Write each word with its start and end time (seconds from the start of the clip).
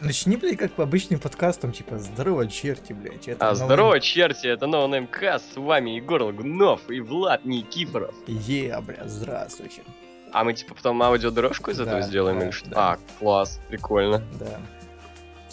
Начни, 0.00 0.36
блядь, 0.36 0.56
как 0.58 0.76
обычным 0.80 1.20
подкастом, 1.20 1.70
типа, 1.70 1.98
здорово, 1.98 2.48
черти, 2.48 2.92
блядь. 2.92 3.28
Это 3.28 3.48
А, 3.50 3.52
новый- 3.52 3.64
здорово, 3.64 4.00
черти, 4.00 4.48
это 4.48 4.66
Name 4.66 5.08
Cast, 5.08 5.42
с 5.54 5.56
вами 5.56 5.90
Егор 5.90 6.20
Лагунов 6.22 6.90
и 6.90 7.00
Влад 7.00 7.44
Никифоров. 7.44 8.12
Е, 8.26 8.76
бля, 8.84 9.02
здравствуйте. 9.06 9.82
А 10.32 10.42
мы 10.42 10.52
типа 10.54 10.74
потом 10.74 11.00
аудиодорожку 11.00 11.70
из 11.70 11.76
Да, 11.78 11.84
этого 11.84 12.02
сделаем 12.02 12.40
да, 12.40 12.44
или 12.46 12.50
что? 12.50 12.70
да. 12.70 12.92
А, 12.94 12.98
класс, 13.20 13.60
прикольно. 13.68 14.20
Да. 14.40 14.60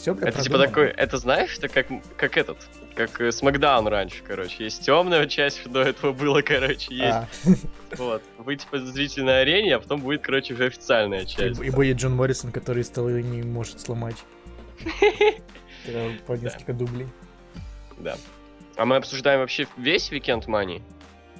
Все, 0.01 0.15
бля, 0.15 0.29
это 0.29 0.41
типа 0.41 0.57
продумано. 0.57 0.67
такой, 0.67 0.87
это 1.03 1.17
знаешь, 1.17 1.55
это 1.60 1.67
как, 1.67 1.85
как 2.17 2.35
этот, 2.35 2.57
как 2.96 3.21
э, 3.21 3.31
Смакдаун 3.31 3.87
раньше, 3.87 4.23
короче. 4.27 4.63
Есть 4.63 4.83
темная 4.83 5.27
часть, 5.27 5.69
до 5.69 5.83
этого 5.83 6.12
было, 6.12 6.41
короче, 6.41 6.96
есть. 6.96 7.03
А, 7.05 7.27
Вот. 7.97 8.23
Вы 8.40 8.55
типа 8.55 8.79
зритель 8.79 9.26
на 9.26 9.37
арене, 9.37 9.76
а 9.76 9.79
потом 9.79 10.01
будет, 10.01 10.22
короче, 10.22 10.55
уже 10.55 10.65
официальная 10.65 11.22
и, 11.22 11.27
часть. 11.27 11.62
и 11.62 11.69
будет 11.69 11.97
Джон 11.97 12.15
Моррисон, 12.15 12.51
который 12.51 12.83
столы 12.83 13.22
не 13.22 13.44
может 13.44 13.79
сломать. 13.79 14.15
Э, 15.87 16.12
По 16.27 16.34
несколько 16.34 16.73
дублей. 16.73 17.08
Да. 17.98 18.16
А 18.76 18.86
мы 18.86 18.98
обсуждаем 18.98 19.40
вообще 19.40 19.66
весь 19.77 20.12
Weekend 20.12 20.45
Money? 20.45 20.84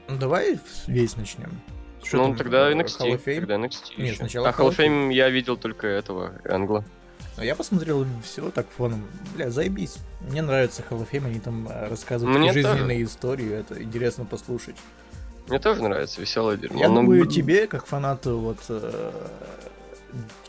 Ну, 0.08 0.18
давай 0.18 0.60
весь 0.88 1.16
начнем. 1.16 1.62
Что 2.04 2.18
ну, 2.18 2.24
там, 2.24 2.38
тогда 2.38 2.72
э, 2.72 2.74
NXT. 2.74 3.36
Тогда 3.36 3.56
NXT 3.58 3.98
Нет, 3.98 4.08
ещё. 4.08 4.16
сначала 4.16 4.50
А 4.50 4.52
Hall 4.52 4.70
of 4.70 4.78
Fame 4.78 5.14
я 5.14 5.30
видел 5.30 5.58
только 5.58 5.86
этого, 5.86 6.42
Энгла. 6.46 6.84
А 7.42 7.44
Я 7.44 7.56
посмотрел 7.56 8.06
все 8.24 8.52
так 8.52 8.68
фоном. 8.70 9.04
Бля, 9.34 9.50
заебись. 9.50 9.98
Мне 10.30 10.44
нравится 10.44 10.84
Hall 10.88 11.02
of 11.02 11.10
Fame, 11.10 11.26
они 11.26 11.40
там 11.40 11.68
э, 11.68 11.88
рассказывают 11.90 12.38
Мне 12.38 12.50
такие 12.50 12.64
тоже. 12.64 12.76
жизненные 12.78 13.04
истории, 13.04 13.52
это 13.52 13.82
интересно 13.82 14.26
послушать. 14.26 14.76
Мне 15.48 15.58
тоже 15.58 15.82
нравится 15.82 16.22
веселое 16.22 16.56
дерьмо. 16.58 16.80
Я 16.80 16.88
но, 16.88 16.96
думаю, 17.02 17.26
тебе, 17.26 17.66
как 17.66 17.88
фанату, 17.88 18.38
вот... 18.38 18.60
э, 18.70 19.12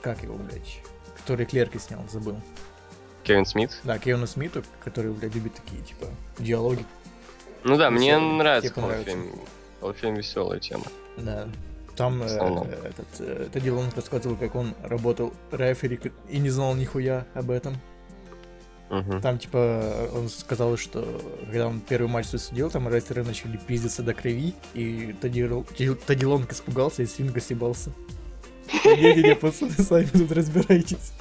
Как 0.02 0.22
его, 0.22 0.36
блядь? 0.36 0.82
Который 1.16 1.46
Клерки 1.46 1.78
снял, 1.78 2.02
забыл. 2.10 2.36
Кевин 3.22 3.46
Смит. 3.46 3.70
Да, 3.84 3.98
Кевину 3.98 4.26
Смиту, 4.26 4.62
который, 4.84 5.12
блядь, 5.12 5.34
любит 5.34 5.54
такие, 5.54 5.80
типа, 5.82 6.04
диалоги. 6.38 6.84
Ну 7.64 7.78
да, 7.78 7.90
мне 7.90 8.10
Весёлый. 8.16 8.36
нравится 8.36 8.70
Тебе 8.70 8.82
Hall 8.82 8.90
of. 9.02 9.06
Fame. 9.06 9.38
Hall 9.80 9.90
of 9.94 9.96
Fame 10.02 10.16
веселая 10.18 10.60
тема. 10.60 10.84
Да. 11.16 11.48
Там 11.96 12.22
э, 12.22 12.26
э, 12.26 12.88
этот, 12.88 13.06
э, 13.20 13.48
Тедди 13.52 13.68
Лонг 13.70 13.94
рассказывал, 13.94 14.36
как 14.36 14.54
он 14.54 14.74
работал 14.82 15.32
рефери 15.50 15.98
и 16.28 16.38
не 16.38 16.50
знал 16.50 16.74
нихуя 16.74 17.26
об 17.34 17.50
этом. 17.50 17.76
Мгм. 18.90 19.20
Там, 19.22 19.38
типа, 19.38 20.10
он 20.14 20.28
сказал, 20.28 20.76
что 20.76 21.22
когда 21.46 21.66
он 21.68 21.80
первый 21.80 22.08
матч 22.08 22.26
свой 22.26 22.40
судил, 22.40 22.70
там 22.70 22.88
рестлеры 22.88 23.24
начали 23.24 23.56
пиздиться 23.56 24.02
до 24.02 24.12
крови, 24.12 24.54
и 24.74 25.14
Тедди, 25.20 25.40
Ро- 25.40 25.66
Ти- 25.76 25.94
Тедди 25.94 26.24
Лонг 26.26 26.52
испугался 26.52 27.02
и 27.02 27.06
с 27.06 27.18
ринга 27.18 27.40
съебался. 27.40 27.90
Не-не-не, 28.84 29.34
пацаны, 29.34 29.70
сами 29.72 30.04
тут 30.06 30.32
разбирайтесь. 30.32 31.12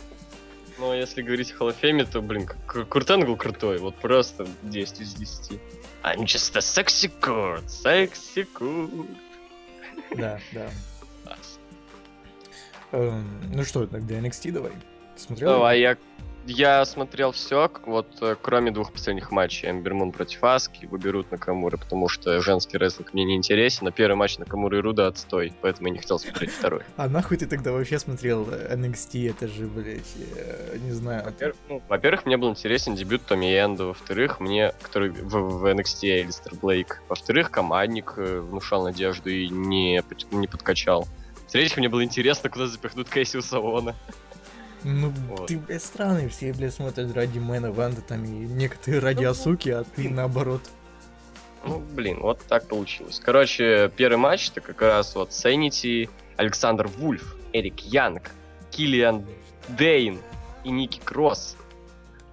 Ну, 0.80 0.94
если 0.94 1.22
говорить 1.22 1.54
о 1.60 1.70
Fame, 1.70 2.06
то, 2.12 2.22
блин, 2.22 2.46
К- 2.46 2.86
Курт 2.86 3.10
Энгл 3.12 3.36
крутой. 3.38 3.78
Вот 3.78 3.96
просто 3.96 4.48
10 4.64 5.02
из 5.02 5.14
10. 5.14 5.60
I'm 6.04 6.24
just 6.24 6.56
a 6.56 6.60
sexy 6.60 7.12
Kurt, 7.22 7.66
sexy 7.68 8.48
Kurt. 8.58 9.08
Да, 10.18 10.40
да. 10.52 10.70
Эм, 12.92 13.42
Ну 13.54 13.64
что, 13.64 13.88
тогда 13.88 14.16
NXT 14.16 14.52
давай. 14.52 14.72
Смотрел? 15.16 15.52
Давай, 15.52 15.80
я, 15.80 15.98
я 16.48 16.84
смотрел 16.86 17.32
все, 17.32 17.72
вот 17.86 18.08
э, 18.22 18.36
кроме 18.42 18.72
двух 18.72 18.92
последних 18.92 19.32
матчей. 19.32 19.70
Эмбер 19.70 19.94
Мун 19.94 20.12
против 20.12 20.44
Аски, 20.44 20.86
выберут 20.86 21.32
Накамура, 21.32 21.78
потому 21.78 22.08
что 22.08 22.42
женский 22.42 22.78
рестлинг 22.78 23.14
мне 23.14 23.24
не 23.24 23.36
интересен. 23.36 23.88
А 23.88 23.92
первый 23.92 24.16
матч 24.16 24.38
Накамура 24.38 24.78
и 24.78 24.82
Руда 24.82 25.08
отстой, 25.08 25.54
поэтому 25.62 25.88
я 25.88 25.94
не 25.94 26.00
хотел 26.00 26.20
смотреть 26.20 26.52
второй. 26.52 26.82
А 26.98 27.08
нахуй 27.08 27.38
ты 27.38 27.48
тогда 27.48 27.72
вообще 27.72 28.00
смотрел 28.00 28.48
э, 28.50 28.76
NXT? 28.76 29.30
Это 29.30 29.48
же, 29.48 29.68
блядь, 29.68 30.02
э, 30.36 30.78
не 30.84 30.92
знаю. 30.92 31.26
Во-первых, 31.26 31.58
ну, 31.70 31.82
во-первых, 31.88 32.26
мне 32.26 32.38
был 32.38 32.50
интересен 32.50 32.96
дебют 32.96 33.24
Томми 33.26 33.46
Энда. 33.46 33.86
Во-вторых, 33.86 34.40
мне, 34.40 34.74
который 34.82 35.10
в, 35.10 35.34
в 35.34 35.66
NXT 35.66 36.22
Элистер 36.22 36.56
Блейк. 36.56 37.02
Во-вторых, 37.08 37.52
командник 37.52 38.14
э, 38.18 38.40
внушал 38.40 38.84
надежду 38.84 39.30
и 39.30 39.48
не, 39.50 40.04
не 40.32 40.48
подкачал. 40.48 41.08
В-третьих, 41.48 41.78
мне 41.78 41.90
было 41.90 42.04
интересно, 42.04 42.50
куда 42.50 42.68
запихнут 42.68 43.10
Кэссиу 43.10 43.42
Савона. 43.42 43.96
Ну, 44.84 45.14
Вот. 45.30 45.48
ты, 45.48 45.58
блядь, 45.60 45.84
странный, 45.84 46.28
все, 46.30 46.54
блядь, 46.54 46.74
смотрят 46.74 47.14
ради 47.14 47.40
Мэна 47.40 47.72
Ванда 47.72 48.02
там, 48.02 48.24
и 48.24 48.30
некоторые 48.30 49.00
ради 49.02 49.24
Асуки, 49.26 49.70
а 49.70 49.84
ты 49.84 50.10
наоборот. 50.14 50.62
Ну, 51.64 51.80
блин, 51.80 52.20
вот 52.22 52.40
так 52.48 52.68
получилось. 52.68 53.22
Короче, 53.24 53.92
первый 53.96 54.18
матч 54.18 54.50
это 54.50 54.62
как 54.62 54.82
раз 54.82 55.14
вот 55.16 55.30
Sanity, 55.30 56.10
Александр 56.38 56.88
Вульф, 56.88 57.36
Эрик 57.54 57.80
Янг, 57.82 58.32
Киллиан 58.72 59.26
Дейн 59.68 60.20
и 60.64 60.72
Ники 60.72 61.00
Кросс 61.04 61.56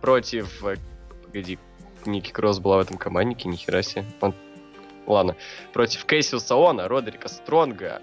против... 0.01 0.65
э, 0.65 0.77
Погоди, 1.25 1.59
Ники 2.07 2.31
Кросс 2.31 2.59
была 2.59 2.79
в 2.79 2.81
этом 2.81 2.97
команднике, 2.97 3.49
нихера 3.51 3.83
себе. 3.83 4.07
Он... 4.23 4.35
Ладно. 5.07 5.37
Против 5.75 6.07
Кейсио 6.07 6.39
Саона, 6.39 6.89
Родерика 6.89 7.29
Стронга, 7.29 8.01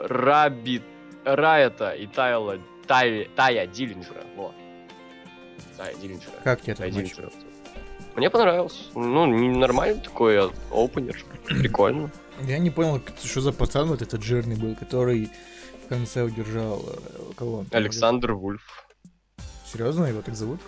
Раби 0.00 0.82
Райта 1.24 1.90
и 1.90 2.06
Тайла... 2.06 2.58
Тай... 2.86 3.30
Тая 3.36 3.66
Диллинджера. 3.66 4.24
Во. 4.36 4.52
Тая 5.76 5.94
Диллинджера. 5.94 6.34
Как 6.44 6.60
тебе 6.60 6.74
Тая? 6.74 6.90
Диллинджера. 6.90 7.30
Мне 8.14 8.28
понравился. 8.28 8.78
Ну, 8.94 9.26
нормальный 9.26 10.00
такой 10.00 10.38
а, 10.38 10.50
опенер. 10.70 11.16
Прикольно. 11.46 12.10
Я 12.42 12.58
не 12.58 12.70
понял, 12.70 13.00
что 13.24 13.40
за 13.40 13.52
пацан 13.52 13.88
вот 13.88 14.02
этот 14.02 14.22
жирный 14.22 14.56
был, 14.56 14.74
который 14.74 15.30
в 15.84 15.88
конце 15.88 16.22
удержал 16.22 16.82
э, 16.86 17.32
кого 17.36 17.64
Александр 17.70 18.32
Вульф. 18.32 18.86
Серьезно, 19.66 20.06
его 20.06 20.22
так 20.22 20.34
зовут? 20.34 20.60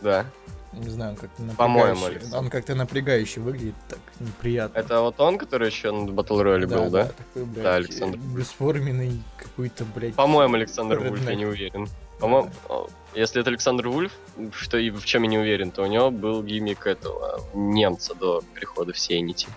Да. 0.00 0.26
Не 0.72 0.88
знаю, 0.88 1.10
он 1.12 1.16
как-то 1.16 1.42
По-моему, 1.56 1.88
напрягающе. 2.00 2.06
Александр. 2.16 2.38
Он 2.38 2.50
как-то 2.50 2.74
напрягающе 2.76 3.40
выглядит, 3.40 3.74
так 3.88 3.98
неприятно. 4.20 4.78
Это 4.78 5.00
вот 5.00 5.18
он, 5.20 5.36
который 5.36 5.68
еще 5.68 5.90
на 5.90 6.08
Battle 6.08 6.42
Royale 6.44 6.66
был, 6.68 6.90
да? 6.90 7.06
такой, 7.06 7.44
блядь, 7.44 7.64
Да, 7.64 7.74
Александр. 7.74 8.18
бесформенный 8.18 9.20
какой-то, 9.36 9.84
блядь. 9.84 10.14
По-моему, 10.14 10.54
Александр 10.54 11.00
Вульф, 11.00 11.28
я 11.28 11.34
не 11.34 11.44
уверен. 11.46 11.88
По-моему, 12.20 12.50
о, 12.68 12.88
если 13.14 13.40
это 13.40 13.50
Александр 13.50 13.88
Вульф, 13.88 14.12
что 14.52 14.76
и 14.78 14.90
в 14.90 15.04
чем 15.04 15.24
я 15.24 15.28
не 15.30 15.38
уверен, 15.38 15.72
то 15.72 15.82
у 15.82 15.86
него 15.86 16.10
был 16.12 16.42
гиммик 16.44 16.86
этого 16.86 17.40
немца 17.52 18.14
до 18.14 18.42
прихода 18.54 18.92
в 18.92 18.98
Сейнити. 18.98 19.48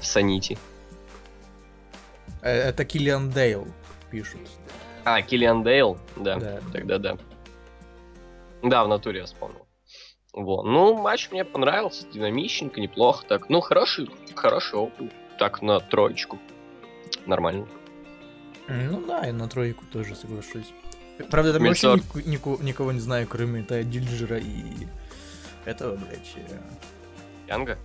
В 0.00 0.06
Санити. 0.06 0.58
Э, 2.42 2.50
Это 2.68 2.84
Киллиан 2.84 3.30
Дейл 3.30 3.66
пишут. 4.10 4.40
А, 5.04 5.22
Киллиан 5.22 5.62
Дейл? 5.62 5.96
Да, 6.16 6.36
Да. 6.38 6.60
тогда 6.72 6.98
да. 6.98 7.16
Да, 8.62 8.84
в 8.84 8.88
натуре 8.88 9.20
я 9.20 9.24
вспомнил. 9.26 9.63
Вот. 10.34 10.64
Ну, 10.64 10.94
матч 10.94 11.30
мне 11.30 11.44
понравился, 11.44 12.06
динамичненько, 12.12 12.80
неплохо 12.80 13.24
так. 13.28 13.48
Ну, 13.48 13.60
хороший, 13.60 14.10
хороший 14.34 14.74
опыт. 14.74 15.12
Так, 15.38 15.62
на 15.62 15.78
троечку. 15.80 16.38
Нормально. 17.26 17.66
Ну 18.68 19.00
да, 19.06 19.28
и 19.28 19.32
на 19.32 19.48
тройку 19.48 19.84
тоже 19.92 20.14
соглашусь. 20.16 20.72
Правда, 21.30 21.52
там 21.52 21.62
вообще 21.64 21.86
Мельцор. 21.94 22.26
нику- 22.26 22.62
никого 22.62 22.90
не 22.92 22.98
знаю, 23.00 23.26
кроме 23.28 23.62
Тая 23.62 23.84
Дильджера 23.84 24.38
и 24.38 24.62
этого, 25.64 25.94
блядь, 25.96 26.32
э, 26.36 26.58
Янга? 27.46 27.78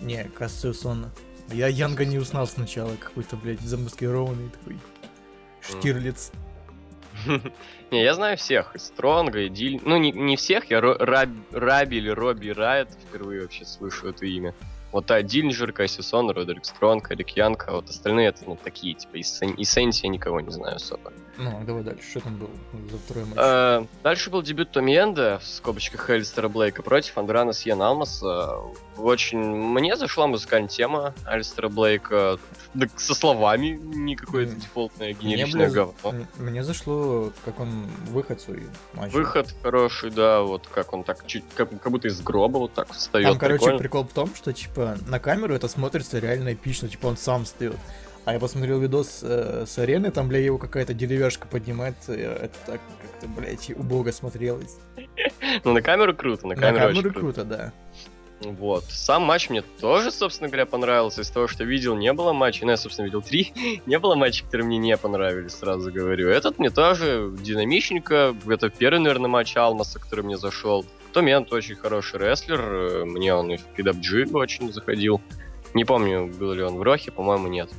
не, 0.00 0.24
Кассиусона. 0.24 1.10
Я 1.50 1.66
Янга 1.68 2.04
не 2.04 2.18
узнал 2.18 2.46
сначала, 2.46 2.94
какой-то, 2.96 3.36
блядь, 3.36 3.60
замаскированный 3.60 4.48
такой 4.50 4.78
Штирлиц. 5.60 6.30
Не, 7.90 8.02
я 8.02 8.14
знаю 8.14 8.36
всех. 8.36 8.72
Стронга, 8.76 9.40
и 9.40 9.48
Диль... 9.48 9.80
Ну, 9.84 9.96
не, 9.96 10.12
не 10.12 10.36
всех, 10.36 10.70
я 10.70 10.80
Раб- 10.80 11.28
Раби 11.52 11.96
или 11.96 12.10
Робби 12.10 12.50
Райт 12.50 12.90
впервые 13.08 13.42
вообще 13.42 13.64
слышу 13.64 14.08
это 14.08 14.26
имя. 14.26 14.54
Вот 14.92 15.10
а 15.10 15.22
Диллинджер, 15.22 15.72
Кассисон, 15.72 16.30
Родерик 16.30 16.64
Стронг, 16.64 17.10
Эрик 17.12 17.30
Янг, 17.30 17.64
а 17.68 17.72
вот 17.72 17.90
остальные 17.90 18.28
это, 18.28 18.44
ну, 18.46 18.56
такие, 18.62 18.94
типа, 18.94 19.16
из, 19.16 19.28
Сен- 19.38 19.54
из 19.54 19.70
Сенси 19.70 20.06
я 20.06 20.08
никого 20.10 20.40
не 20.40 20.50
знаю 20.50 20.76
особо. 20.76 21.12
Ну, 21.38 21.62
давай 21.64 21.84
дальше, 21.84 22.02
что 22.10 22.20
там 22.20 22.36
было 22.36 22.50
за 22.90 22.98
второй 22.98 23.24
матч? 23.26 23.38
Э, 23.40 23.84
Дальше 24.02 24.28
был 24.30 24.42
дебют 24.42 24.72
Томми 24.72 24.96
Энда 24.98 25.38
в 25.40 25.46
скобочках 25.46 26.10
Элистера 26.10 26.48
Блейка 26.48 26.82
против 26.82 27.16
Андрана 27.16 27.52
Сьен 27.52 27.80
Алмаса. 27.80 28.56
Очень 28.96 29.38
мне 29.38 29.96
зашла 29.96 30.26
музыкальная 30.26 30.68
тема 30.68 31.14
Алистера 31.24 31.68
Блейка. 31.68 32.38
Да, 32.74 32.86
со 32.96 33.14
словами 33.14 33.78
не 33.82 34.16
какое-то 34.16 34.52
М. 34.54 34.58
дефолтное 34.58 35.14
Мне, 35.14 35.14
генеричное 35.36 35.70
бля, 35.70 35.84
говно. 36.02 36.18
м- 36.18 36.26
Мне 36.38 36.64
зашло, 36.64 37.32
как 37.44 37.60
он 37.60 37.86
выход 38.08 38.40
свой 38.40 38.64
матч. 38.94 39.12
Выход 39.12 39.54
хороший, 39.62 40.10
да, 40.10 40.42
вот 40.42 40.66
как 40.66 40.92
он 40.92 41.04
так 41.04 41.24
чуть, 41.26 41.44
как, 41.54 41.70
как 41.80 41.92
будто 41.92 42.08
из 42.08 42.20
гроба 42.20 42.58
вот 42.58 42.72
так 42.74 42.92
встает. 42.92 43.28
Там, 43.28 43.38
короче, 43.38 43.58
прикольно. 43.58 43.78
прикол 43.78 44.04
в 44.04 44.12
том, 44.12 44.34
что, 44.34 44.52
типа, 44.52 44.98
на 45.06 45.20
камеру 45.20 45.54
это 45.54 45.68
смотрится 45.68 46.18
реально 46.18 46.54
эпично, 46.54 46.88
типа, 46.88 47.06
он 47.06 47.16
сам 47.16 47.44
встает. 47.44 47.76
А 48.28 48.34
я 48.34 48.38
посмотрел 48.38 48.78
видос 48.78 49.20
э, 49.22 49.64
с 49.66 49.78
арены, 49.78 50.10
там, 50.10 50.28
бля, 50.28 50.38
его 50.38 50.58
какая-то 50.58 50.92
деревяшка 50.92 51.48
поднимает, 51.48 51.94
это 52.10 52.52
так 52.66 52.80
как-то, 53.00 53.26
блядь, 53.26 53.70
убого 53.70 54.10
смотрелось. 54.10 54.76
Ну, 55.64 55.72
на 55.72 55.80
камеру 55.80 56.14
круто, 56.14 56.46
на 56.46 56.54
На 56.54 56.60
камеру, 56.60 56.78
камеру 56.78 56.90
очень 56.90 57.02
круто. 57.10 57.20
круто, 57.20 57.44
да. 57.44 57.72
Вот. 58.42 58.84
Сам 58.84 59.22
матч 59.22 59.48
мне 59.48 59.62
тоже, 59.62 60.10
собственно 60.10 60.48
говоря, 60.48 60.66
понравился. 60.66 61.22
Из 61.22 61.30
того, 61.30 61.48
что 61.48 61.64
видел, 61.64 61.96
не 61.96 62.12
было 62.12 62.34
матчей. 62.34 62.66
Ну, 62.66 62.72
я, 62.72 62.76
собственно, 62.76 63.06
видел 63.06 63.22
три. 63.22 63.50
не 63.86 63.98
было 63.98 64.14
матчей, 64.14 64.44
которые 64.44 64.66
мне 64.66 64.76
не 64.76 64.98
понравились, 64.98 65.52
сразу 65.52 65.90
говорю. 65.90 66.28
Этот 66.28 66.58
мне 66.58 66.68
тоже 66.68 67.32
динамичненько. 67.40 68.36
Это 68.46 68.68
первый, 68.68 68.98
наверное, 68.98 69.30
матч 69.30 69.56
Алмаса, 69.56 69.98
который 70.00 70.22
мне 70.22 70.36
зашел. 70.36 70.84
Томент 71.14 71.50
очень 71.50 71.76
хороший 71.76 72.20
рестлер. 72.20 73.06
Мне 73.06 73.34
он 73.34 73.52
и 73.52 73.56
в 73.56 73.64
PWG 73.74 74.36
очень 74.36 74.70
заходил. 74.70 75.22
Не 75.72 75.86
помню, 75.86 76.26
был 76.26 76.52
ли 76.52 76.62
он 76.62 76.76
в 76.76 76.82
Рохе, 76.82 77.10
по-моему, 77.10 77.48
нет. 77.48 77.70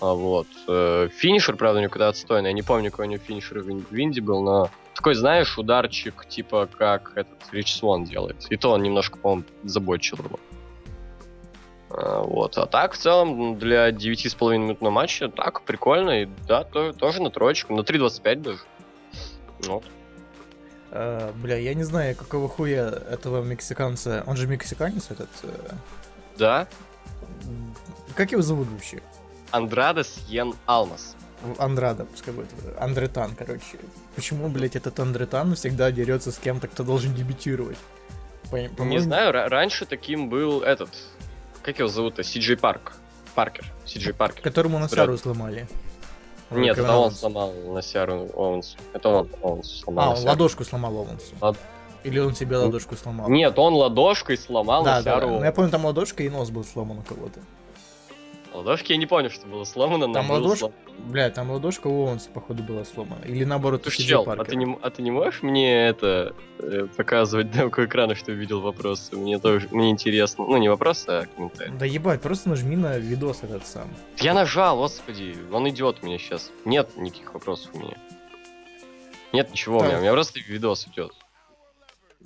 А, 0.00 0.14
вот. 0.14 0.46
Э, 0.68 1.08
финишер, 1.14 1.56
правда, 1.56 1.80
никуда 1.80 2.08
отстойный. 2.08 2.50
Я 2.50 2.54
не 2.54 2.62
помню, 2.62 2.90
какой 2.90 3.06
у 3.06 3.10
него 3.10 3.22
финишер 3.24 3.60
в 3.60 3.92
Винди 3.92 4.20
был, 4.20 4.42
но 4.42 4.70
такой, 4.94 5.14
знаешь, 5.14 5.58
ударчик, 5.58 6.26
типа 6.26 6.68
как 6.78 7.12
этот 7.16 7.38
Рич 7.52 7.74
Свон 7.74 8.04
делает. 8.04 8.46
И 8.50 8.56
то 8.56 8.70
он 8.72 8.82
немножко, 8.82 9.18
по-моему, 9.18 9.44
забочил 9.64 10.18
его. 10.18 10.38
А, 11.90 12.22
вот. 12.22 12.58
А 12.58 12.66
так, 12.66 12.94
в 12.94 12.98
целом, 12.98 13.58
для 13.58 13.90
9,5 13.90 14.58
минутного 14.58 14.90
матча, 14.92 15.28
так, 15.28 15.62
прикольно. 15.62 16.22
И 16.22 16.28
да, 16.48 16.64
то, 16.64 16.92
тоже 16.92 17.22
на 17.22 17.30
троечку, 17.30 17.74
на 17.74 17.80
3.25 17.80 18.36
даже. 18.36 18.58
Вот. 19.66 19.84
А, 20.90 21.32
бля, 21.34 21.56
я 21.56 21.74
не 21.74 21.84
знаю, 21.84 22.16
какого 22.16 22.48
хуя 22.48 22.88
этого 22.88 23.42
мексиканца. 23.42 24.24
Он 24.26 24.36
же 24.36 24.46
мексиканец 24.46 25.10
этот. 25.10 25.28
Э, 25.42 25.74
да. 26.36 26.68
Как 28.14 28.32
его 28.32 28.42
зовут 28.42 28.68
вообще? 28.68 29.02
Андрадес 29.54 30.18
Йен 30.28 30.54
Алмас. 30.66 31.14
Андрада, 31.58 32.04
пускай 32.06 32.34
будет. 32.34 32.48
Андретан, 32.76 33.36
короче. 33.36 33.78
Почему, 34.16 34.48
блядь, 34.48 34.74
этот 34.74 34.98
Андретан 34.98 35.54
всегда 35.54 35.92
дерется 35.92 36.32
с 36.32 36.38
кем-то, 36.38 36.66
кто 36.66 36.82
должен 36.82 37.14
дебютировать? 37.14 37.78
По- 38.50 38.82
не 38.82 38.98
знаю, 38.98 39.32
раньше 39.32 39.86
таким 39.86 40.28
был 40.28 40.62
этот... 40.62 40.90
Как 41.62 41.78
его 41.78 41.88
зовут-то? 41.88 42.24
Си 42.24 42.56
Парк. 42.56 42.94
Паркер. 43.36 43.64
Си 43.84 44.12
Паркер. 44.12 44.42
Которому 44.42 44.78
Насару 44.80 45.16
сломали. 45.16 45.68
Нет, 46.50 46.76
это 46.76 46.96
он 46.96 47.12
сломал 47.12 47.52
Насяру 47.52 48.30
Оуэнсу. 48.34 48.76
Это 48.92 49.08
он 49.08 49.28
Оуэнсу 49.40 49.76
сломал. 49.84 50.12
А, 50.12 50.16
он 50.16 50.24
ладошку 50.24 50.64
сломал 50.64 50.96
Оуэнсу. 50.96 51.34
Лад... 51.40 51.56
Или 52.02 52.18
он 52.18 52.34
себе 52.34 52.56
ладошку 52.56 52.96
сломал? 52.96 53.28
Нет, 53.30 53.58
он 53.58 53.74
ладошкой 53.74 54.36
сломал 54.36 54.84
да, 54.84 54.96
Насяру 54.96 55.20
да, 55.20 55.26
да. 55.26 55.38
Ну, 55.38 55.44
я 55.44 55.52
помню, 55.52 55.70
там 55.70 55.84
ладошка 55.84 56.22
и 56.22 56.28
нос 56.28 56.50
был 56.50 56.64
сломан 56.64 56.98
у 56.98 57.02
кого-то. 57.02 57.40
Ладошки 58.54 58.92
я 58.92 58.98
не 58.98 59.06
помню, 59.06 59.30
что 59.30 59.48
было 59.48 59.64
сломано, 59.64 60.06
но 60.06 60.14
Там 60.14 60.30
ладошка, 60.30 60.58
слом... 60.58 60.74
бля, 61.08 61.28
там 61.28 61.50
ладошка 61.50 61.88
у 61.88 62.06
Оуэнса, 62.06 62.30
походу, 62.30 62.62
была 62.62 62.84
сломана. 62.84 63.24
Или 63.24 63.42
наоборот, 63.42 63.82
Слушай, 63.82 64.04
чел, 64.04 64.24
а 64.28 64.44
ты, 64.44 64.54
не, 64.54 64.78
а 64.80 64.90
ты 64.90 65.02
не 65.02 65.10
можешь 65.10 65.42
мне 65.42 65.88
это 65.88 66.36
э, 66.60 66.86
показывать 66.96 67.50
демку 67.52 67.84
экрана, 67.84 68.14
что 68.14 68.30
увидел 68.30 68.60
вопросы? 68.60 69.16
Мне 69.16 69.40
тоже, 69.40 69.66
мне 69.72 69.90
интересно. 69.90 70.44
Ну, 70.44 70.56
не 70.58 70.68
вопрос, 70.68 71.04
а 71.08 71.26
комментарий. 71.34 71.72
Да 71.76 71.84
ебать, 71.84 72.22
просто 72.22 72.48
нажми 72.48 72.76
на 72.76 72.96
видос 72.96 73.42
этот 73.42 73.66
сам. 73.66 73.88
Я 74.18 74.34
нажал, 74.34 74.76
господи, 74.76 75.36
он 75.52 75.68
идет 75.68 75.98
у 76.02 76.06
меня 76.06 76.18
сейчас. 76.18 76.52
Нет 76.64 76.96
никаких 76.96 77.34
вопросов 77.34 77.72
у 77.74 77.78
меня. 77.78 77.98
Нет 79.32 79.50
ничего 79.50 79.80
так. 79.80 79.86
у 79.86 79.88
меня, 79.88 79.98
у 79.98 80.00
меня 80.02 80.12
просто 80.12 80.38
видос 80.38 80.86
идет. 80.86 81.12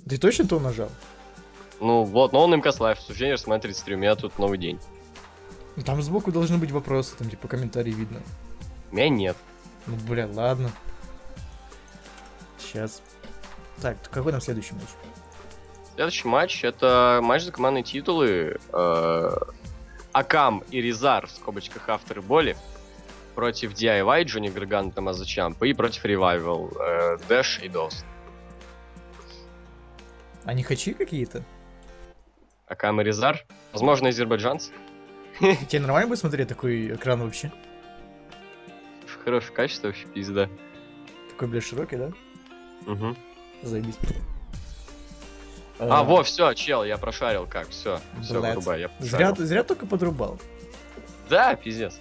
Ты 0.07 0.19
точно 0.19 0.47
то 0.47 0.59
нажал? 0.59 0.91
Ну 1.81 2.03
вот, 2.03 2.33
но 2.33 2.43
он 2.43 2.55
МКС 2.55 2.79
Лайф, 2.79 2.99
суждение 2.99 3.33
рассматривает 3.33 3.77
стрим, 3.77 4.01
меня 4.01 4.15
тут 4.15 4.37
новый 4.37 4.59
день. 4.59 4.79
Ну, 5.75 5.83
там 5.83 6.01
сбоку 6.01 6.31
должны 6.31 6.57
быть 6.57 6.71
вопросы, 6.71 7.15
там 7.17 7.29
типа 7.29 7.47
комментарии 7.47 7.91
видно. 7.91 8.21
У 8.91 8.95
меня 8.95 9.09
нет. 9.09 9.37
Ну, 9.87 9.95
бля, 10.07 10.27
ладно. 10.27 10.71
Сейчас. 12.57 13.01
Так, 13.81 13.97
какой 14.09 14.31
там 14.31 14.41
следующий 14.41 14.73
матч? 14.73 14.89
Следующий 15.95 16.27
матч 16.27 16.63
это 16.63 17.19
матч 17.23 17.43
за 17.43 17.51
командные 17.51 17.83
титулы. 17.83 18.57
Э, 18.73 19.31
Акам 20.11 20.63
и 20.71 20.81
Резар, 20.81 21.27
в 21.27 21.31
скобочках 21.31 21.87
авторы 21.89 22.21
боли, 22.21 22.57
против 23.35 23.73
DIY, 23.73 24.23
Джонни 24.23 24.49
Гарган, 24.49 24.91
Томазо 24.91 25.25
Чампа 25.25 25.65
и 25.65 25.73
против 25.73 26.03
э, 26.05 27.17
Дэш 27.27 27.59
и 27.63 27.69
Дос. 27.69 28.03
Они 30.45 30.63
хачи 30.63 30.93
какие-то? 30.93 31.43
Акам 32.67 33.01
и 33.01 33.03
Ризар? 33.03 33.45
Возможно, 33.71 34.09
азербайджанцы? 34.09 34.71
Тебе 35.67 35.81
нормально 35.81 36.09
будет 36.09 36.19
смотреть 36.19 36.47
такой 36.47 36.93
экран 36.93 37.21
вообще? 37.21 37.51
Хорошее 39.23 39.53
качество 39.53 39.87
вообще, 39.87 40.07
пизда. 40.07 40.49
Такой, 41.29 41.47
бля, 41.49 41.61
широкий, 41.61 41.97
да? 41.97 42.11
Угу. 42.87 43.15
Заебись. 43.63 43.95
А, 45.77 45.99
а, 45.99 46.03
во, 46.03 46.23
все, 46.23 46.53
чел, 46.53 46.83
я 46.83 46.97
прошарил 46.97 47.45
как, 47.45 47.69
все, 47.69 48.01
все, 48.21 48.41
вырубай, 48.41 48.81
я 48.81 48.91
Зря, 48.99 49.33
зря 49.37 49.63
только 49.63 49.85
подрубал. 49.85 50.39
Да, 51.29 51.55
пиздец. 51.55 51.97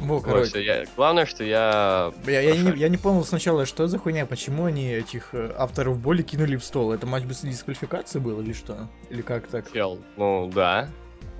Во, 0.00 0.20
короче. 0.20 0.62
Я... 0.62 0.84
Главное, 0.96 1.24
что 1.24 1.42
я... 1.44 2.12
Я, 2.26 2.40
я, 2.40 2.56
не, 2.56 2.78
я 2.78 2.88
не 2.88 2.98
понял 2.98 3.24
сначала, 3.24 3.64
что 3.64 3.86
за 3.86 3.98
хуйня, 3.98 4.26
почему 4.26 4.66
они 4.66 4.92
этих 4.92 5.30
э, 5.32 5.54
авторов 5.56 5.98
боли 5.98 6.22
кинули 6.22 6.56
в 6.56 6.64
стол. 6.64 6.92
Это 6.92 7.06
матч 7.06 7.24
без 7.24 7.40
дисквалификации 7.40 8.18
был 8.18 8.40
или 8.40 8.52
что? 8.52 8.88
Или 9.08 9.22
как 9.22 9.46
так? 9.46 9.72
Чел, 9.72 9.98
ну 10.16 10.50
да. 10.52 10.90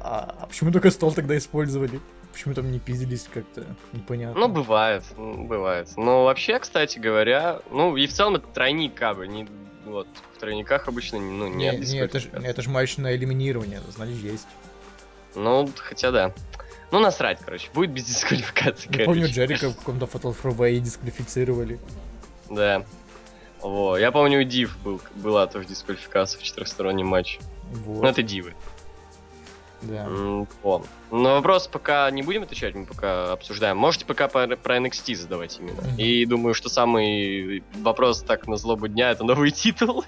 А, 0.08 0.36
а 0.42 0.46
почему 0.46 0.70
только 0.70 0.92
стол 0.92 1.12
тогда 1.12 1.36
использовали? 1.36 2.00
Почему 2.32 2.54
там 2.54 2.70
не 2.70 2.78
пиздились 2.78 3.26
как-то? 3.32 3.66
Непонятно. 3.92 4.38
Ну, 4.38 4.48
бывает, 4.48 5.02
бывает. 5.16 5.88
Но 5.96 6.24
вообще, 6.24 6.60
кстати 6.60 7.00
говоря, 7.00 7.60
ну, 7.72 7.96
и 7.96 8.06
в 8.06 8.12
целом 8.12 8.36
это 8.36 8.46
тройник, 8.46 8.94
как 8.94 9.16
бы, 9.16 9.26
не, 9.26 9.48
вот, 9.84 10.06
в 10.34 10.38
тройниках 10.38 10.86
обычно, 10.86 11.18
ну, 11.18 11.48
нет 11.48 11.80
не, 11.80 11.94
не, 11.94 11.98
это 11.98 12.20
же 12.20 12.28
это 12.30 12.62
ж 12.62 12.68
матч 12.68 12.98
на 12.98 13.16
элиминирование, 13.16 13.80
значит, 13.88 14.16
есть. 14.18 14.46
Ну, 15.34 15.68
хотя 15.76 16.12
да. 16.12 16.32
Ну, 16.92 17.00
насрать, 17.00 17.40
короче, 17.44 17.68
будет 17.74 17.90
без 17.90 18.04
дисквалификации, 18.06 18.96
Я 18.96 19.06
помню, 19.06 19.26
Джерика 19.26 19.70
в 19.70 19.76
каком-то 19.76 20.06
Fatal 20.06 20.36
Four 20.40 20.78
дисквалифицировали. 20.78 21.80
Да. 22.48 22.84
Во, 23.60 23.98
я 23.98 24.12
помню, 24.12 24.40
у 24.40 24.44
Див 24.44 24.78
был, 24.84 25.00
была 25.16 25.48
тоже 25.48 25.66
дисквалификация 25.66 26.38
в 26.38 26.44
четырехстороннем 26.44 27.08
матче. 27.08 27.40
Вот. 27.72 28.02
Ну, 28.02 28.08
это 28.08 28.22
Дивы. 28.22 28.54
Да. 29.82 30.06
Вот. 30.62 30.86
Но 31.10 31.34
вопрос 31.34 31.68
пока 31.68 32.10
не 32.10 32.22
будем 32.22 32.42
отвечать, 32.42 32.74
мы 32.74 32.86
пока 32.86 33.32
обсуждаем. 33.32 33.76
Можете 33.76 34.06
пока 34.06 34.28
про, 34.28 34.56
про 34.56 34.78
NXT 34.78 35.14
задавать 35.14 35.58
именно. 35.60 35.80
Mm-hmm. 35.80 36.02
И 36.02 36.26
думаю, 36.26 36.54
что 36.54 36.68
самый 36.68 37.62
вопрос 37.80 38.22
так 38.22 38.46
на 38.46 38.56
злобу 38.56 38.88
дня 38.88 39.10
это 39.10 39.24
новые 39.24 39.52
титулы. 39.52 40.04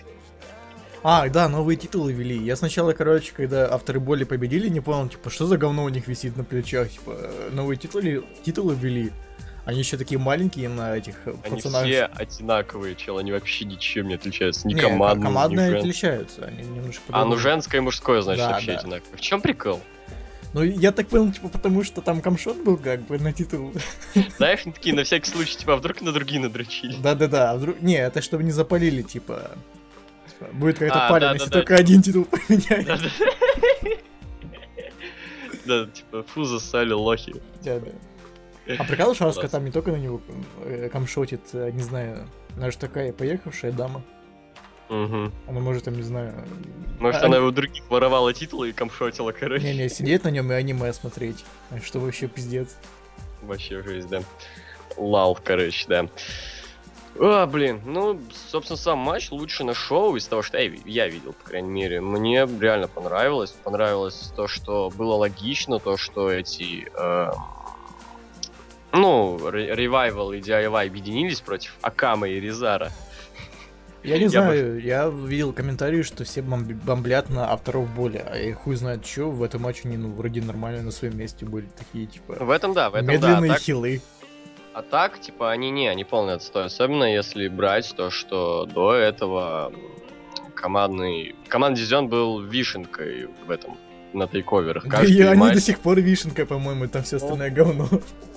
А, 1.03 1.29
да, 1.29 1.49
новые 1.49 1.77
титулы 1.77 2.13
ввели. 2.13 2.37
Я 2.37 2.57
сначала, 2.57 2.93
короче, 2.93 3.33
когда 3.35 3.73
авторы 3.73 4.01
боли 4.01 4.25
победили, 4.25 4.69
не 4.69 4.81
понял, 4.81 5.09
типа, 5.09 5.31
что 5.31 5.47
за 5.47 5.57
говно 5.57 5.85
у 5.85 5.89
них 5.89 6.09
висит 6.09 6.37
на 6.37 6.45
плечах, 6.45 6.91
типа, 6.91 7.17
новые 7.53 7.77
титулы, 7.77 8.25
титулы 8.43 8.75
ввели. 8.75 9.13
Они 9.69 9.81
еще 9.81 9.99
такие 9.99 10.19
маленькие 10.19 10.71
на 10.71 10.97
этих 10.97 11.15
они 11.27 11.57
пацанах. 11.57 11.83
Они 11.83 11.93
все 11.93 12.05
одинаковые, 12.07 12.97
чел, 12.97 13.19
они 13.19 13.33
вообще 13.33 13.67
ничем 13.67 14.09
не 14.09 14.15
отличаются. 14.15 14.67
Ни 14.67 14.73
не, 14.73 14.81
командные, 14.81 15.27
командные 15.27 15.71
ни 15.73 15.75
отличаются, 15.77 16.47
они 16.47 16.63
немножко 16.63 17.03
А, 17.11 17.27
ну 17.27 17.37
женское 17.37 17.77
и 17.77 17.81
мужское, 17.83 18.23
значит, 18.23 18.47
да, 18.47 18.53
вообще 18.53 18.73
да. 18.73 18.79
одинаковые. 18.79 19.19
В 19.19 19.21
чем 19.21 19.43
прикол? 19.43 19.83
Ну, 20.55 20.63
я 20.63 20.91
так 20.91 21.09
понял, 21.09 21.31
типа, 21.31 21.51
потому 21.51 21.85
что 21.85 22.01
там 22.01 22.23
камшот 22.23 22.57
был, 22.65 22.79
как 22.79 23.03
бы, 23.03 23.19
на 23.19 23.35
титул. 23.35 23.75
Знаешь, 24.39 24.61
они 24.65 24.73
такие, 24.73 24.95
на 24.95 25.05
всякий 25.05 25.31
случай, 25.31 25.59
типа, 25.59 25.75
а 25.75 25.77
вдруг 25.77 26.01
на 26.01 26.13
другие 26.13 26.41
надрочили? 26.41 26.97
Да-да-да, 27.03 27.51
а 27.51 27.57
вдруг... 27.57 27.79
Не, 27.83 27.97
это 27.97 28.23
чтобы 28.23 28.45
не 28.45 28.53
запалили, 28.53 29.03
типа... 29.03 29.51
типа 30.31 30.51
будет 30.55 30.79
какая-то 30.79 31.09
а, 31.09 31.11
палева, 31.11 31.29
да, 31.29 31.35
если 31.35 31.51
да, 31.51 31.53
только 31.53 31.75
да. 31.75 31.81
один 31.81 32.01
титул 32.01 32.25
поменяют. 32.25 33.03
Да, 35.67 35.85
типа, 35.85 36.23
фу, 36.23 36.45
засали 36.45 36.95
лохи. 36.95 37.35
Да-да. 37.63 37.91
А 38.77 38.85
прикол, 38.85 39.15
что 39.15 39.29
Аска 39.29 39.49
там 39.49 39.65
не 39.65 39.71
только 39.71 39.93
на 39.93 39.97
него 39.97 40.21
э, 40.65 40.89
камшотит, 40.93 41.41
э, 41.53 41.71
не 41.71 41.83
знаю, 41.83 42.29
она 42.57 42.71
же 42.71 42.77
такая 42.77 43.13
поехавшая 43.13 43.73
дама. 43.73 44.03
Угу. 44.89 45.33
Она 45.47 45.61
может, 45.61 45.85
там, 45.85 45.95
не 45.95 46.03
знаю... 46.03 46.35
Может, 46.99 47.23
а, 47.23 47.27
она 47.27 47.37
его 47.37 47.51
других 47.51 47.83
воровала 47.91 48.33
титулы 48.33 48.71
и 48.71 48.73
камшотила, 48.73 49.33
короче. 49.33 49.65
Не-не, 49.65 49.89
сидеть 49.89 50.25
на 50.25 50.29
нем 50.29 50.51
и 50.51 50.55
аниме 50.55 50.93
смотреть. 50.93 51.45
Что 51.83 52.01
вообще 52.01 52.27
пиздец. 52.27 52.77
Вообще 53.43 53.83
жизнь, 53.83 54.09
да. 54.09 54.23
Лал, 54.97 55.39
короче, 55.43 55.87
да. 55.89 56.09
А, 57.21 57.47
блин, 57.47 57.83
ну, 57.85 58.21
собственно, 58.51 58.77
сам 58.77 58.99
матч 58.99 59.31
лучше 59.31 59.65
на 59.65 59.75
шоу 59.75 60.17
из 60.17 60.27
того, 60.27 60.43
что 60.43 60.59
я, 60.59 60.73
я 60.87 61.09
видел, 61.09 61.33
по 61.33 61.51
крайней 61.51 61.71
мере. 61.71 62.01
Мне 62.01 62.49
реально 62.61 62.89
понравилось. 62.89 63.51
Понравилось 63.63 64.33
то, 64.37 64.49
что 64.49 64.91
было 64.91 65.15
логично, 65.15 65.79
то, 65.79 65.97
что 65.97 66.31
эти... 66.31 66.91
Э, 66.95 67.33
ну, 68.93 69.37
Revival 69.39 70.37
и 70.37 70.41
DIY 70.41 70.87
объединились 70.87 71.41
против 71.41 71.77
Акама 71.83 72.29
и 72.29 72.41
Ризара. 72.41 72.91
Я 74.03 74.17
не 74.17 74.25
я 74.25 74.29
знаю, 74.31 74.75
бы... 74.75 74.81
я 74.81 75.09
видел 75.09 75.53
комментарии, 75.53 76.03
что 76.03 76.25
все 76.25 76.41
бомблят 76.41 77.31
на 77.31 77.51
авторов 77.51 77.93
боли, 77.95 78.25
а 78.25 78.37
я 78.37 78.55
хуй 78.55 78.77
знает, 78.77 79.05
что 79.05 79.31
в 79.31 79.43
этом 79.43 79.63
матче 79.63 79.83
они, 79.85 79.97
ну, 79.97 80.13
вроде 80.13 80.41
нормально 80.41 80.83
на 80.83 80.91
своем 80.93 81.19
месте 81.19 81.45
были, 81.45 81.69
такие, 81.77 82.07
типа... 82.07 82.37
В 82.45 82.51
этом 82.51 82.75
да, 82.75 82.91
в 82.91 82.95
этом 82.95 83.09
медленные 83.09 83.51
да. 83.51 83.57
А 83.57 83.59
хилы. 83.59 84.01
А 84.73 84.83
так, 84.83 85.21
типа, 85.21 85.51
они 85.51 85.71
не, 85.71 85.89
они 85.89 86.05
полный 86.05 86.35
отстой. 86.35 86.67
Особенно 86.67 87.05
если 87.05 87.49
брать 87.49 87.93
то, 87.97 88.11
что 88.11 88.65
до 88.67 88.95
этого 88.95 89.73
командный... 90.55 91.35
Командный 91.49 91.81
дивизион 91.81 92.09
был 92.09 92.41
вишенкой 92.41 93.29
в 93.47 93.51
этом, 93.51 93.77
на 94.13 94.27
тейковерах. 94.27 94.85
Да 94.85 94.91
Каждый 94.99 95.17
и 95.17 95.23
они 95.23 95.41
матч- 95.41 95.55
до 95.55 95.61
сих 95.61 95.81
пор 95.81 96.01
вишенка, 96.01 96.47
по-моему, 96.47 96.87
там 96.89 97.03
все 97.03 97.17
остальное 97.17 97.51
говно. 97.51 97.89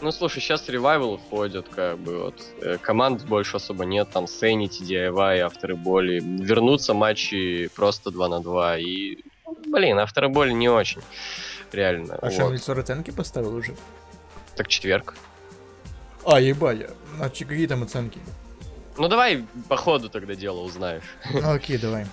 Ну, 0.02 0.12
слушай, 0.12 0.40
сейчас 0.42 0.68
ревайвалы 0.70 1.20
ходят, 1.30 1.68
как 1.70 1.98
бы, 2.00 2.24
вот. 2.24 2.42
э, 2.62 2.78
Команд 2.82 3.24
больше 3.26 3.58
особо 3.58 3.86
нет, 3.86 4.10
там, 4.12 4.26
Sanity, 4.26 4.82
DIY, 4.82 5.40
авторы 5.40 5.76
боли. 5.76 6.20
Вернутся 6.20 6.94
матчи 6.94 7.70
просто 7.76 8.12
2 8.12 8.28
на 8.30 8.40
2, 8.42 8.78
и, 8.80 9.18
блин, 9.68 10.00
авторы 10.00 10.28
боли 10.30 10.52
не 10.52 10.70
очень, 10.70 11.02
реально. 11.72 12.16
А 12.22 12.32
что, 12.32 12.46
вот. 12.46 12.54
лицо 12.54 12.74
оценки 12.74 13.12
поставил 13.12 13.56
уже? 13.56 13.76
Так, 14.56 14.68
четверг. 14.68 15.16
А, 16.26 16.40
ебать. 16.40 16.88
А 17.20 17.30
че- 17.30 17.46
какие 17.46 17.68
там 17.68 17.84
оценки? 17.84 18.20
Ну, 18.98 19.08
давай 19.08 19.46
по 19.70 19.78
ходу 19.78 20.10
тогда 20.10 20.36
дело 20.36 20.60
узнаешь. 20.62 21.04
Ну, 21.34 21.52
Окей, 21.54 21.78
давай. 21.78 22.06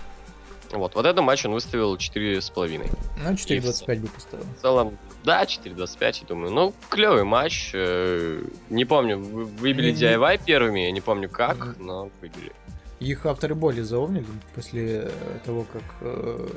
Вот, 0.72 0.94
вот 0.94 1.06
этот 1.06 1.22
матч 1.24 1.44
он 1.46 1.52
выставил 1.52 1.96
4,5. 1.96 2.90
Ну, 3.24 3.30
4.25 3.30 4.00
бы 4.00 4.08
поставил. 4.08 4.44
В 4.58 4.60
целом, 4.62 4.98
да, 5.24 5.44
4.25, 5.44 6.18
я 6.22 6.26
думаю. 6.28 6.52
Ну, 6.52 6.74
клевый 6.90 7.24
матч. 7.24 7.70
э, 7.74 8.42
Не 8.70 8.84
помню, 8.84 9.18
вы- 9.18 9.44
выбили 9.46 9.92
DIY 9.92 10.40
первыми, 10.44 10.80
я 10.80 10.92
не 10.92 11.00
помню 11.00 11.28
как, 11.30 11.78
но 11.78 12.10
выбили. 12.20 12.52
Их 13.00 13.26
авторы 13.26 13.54
боли 13.54 13.80
заовнили 13.82 14.26
после 14.54 15.10
того, 15.44 15.64
как 15.72 15.82
э, 16.00 16.48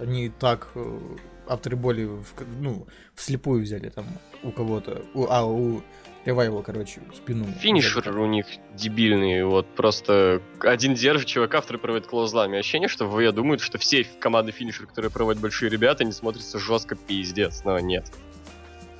они 0.00 0.30
так 0.30 0.68
э, 0.74 0.98
авторы 1.46 1.76
боли 1.76 2.04
в, 2.04 2.24
ну, 2.60 2.86
вслепую 3.14 3.62
взяли 3.62 3.90
там 3.90 4.06
у 4.42 4.52
кого-то, 4.52 5.02
у, 5.14 5.26
а 5.28 5.44
у 5.44 5.82
Ревайвал, 6.24 6.62
короче, 6.62 7.00
спину. 7.14 7.46
Финишер 7.46 8.18
у 8.18 8.26
них 8.26 8.46
дебильный, 8.74 9.42
вот 9.44 9.66
просто 9.74 10.42
один 10.60 10.94
держит, 10.94 11.26
чувак, 11.26 11.54
авторы 11.54 11.78
проводят 11.78 12.06
клоузлами. 12.08 12.58
Ощущение, 12.58 12.88
что 12.88 13.06
в 13.06 13.18
ВЕ 13.18 13.32
думают, 13.32 13.62
что 13.62 13.78
все 13.78 14.04
команды 14.04 14.52
финишер, 14.52 14.86
которые 14.86 15.10
проводят 15.10 15.40
большие 15.40 15.70
ребята, 15.70 16.04
они 16.04 16.12
смотрятся 16.12 16.58
жестко 16.58 16.94
пиздец, 16.94 17.62
но 17.64 17.78
нет. 17.78 18.12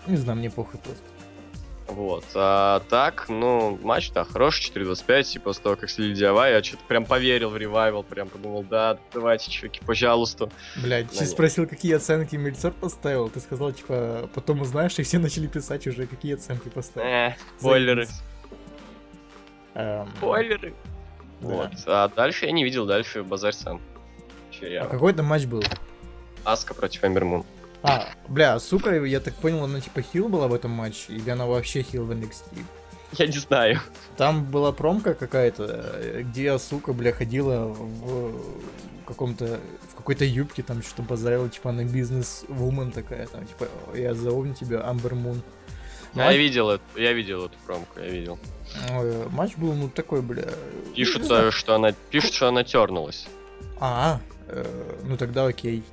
Не 0.06 0.16
знаю, 0.16 0.38
мне 0.38 0.50
похуй 0.50 0.80
просто. 0.80 1.04
Вот. 1.90 2.24
А 2.34 2.80
так, 2.88 3.26
ну, 3.28 3.78
матч, 3.82 4.12
да, 4.12 4.24
хороший, 4.24 4.72
4.25, 4.72 5.36
и 5.36 5.38
после 5.40 5.62
того, 5.62 5.76
как 5.76 5.90
слили 5.90 6.14
DIY, 6.14 6.52
я 6.52 6.62
что-то 6.62 6.84
прям 6.86 7.04
поверил 7.04 7.50
в 7.50 7.56
ревайвал, 7.56 8.04
прям 8.04 8.28
подумал, 8.28 8.62
да, 8.62 8.98
давайте, 9.12 9.50
чуваки, 9.50 9.80
пожалуйста. 9.84 10.50
Блядь, 10.76 11.10
ты 11.10 11.26
спросил, 11.26 11.66
какие 11.66 11.94
оценки 11.94 12.36
Мельцор 12.36 12.72
поставил, 12.72 13.28
ты 13.28 13.40
сказал, 13.40 13.72
типа, 13.72 14.30
потом 14.34 14.60
узнаешь, 14.60 14.98
и 14.98 15.02
все 15.02 15.18
начали 15.18 15.48
писать 15.48 15.86
уже, 15.86 16.06
какие 16.06 16.34
оценки 16.34 16.68
поставил. 16.68 17.08
Э, 17.08 17.34
спойлеры, 17.58 18.06
Заебись. 18.06 18.22
Эм, 19.74 20.08
спойлеры. 20.16 20.74
да. 21.40 21.48
Вот. 21.48 21.70
А 21.86 22.08
дальше 22.08 22.46
я 22.46 22.52
не 22.52 22.64
видел, 22.64 22.86
дальше 22.86 23.22
базарь 23.24 23.54
сам. 23.54 23.80
Че 24.50 24.72
я? 24.72 24.82
А 24.84 24.86
какой 24.86 25.12
там 25.12 25.26
матч 25.26 25.46
был? 25.46 25.64
Аска 26.44 26.74
против 26.74 27.04
Эмбермун. 27.04 27.44
А, 27.82 28.08
бля, 28.28 28.58
сука, 28.58 29.04
я 29.04 29.20
так 29.20 29.34
понял, 29.34 29.64
она 29.64 29.80
типа 29.80 30.02
хил 30.02 30.28
была 30.28 30.48
в 30.48 30.54
этом 30.54 30.70
матче, 30.70 31.12
или 31.14 31.30
она 31.30 31.46
вообще 31.46 31.82
хил 31.82 32.04
в 32.04 32.10
NXT? 32.10 32.58
Я 33.18 33.26
не 33.26 33.38
знаю. 33.38 33.80
Там 34.16 34.44
была 34.44 34.72
промка 34.72 35.14
какая-то, 35.14 36.20
где 36.20 36.58
сука, 36.58 36.92
бля, 36.92 37.12
ходила 37.12 37.66
в 37.66 38.34
каком-то, 39.06 39.58
в 39.90 39.94
какой-то 39.96 40.24
юбке, 40.24 40.62
там 40.62 40.82
что-то 40.82 41.02
базарила, 41.02 41.48
типа 41.48 41.70
она 41.70 41.84
бизнес-вумен 41.84 42.92
такая, 42.92 43.26
там, 43.26 43.46
типа, 43.46 43.66
я 43.94 44.14
зову 44.14 44.46
тебя 44.54 44.88
Амбер 44.88 45.14
Мун. 45.14 45.42
Я 46.14 46.32
видел 46.32 46.70
это, 46.70 46.82
я 46.96 47.12
видел 47.12 47.46
эту 47.46 47.56
промку, 47.66 48.00
я 48.00 48.08
видел. 48.08 48.38
Матч 49.30 49.56
был, 49.56 49.72
ну, 49.74 49.88
такой, 49.88 50.22
бля... 50.22 50.44
не 50.88 50.94
Пишут, 50.94 51.30
э, 51.30 51.50
что 51.50 51.74
она, 51.74 51.92
пишут, 52.10 52.32
что 52.32 52.48
она 52.48 52.64
тернулась. 52.64 53.26
А, 53.78 54.20
э, 54.48 55.00
ну 55.04 55.16
тогда 55.16 55.46
окей. 55.46 55.84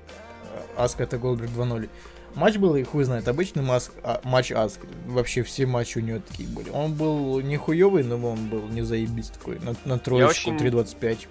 Аска 0.75 1.03
это 1.03 1.17
Голдберг 1.17 1.51
2.0. 1.51 1.89
Матч 2.35 2.57
был, 2.57 2.75
и 2.75 2.83
хуй 2.83 3.03
знает, 3.03 3.27
обычный 3.27 3.63
маск, 3.63 3.91
а, 4.03 4.19
матч 4.23 4.51
Аск. 4.51 4.81
Вообще 5.07 5.41
все 5.43 5.65
матчи 5.65 5.97
у 5.97 6.01
нее 6.01 6.21
такие 6.21 6.47
были. 6.47 6.69
Он 6.69 6.93
был 6.93 7.39
не 7.39 7.57
хуёвый, 7.57 8.03
но 8.03 8.15
он 8.31 8.47
был 8.47 8.67
не 8.67 8.83
заебись 8.83 9.29
такой. 9.29 9.59
На, 9.59 9.75
на 9.85 9.97
троечку 9.97 10.51
очень- 10.51 10.57
3.25. 10.57 11.27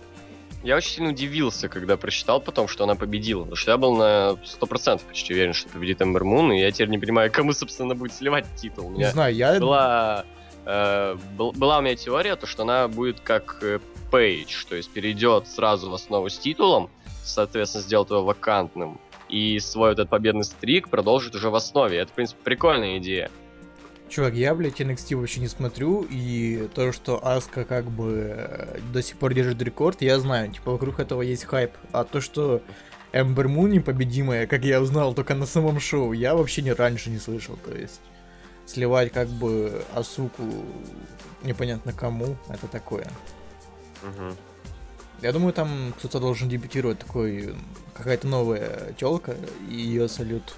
Я 0.65 0.77
очень 0.77 0.91
сильно 0.95 1.11
удивился, 1.11 1.69
когда 1.69 1.97
прочитал 1.97 2.41
потом, 2.41 2.67
что 2.67 2.83
она 2.85 2.97
победила. 2.97 3.43
Потому 3.43 3.57
что 3.57 3.71
я 3.71 3.77
был 3.77 3.95
на 3.97 4.37
100% 4.45 5.01
почти 5.07 5.33
уверен, 5.33 5.53
что 5.53 5.69
победит 5.69 6.03
Эмбер 6.03 6.25
Мун, 6.25 6.51
и 6.53 6.59
я 6.59 6.73
теперь 6.73 6.89
не 6.89 6.99
понимаю, 6.99 7.31
кому, 7.31 7.53
собственно, 7.53 7.95
будет 7.95 8.13
сливать 8.13 8.47
титул. 8.57 8.89
У 8.89 8.97
Не 8.97 9.09
знаю, 9.09 9.33
я... 9.33 9.61
была, 9.61 10.25
э, 10.65 11.17
был- 11.37 11.53
была 11.53 11.79
у 11.79 11.83
меня 11.83 11.95
теория, 11.95 12.35
то, 12.35 12.47
что 12.49 12.65
она 12.65 12.89
будет 12.89 13.21
как 13.21 13.59
э, 13.63 13.79
Пейдж, 14.11 14.65
то 14.69 14.75
есть 14.75 14.91
перейдет 14.91 15.47
сразу 15.47 15.89
в 15.91 15.95
основу 15.95 16.29
с 16.31 16.39
титулом, 16.39 16.91
соответственно, 17.23 17.85
сделает 17.85 18.11
его 18.11 18.25
вакантным, 18.25 19.01
и 19.29 19.59
свой 19.59 19.91
вот 19.91 19.99
этот 19.99 20.11
победный 20.11 20.45
стрик 20.45 20.89
продолжит 20.89 21.35
уже 21.35 21.51
в 21.51 21.55
основе. 21.55 21.99
Это, 21.99 22.13
в 22.13 22.15
принципе, 22.15 22.41
прикольная 22.43 22.99
идея. 22.99 23.31
Чувак, 24.09 24.35
я, 24.35 24.55
блядь, 24.55 24.81
NXT 24.81 25.17
вообще 25.17 25.41
не 25.41 25.49
смотрю, 25.49 26.07
и 26.09 26.69
то, 26.75 26.93
что 26.93 27.27
Аска 27.27 27.65
как 27.65 27.87
бы 27.91 28.35
э, 28.37 28.79
до 28.93 29.03
сих 29.03 29.19
пор 29.19 29.35
держит 29.35 29.61
рекорд, 29.61 30.01
я 30.01 30.21
знаю, 30.21 30.53
типа, 30.53 30.71
вокруг 30.73 31.01
этого 31.01 31.23
есть 31.23 31.45
хайп. 31.45 31.73
А 31.91 32.05
то, 32.05 32.21
что 32.21 32.63
Эмбер 33.13 33.49
Мун 33.49 33.71
непобедимая, 33.71 34.47
как 34.47 34.65
я 34.65 34.81
узнал 34.81 35.13
только 35.13 35.35
на 35.35 35.47
самом 35.47 35.81
шоу, 35.81 36.13
я 36.13 36.37
вообще 36.37 36.63
не 36.63 36.73
раньше 36.73 37.11
не 37.11 37.19
слышал, 37.19 37.59
то 37.65 37.77
есть 37.77 38.01
сливать 38.67 39.13
как 39.13 39.29
бы 39.29 39.83
Асуку 39.95 40.45
непонятно 41.43 41.93
кому, 41.93 42.37
это 42.49 42.67
такое. 42.67 43.07
Мгм. 44.03 44.37
Я 45.23 45.33
думаю, 45.33 45.53
там 45.53 45.95
кто-то 45.99 46.21
должен 46.21 46.49
дебютировать 46.49 46.99
такой, 46.99 47.55
какая-то 47.95 48.27
новая 48.27 48.93
телка 48.99 49.37
и 49.69 49.75
ее 49.75 50.09
салют. 50.09 50.55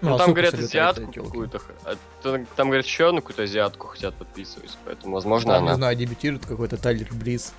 Ну, 0.00 0.10
там, 0.10 0.16
Асуку 0.16 0.32
говорят, 0.32 0.52
салют, 0.52 0.64
а 0.64 0.68
азиатку 0.68 1.12
какую-то. 1.12 1.60
а 1.84 1.96
Там, 2.22 2.46
там, 2.56 2.68
говорят, 2.68 2.86
еще 2.86 3.08
одну 3.08 3.20
какую-то 3.20 3.42
азиатку 3.42 3.88
хотят 3.88 4.14
подписывать, 4.14 4.76
поэтому, 4.84 5.14
возможно, 5.14 5.54
Там, 5.54 5.62
она... 5.64 5.72
не 5.72 5.76
знаю, 5.76 5.96
дебютирует 5.96 6.46
какой-то 6.46 6.76
Тайлер 6.76 7.12
Близ 7.12 7.52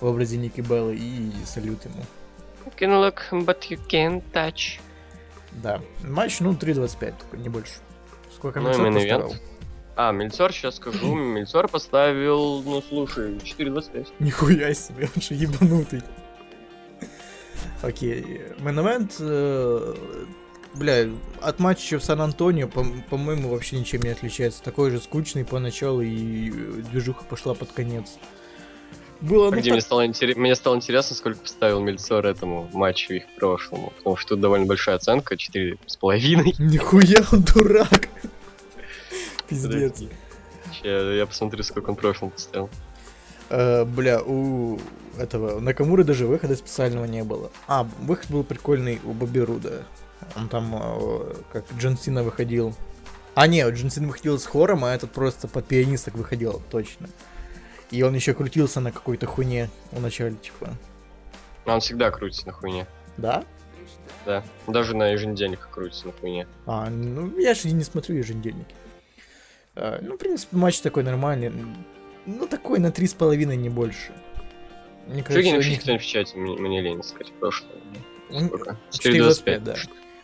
в 0.00 0.06
образе 0.06 0.36
Ники 0.36 0.60
Беллы 0.60 0.96
и 0.96 1.32
салют 1.46 1.84
ему. 1.84 2.04
You 2.66 2.74
can 2.76 3.00
look, 3.00 3.46
but 3.46 3.60
you 3.70 3.80
can't 3.88 4.22
touch. 4.32 4.80
Да. 5.52 5.80
Матч, 6.02 6.40
ну, 6.40 6.52
3.25, 6.52 7.14
такой, 7.18 7.38
не 7.38 7.48
больше. 7.48 7.74
Сколько 8.34 8.60
Ну 8.60 8.70
и 8.70 9.26
А, 10.02 10.12
Мельцор, 10.12 10.50
сейчас 10.52 10.76
скажу. 10.76 11.14
Мельцор 11.34 11.68
поставил, 11.68 12.62
ну, 12.62 12.82
слушай, 12.88 13.32
4.25. 13.34 14.06
Нихуя 14.18 14.72
себе, 14.72 15.10
он 15.14 15.20
же 15.20 15.34
ебанутый. 15.34 16.00
Окей. 17.82 18.40
Мэн 18.60 19.08
э, 19.20 19.94
бля, 20.74 21.08
от 21.42 21.58
матча 21.58 21.98
в 21.98 22.04
Сан-Антонио, 22.04 22.66
по- 22.68 22.86
по-моему, 23.10 23.50
вообще 23.50 23.78
ничем 23.78 24.00
не 24.00 24.08
отличается. 24.08 24.62
Такой 24.62 24.90
же 24.90 25.00
скучный 25.00 25.44
поначалу, 25.44 26.00
и 26.00 26.48
э, 26.50 26.52
движуха 26.90 27.24
пошла 27.24 27.52
под 27.52 27.70
конец. 27.72 28.16
Было, 29.20 29.50
ну, 29.50 29.52
Где 29.58 29.64
так- 29.64 29.72
мне 29.72 29.80
стало, 29.82 30.06
интерес- 30.06 30.36
мне 30.38 30.54
стало 30.54 30.76
интересно, 30.76 31.14
сколько 31.14 31.40
поставил 31.40 31.80
Мельцор 31.80 32.24
этому 32.24 32.70
матчу 32.72 33.12
их 33.12 33.24
прошлому. 33.38 33.92
Потому 33.98 34.16
что 34.16 34.30
тут 34.30 34.40
довольно 34.40 34.64
большая 34.64 34.96
оценка, 34.96 35.34
4,5. 35.34 36.54
Нихуя 36.58 37.22
он 37.32 37.42
дурак. 37.42 38.08
Пиздец. 39.50 40.02
Ща 40.72 40.88
Я 40.88 41.26
посмотрю, 41.26 41.62
сколько 41.62 41.90
он 41.90 41.96
прошлому 41.96 42.30
поставил. 42.30 42.70
Э, 43.50 43.84
бля, 43.84 44.22
у 44.22 44.78
этого 45.18 45.60
Накамуры 45.60 46.04
даже 46.04 46.26
выхода 46.26 46.54
специального 46.56 47.04
не 47.04 47.24
было. 47.24 47.50
А, 47.66 47.86
выход 48.00 48.30
был 48.30 48.44
прикольный 48.44 49.00
у 49.04 49.12
Бобби 49.12 49.40
Руда. 49.40 49.82
Он 50.36 50.48
там 50.48 50.72
э, 50.74 51.34
как 51.52 51.64
Джон 51.76 51.98
Сина 51.98 52.22
выходил. 52.22 52.74
А, 53.34 53.46
не, 53.46 53.68
Джон 53.68 53.90
Сина 53.90 54.06
выходил 54.06 54.38
с 54.38 54.46
хором, 54.46 54.84
а 54.84 54.94
этот 54.94 55.10
просто 55.10 55.48
под 55.48 55.66
пианисток 55.66 56.14
выходил, 56.14 56.62
точно. 56.70 57.08
И 57.90 58.02
он 58.02 58.14
еще 58.14 58.34
крутился 58.34 58.80
на 58.80 58.92
какой-то 58.92 59.26
хуйне 59.26 59.68
в 59.90 60.00
начале, 60.00 60.36
типа. 60.36 60.76
Он 61.66 61.80
всегда 61.80 62.10
крутится 62.10 62.46
на 62.46 62.52
хуйне. 62.52 62.86
Да? 63.16 63.44
Да. 64.24 64.44
Даже 64.68 64.94
на 64.94 65.08
еженедельниках 65.08 65.70
крутится 65.70 66.06
на 66.06 66.12
хуйне. 66.12 66.46
А, 66.66 66.88
ну, 66.88 67.36
я 67.38 67.54
же 67.54 67.68
не 67.70 67.82
смотрю 67.82 68.16
еженедельники. 68.16 68.74
А, 69.76 69.98
ну, 70.02 70.14
в 70.14 70.18
принципе, 70.18 70.56
матч 70.56 70.80
такой 70.80 71.02
нормальный. 71.02 71.52
Ну, 72.26 72.46
такой 72.46 72.78
на 72.78 72.90
три 72.92 73.06
с 73.06 73.14
половиной, 73.14 73.56
не 73.56 73.68
больше. 73.68 74.12
Мне 75.06 75.22
кажется, 75.22 75.50
у 75.50 75.52
напишите 75.52 75.70
них... 75.70 75.82
кто-нибудь 75.82 76.04
в 76.04 76.08
чате, 76.08 76.36
мне, 76.36 76.56
мне 76.56 76.80
лень 76.80 77.02
сказать 77.02 77.32
прошлое. 77.40 77.72
Сколько? 78.30 78.78
4.25, 78.90 79.44
4.25. 79.44 79.58
да. 79.60 79.76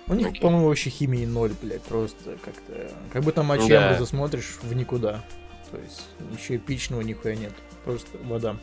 У 0.08 0.14
них, 0.14 0.28
Окей. 0.28 0.40
по-моему, 0.40 0.68
вообще 0.68 0.90
химии 0.90 1.24
ноль, 1.24 1.52
блядь, 1.60 1.82
просто 1.82 2.36
как-то... 2.44 2.92
Как 3.12 3.24
будто 3.24 3.42
матч 3.42 3.66
Да. 3.66 3.90
Эмброза 3.90 4.06
смотришь 4.08 4.58
в 4.62 4.74
никуда. 4.74 5.24
То 5.72 5.78
есть 5.78 6.06
ничего 6.30 6.56
эпичного 6.56 7.00
нихуя 7.00 7.34
нет. 7.34 7.52
Просто 7.84 8.16
вода. 8.18 8.56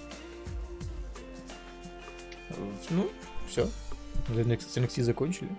Ну, 2.90 3.10
все. 3.50 3.68
NXT, 4.30 5.02
закончили. 5.02 5.50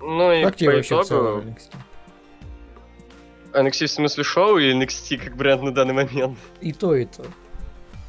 Ну 0.00 0.30
и 0.32 0.42
как 0.42 0.56
тебе 0.56 0.76
вообще 0.76 1.00
в 1.00 1.04
целом 1.04 1.40
итогу... 1.40 1.50
NXT? 1.50 1.76
NXT 3.56 3.86
в 3.86 3.90
смысле 3.90 4.24
шоу 4.24 4.58
или 4.58 4.76
NXT 4.76 5.18
как 5.18 5.36
бренд 5.36 5.62
на 5.62 5.72
данный 5.72 5.94
момент? 5.94 6.38
И 6.60 6.72
то, 6.72 6.94
и 6.94 7.06
то. 7.06 7.24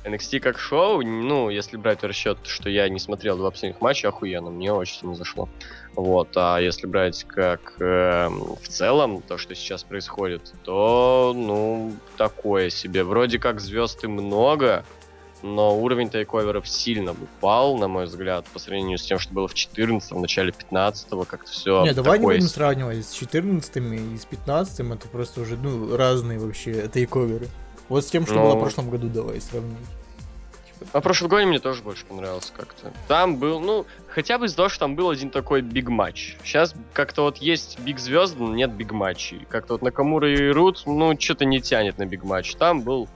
NXT 0.07 0.39
как 0.39 0.57
шоу, 0.57 1.01
ну, 1.01 1.49
если 1.49 1.75
брать 1.77 2.01
в 2.01 2.05
расчет, 2.05 2.37
что 2.43 2.69
я 2.69 2.87
не 2.87 2.99
смотрел 2.99 3.37
два 3.37 3.51
последних 3.51 3.81
матча, 3.81 4.07
охуенно, 4.07 4.49
мне 4.49 4.71
очень 4.71 4.99
сильно 4.99 5.15
зашло. 5.15 5.49
Вот, 5.95 6.29
а 6.35 6.59
если 6.59 6.87
брать 6.87 7.23
как 7.25 7.75
э, 7.81 8.29
в 8.29 8.67
целом 8.67 9.21
то, 9.21 9.37
что 9.37 9.53
сейчас 9.55 9.83
происходит, 9.83 10.53
то, 10.63 11.33
ну, 11.35 11.93
такое 12.15 12.69
себе. 12.69 13.03
Вроде 13.03 13.39
как 13.39 13.59
звезд 13.59 14.03
и 14.03 14.07
много, 14.07 14.85
но 15.41 15.77
уровень 15.77 16.09
тайковеров 16.09 16.67
сильно 16.67 17.11
упал, 17.11 17.77
на 17.77 17.87
мой 17.87 18.05
взгляд, 18.05 18.45
по 18.47 18.59
сравнению 18.59 18.97
с 18.97 19.03
тем, 19.03 19.19
что 19.19 19.33
было 19.33 19.47
в 19.47 19.53
14 19.53 20.11
в 20.11 20.19
начале 20.19 20.51
15 20.51 21.07
как-то 21.27 21.51
все 21.51 21.83
Не, 21.83 21.93
давай 21.93 22.19
не 22.19 22.25
будем 22.25 22.41
сравнивать 22.41 23.05
с 23.05 23.13
14 23.13 23.77
и 23.77 24.17
с 24.17 24.25
15 24.25 24.79
это 24.79 25.07
просто 25.07 25.41
уже, 25.41 25.57
ну, 25.57 25.95
разные 25.95 26.39
вообще 26.39 26.87
тейковеры. 26.87 27.47
Вот 27.89 28.03
с 28.03 28.09
тем, 28.09 28.25
что 28.25 28.35
ну... 28.35 28.43
было 28.43 28.55
в 28.55 28.59
прошлом 28.59 28.89
году, 28.89 29.07
давай 29.07 29.39
сравним. 29.39 29.77
А 30.93 31.01
прошлый 31.01 31.29
год 31.29 31.43
мне 31.45 31.59
тоже 31.59 31.81
больше 31.81 32.05
понравился 32.05 32.53
как-то. 32.55 32.93
Там 33.07 33.37
был, 33.37 33.59
ну, 33.59 33.85
хотя 34.07 34.37
бы 34.37 34.45
из-за 34.45 34.57
того, 34.57 34.69
что 34.69 34.81
там 34.81 34.95
был 34.95 35.09
один 35.09 35.29
такой 35.29 35.61
биг 35.61 35.89
матч. 35.89 36.37
Сейчас 36.43 36.75
как-то 36.93 37.23
вот 37.23 37.37
есть 37.37 37.79
биг 37.79 37.99
звезд, 37.99 38.35
нет 38.37 38.71
биг 38.71 38.91
матчей. 38.91 39.45
Как-то 39.49 39.73
вот 39.73 39.81
Накамура 39.81 40.31
и 40.31 40.49
Рут, 40.49 40.83
ну, 40.85 41.19
что-то 41.19 41.45
не 41.45 41.61
тянет 41.61 41.97
на 41.97 42.05
биг 42.05 42.23
матч. 42.23 42.55
Там 42.55 42.81
был 42.81 43.09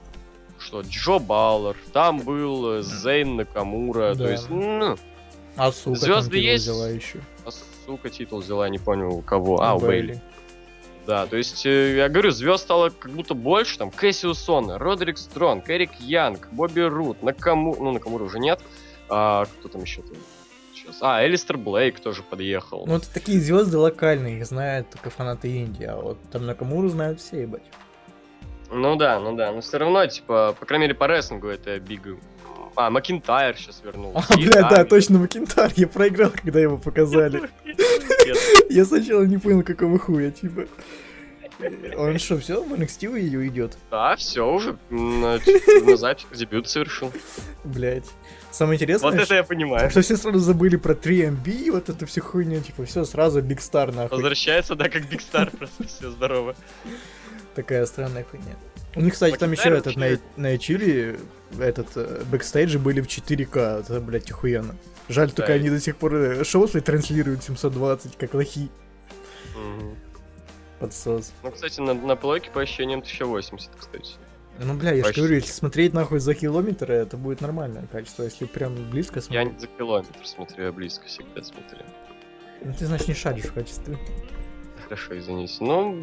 что 0.62 0.82
Джо 0.82 1.18
Баллар, 1.18 1.76
там 1.92 2.20
был 2.20 2.78
э, 2.78 2.82
Зейн 2.82 3.36
Накамура, 3.36 4.14
да. 4.14 4.24
то 4.24 4.30
есть, 4.30 4.48
ну, 4.48 4.96
а 5.56 5.72
сука 5.72 5.98
звезды 5.98 6.38
есть. 6.38 6.64
Взяла 6.64 6.88
еще. 6.88 7.20
А 7.44 7.50
сука 7.86 8.10
титул 8.10 8.40
взяла, 8.40 8.68
не 8.68 8.78
понял 8.78 9.14
у 9.14 9.22
кого. 9.22 9.60
А, 9.60 9.74
у 9.74 9.80
Бейли. 9.80 10.22
Да, 11.06 11.26
то 11.26 11.36
есть, 11.36 11.66
э, 11.66 11.96
я 11.96 12.08
говорю, 12.08 12.30
звезд 12.30 12.62
стало 12.62 12.90
как 12.90 13.10
будто 13.10 13.34
больше, 13.34 13.76
там, 13.76 13.90
Кэссиус 13.90 14.38
Сонна, 14.38 14.78
Родерик 14.78 15.18
Стронг, 15.18 15.68
Эрик 15.68 15.94
Янг, 15.98 16.48
Бобби 16.52 16.80
Рут, 16.80 17.22
Накаму... 17.22 17.74
ну, 17.78 17.90
Накамура 17.90 18.22
уже 18.22 18.38
нет, 18.38 18.60
а, 19.08 19.44
кто 19.44 19.68
там 19.68 19.82
еще 19.82 20.02
там? 20.02 20.16
Сейчас. 20.72 20.98
А, 21.00 21.26
Элистер 21.26 21.58
Блейк 21.58 21.98
тоже 21.98 22.22
подъехал. 22.22 22.84
Ну, 22.86 22.96
это 22.96 23.12
такие 23.12 23.40
звезды 23.40 23.78
локальные, 23.78 24.38
их 24.38 24.46
знают 24.46 24.90
только 24.90 25.10
фанаты 25.10 25.48
Индии, 25.48 25.86
а 25.86 25.96
вот 25.96 26.18
там 26.30 26.46
Накамуру 26.46 26.88
знают 26.88 27.20
все, 27.20 27.42
ебать. 27.42 27.64
Ну 28.72 28.96
да, 28.96 29.20
ну 29.20 29.36
да, 29.36 29.52
но 29.52 29.60
все 29.60 29.78
равно, 29.78 30.06
типа, 30.06 30.56
по 30.58 30.66
крайней 30.66 30.86
мере, 30.86 30.94
по 30.94 31.06
рестлингу 31.06 31.48
это 31.48 31.78
биг... 31.78 32.02
А, 32.74 32.88
Макинтайр 32.88 33.54
сейчас 33.56 33.82
вернулся. 33.84 34.26
А, 34.30 34.36
бля, 34.36 34.68
да, 34.68 34.84
точно, 34.84 35.18
Макинтайр, 35.18 35.72
я 35.76 35.86
проиграл, 35.86 36.30
когда 36.30 36.58
его 36.58 36.78
показали. 36.78 37.42
Я 38.70 38.84
сначала 38.86 39.24
не 39.24 39.36
понял, 39.36 39.62
какого 39.62 39.98
хуя, 39.98 40.30
типа. 40.30 40.66
Он 41.96 42.18
что, 42.18 42.38
все, 42.38 42.62
в 42.62 42.72
NXT 42.72 43.20
ее 43.20 43.46
идет? 43.46 43.76
Да, 43.90 44.16
все 44.16 44.50
уже. 44.50 44.76
На 44.90 45.38
запись 45.96 46.26
дебют 46.32 46.68
совершил. 46.68 47.12
Блять. 47.62 48.06
Самое 48.50 48.76
интересное, 48.76 49.12
вот 49.12 49.20
это 49.20 49.34
я 49.34 49.44
понимаю. 49.44 49.90
Что 49.90 50.02
все 50.02 50.16
сразу 50.16 50.38
забыли 50.38 50.76
про 50.76 50.94
3MB, 50.94 51.70
вот 51.70 51.88
это 51.88 52.04
все 52.06 52.20
хуйня, 52.20 52.60
типа, 52.60 52.84
все 52.84 53.04
сразу 53.04 53.40
Big 53.40 53.58
Star 53.58 53.94
нахуй. 53.94 54.16
Возвращается, 54.16 54.74
да, 54.74 54.88
как 54.88 55.02
Big 55.04 55.20
Star, 55.20 55.56
просто 55.56 55.86
все 55.86 56.10
здорово. 56.10 56.54
Такая 57.54 57.84
странная 57.86 58.24
хуйня. 58.24 58.56
У 58.94 59.00
них, 59.00 59.14
кстати, 59.14 59.36
там 59.36 59.52
еще 59.52 59.70
этот 59.70 59.96
на, 59.96 60.18
на 60.36 60.58
Чили 60.58 61.18
этот 61.58 61.88
э, 61.96 62.22
бэкстейджи 62.30 62.78
были 62.78 63.00
в 63.00 63.06
4К. 63.06 63.80
Это, 63.80 64.00
блядь, 64.00 64.30
охуенно. 64.30 64.76
Жаль, 65.08 65.28
да, 65.28 65.34
только 65.34 65.52
и... 65.52 65.58
они 65.58 65.70
до 65.70 65.80
сих 65.80 65.96
пор 65.96 66.14
э, 66.14 66.44
шоу 66.44 66.68
свои 66.68 66.82
транслируют 66.82 67.42
720, 67.42 68.16
как 68.16 68.34
лохи. 68.34 68.70
Угу. 69.54 69.96
Подсос. 70.80 71.32
Ну, 71.42 71.50
кстати, 71.50 71.80
на, 71.80 71.94
на 71.94 72.16
плойке 72.16 72.50
по 72.50 72.60
ощущениям 72.60 73.00
1080, 73.00 73.70
кстати. 73.78 74.14
Ну, 74.58 74.74
бля, 74.74 74.92
я 74.92 75.04
же 75.04 75.12
говорю, 75.12 75.36
если 75.36 75.50
смотреть 75.50 75.94
нахуй 75.94 76.20
за 76.20 76.34
километр, 76.34 76.90
это 76.92 77.16
будет 77.16 77.40
нормальное 77.40 77.86
качество, 77.90 78.24
если 78.24 78.44
прям 78.44 78.74
близко 78.90 79.20
смотреть. 79.20 79.46
Я 79.46 79.52
не 79.52 79.58
за 79.58 79.66
километр 79.66 80.26
смотрю, 80.26 80.64
я 80.64 80.72
близко 80.72 81.06
всегда 81.06 81.42
смотрю. 81.42 81.78
Ну, 82.62 82.74
ты, 82.78 82.86
значит, 82.86 83.08
не 83.08 83.14
шаришь 83.14 83.46
в 83.46 83.54
качестве. 83.54 83.98
Хорошо, 84.84 85.18
извините. 85.18 85.56
Ну, 85.60 86.02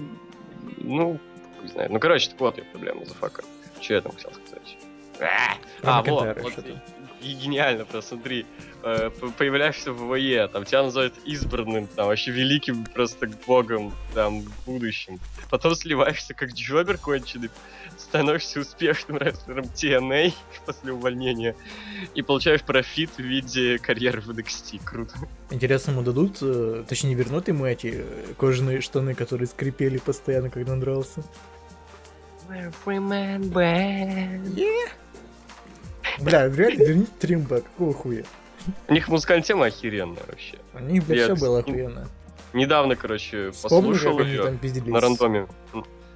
ну, 0.77 1.19
не 1.63 1.69
знаю. 1.69 1.91
Ну, 1.91 1.99
короче, 1.99 2.29
так 2.29 2.39
вот 2.39 2.57
я 2.57 2.63
проблема 2.65 3.05
за 3.05 3.13
фака. 3.13 3.43
Что 3.81 3.93
я 3.93 4.01
там 4.01 4.11
хотел 4.13 4.31
сказать? 4.33 4.77
А, 5.83 6.01
вот, 6.01 6.37
вот 6.41 6.65
и 7.21 7.33
гениально, 7.33 7.85
просто 7.85 8.15
смотри, 8.15 8.45
э, 8.83 9.09
появляешься 9.37 9.91
в 9.91 9.97
ВОЕ, 9.97 10.47
там 10.47 10.63
тебя 10.65 10.83
называют 10.83 11.13
избранным, 11.25 11.87
там 11.87 12.07
вообще 12.07 12.31
великим 12.31 12.85
просто 12.85 13.29
богом, 13.45 13.93
там, 14.13 14.43
будущим. 14.65 15.19
Потом 15.49 15.75
сливаешься 15.75 16.33
как 16.33 16.51
джобер 16.51 16.97
конченый, 16.97 17.49
становишься 17.97 18.61
успешным 18.61 19.17
рестлером 19.17 19.65
TNA 19.65 20.33
после 20.65 20.93
увольнения 20.93 21.55
и 22.15 22.21
получаешь 22.21 22.61
профит 22.61 23.11
в 23.17 23.19
виде 23.19 23.79
карьеры 23.79 24.21
в 24.21 24.29
NXT. 24.29 24.81
Круто. 24.83 25.13
Интересно, 25.51 25.91
ему 25.91 26.03
дадут, 26.03 26.37
э, 26.41 26.85
точнее 26.87 27.15
вернут 27.15 27.47
ему 27.47 27.65
эти 27.65 27.95
э, 27.95 28.33
кожаные 28.37 28.81
штаны, 28.81 29.13
которые 29.13 29.47
скрипели 29.47 29.97
постоянно, 29.97 30.49
когда 30.49 30.73
он 30.73 30.79
дрался? 30.79 31.23
Yeah. 34.55 34.89
Бля, 36.19 36.49
реально 36.49 36.83
верните 36.83 37.11
Тримба, 37.19 37.61
какого 37.61 37.93
хуя? 37.93 38.23
У 38.87 38.93
них 38.93 39.07
музыкальная 39.07 39.43
тема 39.43 39.67
охеренная 39.67 40.23
вообще. 40.27 40.57
У 40.73 40.79
них, 40.79 41.05
бля, 41.05 41.25
все 41.25 41.35
было 41.35 41.59
охуенно. 41.59 42.07
Недавно, 42.53 42.95
короче, 42.95 43.51
Вспомни, 43.51 43.91
послушал 43.91 44.19
ее 44.19 44.57
на 44.87 44.99
рандоме. 44.99 45.47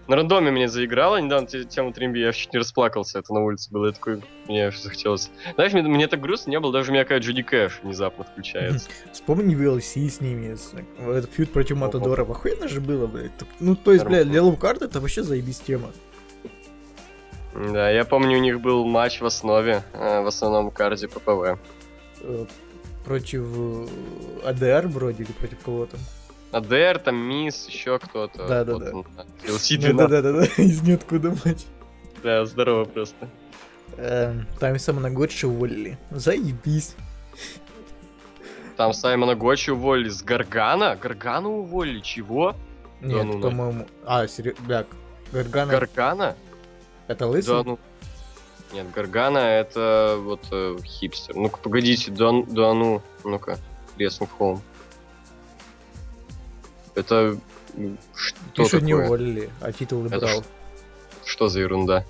На 0.07 0.17
рандоме 0.17 0.51
меня 0.51 0.67
заиграла 0.67 1.21
недавно 1.21 1.47
тему 1.47 1.93
Тримби, 1.93 2.19
я 2.19 2.33
чуть 2.33 2.51
не 2.51 2.59
расплакался, 2.59 3.19
это 3.19 3.33
на 3.33 3.39
улице 3.39 3.71
было, 3.71 3.85
я 3.85 3.91
такой, 3.93 4.21
мне 4.49 4.69
захотелось. 4.69 5.31
Знаешь, 5.53 5.71
мне, 5.71 5.81
мне 5.83 6.07
так 6.07 6.19
грустно 6.19 6.49
не 6.49 6.59
было, 6.59 6.73
даже 6.73 6.91
у 6.91 6.93
меня 6.93 7.05
какая 7.05 7.21
Джуди 7.21 7.41
Кэш 7.41 7.79
внезапно 7.83 8.25
включается. 8.25 8.89
Вспомни 9.13 9.55
VLC 9.55 10.09
с 10.09 10.19
ними, 10.19 10.57
этот 11.09 11.31
фьюд 11.31 11.53
против 11.53 11.77
Матадора, 11.77 12.23
охуенно 12.23 12.67
же 12.67 12.81
было, 12.81 13.07
блядь. 13.07 13.31
Ну, 13.61 13.77
то 13.77 13.93
есть, 13.93 14.03
блядь, 14.03 14.27
для 14.27 14.43
лоукарда 14.43 14.85
это 14.85 14.99
вообще 14.99 15.23
заебись 15.23 15.61
тема. 15.61 15.93
Да, 17.55 17.89
я 17.89 18.03
помню, 18.03 18.37
у 18.37 18.41
них 18.41 18.61
был 18.61 18.85
матч 18.85 19.21
в 19.21 19.25
основе, 19.25 19.83
э, 19.93 20.21
в 20.21 20.27
основном 20.27 20.71
карде 20.71 21.07
ППВ. 21.07 21.59
Э, 22.21 22.45
против 23.05 23.45
э, 23.45 23.87
АДР 24.45 24.87
вроде 24.87 25.23
или 25.23 25.31
против 25.31 25.59
кого-то? 25.59 25.97
АДР, 26.51 26.99
там 26.99 27.15
Мисс, 27.15 27.67
еще 27.67 27.99
кто-то. 27.99 28.47
Да, 28.47 28.63
да, 28.63 28.77
да. 28.77 28.91
Да, 28.91 30.07
да, 30.07 30.21
да, 30.21 30.31
да, 30.33 30.43
из 30.57 30.81
ниоткуда 30.81 31.35
матч. 31.45 31.63
Да, 32.23 32.45
здорово 32.45 32.85
просто. 32.85 33.27
Эм, 33.97 34.47
там 34.59 34.79
Саймона 34.79 35.11
Готча 35.11 35.47
уволили. 35.47 35.97
Заебись. 36.09 36.95
Там 38.77 38.93
Саймона 38.93 39.35
Готча 39.35 39.73
уволили 39.73 40.09
с 40.09 40.23
Гаргана? 40.23 40.95
Гаргана 40.95 41.49
уволили? 41.49 41.99
Чего? 41.99 42.55
Нет, 43.01 43.25
ну, 43.25 43.41
по-моему... 43.41 43.85
А, 44.05 44.27
серьезно, 44.27 44.85
Гаргана... 45.31 45.71
Гаргана? 45.71 46.35
Это 47.07 47.27
лысый? 47.27 47.53
Да, 47.53 47.63
ну... 47.63 47.79
Нет, 48.73 48.91
Гаргана 48.91 49.37
это 49.37 50.17
вот 50.19 50.47
э, 50.51 50.77
хипстер. 50.83 51.35
Ну-ка, 51.35 51.57
погодите, 51.57 52.09
да, 52.11 52.31
да 52.47 52.73
ну, 52.73 53.01
ну-ка, 53.23 53.59
Рестлинг 53.97 54.31
Хоум. 54.37 54.61
Это 56.95 57.37
что 58.15 58.63
Еще 58.63 58.81
не 58.81 58.93
уволили, 58.93 59.49
а 59.61 59.71
титул 59.71 60.05
это 60.05 60.19
брал. 60.19 60.43
Что 61.25 61.47
за 61.47 61.59
ерунда? 61.61 62.05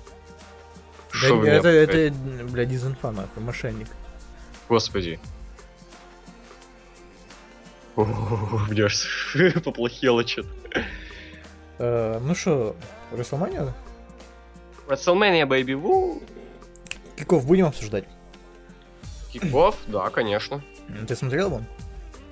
Да 1.12 1.18
Шо 1.18 1.44
это, 1.44 1.68
это, 1.68 1.96
это, 1.96 2.16
бля, 2.50 2.64
дизинфа, 2.64 3.10
нахуй, 3.12 3.42
мошенник. 3.42 3.88
Господи. 4.68 5.20
Блядь, 7.96 9.06
поплохело 9.64 10.26
что-то. 10.26 10.48
Э, 11.78 12.18
ну 12.20 12.34
что, 12.34 12.74
Расселмания? 13.12 13.72
WrestleMania, 14.86 15.46
baby, 15.46 15.74
ву! 15.74 16.22
Киков 17.16 17.46
будем 17.46 17.66
обсуждать? 17.66 18.04
Киков? 19.32 19.76
Да, 19.86 20.10
конечно. 20.10 20.62
Ты 21.06 21.16
смотрел 21.16 21.46
его? 21.48 21.60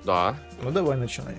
Да. 0.05 0.35
Ну 0.61 0.71
давай 0.71 0.97
начинай. 0.97 1.35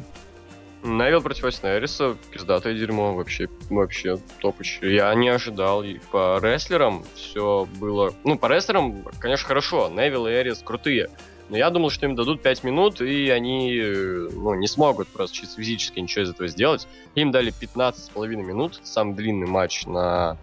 Невил 0.83 1.23
против 1.23 1.45
Эриса, 1.65 2.17
пиздатое 2.31 2.75
дерьмо, 2.75 3.15
вообще, 3.15 3.49
вообще 3.71 4.19
топыч. 4.41 4.81
Я 4.83 5.15
не 5.15 5.31
ожидал. 5.31 5.83
И 5.83 5.99
по 6.11 6.39
рестлерам 6.43 7.05
все 7.15 7.67
было... 7.81 8.13
Ну, 8.25 8.37
по 8.37 8.49
рестлерам, 8.49 9.03
конечно, 9.19 9.49
хорошо. 9.49 9.89
Невил 9.89 10.27
и 10.27 10.33
Эрис 10.33 10.59
крутые. 10.63 11.09
Но 11.49 11.57
я 11.57 11.71
думал, 11.71 11.91
что 11.91 12.05
им 12.05 12.15
дадут 12.15 12.43
5 12.43 12.65
минут, 12.65 13.01
и 13.01 13.31
они 13.31 13.81
ну, 13.81 14.55
не 14.55 14.67
смогут 14.67 15.09
просто 15.09 15.37
чисто 15.37 15.57
физически 15.57 16.01
ничего 16.01 16.25
из 16.25 16.31
этого 16.31 16.49
сделать. 16.49 16.87
Им 17.15 17.31
дали 17.31 17.53
15,5 17.53 18.27
минут, 18.37 18.81
самый 18.83 19.15
длинный 19.15 19.47
матч 19.47 19.87
на 19.87 20.37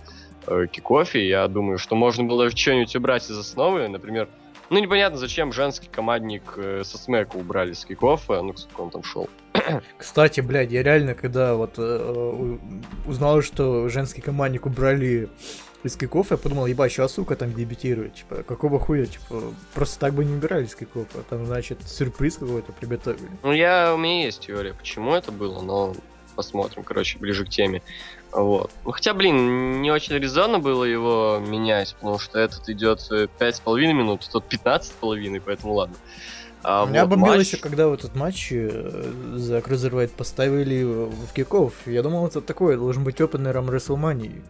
э, 0.47 0.67
кикофе. 0.71 1.27
Я 1.27 1.47
думаю, 1.47 1.77
что 1.77 1.95
можно 1.95 2.23
было 2.23 2.49
что-нибудь 2.49 2.95
убрать 2.95 3.29
из 3.29 3.37
основы. 3.37 3.87
Например, 3.87 4.27
ну 4.69 4.79
непонятно, 4.79 5.17
зачем 5.17 5.51
женский 5.51 5.89
командник 5.89 6.53
э, 6.55 6.83
со 6.85 6.97
смека 6.97 7.35
убрали 7.35 7.73
с 7.73 7.85
кикофа, 7.85 8.41
ну, 8.41 8.55
сколько 8.55 8.81
он 8.81 8.89
там 8.89 9.03
шел. 9.03 9.29
Кстати, 9.97 10.41
блядь, 10.41 10.71
я 10.71 10.81
реально, 10.81 11.13
когда 11.13 11.55
вот 11.55 11.73
э, 11.77 12.57
узнал, 13.05 13.41
что 13.41 13.89
женский 13.89 14.21
командник 14.21 14.65
убрали 14.65 15.29
из 15.83 15.97
киков, 15.97 16.31
я 16.31 16.37
подумал, 16.37 16.67
ебать, 16.67 16.91
что 16.91 17.07
сука 17.07 17.35
там 17.35 17.53
дебютирует, 17.53 18.15
типа, 18.15 18.43
какого 18.43 18.79
хуя, 18.79 19.05
типа, 19.05 19.41
просто 19.73 19.99
так 19.99 20.13
бы 20.13 20.23
не 20.23 20.33
убирали 20.33 20.65
из 20.65 20.75
киков, 20.75 21.07
а 21.15 21.23
там, 21.29 21.45
значит, 21.45 21.79
сюрприз 21.85 22.37
какой-то 22.37 22.71
приготовили. 22.71 23.29
Ну, 23.43 23.51
я, 23.51 23.93
у 23.93 23.97
меня 23.97 24.25
есть 24.25 24.45
теория, 24.45 24.73
почему 24.73 25.13
это 25.15 25.31
было, 25.31 25.61
но 25.61 25.95
посмотрим, 26.35 26.83
короче, 26.83 27.17
ближе 27.17 27.45
к 27.45 27.49
теме. 27.49 27.81
Вот. 28.31 28.71
Ну, 28.85 28.91
хотя, 28.91 29.13
блин, 29.13 29.81
не 29.81 29.91
очень 29.91 30.15
резонно 30.15 30.59
было 30.59 30.83
его 30.83 31.41
менять, 31.45 31.95
потому 31.95 32.19
что 32.19 32.39
этот 32.39 32.69
идет 32.69 32.99
5,5 32.99 33.93
минут, 33.93 34.27
тот 34.31 34.45
15,5, 34.51 35.41
поэтому 35.45 35.73
ладно. 35.73 35.95
А 36.63 36.85
Меня 36.85 37.05
вот 37.05 37.11
бомбило 37.11 37.35
матч... 37.37 37.47
еще, 37.47 37.57
когда 37.57 37.87
в 37.87 37.93
этот 37.93 38.15
матч 38.15 38.49
э, 38.51 39.11
за 39.33 39.57
Cruiserweight 39.59 40.11
поставили 40.15 40.83
в 40.83 41.33
kickoff. 41.33 41.73
Я 41.87 42.03
думал, 42.03 42.27
это 42.27 42.39
такое, 42.39 42.77
должен 42.77 43.03
быть 43.03 43.19
opener 43.19 43.57
ом 43.57 43.69
WrestleMania. 43.69 44.43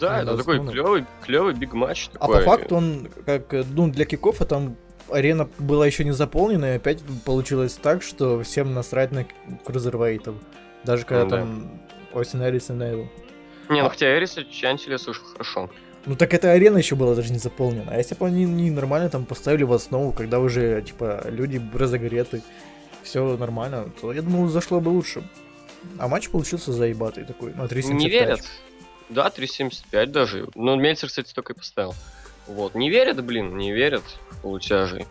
Да, 0.00 0.22
это 0.22 0.36
такой 0.36 0.66
клевый, 0.66 1.06
клевый 1.22 1.54
big 1.54 1.74
матч. 1.74 2.10
А 2.18 2.26
по 2.26 2.40
факту 2.40 2.76
он, 2.76 3.08
как, 3.24 3.52
ну, 3.52 3.88
для 3.88 4.04
kickoff, 4.04 4.40
а 4.40 4.46
там 4.46 4.76
арена 5.10 5.48
была 5.58 5.86
еще 5.86 6.04
не 6.04 6.12
заполнена, 6.12 6.72
и 6.72 6.76
опять 6.76 7.02
получилось 7.24 7.74
так, 7.74 8.02
что 8.02 8.42
всем 8.42 8.74
насрать 8.74 9.12
на 9.12 9.24
Cruiserweight. 9.64 10.34
Даже 10.84 11.04
когда 11.04 11.24
ну, 11.24 11.30
там 11.30 11.62
да. 11.62 11.93
Остин 12.14 12.42
Эрис 12.42 12.70
и 12.70 12.72
Невилл. 12.72 13.08
Не, 13.68 13.80
ну 13.80 13.86
а... 13.86 13.90
хотя 13.90 14.16
Эриса 14.16 14.38
chant 14.38 14.46
или 14.50 14.96
слышал 14.96 15.24
хорошо. 15.24 15.70
Ну 16.06 16.16
так 16.16 16.34
эта 16.34 16.52
арена 16.52 16.78
еще 16.78 16.96
была 16.96 17.14
даже 17.14 17.32
не 17.32 17.38
заполнена. 17.38 17.92
А 17.92 17.96
если 17.96 18.14
бы 18.14 18.26
они 18.26 18.44
не 18.44 18.70
нормально 18.70 19.08
там 19.08 19.24
поставили 19.24 19.62
в 19.62 19.72
основу, 19.72 20.12
когда 20.12 20.38
уже, 20.38 20.82
типа, 20.82 21.24
люди 21.28 21.60
разогреты, 21.72 22.42
все 23.02 23.36
нормально, 23.36 23.90
то 24.00 24.12
я 24.12 24.22
думаю, 24.22 24.48
зашло 24.48 24.80
бы 24.80 24.90
лучше. 24.90 25.22
А 25.98 26.08
матч 26.08 26.28
получился 26.28 26.72
заебатый 26.72 27.24
такой, 27.24 27.54
на 27.54 27.62
3.75. 27.62 27.92
Не 27.94 28.08
верят. 28.08 28.40
Да, 29.08 29.28
3.75 29.28 30.06
даже. 30.06 30.48
Ну, 30.54 30.76
Мельцер, 30.76 31.08
кстати, 31.08 31.32
только 31.32 31.52
и 31.52 31.56
поставил. 31.56 31.94
Вот. 32.46 32.74
Не 32.74 32.90
верят, 32.90 33.22
блин, 33.24 33.56
не 33.56 33.72
верят 33.72 34.02
в 34.30 34.42
полутяжей. 34.42 35.06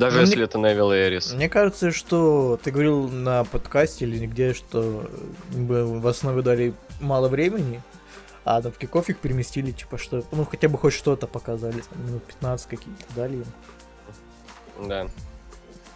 Даже 0.00 0.16
ну, 0.16 0.22
если 0.22 0.36
мне, 0.36 0.44
это 0.44 0.58
Невил 0.58 0.94
Эрис. 0.94 1.34
Мне 1.34 1.50
кажется, 1.50 1.90
что 1.90 2.58
ты 2.62 2.70
говорил 2.70 3.06
на 3.10 3.44
подкасте 3.44 4.06
или 4.06 4.16
нигде, 4.16 4.54
что 4.54 5.06
в 5.50 6.06
основе 6.06 6.40
дали 6.40 6.72
мало 7.00 7.28
времени, 7.28 7.82
а 8.46 8.62
там 8.62 8.72
в 8.72 8.78
киков 8.78 9.10
их 9.10 9.18
переместили, 9.18 9.72
типа, 9.72 9.98
что, 9.98 10.24
ну, 10.32 10.46
хотя 10.46 10.70
бы 10.70 10.78
хоть 10.78 10.94
что-то 10.94 11.26
показали, 11.26 11.82
там, 11.82 12.06
минут 12.06 12.24
15 12.24 12.66
какие-то 12.66 13.04
дали 13.14 13.44
Да, 14.86 15.06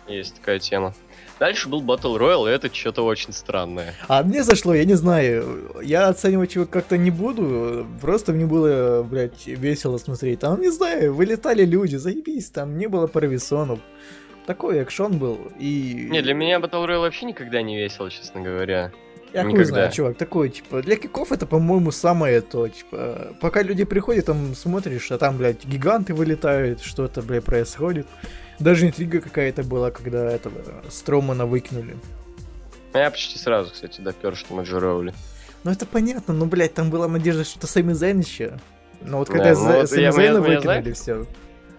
есть 0.07 0.35
такая 0.35 0.59
тема. 0.59 0.95
Дальше 1.38 1.68
был 1.68 1.83
Battle 1.83 2.16
Royale, 2.16 2.51
и 2.51 2.55
это 2.55 2.73
что-то 2.73 3.03
очень 3.03 3.33
странное. 3.33 3.94
А 4.09 4.23
мне 4.23 4.44
зашло, 4.44 4.75
я 4.75 4.85
не 4.85 4.94
знаю. 4.94 5.81
Я 5.83 6.09
оценивать 6.09 6.55
его 6.55 6.64
как-то 6.64 6.97
не 6.97 7.11
буду. 7.11 7.87
Просто 8.01 8.33
мне 8.33 8.47
было, 8.47 9.03
блядь, 9.03 9.47
весело 9.47 9.99
смотреть. 9.99 10.40
Там, 10.40 10.61
не 10.61 10.70
знаю, 10.70 11.12
вылетали 11.14 11.64
люди, 11.64 11.97
заебись, 11.97 12.51
там 12.51 12.79
не 12.79 12.87
было 12.87 13.07
парависонов. 13.07 13.81
Такой 14.47 14.79
экшон 14.79 15.18
был, 15.18 15.38
и... 15.59 16.09
Не, 16.11 16.20
для 16.20 16.35
меня 16.35 16.59
Battle 16.59 16.87
Royale 16.87 17.01
вообще 17.01 17.25
никогда 17.25 17.62
не 17.62 17.79
весело, 17.79 18.11
честно 18.11 18.42
говоря. 18.42 18.92
Я 19.33 19.42
Никогда. 19.42 19.57
хуй 19.57 19.64
знаю, 19.64 19.90
чувак, 19.90 20.16
такой, 20.16 20.49
типа, 20.51 20.81
для 20.83 20.94
киков 20.94 21.33
это, 21.33 21.44
по-моему, 21.44 21.90
самое 21.90 22.40
то, 22.40 22.68
типа, 22.68 23.35
пока 23.40 23.62
люди 23.62 23.83
приходят, 23.83 24.27
там 24.27 24.55
смотришь, 24.55 25.11
а 25.11 25.18
там, 25.18 25.38
блядь, 25.38 25.64
гиганты 25.64 26.14
вылетают, 26.14 26.83
что-то, 26.83 27.20
блядь, 27.20 27.42
происходит. 27.42 28.07
Даже 28.59 28.87
интрига 28.87 29.21
какая-то 29.21 29.62
была, 29.62 29.90
когда 29.90 30.31
этого 30.31 30.55
Стромана 30.88 31.47
выкинули. 31.47 31.97
Я 32.93 33.11
почти 33.11 33.38
сразу, 33.38 33.73
кстати, 33.73 34.01
допер, 34.01 34.37
что 34.37 34.55
Моджо 34.55 34.79
Ну 34.79 35.12
это 35.64 35.85
понятно, 35.87 36.33
ну, 36.33 36.47
блядь, 36.47 36.75
там 36.75 36.90
была 36.90 37.09
надежда, 37.09 37.45
что 37.45 37.67
Сами 37.67 37.93
Зайн 37.93 38.21
еще. 38.21 38.59
Но 39.01 39.19
вот 39.19 39.29
когда 39.29 39.55
да, 39.55 39.81
ну, 39.81 39.87
Сами 39.87 40.11
Зайна 40.11 40.40
выкинули, 40.40 40.93
все. 40.93 41.27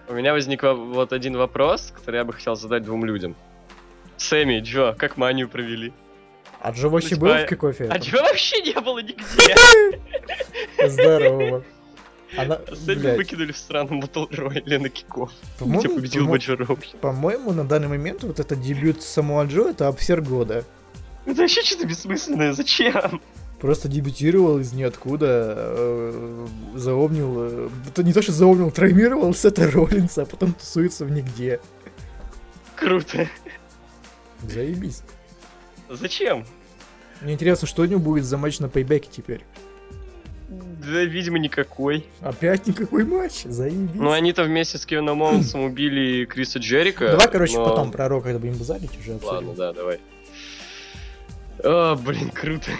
У 0.08 0.14
меня 0.14 0.32
возник 0.32 0.62
вот 0.62 1.12
один 1.12 1.36
вопрос, 1.36 1.92
который 1.96 2.16
я 2.16 2.24
бы 2.24 2.32
хотел 2.32 2.54
задать 2.54 2.84
двум 2.84 3.04
людям. 3.04 3.34
Сэмми, 4.18 4.60
Джо, 4.60 4.94
как 4.96 5.16
манию 5.16 5.48
провели? 5.48 5.92
А 6.60 6.70
Джо 6.70 6.88
вообще 6.88 7.16
ну, 7.16 7.22
был 7.22 7.28
типа, 7.28 7.42
в 7.42 7.48
kickoff 7.48 7.79
е? 7.79 7.88
А 7.90 7.98
Джо 7.98 8.22
вообще 8.22 8.60
не 8.62 8.80
было 8.80 8.98
нигде. 8.98 9.56
Здорово. 10.88 11.64
Она, 12.36 12.58
Сэдди 12.74 13.16
выкинули 13.16 13.52
в 13.52 13.56
странном 13.56 14.00
Battle 14.00 14.28
Royale 14.30 14.78
на 14.78 14.88
киков. 14.88 15.30
Где 15.60 15.88
победил 15.88 16.26
Маджо 16.26 16.56
По-моему, 17.00 17.52
на 17.52 17.64
данный 17.64 17.88
момент 17.88 18.24
вот 18.24 18.40
этот 18.40 18.60
дебют 18.60 19.02
Самуа 19.02 19.44
Джо 19.44 19.68
это 19.68 19.88
обсер 19.88 20.20
года. 20.20 20.64
Это 21.24 21.42
вообще 21.42 21.62
что-то 21.62 21.86
бессмысленное, 21.86 22.52
зачем? 22.52 23.20
Просто 23.60 23.88
дебютировал 23.88 24.58
из 24.58 24.72
ниоткуда, 24.72 25.54
э, 25.56 26.46
заомнил, 26.74 27.36
э, 27.38 27.68
не 27.98 28.12
то 28.12 28.20
что 28.20 28.32
заомнил, 28.32 28.70
травмировал 28.70 29.34
Сета 29.34 29.70
Роллинса, 29.70 30.22
а 30.22 30.26
потом 30.26 30.52
тусуется 30.52 31.04
в 31.04 31.10
нигде. 31.10 31.60
Круто. 32.76 33.28
Заебись. 34.42 35.02
Зачем? 35.88 36.44
Мне 37.22 37.32
интересно, 37.32 37.66
что 37.66 37.82
у 37.82 37.86
него 37.86 37.98
будет 37.98 38.24
за 38.24 38.36
матч 38.36 38.58
на 38.58 38.68
пейбеке 38.68 39.08
теперь? 39.10 39.42
Да, 40.86 41.04
видимо, 41.04 41.38
никакой. 41.38 42.06
Опять 42.20 42.66
никакой 42.66 43.04
матч? 43.04 43.42
Заебись. 43.44 43.90
Ну, 43.94 44.12
они-то 44.12 44.44
вместе 44.44 44.78
с 44.78 44.86
Кевином 44.86 45.22
Оуэнсом 45.22 45.64
убили 45.64 46.24
Криса 46.24 46.58
Джерика. 46.58 47.10
Давай, 47.10 47.28
короче, 47.30 47.58
но... 47.58 47.68
потом 47.68 47.90
про 47.90 48.08
Рок, 48.08 48.24
когда 48.24 48.38
будем 48.38 48.56
базарить 48.56 48.96
уже 48.98 49.14
обсудим. 49.14 49.48
Ладно, 49.48 49.54
да, 49.54 49.72
давай. 49.72 50.00
О, 51.64 51.96
блин, 51.96 52.30
круто. 52.30 52.70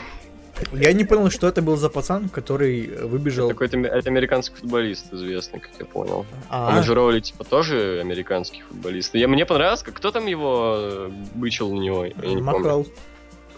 Я 0.73 0.93
не 0.93 1.05
понял, 1.05 1.31
что 1.31 1.49
это 1.49 1.61
был 1.61 1.77
за 1.77 1.91
пацан, 1.91 2.29
который 2.29 2.87
выбежал... 2.87 3.51
Это 3.51 3.55
какой-то 3.55 3.79
это 3.79 4.09
американский 4.09 4.55
футболист, 4.57 5.13
известный, 5.13 5.61
как 5.61 5.71
я 5.79 5.85
понял. 5.85 6.25
А, 6.49 6.81
-а, 6.81 6.83
-а. 6.83 7.21
Типа, 7.21 7.45
тоже 7.45 7.99
американский 8.01 8.63
футболист. 8.63 9.15
Я, 9.15 9.29
мне 9.29 9.45
понравилось, 9.45 9.83
как 9.83 9.95
кто 9.95 10.11
там 10.11 10.27
его 10.27 10.77
э, 10.79 11.11
бычил 11.35 11.75
на 11.75 11.81
него, 11.81 12.05
я 12.05 12.13
не 12.35 12.43
помню. 12.43 12.87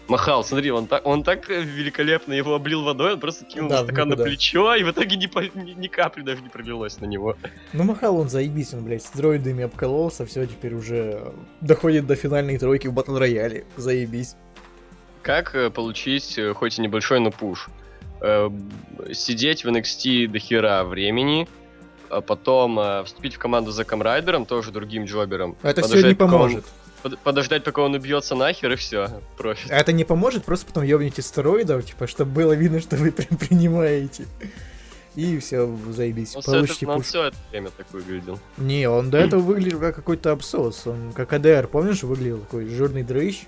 Махал, 0.08 0.42
смотри, 0.42 0.70
он 0.70 0.86
так, 0.86 1.06
он 1.06 1.22
так 1.22 1.48
великолепно 1.48 2.32
его 2.32 2.54
облил 2.54 2.82
водой, 2.82 3.12
он 3.12 3.20
просто 3.20 3.44
кинул 3.44 3.68
да, 3.68 3.84
стакан 3.84 4.08
на 4.08 4.16
плечо, 4.16 4.74
и 4.74 4.82
в 4.82 4.90
итоге 4.90 5.16
ни, 5.16 5.26
ни, 5.58 5.72
ни 5.72 5.86
капли 5.86 6.22
даже 6.22 6.42
не 6.42 6.48
пролилось 6.48 6.98
на 7.00 7.06
него. 7.06 7.36
Ну, 7.74 7.84
Махал, 7.84 8.16
он 8.16 8.28
заебись, 8.28 8.72
он, 8.72 8.84
блядь, 8.84 9.02
с 9.02 9.10
дроидами 9.10 9.64
обкололся, 9.64 10.24
все, 10.24 10.46
теперь 10.46 10.74
уже 10.74 11.32
доходит 11.60 12.06
до 12.06 12.16
финальной 12.16 12.58
тройки 12.58 12.88
в 12.88 12.92
батл 12.94 13.16
рояле. 13.18 13.66
Заебись. 13.76 14.36
Как 15.22 15.54
э, 15.54 15.70
получить 15.70 16.38
э, 16.38 16.54
хоть 16.54 16.78
и 16.78 16.82
небольшой, 16.82 17.20
но 17.20 17.30
пуш? 17.30 17.68
Э, 18.22 18.48
сидеть 19.12 19.64
в 19.64 19.68
NXT 19.68 20.28
до 20.28 20.38
хера 20.38 20.84
времени, 20.84 21.46
а 22.08 22.22
потом 22.22 23.04
вступить 23.04 23.34
в 23.34 23.38
команду 23.38 23.70
за 23.70 23.84
Камрайдером, 23.84 24.46
тоже 24.46 24.70
другим 24.70 25.04
джобером. 25.04 25.56
Это 25.62 25.82
все 25.82 26.00
не 26.00 26.14
поможет. 26.14 26.64
Подождать, 27.16 27.64
пока 27.64 27.82
он 27.82 27.94
убьется 27.94 28.34
нахер, 28.34 28.72
и 28.72 28.76
все, 28.76 29.20
профит. 29.36 29.70
Это 29.70 29.92
не 29.92 30.04
поможет, 30.04 30.44
просто 30.44 30.66
потом 30.66 30.84
ёбните 30.84 31.22
стероидов, 31.22 31.84
типа, 31.84 32.06
чтобы 32.06 32.32
было 32.32 32.52
видно, 32.52 32.80
что 32.80 32.96
вы 32.96 33.12
прям 33.12 33.38
принимаете. 33.38 34.26
И 35.14 35.38
все, 35.40 35.76
заебись. 35.90 36.36
Он 36.36 36.42
Получите 36.42 36.74
все 36.74 36.86
это, 36.86 36.92
он 36.92 37.02
все 37.02 37.22
это 37.24 37.36
время 37.50 37.70
так 37.76 37.90
выглядел. 37.92 38.38
Не, 38.56 38.88
он 38.88 39.10
до 39.10 39.18
этого 39.18 39.40
выглядел 39.40 39.80
как 39.80 39.96
какой-то 39.96 40.30
абсос. 40.30 40.86
Он 40.86 41.12
как 41.12 41.32
АДР, 41.32 41.66
помнишь, 41.66 42.04
выглядел 42.04 42.38
такой 42.38 42.66
жирный 42.66 43.02
дрыщ. 43.02 43.46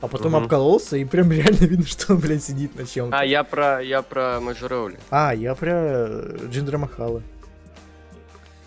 А 0.00 0.08
потом 0.08 0.34
угу. 0.34 0.42
обкололся, 0.42 0.96
и 0.96 1.04
прям 1.04 1.30
реально 1.32 1.64
видно, 1.64 1.86
что 1.86 2.14
он, 2.14 2.18
блядь, 2.18 2.42
сидит 2.42 2.74
на 2.76 2.84
чем-то. 2.84 3.16
А, 3.16 3.24
я 3.24 3.44
про, 3.44 3.80
я 3.80 4.02
про 4.02 4.40
Маджороули. 4.40 4.98
А, 5.10 5.34
я 5.34 5.54
про 5.54 6.20
Джиндера 6.50 6.78
Махала. 6.78 7.22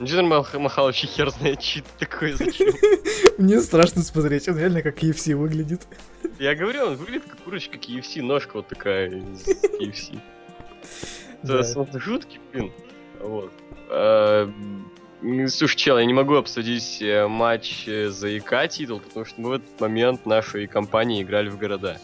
Джин 0.02 0.28
Махал 0.28 0.86
вообще 0.86 1.08
хер 1.08 1.32
знает, 1.32 1.60
чит 1.60 1.86
такой, 1.98 2.34
зачем. 2.34 2.74
Мне 3.38 3.60
страшно 3.62 4.04
смотреть, 4.04 4.48
он 4.48 4.58
реально 4.58 4.82
как 4.84 5.02
KFC 5.02 5.36
выглядит. 5.36 5.88
Я 6.40 6.56
говорю, 6.56 6.86
он 6.86 6.96
выглядит 6.96 7.24
как 7.28 7.40
курочка 7.40 7.78
KFC, 7.78 8.22
ножка 8.22 8.58
вот 8.58 8.68
такая 8.68 9.10
из 9.10 9.48
KFC. 9.80 10.20
Это 11.44 12.00
жуткий, 12.00 12.40
блин. 12.52 12.72
Вот. 13.20 13.52
А, 13.90 14.52
слушай, 15.48 15.76
чел, 15.76 15.98
я 15.98 16.06
не 16.06 16.14
могу 16.14 16.36
обсудить 16.36 17.02
э, 17.02 17.28
матч 17.28 17.88
э, 17.88 18.10
за 18.10 18.38
ИК 18.38 18.70
титул, 18.70 19.00
потому 19.00 19.26
что 19.26 19.42
мы 19.42 19.50
в 19.50 19.54
этот 19.54 19.80
момент 19.80 20.26
нашей 20.28 20.68
компании 20.68 21.24
играли 21.24 21.50
в 21.50 21.58
города. 21.58 22.00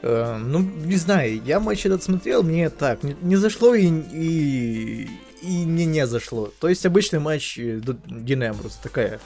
Uh, 0.00 0.36
ну, 0.38 0.60
не 0.60 0.94
знаю, 0.94 1.42
я 1.42 1.58
матч 1.58 1.84
этот 1.84 2.04
смотрел, 2.04 2.44
мне 2.44 2.70
так, 2.70 3.02
не, 3.02 3.16
не 3.20 3.34
зашло 3.34 3.74
и, 3.74 3.88
и 4.12 5.08
и 5.42 5.66
мне 5.66 5.84
не 5.84 6.06
зашло. 6.06 6.50
То 6.60 6.68
есть 6.68 6.84
обычный 6.86 7.18
матч 7.18 7.58
э, 7.58 7.80
Динамрус, 8.06 8.76
такая 8.76 9.20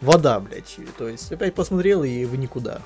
вода, 0.00 0.40
блядь. 0.40 0.76
То 0.98 1.08
есть 1.08 1.30
опять 1.32 1.54
посмотрел 1.54 2.04
и 2.04 2.24
в 2.24 2.36
никуда. 2.36 2.80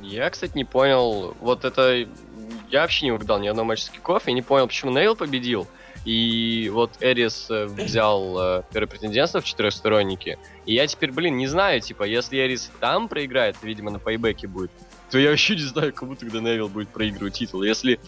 Я, 0.00 0.30
кстати, 0.30 0.56
не 0.56 0.64
понял, 0.64 1.36
вот 1.40 1.64
это... 1.64 2.06
Я 2.70 2.82
вообще 2.82 3.06
не 3.06 3.12
угадал 3.12 3.40
ни 3.40 3.48
одного 3.48 3.68
матча 3.68 3.84
с 3.84 3.90
киков, 3.90 4.26
я 4.26 4.32
не 4.32 4.42
понял, 4.42 4.66
почему 4.66 4.92
Нейл 4.92 5.16
победил. 5.16 5.66
И 6.04 6.70
вот 6.72 6.92
Эрис 7.00 7.48
э, 7.50 7.66
взял 7.66 8.38
э, 8.38 8.62
первое 8.72 8.88
претендентство 8.88 9.40
в 9.40 9.44
четырехстороннике. 9.44 10.38
И 10.64 10.74
я 10.74 10.86
теперь, 10.86 11.12
блин, 11.12 11.36
не 11.36 11.46
знаю, 11.46 11.80
типа, 11.80 12.04
если 12.04 12.38
Эрис 12.38 12.70
там 12.80 13.08
проиграет, 13.08 13.56
видимо, 13.62 13.90
на 13.90 13.98
пейбеке 13.98 14.46
будет, 14.46 14.70
то 15.10 15.18
я 15.18 15.30
вообще 15.30 15.54
не 15.56 15.62
знаю, 15.62 15.92
кому 15.92 16.14
тогда 16.14 16.40
Невил 16.40 16.68
будет 16.68 16.88
проигрывать 16.88 17.34
титул. 17.34 17.62
Если 17.62 17.98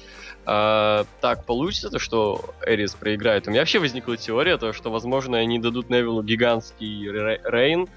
э, 0.46 1.04
так 1.20 1.44
получится, 1.44 1.90
то 1.90 1.98
что 1.98 2.54
Эрис 2.64 2.94
проиграет, 2.94 3.46
у 3.46 3.50
меня 3.50 3.60
вообще 3.60 3.78
возникла 3.78 4.16
теория, 4.16 4.56
то, 4.56 4.72
что, 4.72 4.90
возможно, 4.90 5.38
они 5.38 5.58
дадут 5.58 5.90
Невилу 5.90 6.22
гигантский 6.22 7.10
рейн, 7.10 7.88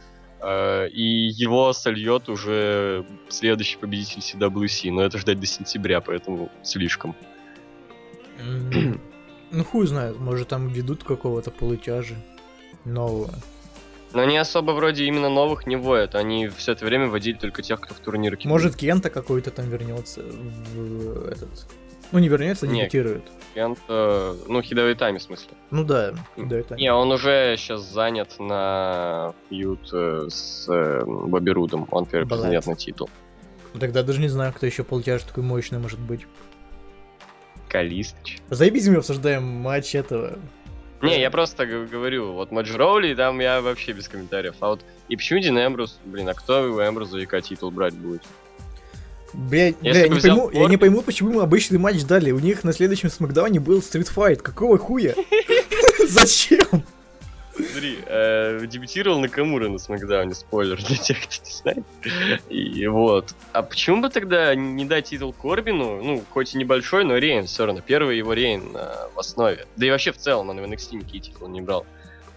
э, 0.41 0.89
и 0.89 1.27
его 1.27 1.73
сольет 1.73 2.29
уже 2.29 3.05
следующий 3.29 3.77
победитель 3.77 4.19
CWC. 4.19 4.91
Но 4.91 5.03
это 5.03 5.17
ждать 5.17 5.39
до 5.39 5.45
сентября, 5.45 6.01
поэтому 6.01 6.51
слишком. 6.63 7.15
Ну 9.51 9.63
хуй 9.63 9.85
знает, 9.85 10.19
может 10.19 10.47
там 10.47 10.67
ведут 10.67 11.03
какого-то 11.03 11.51
полутяжа 11.51 12.15
нового. 12.85 13.33
Но 14.13 14.21
они 14.21 14.37
особо 14.37 14.71
вроде 14.71 15.05
именно 15.05 15.29
новых 15.29 15.65
не 15.65 15.75
воят. 15.75 16.15
Они 16.15 16.47
все 16.47 16.73
это 16.73 16.85
время 16.85 17.07
водили 17.07 17.35
только 17.35 17.61
тех, 17.61 17.81
кто 17.81 17.93
в 17.93 17.99
турнир 17.99 18.35
кидает. 18.35 18.51
Может 18.51 18.75
Кента 18.75 19.09
какой-то 19.09 19.51
там 19.51 19.69
вернется 19.69 20.21
в 20.21 21.27
этот... 21.27 21.67
Ну 22.13 22.19
не 22.19 22.27
вернется, 22.27 22.67
не 22.67 22.81
дебютирует. 22.81 23.23
Кент, 23.55 23.79
э, 23.89 24.35
ну 24.47 24.61
хидовый 24.61 24.93
тайм 24.93 25.17
в 25.17 25.21
смысле. 25.21 25.49
Ну 25.71 25.83
да, 25.83 26.13
хидовый 26.35 26.63
тайм. 26.63 26.79
Не, 26.79 26.93
он 26.93 27.11
уже 27.11 27.55
сейчас 27.57 27.81
занят 27.81 28.39
на 28.39 29.33
фьют 29.49 29.89
э, 29.91 30.27
с 30.29 30.67
э, 30.69 31.03
Бобби 31.05 31.49
Рудом. 31.49 31.87
Он 31.89 32.05
теперь 32.05 32.27
претендент 32.27 32.67
на 32.67 32.75
титул. 32.75 33.09
Тогда 33.79 34.03
даже 34.03 34.21
не 34.21 34.27
знаю, 34.27 34.53
кто 34.53 34.67
еще 34.67 34.83
полтяж 34.83 35.23
такой 35.23 35.41
мощный 35.41 35.79
может 35.79 35.99
быть. 35.99 36.27
Калистыч. 37.67 38.37
Заебись, 38.51 38.87
мы 38.87 38.97
обсуждаем 38.97 39.43
матч 39.43 39.95
этого. 39.95 40.37
Не, 41.01 41.19
я 41.19 41.31
просто 41.31 41.65
говорю, 41.65 42.33
вот 42.33 42.51
матч 42.51 42.71
Роули, 42.71 43.15
там 43.15 43.39
я 43.39 43.59
вообще 43.59 43.91
без 43.91 44.07
комментариев. 44.07 44.53
А 44.59 44.67
вот 44.67 44.85
и 45.09 45.15
почему 45.15 45.39
Дин 45.39 45.57
Эмбрус, 45.57 45.99
блин, 46.05 46.29
а 46.29 46.35
кто 46.35 46.61
у 46.61 46.79
Эмбруза 46.79 47.19
ВК 47.19 47.41
титул 47.41 47.71
брать 47.71 47.95
будет? 47.95 48.21
Бля, 49.33 49.73
бля 49.81 50.07
не 50.07 50.19
пойму, 50.19 50.49
я 50.51 50.67
не 50.67 50.77
пойму, 50.77 51.01
почему 51.01 51.33
мы 51.33 51.41
обычный 51.41 51.79
матч 51.79 52.03
дали. 52.03 52.31
У 52.31 52.39
них 52.39 52.63
на 52.63 52.73
следующем 52.73 53.09
смакдауне 53.09 53.59
был 53.59 53.81
стритфайт. 53.81 54.41
Какого 54.41 54.77
хуя? 54.77 55.15
Зачем? 56.07 56.83
Смотри, 57.55 57.99
э, 58.07 58.65
дебютировал 58.65 59.19
Накамура 59.19 59.69
на 59.69 59.77
Смакдауне, 59.77 60.33
спойлер 60.33 60.83
для 60.83 60.97
тех, 60.97 61.21
кто 61.21 61.35
не 61.45 61.51
знает. 61.51 61.85
И 62.49 62.87
вот. 62.87 63.35
А 63.51 63.61
почему 63.61 64.01
бы 64.01 64.09
тогда 64.09 64.55
не 64.55 64.85
дать 64.85 65.05
титул 65.05 65.33
Корбину? 65.33 66.01
Ну, 66.03 66.23
хоть 66.31 66.55
и 66.55 66.57
небольшой, 66.57 67.03
но 67.03 67.15
Рейн 67.17 67.45
все 67.45 67.65
равно. 67.65 67.81
Первый 67.81 68.17
его 68.17 68.33
Рейн 68.33 68.75
э, 68.75 69.07
в 69.13 69.19
основе. 69.19 69.67
Да 69.75 69.85
и 69.85 69.91
вообще 69.91 70.11
в 70.11 70.17
целом 70.17 70.49
он 70.49 70.59
в 70.59 70.63
NXT 70.63 70.95
никакие 70.95 71.21
титулы 71.21 71.51
не 71.51 71.61
брал. 71.61 71.85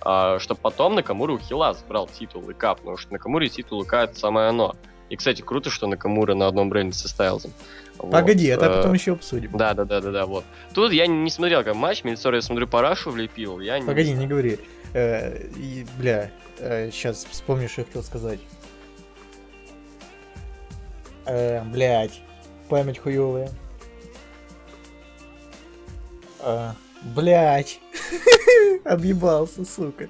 А, 0.02 0.38
чтобы 0.38 0.60
потом 0.60 0.94
Накамура 0.94 1.32
у 1.32 1.38
Хилас 1.38 1.82
брал 1.88 2.08
титул 2.08 2.48
и 2.50 2.54
кап, 2.54 2.78
потому 2.78 2.98
что 2.98 3.12
Накамура 3.12 3.46
и 3.46 3.48
титул 3.48 3.82
и 3.82 3.86
это 3.86 4.18
самое 4.18 4.48
оно. 4.48 4.76
И, 5.08 5.16
кстати, 5.16 5.42
круто, 5.42 5.70
что 5.70 5.86
Накамура 5.86 6.34
на 6.34 6.48
одном 6.48 6.68
бренде 6.68 6.96
со 6.96 7.08
Стайлзом. 7.08 7.52
Погоди, 7.98 8.52
вот. 8.52 8.62
это 8.62 8.76
потом 8.76 8.92
еще 8.92 9.12
обсудим. 9.12 9.56
Да, 9.56 9.72
да, 9.74 9.84
да, 9.84 10.00
да, 10.00 10.10
да, 10.10 10.26
вот. 10.26 10.44
Тут 10.74 10.92
я 10.92 11.06
не 11.06 11.30
смотрел 11.30 11.62
как 11.64 11.74
матч, 11.74 12.04
Мельцор, 12.04 12.34
я 12.34 12.42
смотрю, 12.42 12.66
парашу 12.66 13.10
влепил. 13.10 13.60
Я 13.60 13.80
Погоди, 13.80 14.12
не, 14.12 14.20
не 14.20 14.26
говори. 14.26 14.58
Э, 14.92 15.46
и, 15.56 15.86
бля, 15.98 16.30
э, 16.58 16.90
сейчас 16.90 17.24
вспомню, 17.30 17.68
что 17.68 17.82
я 17.82 17.84
хотел 17.86 18.02
сказать. 18.02 18.40
Э, 21.24 21.62
блядь, 21.64 22.20
память 22.68 22.98
хуевая. 22.98 23.50
Э, 26.40 26.72
блядь. 27.02 27.80
Объебался, 28.84 29.64
сука. 29.64 30.08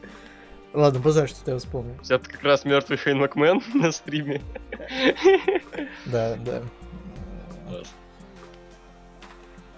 Ладно, 0.77 1.01
базар, 1.01 1.27
что 1.27 1.51
я 1.51 1.59
вспомнил. 1.59 1.95
Это 2.07 2.29
как 2.29 2.43
раз 2.43 2.67
мертвый 2.67 2.99
Хейн 2.99 3.17
Макмен 3.17 3.63
на 3.75 3.91
стриме. 3.93 4.43
Да, 6.05 6.37
да. 6.37 6.63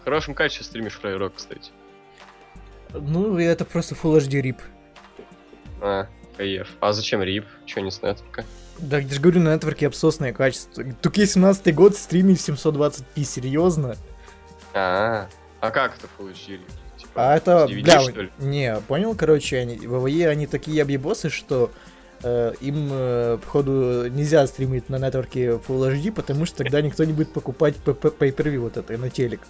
В 0.00 0.04
хорошем 0.04 0.34
качестве 0.34 0.66
стримишь 0.66 0.94
Фрайрок, 0.94 1.34
кстати. 1.36 1.70
Ну, 2.92 3.38
это 3.38 3.64
просто 3.64 3.94
Full 3.94 4.18
HD 4.18 4.42
RIP. 4.42 4.60
А, 5.80 6.08
кайф. 6.36 6.68
А 6.80 6.92
зачем 6.92 7.22
рип? 7.22 7.46
Че 7.64 7.82
не 7.82 7.92
с 7.92 8.02
нетворка? 8.02 8.44
Да, 8.78 8.98
я 8.98 9.08
же 9.08 9.20
говорю, 9.20 9.38
на 9.38 9.54
нетворке 9.54 9.86
обсосное 9.86 10.32
качество. 10.32 10.82
Туке 11.00 11.26
17 11.26 11.72
год 11.76 11.96
стримить 11.96 12.40
в 12.40 12.48
720p, 12.48 13.22
серьезно? 13.22 13.94
А, 14.74 15.28
а 15.60 15.70
как 15.70 15.96
это 15.96 16.08
получили? 16.16 16.58
Типа, 16.58 16.87
а 17.18 17.36
это, 17.36 17.66
DVD, 17.68 17.82
бля, 17.82 18.00
что 18.00 18.22
ли? 18.22 18.30
не, 18.38 18.76
понял, 18.86 19.14
короче, 19.14 19.58
они, 19.58 19.76
в 19.76 20.00
ВВЕ 20.00 20.28
они 20.28 20.46
такие 20.46 20.82
объебосы, 20.82 21.30
что 21.30 21.70
э, 22.22 22.52
им, 22.60 22.88
э, 22.92 23.38
походу, 23.44 24.08
нельзя 24.08 24.46
стримить 24.46 24.88
на 24.88 24.98
нетворке 24.98 25.60
Full 25.66 25.94
HD, 25.94 26.12
потому 26.12 26.46
что 26.46 26.58
тогда 26.58 26.80
никто 26.80 27.04
не 27.04 27.12
будет 27.12 27.32
покупать 27.32 27.74
pay-per-view 27.84 28.58
вот 28.58 28.76
это 28.76 28.96
на 28.96 29.10
телек. 29.10 29.40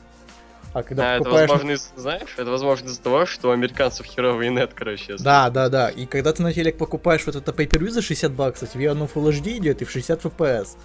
А 0.74 0.82
когда 0.82 1.16
а, 1.16 1.18
покупаешь... 1.18 1.44
это 1.44 1.52
возможно, 1.52 1.70
из, 1.72 1.92
знаешь, 1.96 2.34
это 2.36 2.50
возможно 2.50 2.86
из-за 2.86 3.02
того, 3.02 3.26
что 3.26 3.48
у 3.48 3.52
американцев 3.52 4.06
херовый 4.06 4.48
нет, 4.50 4.72
короче. 4.74 5.12
Если... 5.12 5.24
Да, 5.24 5.48
да, 5.50 5.68
да. 5.68 5.88
И 5.88 6.06
когда 6.06 6.32
ты 6.32 6.42
на 6.42 6.52
телек 6.52 6.76
покупаешь 6.76 7.24
вот 7.26 7.36
это 7.36 7.52
pay 7.52 7.90
за 7.90 8.02
60 8.02 8.32
баксов, 8.32 8.70
тебе 8.70 8.90
оно 8.90 9.06
Full 9.06 9.30
HD 9.30 9.56
идет 9.58 9.82
и 9.82 9.84
в 9.84 9.90
60 9.90 10.24
FPS. 10.24 10.76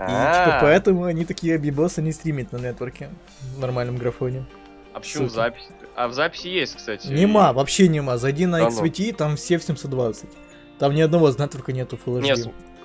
И 0.00 0.06
типа 0.06 0.58
поэтому 0.60 1.04
они 1.04 1.24
такие 1.24 1.56
объебосы 1.56 2.00
не 2.02 2.12
стримят 2.12 2.52
на 2.52 2.58
нетворке 2.58 3.08
в 3.56 3.58
нормальном 3.58 3.96
графоне. 3.96 4.46
А 4.94 5.00
почему 5.00 5.28
запись? 5.28 5.68
А 5.98 6.06
в 6.06 6.14
записи 6.14 6.46
есть, 6.46 6.76
кстати. 6.76 7.08
Нема, 7.08 7.52
вообще 7.52 7.88
нема. 7.88 8.18
Зайди 8.18 8.46
на 8.46 8.68
XVT, 8.68 9.16
там 9.16 9.34
все 9.34 9.58
в 9.58 9.64
720. 9.64 10.30
Там 10.78 10.94
ни 10.94 11.00
одного 11.00 11.28
нетворка 11.28 11.72
нету 11.72 11.98
Full 12.06 12.20
HD. 12.20 12.22
Нет, 12.22 12.38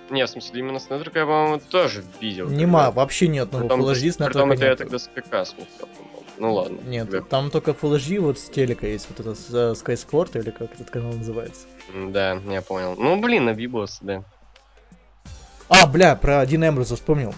не, 0.10 0.26
в 0.26 0.30
смысле, 0.30 0.60
именно 0.60 0.80
с 0.80 0.89
нетворка 0.89 1.19
я, 1.19 1.26
по-моему, 1.28 1.62
тоже 1.69 2.04
видел. 2.19 2.49
Нема, 2.49 2.89
вообще 2.89 3.28
ни 3.28 3.38
одного 3.38 3.67
Full 3.67 3.91
HD 3.91 4.12
с 4.12 4.19
нетворка 4.19 4.32
Притом 4.32 4.52
это 4.54 4.65
я 4.65 4.76
тогда 4.76 4.97
с 4.97 5.08
ПК 5.10 5.45
смотрел. 5.45 5.89
Ну 6.39 6.54
ладно. 6.56 6.80
Нет, 6.88 7.10
тебе. 7.10 7.21
там 7.21 7.52
только 7.52 7.71
Full 7.71 7.97
HD 7.97 8.19
вот 8.19 8.39
с 8.39 8.49
телека 8.49 8.88
есть, 8.88 9.08
вот 9.08 9.19
это 9.19 9.30
uh, 9.30 9.73
Sky 9.73 9.93
Sport 9.93 10.41
или 10.41 10.49
как 10.49 10.73
этот 10.73 10.89
канал 10.89 11.13
называется. 11.13 11.67
Да, 11.93 12.41
я 12.49 12.63
понял. 12.63 12.95
Ну 12.97 13.21
блин, 13.21 13.45
на 13.45 13.54
Бибос, 13.54 13.99
да. 14.02 14.23
А, 15.69 15.86
бля, 15.86 16.15
про 16.15 16.43
Дин 16.47 16.67
Эмбруза 16.67 16.95
вспомнил. 16.95 17.36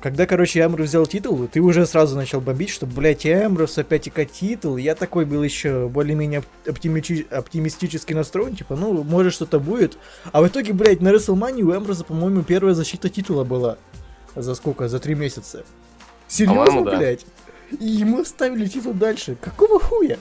Когда, 0.00 0.26
короче, 0.26 0.60
Эмбрус 0.60 0.88
взял 0.88 1.06
титул, 1.06 1.48
ты 1.48 1.60
уже 1.60 1.86
сразу 1.86 2.16
начал 2.16 2.40
бомбить, 2.40 2.70
что, 2.70 2.86
блядь, 2.86 3.26
Эмбрус 3.26 3.78
опять 3.78 4.06
ика 4.06 4.24
титул. 4.24 4.76
Я 4.76 4.94
такой 4.94 5.24
был 5.24 5.42
еще 5.42 5.88
более-менее 5.88 6.42
оптимичи- 6.66 7.26
оптимистически 7.32 8.12
настроен, 8.12 8.54
типа, 8.54 8.76
ну, 8.76 9.02
может 9.02 9.32
что-то 9.32 9.58
будет. 9.58 9.96
А 10.32 10.42
в 10.42 10.48
итоге, 10.48 10.72
блядь, 10.74 11.00
на 11.00 11.12
Рестлмании 11.12 11.62
у 11.62 11.74
Эмбруса, 11.74 12.04
по-моему, 12.04 12.42
первая 12.42 12.74
защита 12.74 13.08
титула 13.08 13.44
была. 13.44 13.78
За 14.34 14.54
сколько? 14.54 14.88
За 14.88 14.98
три 14.98 15.14
месяца. 15.14 15.64
Серьезно, 16.28 16.84
да. 16.84 16.98
блядь? 16.98 17.24
И 17.80 17.86
ему 17.86 18.20
оставили 18.20 18.66
титул 18.66 18.92
дальше. 18.92 19.36
Какого 19.40 19.80
хуя? 19.80 20.18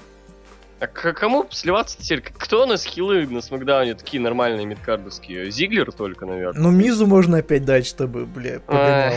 А 0.79 0.88
к 0.88 1.13
кому 1.13 1.45
сливаться 1.51 1.97
теперь? 1.99 2.21
Кто 2.21 2.63
у 2.63 2.65
нас 2.65 2.83
хилы 2.83 3.25
на 3.27 3.41
Смакдауне 3.41 3.95
такие 3.95 4.21
нормальные 4.21 4.65
мидкардовские? 4.65 5.49
Зиглер 5.51 5.91
только, 5.91 6.25
наверное. 6.25 6.61
Ну, 6.61 6.71
Мизу 6.71 7.07
можно 7.07 7.38
опять 7.38 7.65
дать, 7.65 7.85
чтобы, 7.85 8.25
бля, 8.25 8.59
погонял. 8.59 9.13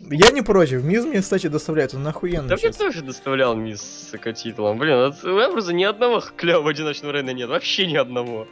Я 0.00 0.30
не 0.30 0.42
против. 0.42 0.82
Миз 0.82 1.04
мне, 1.04 1.20
кстати, 1.20 1.48
доставляет. 1.48 1.94
Он 1.94 2.06
охуенный 2.06 2.48
Да 2.48 2.56
мне 2.56 2.72
тоже 2.72 3.02
доставлял 3.02 3.54
Миз 3.54 3.80
с 3.80 4.32
титулом. 4.34 4.78
Блин, 4.78 4.96
от 4.96 5.24
Эмбруза 5.24 5.72
ни 5.72 5.84
одного 5.84 6.20
клевого 6.36 6.70
одиночного 6.70 7.12
Рейна 7.12 7.30
нет. 7.30 7.48
Вообще 7.48 7.86
ни 7.86 7.96
одного. 7.96 8.48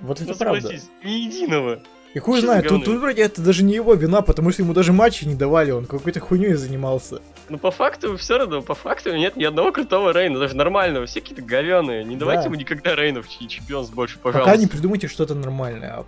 Вот 0.00 0.20
это 0.20 0.30
ну, 0.30 0.36
правда. 0.36 0.74
Ни 1.04 1.10
единого. 1.10 1.80
И 2.14 2.18
хуй 2.18 2.40
знает, 2.40 2.68
тут, 2.68 2.84
тут 2.84 2.98
вроде 2.98 3.22
это 3.22 3.40
даже 3.40 3.64
не 3.64 3.74
его 3.74 3.94
вина, 3.94 4.20
потому 4.20 4.50
что 4.50 4.62
ему 4.62 4.74
даже 4.74 4.92
матчи 4.92 5.24
не 5.24 5.34
давали, 5.34 5.70
он 5.70 5.86
какой-то 5.86 6.20
хуйней 6.20 6.52
занимался. 6.54 7.22
Ну 7.48 7.56
по 7.56 7.70
факту, 7.70 8.18
все 8.18 8.36
равно, 8.36 8.60
по 8.60 8.74
факту 8.74 9.16
нет 9.16 9.34
ни 9.36 9.44
одного 9.44 9.72
крутого 9.72 10.12
Рейна, 10.12 10.38
даже 10.38 10.54
нормального, 10.54 11.06
все 11.06 11.22
какие-то 11.22 11.42
говёные. 11.42 12.04
Не 12.04 12.16
давайте 12.16 12.42
да. 12.42 12.46
ему 12.48 12.56
никогда 12.56 12.94
Рейнов 12.94 13.26
чемпионс 13.28 13.88
больше, 13.88 14.18
пожалуйста. 14.18 14.50
Пока 14.50 14.60
не 14.60 14.66
придумайте 14.66 15.08
что-то 15.08 15.34
нормальное. 15.34 16.04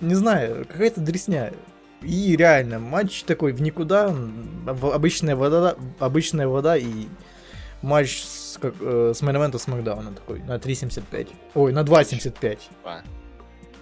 Не 0.00 0.14
знаю, 0.14 0.64
какая-то 0.66 1.02
дресня. 1.02 1.52
И 2.04 2.36
реально, 2.36 2.78
матч 2.78 3.22
такой 3.24 3.52
в 3.52 3.62
никуда, 3.62 4.14
обычная 4.66 5.36
вода, 5.36 5.76
обычная 5.98 6.46
вода 6.46 6.76
и 6.76 7.08
матч 7.82 8.22
с, 8.22 8.58
как, 8.60 8.74
э, 8.80 9.12
с 9.14 9.22
мейн 9.22 9.58
с 9.58 9.66
Макдауна 9.66 10.12
такой, 10.12 10.40
на 10.40 10.56
3.75. 10.56 11.28
Ой, 11.54 11.72
на 11.72 11.80
2.75. 11.80 12.58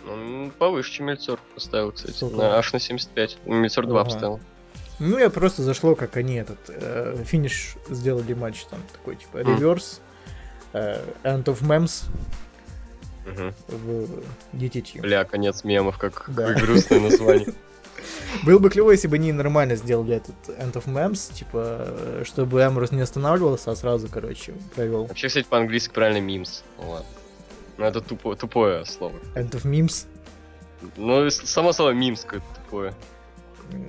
Ну, 0.04 0.50
повыше, 0.58 0.92
чем 0.92 1.06
Мельцор 1.06 1.38
поставил, 1.54 1.92
кстати. 1.92 2.16
Сколько? 2.16 2.36
На, 2.36 2.58
аж 2.58 2.72
на 2.72 2.80
75. 2.80 3.38
Мельцор 3.46 3.86
2 3.86 4.00
ага. 4.00 4.10
поставил. 4.10 4.40
Ну, 4.98 5.18
я 5.18 5.30
просто 5.30 5.62
зашло, 5.62 5.94
как 5.94 6.16
они 6.16 6.34
этот 6.34 6.58
э, 6.68 7.22
финиш 7.24 7.76
сделали 7.88 8.34
матч 8.34 8.64
там 8.64 8.80
такой, 8.92 9.16
типа, 9.16 9.38
реверс, 9.38 10.00
э, 10.72 11.02
End 11.24 11.44
of 11.44 11.62
Memes 11.62 12.04
угу. 13.26 13.54
в 13.68 14.22
DTT. 14.52 15.00
Бля, 15.00 15.24
конец 15.24 15.64
мемов, 15.64 15.98
как 15.98 16.24
да. 16.28 16.52
грустное 16.60 17.00
название. 17.00 17.48
Было 18.44 18.58
бы 18.58 18.70
клево, 18.70 18.90
если 18.90 19.08
бы 19.08 19.16
они 19.16 19.32
нормально 19.32 19.76
сделали 19.76 20.16
этот 20.16 20.34
End 20.48 20.72
of 20.72 20.86
Memes, 20.86 21.32
типа, 21.34 22.24
чтобы 22.24 22.60
Эмрус 22.62 22.90
не 22.90 23.00
останавливался, 23.02 23.70
а 23.70 23.76
сразу, 23.76 24.08
короче, 24.08 24.54
провел. 24.74 25.06
Вообще, 25.06 25.28
кстати, 25.28 25.46
по-английски 25.46 25.92
правильно 25.92 26.20
мимс. 26.20 26.62
ладно. 26.78 27.06
Ну, 27.78 27.84
это 27.86 28.00
тупо, 28.00 28.36
тупое 28.36 28.84
слово. 28.84 29.14
End 29.34 29.50
of 29.52 29.64
memes? 29.64 30.06
Ну, 30.96 31.30
само 31.30 31.72
слово 31.72 31.90
мимс 31.90 32.22
какое-то 32.22 32.46
тупое. 32.54 32.94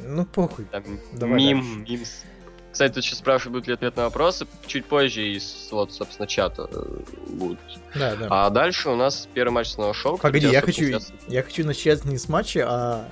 Ну, 0.03 0.25
похуй. 0.25 0.65
Там 0.65 0.83
Давай 1.13 1.35
мим, 1.35 1.83
мимс. 1.87 2.23
Кстати, 2.71 2.93
тут 2.93 3.03
сейчас 3.03 3.19
спрашивают, 3.19 3.53
будет 3.53 3.67
ли 3.67 3.73
ответ 3.73 3.95
на 3.97 4.03
вопросы. 4.05 4.47
Чуть 4.65 4.85
позже 4.85 5.21
из, 5.27 5.67
вот, 5.69 5.93
собственно, 5.93 6.27
чата 6.27 6.67
э, 6.71 6.99
будут. 7.29 7.59
Да, 7.93 8.15
да. 8.15 8.27
А 8.31 8.49
дальше 8.49 8.89
у 8.89 8.95
нас 8.95 9.27
первый 9.31 9.51
матч 9.53 9.67
с 9.75 9.93
шоу. 9.93 10.17
Погоди, 10.17 10.47
я 10.47 10.61
хочу, 10.61 10.85
сейчас- 10.85 11.11
я 11.27 11.43
хочу 11.43 11.63
начать 11.65 12.03
не 12.05 12.17
с 12.17 12.27
матча, 12.29 12.65
а 12.67 13.09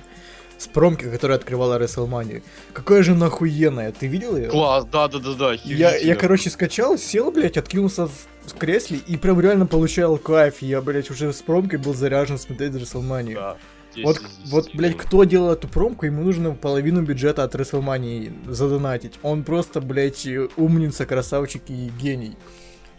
с 0.58 0.66
промки, 0.68 1.04
которая 1.04 1.38
открывала 1.38 1.78
WrestleMania. 1.78 2.42
Какая 2.72 3.02
же 3.02 3.12
она 3.12 3.26
охуенная, 3.26 3.92
ты 3.92 4.06
видел 4.06 4.36
ее? 4.36 4.48
Класс, 4.48 4.84
да-да-да-да. 4.90 5.54
Я, 5.64 5.96
я, 5.96 6.14
короче, 6.14 6.50
скачал, 6.50 6.96
сел, 6.98 7.30
блядь, 7.30 7.56
откинулся 7.56 8.06
в 8.06 8.54
кресле 8.58 8.98
и 9.06 9.16
прям 9.16 9.40
реально 9.40 9.66
получал 9.66 10.18
кайф. 10.18 10.62
Я, 10.62 10.80
блядь, 10.80 11.10
уже 11.10 11.32
с 11.32 11.42
промкой 11.42 11.78
был 11.78 11.94
заряжен 11.94 12.38
смотреть 12.38 12.72
WrestleMania. 12.74 13.34
Да. 13.34 13.56
Вот, 14.02 14.16
10 14.16 14.28
из 14.46 14.50
вот, 14.50 14.64
10. 14.66 14.76
блядь, 14.78 14.96
кто 14.96 15.24
делал 15.24 15.52
эту 15.52 15.68
промку, 15.68 16.06
ему 16.06 16.22
нужно 16.22 16.52
половину 16.52 17.02
бюджета 17.02 17.44
от 17.44 17.54
WrestleMania 17.54 18.32
задонатить. 18.50 19.18
Он 19.22 19.42
просто, 19.44 19.80
блядь, 19.80 20.26
умница, 20.56 21.04
красавчик 21.04 21.62
и 21.68 21.90
гений. 22.00 22.36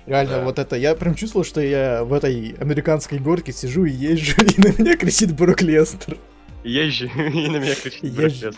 Реально, 0.05 0.37
Да. 0.39 0.43
вот 0.43 0.59
это, 0.59 0.75
я 0.75 0.95
прям 0.95 1.15
чувствовал, 1.15 1.45
что 1.45 1.61
я 1.61 2.03
в 2.03 2.11
этой 2.13 2.55
американской 2.59 3.19
горке 3.19 3.53
сижу 3.53 3.85
и 3.85 3.91
езжу, 3.91 4.41
и 4.43 4.61
на 4.61 4.67
меня 4.77 4.97
кричит 4.97 5.33
Брук 5.33 5.61
Лестер. 5.61 6.17
Езжи, 6.63 7.06
и 7.15 7.49
на 7.49 7.58
меня 7.58 7.76
кричит 7.76 8.04
Езжи. 8.04 8.52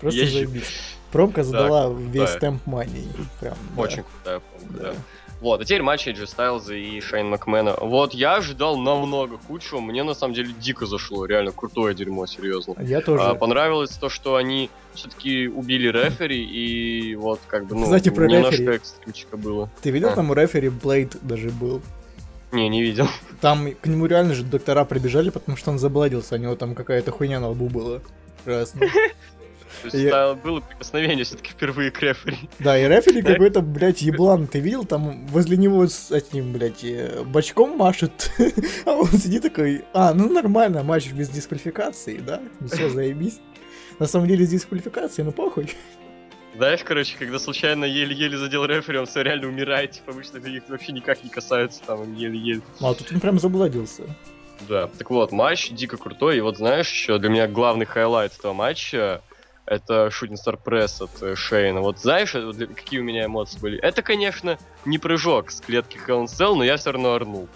Просто 0.00 0.20
Езжу. 0.20 0.32
заебись. 0.32 0.96
Промка 1.12 1.42
задала 1.44 1.92
весь 1.92 2.30
крутая. 2.30 2.40
темп 2.40 2.66
мании. 2.66 3.08
Прям, 3.40 3.56
да, 3.76 3.82
Очень 3.82 4.02
крутая 4.04 4.40
промка, 4.40 4.74
да. 4.74 4.92
да. 4.92 4.94
Вот, 5.40 5.62
а 5.62 5.64
теперь 5.64 5.82
матч 5.82 6.06
AJ 6.06 6.24
Styles 6.26 6.76
и 6.76 7.00
Шейн 7.00 7.28
Макмена. 7.28 7.74
Вот, 7.80 8.12
я 8.12 8.36
ожидал 8.36 8.76
намного 8.76 9.38
худшего. 9.38 9.80
Мне, 9.80 10.02
на 10.02 10.12
самом 10.12 10.34
деле, 10.34 10.52
дико 10.52 10.84
зашло. 10.84 11.24
Реально 11.24 11.52
крутое 11.52 11.94
дерьмо, 11.94 12.26
серьезно. 12.26 12.74
Я 12.78 13.00
тоже. 13.00 13.24
А, 13.24 13.34
понравилось 13.34 13.90
то, 13.90 14.10
что 14.10 14.36
они 14.36 14.68
все-таки 14.92 15.48
убили 15.48 15.88
рефери, 15.88 16.44
и 16.44 17.14
вот 17.14 17.40
как 17.46 17.66
бы, 17.66 17.74
ну, 17.74 17.84
Кстати, 17.84 18.10
про 18.10 18.26
немножко 18.26 18.60
рефери. 18.60 18.76
экстримчика 18.76 19.36
было. 19.38 19.70
Ты 19.80 19.90
видел, 19.90 20.10
а. 20.10 20.14
там 20.14 20.30
у 20.30 20.34
рефери 20.34 20.68
Блейд 20.68 21.16
даже 21.22 21.48
был? 21.48 21.80
Не, 22.52 22.68
не 22.68 22.82
видел. 22.82 23.08
Там 23.40 23.72
к 23.74 23.86
нему 23.86 24.06
реально 24.06 24.34
же 24.34 24.42
доктора 24.42 24.84
прибежали, 24.84 25.30
потому 25.30 25.56
что 25.56 25.70
он 25.70 25.78
забладился, 25.78 26.34
у 26.34 26.38
него 26.38 26.56
там 26.56 26.74
какая-то 26.74 27.10
хуйня 27.12 27.40
на 27.40 27.48
лбу 27.48 27.68
была. 27.68 28.00
Я- 29.92 30.10
да, 30.10 30.34
было 30.34 30.60
прикосновение 30.60 31.24
все-таки 31.24 31.50
впервые 31.52 31.90
к 31.90 32.02
рефери. 32.02 32.36
Да, 32.58 32.78
и 32.78 32.86
рефери 32.88 33.22
какой-то, 33.22 33.62
блядь, 33.62 34.02
еблан, 34.02 34.46
ты 34.46 34.58
видел? 34.60 34.84
Там 34.84 35.26
возле 35.28 35.56
него 35.56 35.86
с 35.86 36.10
этим, 36.10 36.52
блядь, 36.52 36.84
э, 36.84 37.22
бачком 37.24 37.76
машет, 37.78 38.30
а 38.84 38.90
он 38.92 39.06
сидит 39.08 39.42
такой, 39.42 39.84
а, 39.94 40.12
ну 40.12 40.28
нормально, 40.28 40.82
матч 40.82 41.10
без 41.12 41.28
дисквалификации, 41.30 42.18
да? 42.18 42.42
Все, 42.70 42.90
заебись. 42.90 43.38
На 43.98 44.06
самом 44.06 44.26
деле 44.26 44.44
с 44.44 44.50
дисквалификацией, 44.50 45.24
ну 45.24 45.32
похуй. 45.32 45.70
Знаешь, 46.60 46.80
короче, 46.84 47.16
когда 47.18 47.38
случайно 47.38 47.86
еле-еле 47.86 48.36
задел 48.36 48.66
рефери, 48.66 48.98
он 48.98 49.06
все 49.06 49.22
реально 49.22 49.48
умирает, 49.48 49.92
типа, 49.92 50.12
обычно 50.12 50.36
их 50.36 50.64
вообще 50.68 50.92
никак 50.92 51.24
не 51.24 51.30
касается, 51.30 51.80
там, 51.86 52.14
еле-еле. 52.14 52.60
Ну, 52.80 52.88
а 52.90 52.94
тут 52.94 53.10
он 53.10 53.18
прям 53.18 53.38
забладился. 53.38 54.02
Да, 54.68 54.88
так 54.88 55.08
вот, 55.08 55.32
матч 55.32 55.70
дико 55.70 55.96
крутой, 55.96 56.36
и 56.36 56.40
вот 56.42 56.58
знаешь, 56.58 56.90
еще 56.90 57.16
для 57.16 57.30
меня 57.30 57.48
главный 57.48 57.86
highlight 57.86 58.36
этого 58.38 58.52
матча 58.52 59.22
это 59.64 60.10
shooting 60.10 60.38
star 60.38 60.58
press 60.58 61.00
от 61.00 61.10
э, 61.22 61.34
Шейна. 61.34 61.80
Вот 61.80 61.98
знаешь, 61.98 62.34
э, 62.34 62.52
для- 62.52 62.66
какие 62.66 63.00
у 63.00 63.04
меня 63.04 63.24
эмоции 63.24 63.58
были? 63.58 63.78
Это, 63.80 64.02
конечно, 64.02 64.58
не 64.84 64.98
прыжок 64.98 65.52
с 65.52 65.62
клетки 65.62 65.98
Hell 66.06 66.24
Cell, 66.26 66.56
но 66.56 66.62
я 66.62 66.76
все 66.76 66.92
равно 66.92 67.14
орнул. 67.14 67.48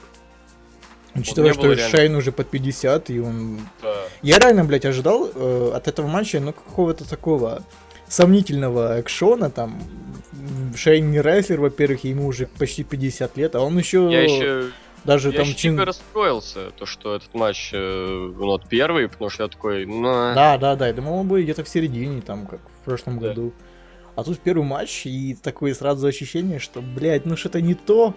Учитывая, 1.15 1.51
не 1.51 1.55
было 1.59 1.65
что 1.67 1.73
реально- 1.75 1.91
Шейн 1.99 2.15
уже 2.15 2.33
под 2.33 2.49
50, 2.49 3.11
и 3.11 3.21
он 3.21 3.69
Да. 3.83 3.97
Я 4.23 4.39
реально, 4.39 4.65
блядь, 4.65 4.87
ожидал 4.87 5.29
э, 5.35 5.73
от 5.75 5.89
этого 5.89 6.07
матча, 6.07 6.41
ну, 6.41 6.55
какого-то 6.55 7.07
такого 7.07 7.63
сомнительного 8.09 9.01
экшона, 9.01 9.51
там, 9.51 9.81
Шейн 10.77 11.15
рестлер, 11.21 11.61
во-первых, 11.61 12.05
ему 12.05 12.27
уже 12.27 12.47
почти 12.47 12.85
50 12.85 13.37
лет, 13.37 13.55
а 13.55 13.61
он 13.61 13.79
еще, 13.79 14.09
Я 14.11 14.23
еще, 14.23 14.71
даже 15.05 15.31
я 15.31 15.37
там 15.39 15.47
еще 15.47 15.57
чин... 15.57 15.75
дико 15.75 15.85
расстроился, 15.87 16.71
то, 16.73 16.87
что 16.87 17.15
этот 17.15 17.33
матч, 17.35 17.71
э, 17.73 18.33
ну, 18.37 18.45
вот 18.47 18.69
первый, 18.69 19.09
потому 19.09 19.31
что 19.31 19.45
я 19.45 19.49
такой, 19.49 19.87
ну, 19.87 20.03
Да, 20.03 20.59
да, 20.59 20.77
да, 20.77 20.89
я 20.89 20.93
думал, 20.93 21.21
он 21.21 21.29
будет 21.29 21.45
где-то 21.45 21.65
в 21.65 21.69
середине, 21.69 22.21
там, 22.21 22.47
как 22.47 22.61
в 22.61 22.85
прошлом 22.85 23.19
Да. 23.19 23.29
году. 23.29 23.53
А 24.17 24.23
тут 24.23 24.39
первый 24.39 24.65
матч, 24.65 25.07
и 25.07 25.35
такое 25.35 25.75
сразу 25.75 26.07
ощущение, 26.07 26.61
что, 26.61 26.81
блядь, 26.81 27.27
ну 27.27 27.37
что-то 27.37 27.61
не 27.61 27.75
то. 27.75 28.15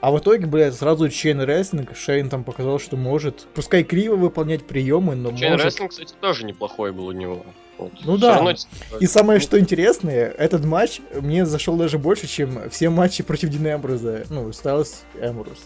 А 0.00 0.12
в 0.12 0.18
итоге, 0.18 0.46
блядь, 0.46 0.74
сразу 0.74 1.08
chain 1.08 1.40
wrestling, 1.40 1.96
Шейн 1.96 2.28
там 2.28 2.44
показал, 2.44 2.78
что 2.78 2.96
может, 2.96 3.46
пускай 3.54 3.82
криво 3.82 4.14
выполнять 4.14 4.64
приемы, 4.64 5.16
но 5.16 5.36
Шейн 5.36 5.52
может... 5.52 5.66
рестлинг, 5.66 5.90
кстати, 5.90 6.14
тоже 6.20 6.44
неплохой 6.44 6.92
был 6.92 7.06
у 7.06 7.12
него. 7.12 7.44
Вот. 7.82 7.92
Ну 8.04 8.18
да. 8.18 8.36
равно, 8.36 8.54
И 9.00 9.06
самое 9.06 9.40
что 9.40 9.58
интересное, 9.58 10.28
этот 10.30 10.64
матч 10.64 11.00
мне 11.14 11.46
зашел 11.46 11.76
даже 11.76 11.98
больше, 11.98 12.26
чем 12.26 12.70
все 12.70 12.90
матчи 12.90 13.22
против 13.22 13.48
Дина 13.48 13.74
Эмброза. 13.74 14.24
Ну, 14.30 14.52
Стайлс 14.52 15.04
Эмброз. 15.20 15.58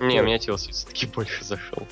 Не, 0.00 0.22
мне 0.22 0.36
TLC 0.36 0.70
все-таки 0.72 1.06
больше 1.06 1.44
зашел. 1.44 1.86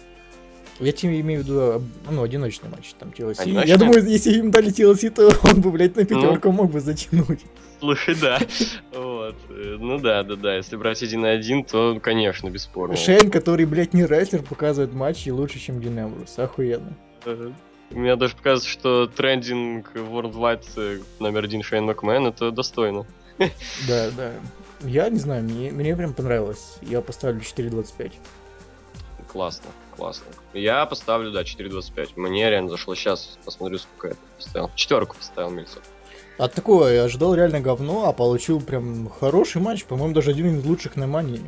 Я 0.80 0.90
тебе 0.92 1.20
имею 1.20 1.42
в 1.42 1.44
виду, 1.44 1.82
ну, 2.10 2.22
одиночный 2.22 2.68
матч, 2.68 2.92
там, 2.98 3.10
TLC. 3.10 3.40
Одиночный? 3.40 3.68
Я 3.68 3.76
думаю, 3.78 4.04
если 4.04 4.32
им 4.32 4.50
дали 4.50 4.72
TLC, 4.72 5.10
то 5.10 5.32
он 5.44 5.60
бы, 5.60 5.70
блядь, 5.70 5.94
Ну. 5.94 6.02
на 6.02 6.06
пятерку 6.06 6.50
мог 6.50 6.70
бы 6.72 6.80
затянуть. 6.80 7.40
Слушай, 7.78 8.16
да. 8.20 8.38
Вот. 8.92 9.36
э, 9.50 9.76
Ну 9.78 9.98
да, 9.98 10.22
да, 10.22 10.36
да. 10.36 10.56
Если 10.56 10.76
брать 10.76 11.02
один 11.02 11.20
на 11.22 11.30
один, 11.30 11.64
то, 11.64 11.98
конечно, 12.02 12.48
бесспорно. 12.48 12.96
Шейн, 12.96 13.30
который, 13.30 13.66
блядь, 13.66 13.94
не 13.94 14.04
рестлер, 14.06 14.42
показывает 14.42 14.92
матчи 14.94 15.28
лучше, 15.30 15.58
чем 15.60 15.80
Дин 15.80 15.98
Эмброз. 15.98 16.38
Охуенно. 16.38 16.96
Мне 17.92 18.16
даже 18.16 18.36
показывается, 18.36 18.68
что 18.68 19.06
трендинг 19.06 19.94
Worldwide 19.94 21.04
номер 21.18 21.44
один 21.44 21.62
Шейн 21.62 21.84
Макмен 21.84 22.26
это 22.26 22.50
достойно. 22.50 23.06
Да, 23.88 24.10
да. 24.16 24.32
Я 24.80 25.08
не 25.08 25.18
знаю, 25.18 25.44
мне, 25.44 25.70
мне 25.70 25.96
прям 25.96 26.12
понравилось. 26.12 26.76
Я 26.82 27.00
поставлю 27.00 27.40
4.25. 27.40 28.12
Классно, 29.28 29.70
классно. 29.96 30.26
Я 30.52 30.84
поставлю, 30.86 31.30
да, 31.30 31.42
4.25. 31.42 32.10
Мне 32.16 32.50
реально 32.50 32.68
зашло. 32.68 32.94
Сейчас 32.94 33.38
посмотрю, 33.44 33.78
сколько 33.78 34.08
я 34.08 34.14
поставил. 34.36 34.70
Четверку 34.74 35.16
поставил 35.16 35.50
Мельцов. 35.50 35.82
От 36.38 36.54
такого 36.54 36.88
я 36.88 37.04
ожидал 37.04 37.34
реально 37.34 37.60
говно, 37.60 38.08
а 38.08 38.12
получил 38.12 38.60
прям 38.60 39.08
хороший 39.08 39.62
матч. 39.62 39.84
По-моему, 39.84 40.14
даже 40.14 40.30
один 40.30 40.58
из 40.58 40.64
лучших 40.64 40.96
на 40.96 41.06
мании. 41.06 41.40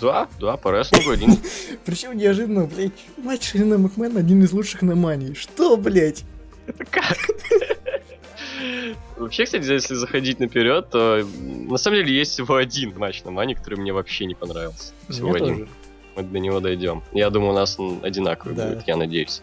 Да, 0.00 0.28
да, 0.40 0.56
по 0.56 0.70
рестлингу 0.70 1.10
один. 1.10 1.38
Причем 1.84 2.16
неожиданно, 2.16 2.66
блядь, 2.66 2.92
матч 3.16 3.50
Шейна 3.50 3.78
Макмена 3.78 4.20
один 4.20 4.42
из 4.42 4.52
лучших 4.52 4.82
на 4.82 4.94
мании. 4.94 5.34
Что, 5.34 5.76
блядь? 5.76 6.24
Это 6.66 6.84
как? 6.84 7.16
Вообще, 9.16 9.44
кстати, 9.44 9.64
если 9.70 9.94
заходить 9.94 10.40
наперед, 10.40 10.88
то 10.90 11.24
на 11.68 11.76
самом 11.76 11.98
деле 11.98 12.14
есть 12.16 12.32
всего 12.32 12.56
один 12.56 12.96
матч 12.98 13.22
на 13.24 13.30
Мане, 13.30 13.54
который 13.54 13.78
мне 13.78 13.92
вообще 13.92 14.24
не 14.26 14.34
понравился. 14.34 14.92
Всего 15.08 15.28
Мне 15.30 15.36
один. 15.42 15.58
тоже. 15.58 15.68
Мы 16.16 16.22
до 16.22 16.38
него 16.38 16.60
дойдем. 16.60 17.02
Я 17.12 17.28
думаю, 17.30 17.50
у 17.52 17.54
нас 17.54 17.76
он 17.78 17.98
одинаковый 18.04 18.54
Да. 18.56 18.68
будет, 18.68 18.86
я 18.86 18.96
надеюсь. 18.96 19.42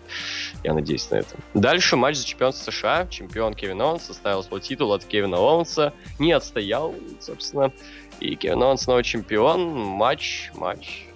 Я 0.63 0.73
надеюсь 0.73 1.09
на 1.11 1.15
это. 1.15 1.35
Дальше 1.53 1.97
матч 1.97 2.15
за 2.17 2.25
чемпионство 2.25 2.71
США. 2.71 3.07
Чемпион 3.09 3.53
Кевин 3.53 3.81
Оуэнс 3.81 4.03
отстаивал 4.03 4.41
свой 4.43 4.61
титул 4.61 4.93
от 4.93 5.03
Кевина 5.03 5.37
Оуэнса. 5.37 5.93
Не 6.17 6.31
отстоял, 6.31 6.95
собственно. 7.19 7.73
И 8.21 8.35
Кевин 8.35 8.61
Оуэнс 8.61 8.83
снова 8.83 9.03
чемпион. 9.03 9.73
Матч, 9.73 10.51
матч. 10.55 11.07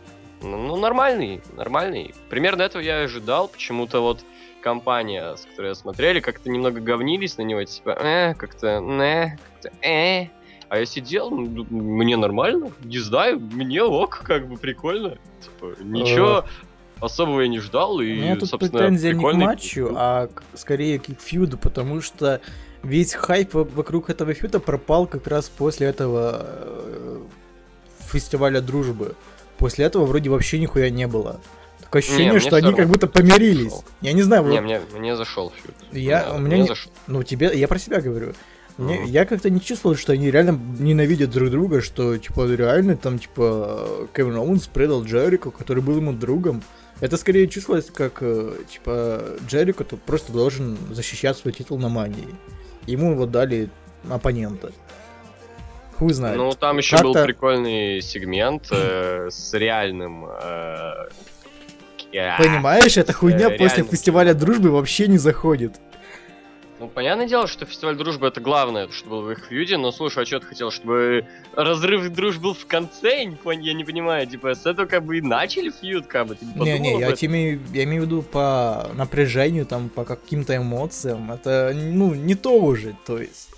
Ну, 0.41 0.57
ну, 0.57 0.75
нормальный, 0.75 1.41
нормальный. 1.55 2.13
Примерно 2.29 2.63
этого 2.63 2.81
я 2.81 3.01
и 3.01 3.05
ожидал. 3.05 3.47
Почему-то 3.47 4.01
вот 4.01 4.25
компания, 4.61 5.35
с 5.35 5.45
которой 5.45 5.67
я 5.69 5.75
смотрели, 5.75 6.19
как-то 6.19 6.49
немного 6.49 6.81
говнились 6.81 7.37
на 7.37 7.43
него, 7.43 7.63
типа, 7.63 7.91
э, 7.91 8.33
как-то, 8.33 8.79
не, 8.79 9.37
как-то, 9.61 9.87
э. 9.87 10.27
А 10.67 10.79
я 10.79 10.85
сидел, 10.87 11.29
ну, 11.29 11.65
мне 11.69 12.17
нормально, 12.17 12.71
не 12.83 12.97
знаю, 12.97 13.39
мне 13.39 13.83
ок, 13.83 14.21
как 14.23 14.47
бы 14.47 14.57
прикольно. 14.57 15.17
Типа, 15.41 15.75
ничего 15.83 16.45
особого 16.99 17.41
я 17.41 17.47
не 17.47 17.59
ждал, 17.59 17.97
У 17.97 18.01
и, 18.01 18.15
меня 18.15 18.35
тут 18.35 18.49
собственно, 18.49 18.79
претензия 18.79 19.11
не 19.11 19.13
к 19.13 19.17
прикольный- 19.19 19.45
матчу, 19.45 19.93
а 19.95 20.29
скорее 20.55 20.97
к 20.99 21.09
их 21.09 21.19
фьюду, 21.19 21.57
потому 21.59 22.01
что 22.01 22.41
весь 22.85 23.13
хайп 23.13 23.53
во- 23.53 23.63
вокруг 23.63 24.09
этого 24.09 24.33
фьюда 24.33 24.59
пропал 24.59 25.07
как 25.07 25.27
раз 25.27 25.49
после 25.49 25.87
этого 25.87 26.45
э, 26.47 27.19
фестиваля 28.11 28.61
дружбы. 28.61 29.15
После 29.57 29.85
этого 29.85 30.05
вроде 30.05 30.29
вообще 30.29 30.59
нихуя 30.59 30.89
не 30.89 31.07
было. 31.07 31.39
Такое 31.81 32.01
ощущение, 32.01 32.31
мне 32.31 32.39
что 32.41 32.55
они 32.57 32.73
как 32.73 32.87
будто 32.87 33.07
помирились. 33.07 33.71
зашёл. 33.71 33.83
Я 34.01 34.13
не 34.13 34.21
знаю, 34.21 34.45
Не, 34.47 34.61
мне, 34.61 34.81
мне 34.97 35.15
зашел 35.15 35.51
фьюд. 35.61 35.75
Я- 35.91 36.23
Да, 36.25 36.33
у 36.33 36.37
меня 36.39 36.47
мне 36.47 36.59
не- 36.61 36.67
зашел. 36.67 36.91
ну 37.07 37.23
тебе, 37.23 37.51
я 37.53 37.67
про 37.67 37.79
себя 37.79 38.01
говорю. 38.01 38.33
Мне-. 38.77 39.05
Я 39.05 39.25
как-то 39.25 39.49
не 39.49 39.61
чувствовал, 39.61 39.95
что 39.95 40.11
они 40.11 40.29
реально 40.29 40.59
ненавидят 40.79 41.29
друг 41.31 41.49
друга, 41.49 41.81
что, 41.81 42.17
типа, 42.17 42.45
реально 42.53 42.97
там, 42.97 43.19
типа, 43.19 44.07
Кевин 44.13 44.35
Оуэнс 44.35 44.67
предал 44.67 45.03
Джерико, 45.05 45.49
который 45.51 45.81
был 45.81 45.95
ему 45.95 46.11
другом. 46.11 46.61
Это 46.99 47.15
скорее 47.15 47.47
чувствовалось, 47.47 47.89
как, 47.93 48.17
э, 48.21 48.51
типа, 48.69 49.23
Джерико 49.47 49.85
тут 49.85 50.01
просто 50.01 50.33
должен 50.33 50.77
защищать 50.91 51.37
свой 51.37 51.53
титул 51.53 51.77
на 51.79 51.87
мании. 51.87 52.27
Ему 52.85 53.11
его 53.11 53.25
дали 53.25 53.69
оппонента. 54.09 54.71
Хуй 55.97 56.13
знает. 56.13 56.37
Ну, 56.37 56.51
там 56.51 56.77
еще 56.77 57.01
был 57.01 57.13
прикольный 57.13 58.01
сегмент 58.01 58.67
э, 58.71 59.29
с 59.31 59.53
реальным... 59.53 60.25
э, 60.25 61.07
Понимаешь, 62.37 62.97
эта 62.97 63.11
хуйня 63.13 63.49
э, 63.49 63.57
после 63.57 63.83
фестиваля 63.83 64.33
дружбы 64.33 64.71
вообще 64.71 65.07
не 65.07 65.17
заходит. 65.17 65.79
Ну, 66.77 66.89
понятное 66.89 67.25
дело, 67.25 67.47
что 67.47 67.65
фестиваль 67.65 67.95
дружбы 67.95 68.27
это 68.27 68.41
главное, 68.41 68.89
что 68.91 69.09
было 69.09 69.21
в 69.21 69.31
их 69.31 69.45
фьюде, 69.47 69.77
но 69.77 69.91
слушай, 69.93 70.23
а 70.23 70.25
что 70.25 70.41
ты 70.41 70.47
хотел, 70.47 70.71
чтобы 70.71 71.25
разрыв 71.53 72.09
дружбы 72.09 72.43
был 72.43 72.53
в 72.53 72.65
конце? 72.65 73.19
Я 73.19 73.25
не, 73.25 73.35
пон- 73.35 73.61
я 73.61 73.73
не 73.73 73.85
понимаю, 73.85 74.27
типа, 74.27 74.55
с 74.55 74.65
этого 74.65 74.85
как 74.85 75.05
бы 75.05 75.17
и 75.17 75.21
начали 75.21 75.69
фьюд, 75.71 76.05
как 76.07 76.27
бы, 76.27 76.35
ты 76.35 76.45
подумал 76.45 76.65
Не-не, 76.65 76.99
я, 76.99 77.07
этом? 77.07 77.17
те 77.17 77.25
имею, 77.27 77.61
я 77.71 77.85
имею 77.85 78.03
в 78.03 78.05
виду 78.05 78.21
по 78.23 78.91
напряжению, 78.93 79.65
там, 79.65 79.87
по 79.87 80.03
каким-то 80.03 80.57
эмоциям. 80.57 81.31
Это, 81.31 81.71
ну, 81.73 82.13
не 82.13 82.35
то 82.35 82.59
уже, 82.59 82.93
то 83.05 83.19
есть. 83.19 83.54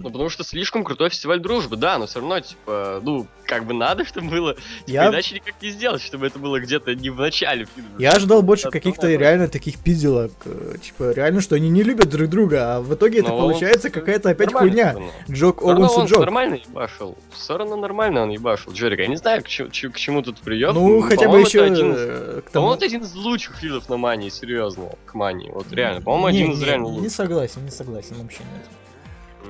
Ну, 0.00 0.10
потому 0.10 0.28
что 0.28 0.44
слишком 0.44 0.84
крутой 0.84 1.10
фестиваль 1.10 1.40
дружбы, 1.40 1.76
да, 1.76 1.98
но 1.98 2.06
все 2.06 2.20
равно, 2.20 2.38
типа, 2.40 3.00
ну, 3.02 3.26
как 3.44 3.64
бы 3.64 3.74
надо, 3.74 4.04
чтобы 4.06 4.28
было, 4.30 4.54
типа, 4.54 4.64
Я, 4.86 5.08
иначе 5.08 5.34
никак 5.34 5.54
не 5.60 5.70
сделать, 5.70 6.00
чтобы 6.02 6.26
это 6.26 6.38
было 6.38 6.60
где-то 6.60 6.94
не 6.94 7.10
в 7.10 7.18
начале 7.18 7.66
фьюда. 7.74 7.88
я 7.98 8.12
ожидал 8.12 8.42
больше 8.42 8.70
каких-то 8.70 9.08
реально 9.08 9.48
таких 9.48 9.78
пизделок. 9.78 10.32
э, 10.44 10.76
Типа, 10.82 11.12
реально, 11.12 11.40
что 11.40 11.56
они 11.56 11.68
не 11.68 11.82
любят 11.82 12.08
друг 12.10 12.28
друга, 12.28 12.76
а 12.76 12.80
в 12.80 12.94
итоге 12.94 13.20
это 13.20 13.30
Ну, 13.30 13.38
получается 13.38 13.90
какая-то 13.90 14.30
опять 14.30 14.52
хуйня. 14.52 14.96
Джок 15.30 15.62
Оуэнс 15.62 15.98
и 15.98 16.06
Джок. 16.06 16.20
нормально 16.20 16.54
ебашил. 16.68 17.16
Все 17.32 17.56
равно 17.58 17.76
нормально 17.76 18.22
он 18.22 18.30
ебашил, 18.30 18.72
Джерика. 18.72 19.02
Я 19.02 19.08
не 19.08 19.16
знаю, 19.16 19.42
к, 19.42 19.48
чему- 19.48 19.70
ч- 19.70 19.88
к 19.88 19.96
чему 19.96 20.22
тут 20.22 20.38
прием. 20.40 20.74
Ну, 20.74 21.00
хотя 21.02 21.28
бы 21.28 21.40
еще 21.40 21.62
Один, 21.64 21.92
из- 21.92 21.98
э, 21.98 22.42
к 22.46 22.50
по-моему, 22.50 22.50
тому... 22.52 22.74
это 22.74 22.84
один 22.84 23.02
из 23.02 23.14
лучших 23.14 23.56
фьюдов 23.56 23.88
на 23.88 23.96
мании, 23.96 24.28
серьезно, 24.28 24.90
к 25.06 25.14
мании. 25.14 25.50
Вот 25.50 25.66
реально, 25.72 26.00
по-моему, 26.02 26.28
Не, 26.28 26.42
один 26.44 26.52
из 26.54 26.58
не, 26.60 26.64
реально 26.66 26.84
Не 26.86 26.90
лучших. 26.98 27.12
согласен, 27.12 27.64
не 27.64 27.70
согласен 27.70 28.14
вообще 28.20 28.40
нет. 28.54 28.66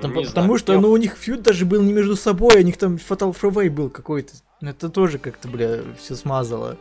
Там- 0.01 0.13
Не 0.13 0.25
знаю, 0.25 0.29
потому 0.29 0.59
что, 0.59 0.73
я- 0.75 0.81
ну, 0.81 0.91
у 0.91 0.97
них 0.97 1.17
фьюд 1.17 1.43
даже 1.43 1.65
был 1.65 1.83
не 1.83 1.93
между 1.93 2.17
собой, 2.17 2.57
у 2.57 2.65
них 2.65 2.77
там 2.77 2.97
Fatal 2.97 3.37
Freeway 3.39 3.71
был 3.71 3.91
какой-то. 3.91 4.33
Это 4.61 4.89
тоже 4.89 5.19
как-то, 5.19 5.49
бля, 5.49 5.81
все 6.01 6.15
смазало. 6.15 6.77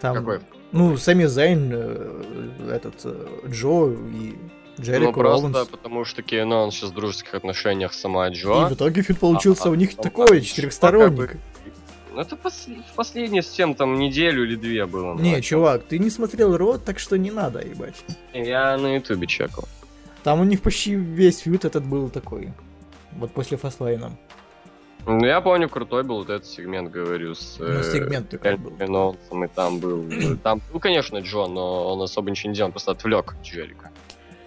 Там, 0.00 0.14
Какой? 0.16 0.40
Ну, 0.72 0.96
Сами 0.96 1.24
Зейн, 1.24 1.70
э, 1.72 2.22
этот, 2.70 2.94
э, 3.04 3.26
Джо 3.48 3.92
и 3.92 4.34
Джерико 4.80 5.06
Ну, 5.06 5.12
просто 5.12 5.64
потому 5.70 6.04
что 6.04 6.22
Кейно, 6.22 6.56
он 6.56 6.70
сейчас 6.70 6.90
в 6.90 6.94
дружеских 6.94 7.34
отношениях 7.34 7.94
сама 7.94 8.28
И 8.28 8.34
Джо. 8.34 8.68
в 8.68 8.74
итоге 8.74 9.02
фьюд 9.02 9.18
получился 9.18 9.68
А, 9.68 9.70
у 9.70 9.74
них 9.74 9.92
а, 9.96 10.02
такой, 10.02 10.38
а, 10.38 10.40
четырехсторонник. 10.40 11.36
Ну, 12.12 12.20
это 12.20 12.34
пос- 12.36 12.82
в 12.92 12.94
последние 12.94 13.42
с 13.42 13.48
тем 13.48 13.74
там 13.74 13.98
неделю 13.98 14.44
или 14.44 14.56
две 14.56 14.86
было. 14.86 15.16
Не, 15.18 15.36
ну, 15.36 15.40
чувак, 15.40 15.84
ты 15.84 15.98
не 15.98 16.10
смотрел 16.10 16.56
Рот, 16.56 16.84
так 16.84 16.98
что 16.98 17.16
не 17.16 17.30
надо, 17.30 17.60
ебать. 17.60 17.94
Я 18.32 18.76
на 18.76 18.96
ютубе 18.96 19.26
чекал. 19.26 19.68
Там 20.26 20.40
у 20.40 20.44
них 20.44 20.60
почти 20.60 20.96
весь 20.96 21.38
фьюд 21.38 21.64
этот 21.64 21.84
был 21.84 22.10
такой. 22.10 22.52
Вот 23.12 23.30
после 23.30 23.56
Фастлайна. 23.56 24.10
Ну, 25.06 25.24
я 25.24 25.40
помню, 25.40 25.68
крутой 25.68 26.02
был 26.02 26.16
вот 26.16 26.30
этот 26.30 26.48
сегмент, 26.48 26.90
говорю, 26.90 27.36
с... 27.36 27.58
Ну, 27.60 27.66
э, 27.66 27.84
сегмент 27.84 28.28
такой 28.28 28.56
был. 28.56 28.76
Рейнольдсом, 28.76 29.44
и 29.44 29.46
там 29.46 29.78
был... 29.78 30.04
Там 30.42 30.60
был, 30.72 30.80
конечно, 30.80 31.18
Джон, 31.18 31.54
но 31.54 31.92
он 31.92 32.02
особо 32.02 32.28
ничего 32.28 32.50
не 32.50 32.56
делал, 32.56 32.66
он 32.66 32.72
просто 32.72 32.90
отвлек 32.90 33.36
Джерика. 33.44 33.92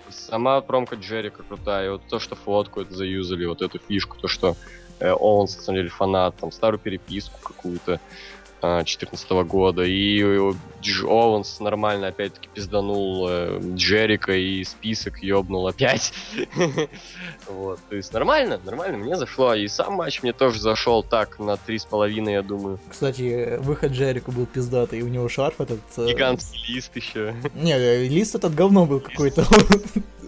Сама 0.09 0.59
промка 0.59 0.97
Джерика 0.97 1.43
крутая, 1.43 1.85
и 1.85 1.89
вот 1.91 2.01
то, 2.09 2.19
что 2.19 2.35
фотку 2.35 2.81
это 2.81 2.93
заюзали, 2.93 3.45
вот 3.45 3.61
эту 3.61 3.79
фишку, 3.79 4.17
то, 4.17 4.27
что 4.27 4.57
э, 4.99 5.09
Оуэнс, 5.09 5.55
на 5.55 5.61
самом 5.61 5.77
деле, 5.77 5.89
фанат, 5.89 6.35
там, 6.35 6.51
старую 6.51 6.79
переписку 6.79 7.39
какую-то, 7.41 8.01
2014 8.61 9.29
года, 9.47 9.83
и 9.83 10.21
э, 10.21 10.53
Дж 10.81 11.03
Оуэнс 11.05 11.59
нормально 11.59 12.07
опять-таки 12.07 12.47
пизданул 12.53 13.27
э, 13.29 13.59
Джерика 13.75 14.33
и 14.33 14.63
список 14.63 15.21
ёбнул 15.23 15.67
опять. 15.67 16.13
Вот, 17.47 17.79
то 17.89 17.95
есть 17.95 18.13
нормально, 18.13 18.59
нормально, 18.63 18.97
мне 18.97 19.15
зашло, 19.17 19.53
и 19.55 19.67
сам 19.67 19.93
матч 19.93 20.21
мне 20.21 20.33
тоже 20.33 20.59
зашел 20.59 21.03
так 21.03 21.39
на 21.39 21.51
3,5, 21.51 22.31
я 22.31 22.41
думаю. 22.43 22.79
Кстати, 22.89 23.57
выход 23.59 23.91
Джерико 23.91 24.31
был 24.31 24.45
пиздатый, 24.45 24.99
и 24.99 25.01
у 25.01 25.07
него 25.07 25.27
шарф 25.29 25.59
этот... 25.59 25.79
э, 25.97 26.07
Гигантский 26.07 26.73
лист 26.75 26.95
еще. 26.95 27.33
Не, 27.55 27.73
э, 27.73 28.07
лист 28.07 28.35
этот 28.35 28.53
говно 28.53 28.85
был 28.85 28.99
какой-то. 28.99 29.45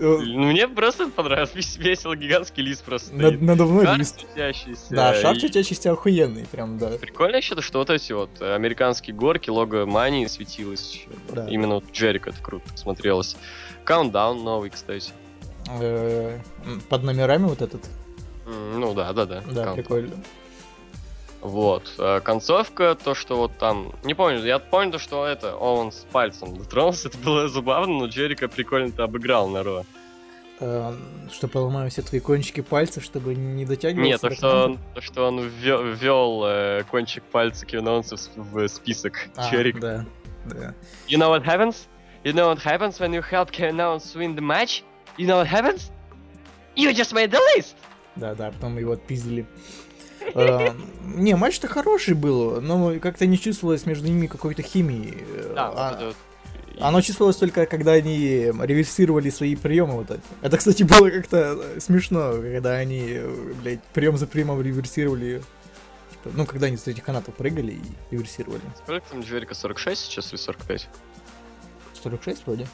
Ну, 0.03 0.17
мне 0.19 0.67
просто 0.67 1.09
понравилось, 1.09 1.51
вес- 1.53 1.77
весело, 1.77 2.15
гигантский 2.15 2.63
лист 2.63 2.83
просто 2.83 3.13
над- 3.13 3.35
стоит. 3.35 3.41
Надувной 3.43 3.85
Шар 3.85 3.97
лист. 3.99 4.19
светящийся, 4.21 4.81
Да, 4.89 5.13
шар 5.13 5.39
светящийся 5.39 5.91
охуенный, 5.91 6.47
прям, 6.51 6.79
да. 6.79 6.89
Прикольно 6.99 7.35
еще 7.35 7.53
то, 7.53 7.61
что 7.61 7.77
вот 7.77 7.91
эти 7.91 8.11
вот 8.11 8.41
американские 8.41 9.15
горки, 9.15 9.51
лого 9.51 9.85
Мании 9.85 10.25
светилось. 10.45 11.05
Да. 11.29 11.47
Именно 11.47 11.75
вот 11.75 11.85
Джерик 11.91 12.27
это 12.27 12.41
круто 12.41 12.65
смотрелось. 12.75 13.35
Каунтдаун 13.83 14.43
новый, 14.43 14.69
кстати. 14.69 15.11
Э, 15.79 16.39
Под 16.89 17.03
номерами 17.03 17.45
вот 17.45 17.61
этот. 17.61 17.81
Ну 18.45 18.93
да, 18.93 19.13
да, 19.13 19.25
да. 19.25 19.41
Да, 19.51 19.63
Countdown. 19.65 19.75
прикольно. 19.75 20.15
Вот. 21.41 21.91
э, 21.97 22.19
Концовка, 22.23 22.95
то, 22.95 23.15
что 23.15 23.35
вот 23.37 23.57
там... 23.57 23.93
Не 24.03 24.13
помню, 24.13 24.43
я 24.43 24.59
помню, 24.59 24.91
то, 24.91 24.99
что 24.99 25.25
это, 25.25 25.55
он 25.55 25.91
с 25.91 26.05
пальцем 26.11 26.57
дотронулся, 26.59 27.07
это 27.07 27.17
было 27.19 27.47
забавно, 27.47 27.99
но 27.99 28.05
Джерика 28.07 28.47
прикольно-то 28.47 29.03
обыграл 29.03 29.47
на 29.47 29.63
Ро. 29.63 29.83
Э, 30.59 30.93
Что 31.31 31.47
поломаю 31.47 31.89
все 31.89 32.01
твои 32.03 32.19
кончики 32.19 32.61
пальцев, 32.61 33.03
чтобы 33.03 33.33
не 33.35 33.65
дотягиваться. 33.65 34.03
Нет, 34.07 34.21
то, 34.21 34.31
что 34.31 34.65
он, 34.65 34.79
то, 34.95 35.01
что 35.01 35.27
он 35.27 35.39
ввел 35.39 36.43
э, 36.45 36.83
кончик 36.91 37.23
пальца 37.23 37.65
Кевина 37.65 37.91
Оуэнса 37.91 38.17
в, 38.35 38.53
в 38.53 38.67
список 38.67 39.13
А, 39.35 39.49
Джерика. 39.49 39.79
Да, 39.79 40.05
да. 40.45 40.73
You 41.07 41.17
know 41.17 41.29
what 41.29 41.43
happens? 41.43 41.87
You 42.23 42.33
know 42.33 42.47
what 42.53 42.59
happens 42.59 42.99
when 42.99 43.13
you 43.13 43.21
help 43.21 43.49
Owens 43.59 44.15
win 44.15 44.35
the 44.35 44.41
match? 44.41 44.83
You 45.17 45.27
know 45.27 45.37
what 45.37 45.47
happens? 45.47 45.91
You 46.75 46.93
just 46.93 47.13
made 47.13 47.31
the 47.31 47.39
list! 47.55 47.75
Да, 48.15 48.35
да, 48.35 48.51
потом 48.51 48.77
его 48.77 48.93
отпиздили. 48.93 49.45
Э, 50.35 50.69
Не, 51.03 51.35
матч-то 51.35 51.67
хороший 51.67 52.13
был, 52.13 52.61
но 52.61 52.99
как-то 52.99 53.25
не 53.25 53.39
чувствовалось 53.39 53.85
между 53.85 54.07
ними 54.07 54.27
какой-то 54.27 54.61
химии. 54.61 55.17
Да, 55.55 55.71
а-. 55.75 56.13
Оно 56.79 57.01
чувствовалось 57.01 57.35
только, 57.37 57.65
когда 57.65 57.93
они 57.93 58.51
реверсировали 58.61 59.29
свои 59.29 59.55
приемы 59.55 59.95
вот 59.95 60.11
эти. 60.11 60.21
Это, 60.41 60.57
кстати, 60.57 60.83
было 60.83 61.09
как-то 61.09 61.57
э, 61.59 61.79
смешно, 61.79 62.33
когда 62.33 62.73
они, 62.73 63.05
э, 63.09 63.53
блядь, 63.61 63.83
прием 63.93 64.17
за 64.17 64.27
приемом 64.27 64.61
реверсировали. 64.61 65.41
Типа, 66.23 66.35
ну, 66.37 66.45
когда 66.45 66.67
они 66.67 66.77
с 66.77 66.87
этих 66.87 67.03
канатов 67.03 67.35
прыгали 67.35 67.73
и 67.73 67.81
реверсировали. 68.11 68.61
Сколько 68.83 69.09
там 69.09 69.21
Джерика? 69.21 69.55
46 69.55 70.01
сейчас 70.01 70.31
или 70.31 70.37
45? 70.37 70.87
46 72.03 72.45
вроде. 72.45 72.67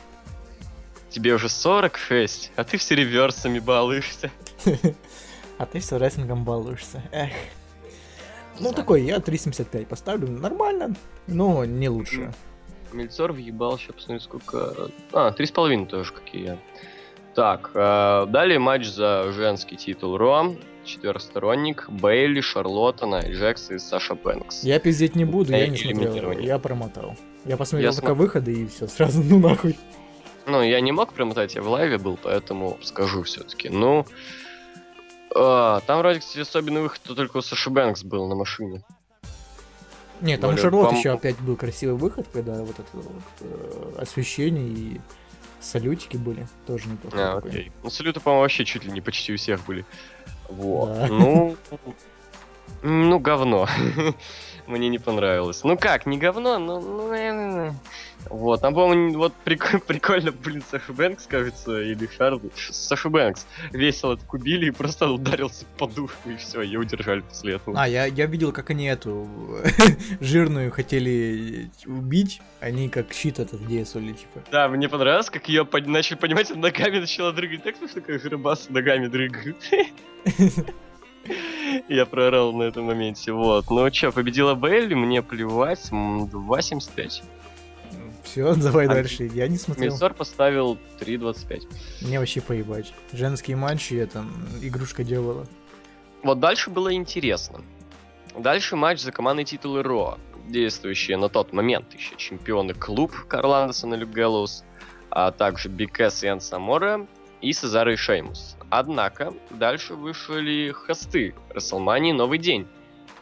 Тебе 1.09 1.33
уже 1.33 1.49
46, 1.49 2.51
а 2.55 2.63
ты 2.63 2.77
все 2.77 2.95
реверсами 2.95 3.59
балуешься. 3.59 4.31
А 5.59 5.65
ты 5.65 5.79
все 5.79 5.97
рестлингом 5.97 6.43
балуешься. 6.43 7.01
Эх. 7.11 7.31
Ну, 8.59 8.73
такой, 8.73 9.01
я 9.01 9.17
3.75 9.17 9.87
поставлю. 9.87 10.27
Нормально, 10.29 10.95
но 11.25 11.65
не 11.65 11.89
лучше. 11.89 12.31
Мельцор 12.91 13.31
въебал, 13.31 13.79
сейчас 13.79 13.95
посмотрю, 13.95 14.19
сколько... 14.19 14.91
А, 15.13 15.31
3,5 15.31 15.87
тоже, 15.87 16.13
как 16.13 16.33
и 16.33 16.41
я. 16.43 16.57
Так, 17.33 17.71
э, 17.73 18.25
далее 18.29 18.59
матч 18.59 18.87
за 18.87 19.31
женский 19.31 19.77
титул 19.77 20.17
Ро. 20.17 20.55
Четверосторонник. 20.87 21.89
Бейли, 21.89 22.41
Шарлотта, 22.41 23.05
Найя 23.05 23.31
Джекс 23.33 23.69
и 23.71 23.77
Саша 23.77 24.15
Бэнкс. 24.15 24.63
Я 24.63 24.79
пиздеть 24.79 25.15
не 25.15 25.25
буду, 25.25 25.51
я 25.51 25.65
Э, 25.65 25.67
не 25.67 25.77
смотрел. 25.77 26.31
Я 26.39 26.57
промотал. 26.59 27.15
Я 27.45 27.57
посмотрел 27.57 27.91
Я 27.91 27.95
только 27.95 28.13
смо- 28.13 28.15
выходы 28.15 28.53
и 28.53 28.67
все, 28.67 28.87
сразу 28.87 29.21
ну 29.23 29.39
нахуй. 29.39 29.77
Ну, 30.45 30.61
я 30.63 30.79
не 30.79 30.93
мог 30.93 31.11
промотать, 31.13 31.55
я 31.55 31.61
в 31.61 31.67
лайве 31.67 31.97
был, 31.97 32.17
поэтому 32.21 32.77
скажу 32.81 33.23
все-таки. 33.23 33.67
Ну, 33.69 34.05
а, 35.35 35.81
там 35.81 35.99
вроде, 35.99 36.19
кстати, 36.21 36.39
особенный 36.39 36.81
выход 36.81 37.01
то 37.03 37.15
только 37.15 37.37
у 37.37 37.41
Саши 37.41 37.69
Бэнкс 37.69 38.03
был 38.03 38.27
на 38.27 38.35
машине. 38.35 38.81
Нет, 40.21 40.39
там 40.41 40.49
у 40.49 40.53
Более 40.53 40.63
Шарлотт 40.63 40.93
еще 40.97 41.11
опять 41.11 41.37
был 41.41 41.55
красивый 41.57 41.95
выход, 41.97 42.27
когда 42.31 42.53
вот 42.63 42.79
это 42.79 42.87
вот 42.93 43.05
э, 43.41 43.93
освещение 43.99 44.67
и 44.67 45.01
салютики 45.59 46.17
были. 46.17 46.47
Тоже 46.65 46.87
неплохо. 46.87 47.33
А, 47.33 47.37
окей. 47.37 47.71
Ну, 47.83 47.89
салюты, 47.89 48.19
по-моему, 48.19 48.41
вообще 48.41 48.65
чуть 48.65 48.83
ли 48.85 48.91
не 48.91 49.01
почти 49.01 49.33
у 49.33 49.37
всех 49.37 49.63
были. 49.65 49.85
Вот. 50.49 50.93
Да. 50.93 51.07
Ну, 51.07 51.57
ну, 52.83 53.19
говно. 53.19 53.67
Мне 54.67 54.89
не 54.89 54.99
понравилось. 54.99 55.63
Ну 55.63 55.77
как, 55.77 56.05
не 56.05 56.17
говно, 56.17 56.59
но... 56.59 56.81
ну, 56.81 57.13
э, 57.13 57.71
Вот, 58.29 58.59
там, 58.59 58.73
по-моему, 58.73 59.17
вот 59.17 59.33
прик- 59.45 59.79
прикольно, 59.87 60.33
блин, 60.33 60.61
Саша 60.69 60.91
Бэнкс, 60.91 61.25
кажется, 61.27 61.79
или 61.81 62.09
Шарл... 62.17 62.41
Ш- 62.53 62.73
Саша 62.73 63.07
Бэнкс 63.09 63.47
весело 63.71 64.17
так 64.17 64.33
убили 64.33 64.67
и 64.67 64.71
просто 64.71 65.09
ударился 65.09 65.63
в 65.63 65.77
подушку, 65.77 66.29
и 66.29 66.35
все, 66.35 66.61
ее 66.61 66.79
удержали 66.79 67.21
после 67.21 67.55
этого. 67.55 67.81
А, 67.81 67.87
я, 67.87 68.05
я 68.05 68.25
видел, 68.25 68.51
как 68.51 68.69
они 68.69 68.87
эту 68.87 69.29
жирную 70.19 70.69
хотели 70.71 71.71
убить. 71.85 72.41
Они 72.59 72.89
как 72.89 73.13
щит 73.13 73.39
этот 73.39 73.65
действовали, 73.65 74.11
типа. 74.13 74.43
Да, 74.51 74.67
мне 74.67 74.89
понравилось, 74.89 75.29
как 75.29 75.47
ее 75.47 75.65
начали 75.85 76.17
понимать, 76.17 76.53
ногами 76.53 76.99
начала 76.99 77.31
дрыгать. 77.31 77.63
Так 77.63 77.77
смешно, 77.77 78.01
как 78.01 78.25
рыбас 78.25 78.69
ногами 78.69 79.07
дрыгает. 79.07 79.55
Я 81.89 82.05
проорал 82.05 82.53
на 82.53 82.63
этом 82.63 82.85
моменте. 82.85 83.31
Вот. 83.31 83.69
Ну 83.69 83.89
чё, 83.89 84.11
победила 84.11 84.55
Бейли, 84.55 84.93
мне 84.93 85.21
плевать. 85.21 85.91
м, 85.91 86.25
2.75. 86.25 87.23
Все, 88.23 88.55
давай 88.55 88.85
А 88.87 88.89
дальше. 88.89 89.29
Я 89.33 89.47
не 89.47 89.57
смотрел. 89.57 89.91
Мельцор 89.91 90.13
поставил 90.13 90.77
3.25. 90.99 91.63
Мне 92.01 92.19
вообще 92.19 92.41
поебать. 92.41 92.93
Женские 93.13 93.57
матчи, 93.57 93.93
это 93.95 94.19
м, 94.19 94.33
игрушка 94.61 95.03
делала. 95.03 95.45
Вот 96.23 96.39
дальше 96.39 96.69
было 96.69 96.93
интересно. 96.93 97.61
Дальше 98.37 98.75
матч 98.75 98.99
за 99.01 99.11
командные 99.11 99.45
титулы 99.45 99.81
Raw. 99.83 100.17
Действующие 100.47 101.17
на 101.17 101.29
тот 101.29 101.53
момент 101.53 101.93
еще 101.93 102.15
чемпионы 102.17 102.73
клуб 102.73 103.11
Карл 103.27 103.53
Андерсон 103.53 103.93
и 103.93 103.97
Люк 103.97 104.09
Гэллоус, 104.11 104.63
а 105.09 105.31
также 105.31 105.69
Биг 105.69 105.99
Кэсс 105.99 106.23
и 106.23 106.27
Энцо 106.27 106.39
Аморе 106.41 107.07
и 107.41 107.53
Сезаро 107.53 107.93
и 107.93 107.95
Шеймус. 107.95 108.56
Однако, 108.69 109.33
дальше 109.49 109.95
вышли 109.95 110.71
хосты 110.71 111.33
Рестлмании 111.49 112.11
«Новый 112.11 112.37
день». 112.37 112.67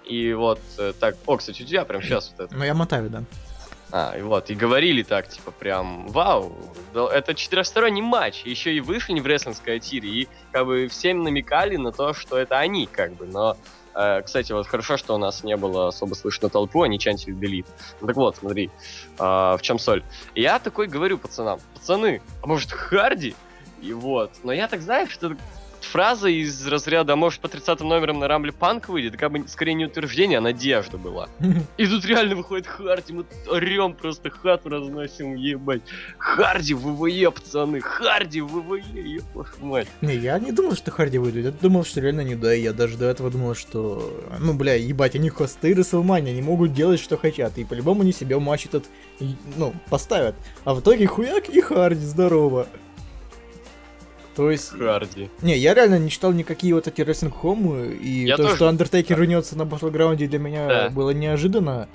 И 0.06 0.34
вот 0.34 0.60
э, 0.78 0.94
так... 1.00 1.16
О, 1.26 1.38
кстати, 1.38 1.64
у 1.64 1.66
тебя 1.66 1.86
прям 1.86 2.02
сейчас 2.04 2.32
вот 2.32 2.46
это. 2.46 2.56
Ну, 2.56 2.64
я 2.64 2.74
мотаю, 2.74 3.10
да. 3.10 3.24
А, 3.92 4.18
и 4.18 4.22
вот, 4.22 4.50
и 4.50 4.56
говорили 4.56 5.04
так, 5.04 5.30
типа, 5.30 5.52
прям, 5.52 6.08
вау, 6.08 6.52
это 6.94 7.36
четырехсторонний 7.36 8.02
матч, 8.02 8.44
еще 8.44 8.74
и 8.74 8.82
вышли 8.82 9.14
не 9.14 9.22
в 9.22 9.28
рестлинской 9.28 9.80
тире, 9.80 10.10
и 10.10 10.28
как 10.52 10.66
бы 10.66 10.88
всем 10.88 11.24
намекали 11.24 11.78
на 11.78 11.92
то, 11.92 12.14
что 12.14 12.38
это 12.38 12.58
они, 12.58 12.88
как 12.88 13.14
бы, 13.14 13.26
но 13.28 13.56
Э, 13.96 14.22
кстати, 14.24 14.52
вот 14.52 14.68
хорошо, 14.68 14.98
что 14.98 15.16
у 15.16 15.18
нас 15.18 15.44
не 15.44 15.56
было 15.56 15.88
особо 15.88 16.14
слышно 16.16 16.50
толпу, 16.50 16.84
они 16.84 17.00
чантили 17.00 17.34
делит. 17.34 17.66
Ну 18.02 18.08
так 18.08 18.16
вот, 18.18 18.36
смотри, 18.36 18.70
э, 19.18 19.24
в 19.24 19.60
чем 19.62 19.80
соль. 19.80 20.04
Я 20.36 20.60
такой 20.60 20.88
говорю 20.88 21.18
пацанам, 21.18 21.60
пацаны, 21.74 22.22
а 22.44 22.48
может 22.48 22.72
Харди? 22.72 23.36
И 23.86 23.94
вот. 23.94 24.32
Но 24.44 24.52
я 24.52 24.68
так 24.68 24.82
знаю, 24.82 25.08
что 25.08 25.36
фраза 25.86 26.28
из 26.28 26.66
разряда 26.68 27.14
«А 27.14 27.16
«может 27.16 27.40
по 27.40 27.48
30 27.48 27.82
номерам 27.82 28.20
на 28.20 28.28
Рамбле 28.28 28.52
Панк 28.52 28.90
выйдет», 28.90 29.18
как 29.18 29.32
бы 29.32 29.48
скорее 29.48 29.76
не 29.76 29.86
утверждение, 29.86 30.40
а 30.40 30.42
надежда 30.42 30.98
была. 30.98 31.30
И 31.78 31.86
тут 31.86 32.06
реально 32.06 32.36
выходит 32.36 32.66
Харди, 32.66 33.14
мы 33.14 33.26
орем 33.48 33.94
просто 33.94 34.30
хату 34.30 34.70
разносим, 34.70 35.36
ебать. 35.36 35.84
Харди 36.18 36.74
ВВЕ, 36.74 37.30
пацаны, 37.32 37.82
Харди 37.82 38.42
ВВЕ, 38.42 38.82
ебать 39.02 39.60
мать. 39.60 39.88
Не, 40.02 40.16
я 40.16 40.40
не 40.40 40.52
думал, 40.52 40.76
что 40.76 40.92
Харди 40.92 41.18
выйдет, 41.18 41.46
я 41.46 41.52
думал, 41.52 41.86
что 41.86 42.02
реально 42.02 42.22
не 42.22 42.36
да, 42.36 42.52
я 42.54 42.74
даже 42.74 42.98
до 42.98 43.06
этого 43.06 43.30
думал, 43.30 43.56
что, 43.56 44.26
ну, 44.40 44.54
бля, 44.54 44.74
ебать, 44.74 45.16
они 45.16 45.30
хосты 45.30 45.76
Расселмани, 45.76 46.32
они 46.32 46.42
могут 46.42 46.74
делать, 46.74 47.00
что 47.00 47.18
хотят, 47.18 47.58
и 47.58 47.64
по-любому 47.64 48.02
они 48.02 48.12
себе 48.12 48.40
матч 48.40 48.66
этот, 48.66 48.86
ну, 49.56 49.74
поставят. 49.90 50.36
А 50.64 50.74
в 50.74 50.82
итоге 50.82 51.06
хуяк 51.06 51.48
и 51.50 51.62
Харди, 51.62 52.02
здорово. 52.02 52.68
То 54.36 54.52
есть... 54.52 54.72
Харди. 54.78 55.30
Не, 55.42 55.58
я 55.58 55.74
реально 55.74 55.98
не 55.98 56.10
читал 56.10 56.34
никакие 56.34 56.74
вот 56.74 56.88
эти 56.88 57.02
рестлинг 57.02 57.36
хомы, 57.36 57.88
и 57.88 58.26
я 58.26 58.36
то, 58.36 58.44
тоже... 58.44 58.56
что 58.56 58.68
Андертейкер 58.68 59.20
вернется 59.20 59.58
на 59.58 59.64
Battleground 59.64 60.18
для 60.18 60.40
меня 60.40 60.68
да. 60.68 60.90
было 60.90 61.12
неожиданно. 61.12 61.88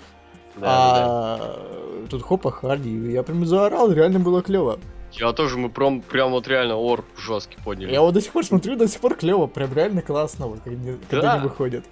Да, 0.56 0.66
а 0.66 1.38
да. 1.38 2.08
тут 2.08 2.22
хопа 2.22 2.50
Харди, 2.50 2.90
я 3.12 3.22
прям 3.22 3.46
заорал, 3.46 3.92
реально 3.92 4.20
было 4.20 4.42
клево. 4.42 4.78
Я 5.12 5.32
тоже, 5.32 5.58
мы 5.58 5.70
прям, 5.70 6.00
прям 6.02 6.30
вот 6.30 6.46
реально 6.48 6.76
ор 6.76 7.04
жесткий 7.16 7.56
подняли. 7.64 7.92
Я 7.92 8.00
вот 8.00 8.14
до 8.14 8.20
сих 8.20 8.32
пор 8.32 8.44
смотрю, 8.44 8.76
до 8.76 8.88
сих 8.88 9.00
пор 9.00 9.16
клево, 9.16 9.46
прям 9.46 9.72
реально 9.74 10.02
классно, 10.02 10.46
вот, 10.46 10.60
когда, 10.64 10.92
когда 11.08 11.34
они 11.34 11.42
выходят. 11.42 11.84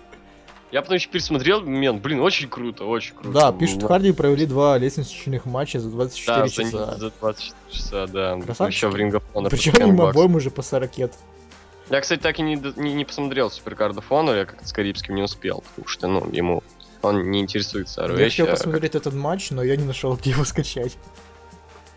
Я 0.71 0.83
потом 0.83 0.97
еще 0.97 1.09
пересмотрел 1.09 1.63
момент, 1.63 2.03
блин, 2.03 2.21
очень 2.21 2.49
круто, 2.49 2.85
очень 2.85 3.15
круто. 3.15 3.31
Да, 3.31 3.53
пишут, 3.53 3.85
Харди 3.85 4.13
провели 4.13 4.45
два 4.45 4.77
лестничных 4.77 5.47
матча 5.47 5.81
за 5.81 5.89
24 5.91 6.37
да, 6.37 6.49
часа. 6.49 6.71
За, 6.71 6.97
за 6.99 7.11
24 7.11 7.55
часа, 7.71 8.07
да. 8.07 8.39
Красавчик. 8.41 8.75
Еще 8.75 8.89
в 8.89 8.97
Рингов 8.97 9.23
Причем 9.51 9.73
им 9.89 10.01
обоим 10.03 10.35
уже 10.35 10.51
по 10.51 10.61
40 10.61 10.99
лет. 10.99 11.15
Я, 11.89 12.03
кстати, 12.03 12.21
так 12.21 12.39
и 12.39 12.43
не, 12.43 12.63
не, 12.77 12.93
не 12.93 13.05
посмотрел 13.07 13.51
Суперкард 13.51 13.97
of 13.97 14.05
Honor, 14.11 14.37
я 14.37 14.45
как-то 14.45 14.69
с 14.69 14.73
Карибским 14.75 15.15
не 15.15 15.23
успел, 15.23 15.65
потому 15.71 15.89
что, 15.89 16.07
ну, 16.07 16.31
ему 16.31 16.63
он 17.01 17.31
не 17.31 17.41
интересуется 17.41 18.03
ROH. 18.05 18.19
Я 18.21 18.29
хотел 18.29 18.47
а 18.47 18.51
посмотреть 18.51 18.93
как... 18.93 19.01
этот 19.03 19.15
матч, 19.15 19.51
но 19.51 19.63
я 19.63 19.77
не 19.77 19.85
нашел, 19.85 20.15
где 20.17 20.31
его 20.31 20.45
скачать. 20.45 20.99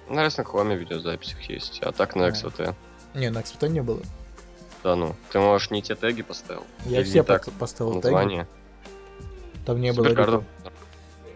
На 0.08 0.26
Wrestling 0.26 0.50
Home 0.52 0.78
видеозаписях 0.78 1.42
есть, 1.44 1.80
а 1.82 1.92
так 1.92 2.16
на 2.16 2.30
XVT. 2.30 2.74
Не, 3.16 3.30
на 3.32 3.40
XVT 3.40 3.68
не 3.68 3.82
было. 3.82 4.02
Да 4.84 4.96
ну, 4.96 5.16
ты 5.32 5.40
можешь 5.40 5.72
не 5.72 5.82
те 5.82 5.96
теги 5.96 6.22
поставил? 6.22 6.64
Я 6.86 7.04
все 7.04 7.24
так 7.24 7.52
поставил 7.54 7.96
название. 7.96 8.46
теги. 8.46 8.61
Там 9.72 9.82
не 9.82 9.94
было 9.94 10.08
рипов. 10.08 10.44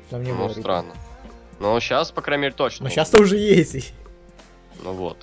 Там 0.10 0.24
не 0.24 0.34
ну, 0.34 0.38
было 0.40 0.50
странно. 0.50 0.94
Но 1.60 1.80
сейчас, 1.80 2.12
по 2.12 2.22
крайней 2.22 2.44
мере, 2.44 2.54
точно. 2.54 2.84
Но 2.84 2.90
сейчас-то 2.90 3.20
уже 3.20 3.38
есть. 3.38 3.94
Ну 4.84 4.92
вот. 4.92 5.18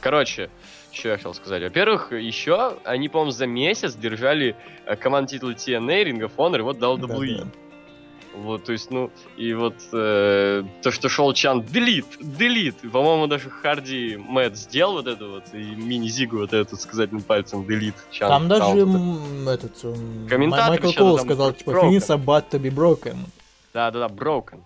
Короче, 0.00 0.50
что 0.90 1.08
я 1.08 1.16
хотел 1.16 1.32
сказать. 1.32 1.62
Во-первых, 1.62 2.12
еще 2.12 2.76
они, 2.84 3.08
по-моему, 3.08 3.30
за 3.30 3.46
месяц 3.46 3.94
держали 3.94 4.54
э, 4.84 4.96
команд 4.96 5.30
титул 5.30 5.52
TNA, 5.52 6.04
Ring 6.04 6.20
of 6.20 6.32
Honor 6.36 6.58
и 6.58 6.60
вот 6.60 6.76
WWE. 6.76 7.38
Да, 7.38 7.44
да. 7.44 7.50
Вот, 8.34 8.64
то 8.64 8.72
есть, 8.72 8.90
ну, 8.90 9.10
и 9.36 9.52
вот 9.52 9.74
э, 9.92 10.64
то, 10.82 10.90
что 10.90 11.08
шел 11.08 11.32
Чан, 11.34 11.62
делит, 11.62 12.06
делит. 12.20 12.76
По-моему, 12.90 13.26
даже 13.26 13.50
Харди 13.50 14.16
Мэтт 14.16 14.56
сделал 14.56 14.94
вот 14.94 15.06
это 15.06 15.26
вот, 15.26 15.44
и 15.52 15.58
мини-зигу 15.58 16.38
вот 16.38 16.52
этот 16.52 16.80
сказательным 16.80 17.22
пальцем 17.22 17.66
делит. 17.66 17.94
Чан, 18.10 18.28
там 18.28 18.48
даже 18.48 18.80
м- 18.80 19.48
этот, 19.48 19.72
Комментатор 20.28 20.68
Майкл 20.70 20.92
Кол 20.92 21.18
сказал, 21.18 21.52
типа, 21.52 21.70
finish 21.70 22.08
about 22.08 22.44
to 22.50 22.58
be 22.58 22.70
broken. 22.74 23.16
Да-да-да, 23.74 24.08
broken. 24.08 24.60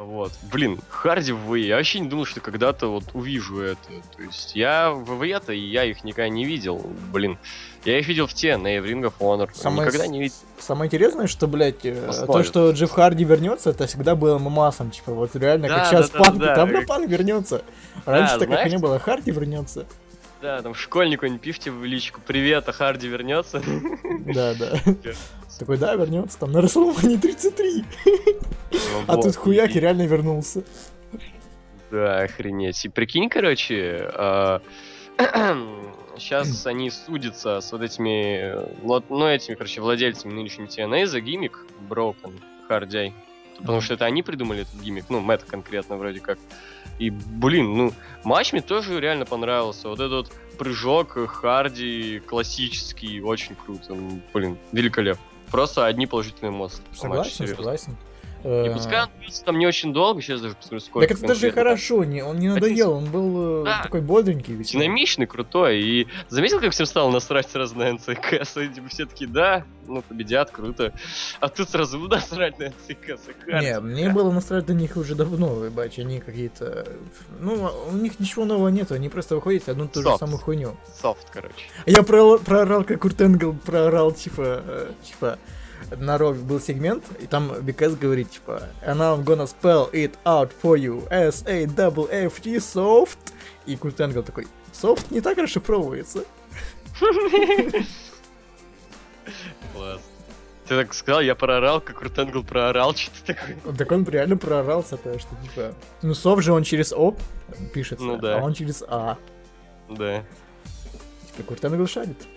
Вот. 0.00 0.32
Блин, 0.50 0.80
Харди 0.88 1.32
в 1.32 1.46
ВВЕ. 1.46 1.66
Я 1.68 1.76
вообще 1.76 2.00
не 2.00 2.08
думал, 2.08 2.24
что 2.24 2.40
когда-то 2.40 2.88
вот 2.88 3.04
увижу 3.12 3.60
это. 3.60 3.78
То 4.16 4.22
есть 4.22 4.56
я 4.56 4.92
в 4.92 5.04
ВВЕ-то, 5.04 5.52
и 5.52 5.60
я 5.60 5.84
их 5.84 6.04
никогда 6.04 6.30
не 6.30 6.46
видел. 6.46 6.78
Блин. 7.12 7.38
Я 7.84 7.98
их 7.98 8.08
видел 8.08 8.26
в 8.26 8.32
TNA, 8.32 8.80
в 8.80 8.86
Ring 8.86 9.02
of 9.02 9.14
Honor. 9.20 9.50
Самое 9.52 9.86
никогда 9.86 10.06
не 10.06 10.20
видел. 10.20 10.34
Самое 10.58 10.88
интересное, 10.88 11.26
что, 11.26 11.46
блядь, 11.46 11.84
э, 11.84 12.06
Посмотрим. 12.06 12.32
то, 12.34 12.42
что 12.44 12.70
Джефф 12.70 12.90
Харди 12.90 13.24
вернется, 13.24 13.70
это 13.70 13.86
всегда 13.86 14.14
было 14.14 14.38
мамасом. 14.38 14.90
Типа, 14.90 15.12
вот 15.12 15.36
реально, 15.36 15.68
да, 15.68 15.78
как 15.78 15.86
сейчас 15.86 16.10
да, 16.10 16.18
Панк, 16.18 16.38
да, 16.38 16.54
там 16.54 16.72
да. 16.72 16.80
Панк 16.82 17.08
вернется. 17.08 17.62
Раньше 18.06 18.34
да, 18.34 18.38
так 18.40 18.48
как 18.48 18.70
не 18.70 18.78
было, 18.78 18.98
Харди 18.98 19.30
вернется. 19.30 19.86
Да, 20.40 20.62
там 20.62 20.74
школьнику 20.74 21.26
не 21.26 21.38
пишите 21.38 21.70
в 21.70 21.84
личку, 21.84 22.20
привет, 22.26 22.66
а 22.68 22.72
Харди 22.72 23.06
вернется. 23.08 23.62
Да, 24.26 24.54
да. 24.54 24.78
Такой, 25.58 25.76
да, 25.76 25.94
вернется, 25.94 26.38
там 26.38 26.52
на 26.52 26.62
Расселмане 26.62 27.18
33. 27.18 27.84
А 29.06 29.16
тут 29.16 29.36
хуяки 29.36 29.78
реально 29.78 30.06
вернулся. 30.06 30.64
Да, 31.90 32.20
охренеть. 32.20 32.84
И 32.84 32.88
прикинь, 32.88 33.28
короче, 33.28 34.08
сейчас 36.16 36.66
а, 36.66 36.70
они 36.70 36.90
судятся 36.90 37.60
с 37.60 37.72
вот 37.72 37.82
этими, 37.82 38.54
вот, 38.82 39.10
ну, 39.10 39.26
этими, 39.26 39.56
короче, 39.56 39.80
владельцами 39.80 40.32
нынешней 40.32 40.66
TNA 40.66 41.06
за 41.06 41.20
гиммик 41.20 41.66
Broken 41.88 42.40
Хардяй. 42.68 43.12
Потому 43.58 43.80
что 43.80 43.94
это 43.94 44.06
они 44.06 44.22
придумали 44.22 44.62
этот 44.62 44.80
гиммик, 44.80 45.06
ну, 45.08 45.20
Мэтт 45.20 45.44
конкретно 45.44 45.96
вроде 45.96 46.20
как. 46.20 46.38
И, 46.98 47.10
блин, 47.10 47.76
ну, 47.76 47.92
матч 48.24 48.52
мне 48.52 48.62
тоже 48.62 49.00
реально 49.00 49.26
понравился. 49.26 49.88
Вот 49.88 50.00
этот 50.00 50.32
прыжок 50.58 51.18
Харди 51.28 52.20
классический, 52.20 53.20
очень 53.20 53.54
круто. 53.56 53.96
Блин, 54.32 54.58
великолепно. 54.72 55.22
Просто 55.50 55.86
одни 55.86 56.06
положительные 56.06 56.52
эмоции. 56.52 56.82
Согласен, 56.92 57.44
матче, 57.44 57.54
согласен. 57.56 57.96
И 58.42 58.48
э, 58.48 58.72
пускай 58.72 59.02
он 59.02 59.10
длится 59.20 59.44
там 59.44 59.58
не 59.58 59.66
очень 59.66 59.92
долго, 59.92 60.22
сейчас 60.22 60.40
даже 60.40 60.54
посмотрю, 60.54 60.80
сколько. 60.80 61.08
Так 61.08 61.18
это 61.18 61.28
даже 61.28 61.50
хорошо, 61.50 62.04
не, 62.04 62.22
он 62.22 62.38
не 62.38 62.48
надоел, 62.48 62.92
он 62.92 63.10
был 63.10 63.62
э, 63.62 63.64
да. 63.64 63.82
такой 63.82 64.00
бодренький. 64.00 64.54
Ведь. 64.54 64.72
Динамичный, 64.72 65.26
крутой. 65.26 65.80
И 65.80 66.06
заметил, 66.28 66.60
как 66.60 66.72
всем 66.72 66.86
стало 66.86 67.10
насрать 67.10 67.50
сразу 67.50 67.76
на 67.76 67.92
НЦК? 67.92 68.42
Типа 68.74 68.88
все 68.88 69.06
таки 69.06 69.26
да, 69.26 69.64
ну 69.86 70.02
победят, 70.02 70.50
круто. 70.50 70.92
А 71.40 71.48
тут 71.48 71.68
сразу 71.68 71.98
насрать 71.98 72.58
на 72.58 72.68
НЦК. 72.68 73.18
Не, 73.46 73.80
мне 73.80 74.08
было 74.08 74.30
насрать 74.30 74.68
на 74.68 74.72
них 74.72 74.96
уже 74.96 75.14
давно, 75.14 75.64
ебать, 75.64 75.98
они 75.98 76.20
какие-то... 76.20 76.86
Ну, 77.40 77.70
у 77.90 77.96
них 77.96 78.18
ничего 78.20 78.44
нового 78.44 78.68
нет, 78.68 78.90
они 78.92 79.08
просто 79.08 79.34
выходят 79.34 79.68
одну 79.68 79.88
ту 79.88 80.02
же 80.02 80.16
самую 80.18 80.38
хуйню. 80.38 80.76
Софт, 81.00 81.28
короче. 81.30 81.54
Я 81.86 82.02
проорал, 82.02 82.84
как 82.84 83.00
Курт 83.00 83.20
Энгл 83.20 83.54
проорал, 83.54 84.12
типа, 84.12 84.62
э, 84.64 84.90
типа, 85.04 85.38
на 85.96 86.18
Ро 86.18 86.32
был 86.32 86.60
сегмент, 86.60 87.04
и 87.20 87.26
там 87.26 87.50
BKS 87.52 87.96
говорит, 87.98 88.30
типа, 88.30 88.62
and 88.86 88.98
I'm 88.98 89.24
gonna 89.24 89.46
spell 89.46 89.90
it 89.92 90.12
out 90.24 90.50
for 90.62 90.76
you, 90.76 91.08
S-A-F-F-T, 91.10 92.56
soft. 92.56 93.18
И 93.66 93.76
Курт 93.76 94.00
Энгл 94.00 94.22
такой, 94.22 94.46
soft 94.72 95.06
не 95.10 95.20
так 95.20 95.38
расшифровывается. 95.38 96.24
Класс. 99.72 100.00
Ты 100.66 100.76
так 100.76 100.94
сказал, 100.94 101.20
я 101.20 101.34
проорал, 101.34 101.80
как 101.80 101.98
Курт 101.98 102.18
Энгл 102.18 102.44
проорал, 102.44 102.94
что-то 102.94 103.34
такое. 103.34 103.56
Так 103.76 103.90
он 103.90 104.04
реально 104.04 104.36
проорался, 104.36 104.96
то 104.96 105.18
что 105.18 105.30
типа... 105.42 105.74
Ну, 106.02 106.14
софт 106.14 106.44
же 106.44 106.52
он 106.52 106.62
через 106.62 106.92
О 106.92 107.16
пишется, 107.74 108.04
ну, 108.04 108.16
да. 108.16 108.38
а 108.38 108.42
он 108.42 108.54
через 108.54 108.84
А. 108.86 109.18
Да. 109.88 110.22
Типа 111.26 111.42
Курт 111.48 111.64
Энгл 111.64 111.86
шарит. 111.88 112.28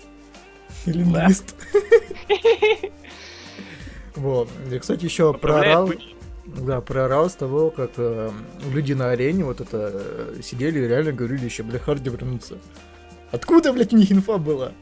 Лингвист. 0.86 1.56
Да. 2.28 2.36
Вот. 4.16 4.50
И, 4.72 4.80
кстати, 4.80 5.06
еще 5.06 5.34
проорал... 5.34 5.90
Да, 6.46 6.82
проорал 6.82 7.30
с 7.30 7.36
того, 7.36 7.70
как 7.70 7.92
э, 7.96 8.30
люди 8.74 8.92
на 8.92 9.12
арене 9.12 9.46
вот 9.46 9.62
это 9.62 9.92
э, 9.94 10.42
сидели 10.44 10.80
и 10.80 10.88
реально 10.88 11.14
говорили 11.14 11.46
еще, 11.46 11.64
бля, 11.64 11.80
Харди 11.80 12.10
вернуться. 12.10 12.58
Откуда, 13.32 13.72
блядь, 13.72 13.94
у 13.94 13.98
них 13.98 14.12
инфа 14.12 14.38
была? 14.38 14.74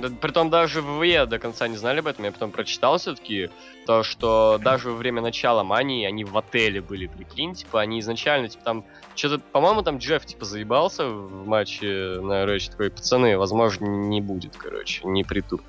Да, 0.00 0.10
притом 0.10 0.50
даже 0.50 0.82
в 0.82 0.98
ВВЕ 0.98 1.26
до 1.26 1.38
конца 1.38 1.66
не 1.66 1.76
знали 1.76 2.00
об 2.00 2.06
этом, 2.06 2.24
я 2.24 2.32
потом 2.32 2.50
прочитал 2.50 2.98
все-таки 2.98 3.50
то, 3.86 4.02
что 4.02 4.60
даже 4.62 4.90
во 4.90 4.96
время 4.96 5.22
начала 5.22 5.64
Мании 5.64 6.06
они 6.06 6.24
в 6.24 6.36
отеле 6.36 6.80
были, 6.80 7.06
прикинь, 7.06 7.54
типа 7.54 7.80
они 7.80 8.00
изначально, 8.00 8.48
типа 8.48 8.64
там, 8.64 8.84
что-то, 9.18 9.42
по-моему, 9.52 9.82
там 9.82 9.98
Джефф, 9.98 10.24
типа, 10.24 10.44
заебался 10.44 11.06
в 11.08 11.46
матче 11.46 12.18
на 12.22 12.46
Рэч, 12.46 12.68
такой, 12.68 12.90
пацаны, 12.90 13.36
возможно, 13.36 13.84
не 13.84 14.20
будет, 14.20 14.56
короче, 14.56 15.00
не 15.04 15.24
приду. 15.24 15.60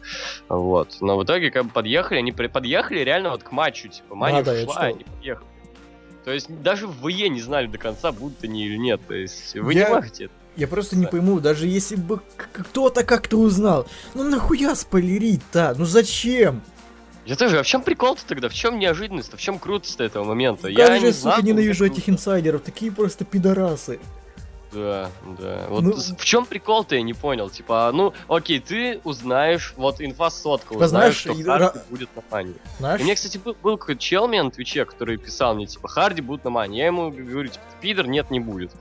Вот. 0.48 0.98
Но 1.02 1.18
в 1.18 1.24
итоге, 1.24 1.52
как 1.52 1.66
бы 1.66 1.72
подъехали, 1.72 2.20
они 2.20 2.32
подъехали 2.32 3.00
реально 3.00 3.32
вот 3.32 3.44
к 3.44 3.52
матчу, 3.52 3.90
типа, 3.90 4.16
Мания 4.16 4.44
да, 4.44 4.54
ушла, 4.54 4.82
они 4.84 5.04
подъехали. 5.04 5.48
То 6.26 6.32
есть 6.32 6.62
даже 6.62 6.86
в 6.86 7.08
ВЕ 7.08 7.30
не 7.30 7.42
знали 7.42 7.68
до 7.68 7.78
конца, 7.78 8.12
будут 8.12 8.44
они 8.44 8.66
или 8.66 8.78
нет. 8.78 9.02
То 9.08 9.16
есть 9.16 9.56
вы 9.56 9.74
я... 9.74 9.88
не 9.88 9.96
можете 9.96 10.26
это 10.26 10.34
Я 10.56 10.68
просто 10.68 10.96
не 10.96 11.08
пойму, 11.08 11.40
даже 11.40 11.66
если 11.66 11.96
бы 11.96 12.22
кто-то 12.36 13.04
как-то 13.04 13.38
узнал, 13.38 13.88
ну 14.14 14.24
нахуя 14.24 14.76
спойлерить-то? 14.76 15.74
Ну 15.78 15.86
зачем? 15.86 16.62
Я 17.30 17.36
тоже, 17.36 17.60
а 17.60 17.64
в 17.64 17.68
чем 17.68 17.84
прикол-то 17.84 18.26
тогда? 18.26 18.50
В 18.50 18.54
чем 18.56 18.80
неожиданность? 18.80 19.32
В 19.32 19.38
чем 19.40 19.60
крутость 19.60 20.00
этого 20.00 20.24
момента? 20.24 20.64
Как 20.64 20.72
я 20.72 20.88
же, 20.88 21.06
не 21.06 21.12
сука, 21.12 21.14
знаю, 21.22 21.44
ненавижу 21.44 21.86
этих 21.86 22.06
круто. 22.06 22.12
инсайдеров, 22.12 22.62
такие 22.64 22.92
просто 22.92 23.24
пидорасы. 23.24 24.00
Да, 24.72 25.12
да. 25.40 25.66
Вот 25.70 25.84
Ну- 25.84 25.94
в 25.94 26.26
чем 26.26 26.48
прикол-то 26.48 26.96
я 26.96 27.04
не 27.04 27.14
понял. 27.14 27.52
Типа, 27.52 27.92
ну, 27.94 28.14
окей, 28.28 28.60
ты 28.60 29.00
узнаешь, 29.04 29.74
вот 29.78 30.02
инфа 30.02 30.32
сотка, 30.32 30.74
узнаешь, 30.74 30.90
знаешь, 30.90 31.16
что 31.18 31.34
Харди 31.36 31.66
ра- 31.78 31.82
будет 31.92 32.10
на 32.16 32.24
мане. 32.32 32.54
Знаешь? 32.80 33.02
У 33.02 33.04
меня, 33.04 33.14
кстати, 33.16 33.38
был, 33.38 33.56
был 33.62 33.78
какой-то 33.78 34.02
чел 34.02 34.28
мне 34.28 34.42
на 34.42 34.50
Твиче, 34.50 34.86
который 34.86 35.18
писал 35.18 35.54
мне, 35.54 35.68
типа, 35.68 35.88
Харди 35.88 36.22
будет 36.22 36.44
на 36.46 36.50
мане. 36.50 36.80
Я 36.80 36.88
ему 36.88 37.12
говорю, 37.12 37.50
типа, 37.50 37.64
«Ты 37.80 37.88
пидор, 37.88 38.08
нет, 38.08 38.32
не 38.32 38.40
будет. 38.40 38.72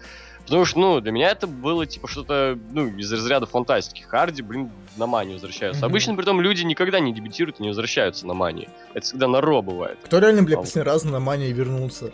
Потому 0.49 0.64
что, 0.64 0.78
ну, 0.78 1.01
для 1.01 1.12
меня 1.12 1.30
это 1.30 1.46
было, 1.46 1.86
типа, 1.86 2.09
что-то, 2.09 2.59
ну, 2.72 2.88
из 2.88 3.12
разряда 3.12 3.46
фантастики. 3.46 4.03
Харди, 4.03 4.42
блин, 4.42 4.70
на 4.96 5.07
мане 5.07 5.34
возвращаются. 5.34 5.80
Мгм. 5.84 5.90
Обычно, 5.92 6.16
при 6.16 6.24
том, 6.24 6.40
люди 6.40 6.62
никогда 6.64 7.01
не 7.01 7.12
дебютируют 7.12 7.61
и 7.61 7.62
не 7.62 7.68
возвращаются 7.68 8.26
на 8.26 8.34
мане. 8.34 8.68
Это 8.94 9.05
всегда 9.05 9.28
на 9.28 9.40
Ро 9.40 9.62
бывает. 9.62 9.99
Кто 10.05 10.18
реально, 10.18 10.42
бля, 10.42 10.57
А 10.57 10.61
последний 10.61 10.90
раз 10.90 11.05
на 11.05 11.20
Мане 11.20 11.53
вернулся? 11.53 12.12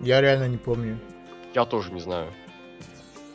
Я 0.00 0.20
реально 0.20 0.48
не 0.48 0.56
помню. 0.56 0.98
Я 1.54 1.64
тоже 1.64 1.92
не 1.92 2.00
знаю. 2.00 2.32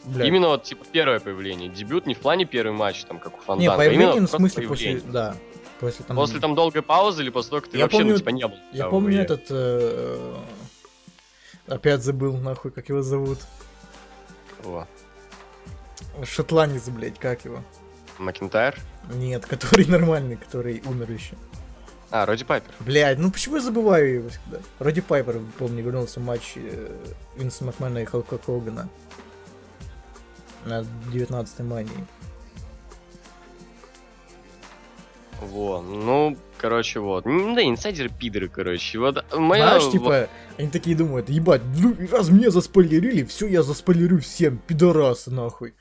Бля. 0.06 0.26
Именно 0.26 0.50
вот, 0.50 0.64
типа, 0.64 0.86
первое 0.92 1.20
появление. 1.22 1.70
Дебют 1.70 2.06
не 2.06 2.14
в 2.14 2.20
плане 2.20 2.44
первый 2.46 2.74
матч, 2.76 3.04
там, 3.06 3.20
как 3.20 3.34
у 3.36 3.38
Не, 3.38 3.44
Фанданга, 3.46 3.74
а 3.74 3.78
появление, 3.78 4.22
ну, 4.22 4.28
в 4.28 4.30
смысле, 4.30 4.68
появление. 4.68 4.96
после, 4.98 5.12
да, 5.12 5.36
после 5.80 6.06
там... 6.06 6.18
После 6.18 6.40
там 6.42 6.56
долгой 6.56 6.82
паузы 6.82 7.24
или 7.24 7.30
после 7.30 7.50
того, 7.52 7.62
как 7.62 7.70
ты 7.72 7.78
Я 7.78 7.86
вообще, 7.86 8.00
помню- 8.00 8.12
ну, 8.12 8.18
типа, 8.18 8.30
не 8.30 8.48
был? 8.48 8.58
Я 8.74 8.88
помню 8.90 9.22
этот... 9.22 9.46
э, 9.50 10.36
Опять 11.68 12.04
забыл, 12.04 12.36
нахуй, 12.36 12.72
как 12.72 12.90
его 12.90 13.02
зовут. 13.02 13.40
Во. 14.64 14.88
Шотландец, 16.24 16.88
блядь, 16.90 17.20
как 17.20 17.46
его? 17.46 17.64
Макинтайр? 18.18 18.80
Нет, 19.14 19.46
который 19.46 19.86
нормальный, 19.88 20.38
который 20.38 20.82
умер 20.86 21.12
еще. 21.12 21.36
А, 22.12 22.26
Роди 22.26 22.44
Пайпер. 22.44 22.72
Блядь, 22.80 23.18
ну 23.18 23.32
почему 23.32 23.56
я 23.56 23.62
забываю 23.62 24.14
его 24.14 24.30
всегда? 24.30 24.60
Роди 24.78 25.02
Пайпер, 25.02 25.42
помню, 25.58 25.84
вернулся 25.84 26.20
в 26.20 26.24
матч 26.24 26.54
э, 26.56 26.96
Винса 27.36 27.66
Макмена 27.66 28.00
и 28.00 28.06
Халка 28.06 28.38
Когана. 28.38 28.88
На 30.66 30.82
19-й 31.12 31.64
мании. 31.64 32.08
Во, 35.42 35.82
ну, 35.82 36.38
короче, 36.64 37.02
вот. 37.02 37.26
Да, 37.26 37.62
инсайдеры 37.62 38.10
пидоры, 38.10 38.48
короче. 38.48 38.98
Вот 38.98 39.26
моя... 39.38 39.78
Знаешь, 39.78 39.92
типа, 39.92 40.30
они 40.58 40.70
такие 40.70 40.96
думают, 40.96 41.30
ебать, 41.30 41.62
ну, 41.78 41.94
раз 42.10 42.30
мне 42.30 42.50
заспойлерили, 42.50 43.26
все, 43.26 43.48
я 43.48 43.64
заспойлерю 43.64 44.22
всем, 44.22 44.60
пидорасы, 44.66 45.30
нахуй. 45.30 45.74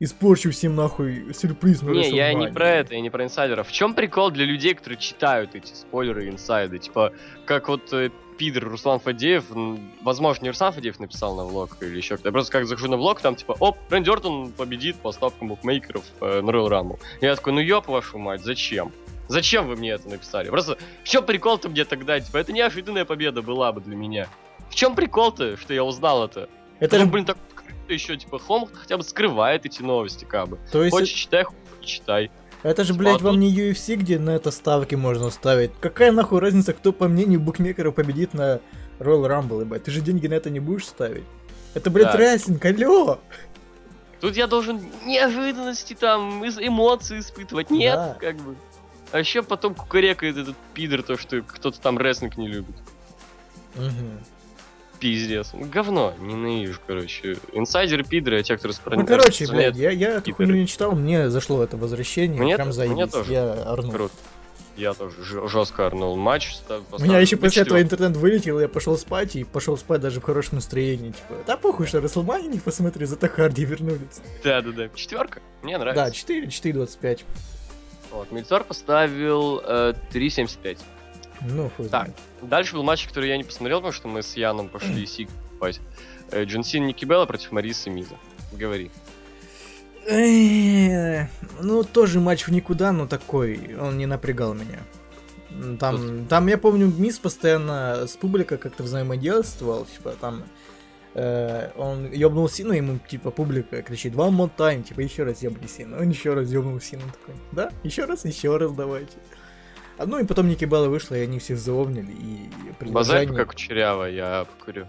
Испорчу 0.00 0.50
всем, 0.50 0.74
нахуй, 0.74 1.34
сюрприз 1.34 1.82
на 1.82 1.90
Не, 1.90 2.08
я 2.08 2.32
не 2.32 2.46
WrestleMania». 2.46 2.52
про 2.54 2.68
это, 2.70 2.94
я 2.94 3.00
не 3.02 3.10
про 3.10 3.24
инсайдеров. 3.24 3.68
В 3.68 3.72
чем 3.72 3.92
прикол 3.92 4.30
для 4.30 4.46
людей, 4.46 4.72
которые 4.72 4.98
читают 4.98 5.54
эти 5.54 5.74
спойлеры 5.74 6.24
и 6.24 6.30
инсайды? 6.30 6.78
Типа, 6.78 7.12
как 7.44 7.68
вот 7.68 7.92
э, 7.92 8.08
пидор 8.38 8.64
Руслан 8.64 9.00
Фадеев, 9.00 9.44
возможно, 10.02 10.44
не 10.44 10.48
Руслан 10.48 10.72
Фадеев 10.72 10.98
написал 10.98 11.36
на 11.36 11.44
влог 11.44 11.76
или 11.82 11.94
еще 11.94 12.14
кто-то. 12.14 12.30
Я 12.30 12.32
просто 12.32 12.50
как 12.50 12.66
захожу 12.66 12.88
на 12.88 12.96
влог, 12.96 13.20
там 13.20 13.36
типа, 13.36 13.54
оп, 13.60 13.76
Рэнди 13.90 14.08
Ортон 14.08 14.50
победит 14.52 14.96
по 14.96 15.12
ставкам 15.12 15.48
букмекеров 15.48 16.04
э, 16.22 16.40
на 16.40 16.50
Royal 16.50 16.70
Rumble. 16.70 16.98
Я 17.20 17.36
такой, 17.36 17.52
ну 17.52 17.60
ёб 17.60 17.86
вашу 17.86 18.16
мать, 18.16 18.42
зачем? 18.42 18.92
Зачем 19.28 19.66
вы 19.68 19.76
мне 19.76 19.90
это 19.90 20.08
написали? 20.08 20.48
Просто, 20.50 20.76
в 21.04 21.08
чем 21.08 21.24
прикол-то 21.24 21.68
мне 21.68 21.84
тогда? 21.84 22.20
Типа, 22.20 22.38
это 22.38 22.52
неожиданная 22.52 23.04
победа 23.04 23.42
была 23.42 23.72
бы 23.72 23.80
для 23.80 23.96
меня. 23.96 24.28
В 24.68 24.74
чем 24.74 24.94
прикол-то, 24.94 25.56
что 25.56 25.72
я 25.74 25.84
узнал 25.84 26.24
это? 26.24 26.48
Это 26.80 26.98
ну, 26.98 27.04
же, 27.04 27.10
блин, 27.10 27.24
так 27.24 27.36
открыто 27.54 27.92
еще, 27.92 28.16
типа, 28.16 28.38
Хом 28.38 28.68
хотя 28.72 28.96
бы 28.96 29.04
скрывает 29.04 29.64
эти 29.66 29.82
новости, 29.82 30.24
как 30.24 30.48
бы. 30.48 30.58
то 30.70 30.82
есть, 30.82 30.94
Хочешь 30.94 31.14
читай, 31.14 31.44
не 31.80 31.86
читай. 31.86 32.30
это 32.62 32.82
же, 32.84 32.92
типа, 32.92 32.98
блядь, 33.04 33.20
а 33.20 33.24
вам 33.24 33.34
тут- 33.34 33.40
не 33.40 33.54
UFC, 33.54 33.94
где 33.96 34.18
на 34.18 34.30
это 34.30 34.50
ставки 34.50 34.94
можно 34.96 35.30
ставить. 35.30 35.70
Какая 35.80 36.10
нахуй 36.12 36.40
разница, 36.40 36.72
кто, 36.72 36.92
по 36.92 37.08
мнению 37.08 37.40
букмекеров, 37.40 37.94
победит 37.94 38.34
на 38.34 38.60
Royal 38.98 39.28
Rumble, 39.28 39.60
ебать? 39.60 39.84
Ты 39.84 39.90
же 39.90 40.00
деньги 40.00 40.26
на 40.26 40.34
это 40.34 40.50
не 40.50 40.60
будешь 40.60 40.86
ставить. 40.86 41.24
Это, 41.74 41.90
блядь, 41.90 42.12
Да. 42.12 42.18
рестлинг, 42.18 42.64
алло! 42.64 43.18
Тут 44.20 44.36
я 44.36 44.46
должен 44.46 44.80
неожиданности 45.04 45.94
там, 45.94 46.44
эмоции 46.46 47.18
испытывать. 47.18 47.70
Нет, 47.70 47.94
Да. 47.94 48.16
как 48.20 48.36
бы. 48.36 48.56
А 49.12 49.18
еще 49.18 49.42
потом 49.42 49.74
кукарекает 49.74 50.36
этот 50.36 50.56
пидор, 50.74 51.02
то, 51.02 51.16
что 51.16 51.42
кто-то 51.42 51.80
там 51.80 51.98
рестлинг 51.98 52.36
не 52.36 52.48
любит. 52.48 52.74
Мгм. 53.74 54.18
Пиздец. 55.00 55.50
Ну, 55.52 55.66
Говно. 55.66 56.14
Ненавижу, 56.20 56.78
короче. 56.86 57.36
Инсайдеры, 57.52 58.04
пидоры, 58.04 58.38
а 58.38 58.42
те, 58.42 58.56
кто 58.56 58.68
распространяет. 58.68 59.10
Ну, 59.10 59.16
короче, 59.16 59.46
блядь, 59.48 59.76
я, 59.76 59.90
я 59.90 60.10
эту 60.18 60.32
хуйню 60.32 60.54
не 60.54 60.66
читал, 60.66 60.92
мне 60.92 61.28
зашло 61.28 61.62
это 61.62 61.76
возвращение, 61.76 62.40
Мне 62.40 62.54
прям 62.54 62.72
заебись, 62.72 62.94
мне 62.94 63.06
тоже. 63.06 63.32
я 63.32 63.52
орнул. 63.52 63.92
Круто. 63.92 64.14
Я 64.76 64.94
тоже 64.94 65.16
жестко 65.48 65.86
орнул 65.86 66.16
матч. 66.16 66.56
У 66.92 67.02
меня 67.02 67.18
еще 67.18 67.36
после 67.36 67.62
этого 67.62 67.82
интернет 67.82 68.16
вылетел, 68.16 68.58
я 68.58 68.68
пошел 68.68 68.96
спать 68.96 69.36
и 69.36 69.44
пошел 69.44 69.76
спать 69.76 70.00
даже 70.00 70.20
в 70.20 70.22
хорошем 70.22 70.54
настроении. 70.56 71.10
Типа, 71.10 71.34
да 71.46 71.56
похуй, 71.58 71.86
что 71.86 72.00
Расселмани 72.00 72.48
не 72.48 72.58
посмотри, 72.58 73.04
зато 73.04 73.28
Харди 73.28 73.66
вернулись. 73.66 74.22
Да-да-да. 74.42 74.88
Четверка? 74.94 75.40
Мне 75.62 75.74
Да, 75.78 75.84
нравится. 75.84 76.14
4, 76.14 76.46
4.25. 76.46 77.20
Вот, 78.12 78.30
Мельцор 78.30 78.64
поставил 78.64 79.60
э, 79.64 79.94
3.75. 80.12 80.78
Ну, 81.48 81.70
хуй 81.76 81.88
Так. 81.88 82.10
Дальше 82.42 82.74
был 82.74 82.82
матч, 82.82 83.06
который 83.06 83.28
я 83.30 83.36
не 83.36 83.44
посмотрел, 83.44 83.78
потому 83.78 83.92
что 83.92 84.08
мы 84.08 84.22
с 84.22 84.36
Яном 84.36 84.68
пошли 84.68 85.06
сик 85.06 85.28
покупать. 85.30 85.80
Э, 86.30 86.44
Джон 86.44 86.62
Син 86.62 86.86
Ники 86.86 87.04
Белла 87.04 87.26
против 87.26 87.52
Марисы 87.52 87.90
Миза. 87.90 88.14
Говори. 88.52 88.90
Ну, 91.60 91.84
тоже 91.84 92.20
матч 92.20 92.46
в 92.46 92.52
никуда, 92.52 92.92
но 92.92 93.06
такой, 93.06 93.76
он 93.80 93.98
не 93.98 94.06
напрягал 94.06 94.54
меня. 94.54 94.80
Там, 95.78 96.26
там, 96.26 96.46
я 96.46 96.58
помню, 96.58 96.86
Мисс 96.86 97.18
постоянно 97.18 98.06
с 98.06 98.16
публикой 98.16 98.58
как-то 98.58 98.82
взаимодействовал, 98.82 99.84
типа, 99.84 100.14
там, 100.20 100.44
э, 101.14 101.70
он 101.76 102.10
ёбнул 102.12 102.48
Сину, 102.48 102.72
ему, 102.72 102.98
типа, 102.98 103.30
публика 103.30 103.82
кричит, 103.82 104.14
one 104.14 104.36
more 104.36 104.50
time, 104.56 104.82
типа, 104.82 105.00
еще 105.00 105.24
раз 105.24 105.42
ёбни 105.42 105.66
Сину. 105.66 105.96
Он 105.98 106.08
еще 106.08 106.34
раз 106.34 106.50
ёбнул 106.50 106.80
Сину, 106.80 107.02
такой, 107.06 107.40
да, 107.52 107.70
еще 107.82 108.04
раз, 108.04 108.24
еще 108.24 108.56
раз 108.56 108.72
давайте. 108.72 109.16
А 109.98 110.06
ну 110.06 110.18
и 110.18 110.24
потом 110.24 110.48
Ники 110.48 110.64
Белла 110.64 110.88
вышла, 110.88 111.14
и 111.14 111.20
они 111.20 111.38
всех 111.38 111.58
заовнили, 111.58 112.10
и 112.10 112.50
Базарь 112.90 113.26
предложение... 113.26 113.36
как 113.36 113.48
кучеряво, 113.50 114.04
я 114.04 114.46
покурю. 114.46 114.86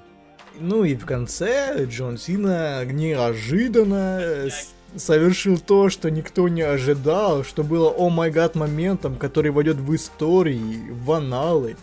Ну 0.59 0.83
и 0.83 0.95
в 0.95 1.05
конце 1.05 1.85
Джон 1.85 2.17
Сина 2.17 2.85
неожиданно 2.85 4.19
э, 4.21 4.49
совершил 4.95 5.57
то, 5.57 5.89
что 5.89 6.11
никто 6.11 6.47
не 6.47 6.61
ожидал, 6.61 7.43
что 7.43 7.63
было 7.63 7.89
о 7.89 8.09
май 8.09 8.31
гад 8.31 8.55
моментом, 8.55 9.17
который 9.17 9.51
войдет 9.51 9.77
в 9.77 9.95
истории, 9.95 10.89
в 10.91 11.11
аналы. 11.11 11.75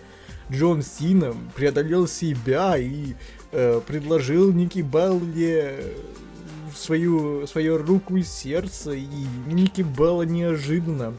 Джон 0.50 0.82
Сина 0.82 1.34
преодолел 1.54 2.06
себя 2.08 2.76
и 2.76 3.14
э, 3.52 3.80
предложил 3.86 4.52
Ники 4.52 4.80
Белле 4.80 5.74
э, 5.78 5.92
свою, 6.74 7.46
свою 7.46 7.78
руку 7.78 8.16
и 8.16 8.22
сердце, 8.22 8.92
и 8.92 9.06
Ники 9.46 9.82
Белла 9.82 10.22
неожиданно, 10.22 11.16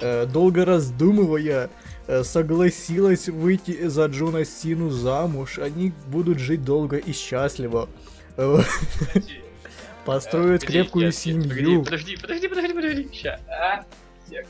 э, 0.00 0.26
долго 0.26 0.64
раздумывая, 0.64 1.70
э, 2.06 2.24
согласилась 2.24 3.28
выйти 3.28 3.86
за 3.86 4.06
Джона 4.06 4.44
Сину 4.44 4.90
замуж. 4.90 5.58
Они 5.58 5.92
будут 6.08 6.38
жить 6.38 6.64
долго 6.64 6.96
и 6.96 7.12
счастливо. 7.12 7.88
Построят 10.04 10.64
крепкую 10.64 11.12
семью. 11.12 11.84
Подожди, 11.84 12.16
подожди, 12.16 12.48
подожди, 12.48 12.72
подожди. 12.72 13.08
А, 13.48 13.84
сек. 14.28 14.46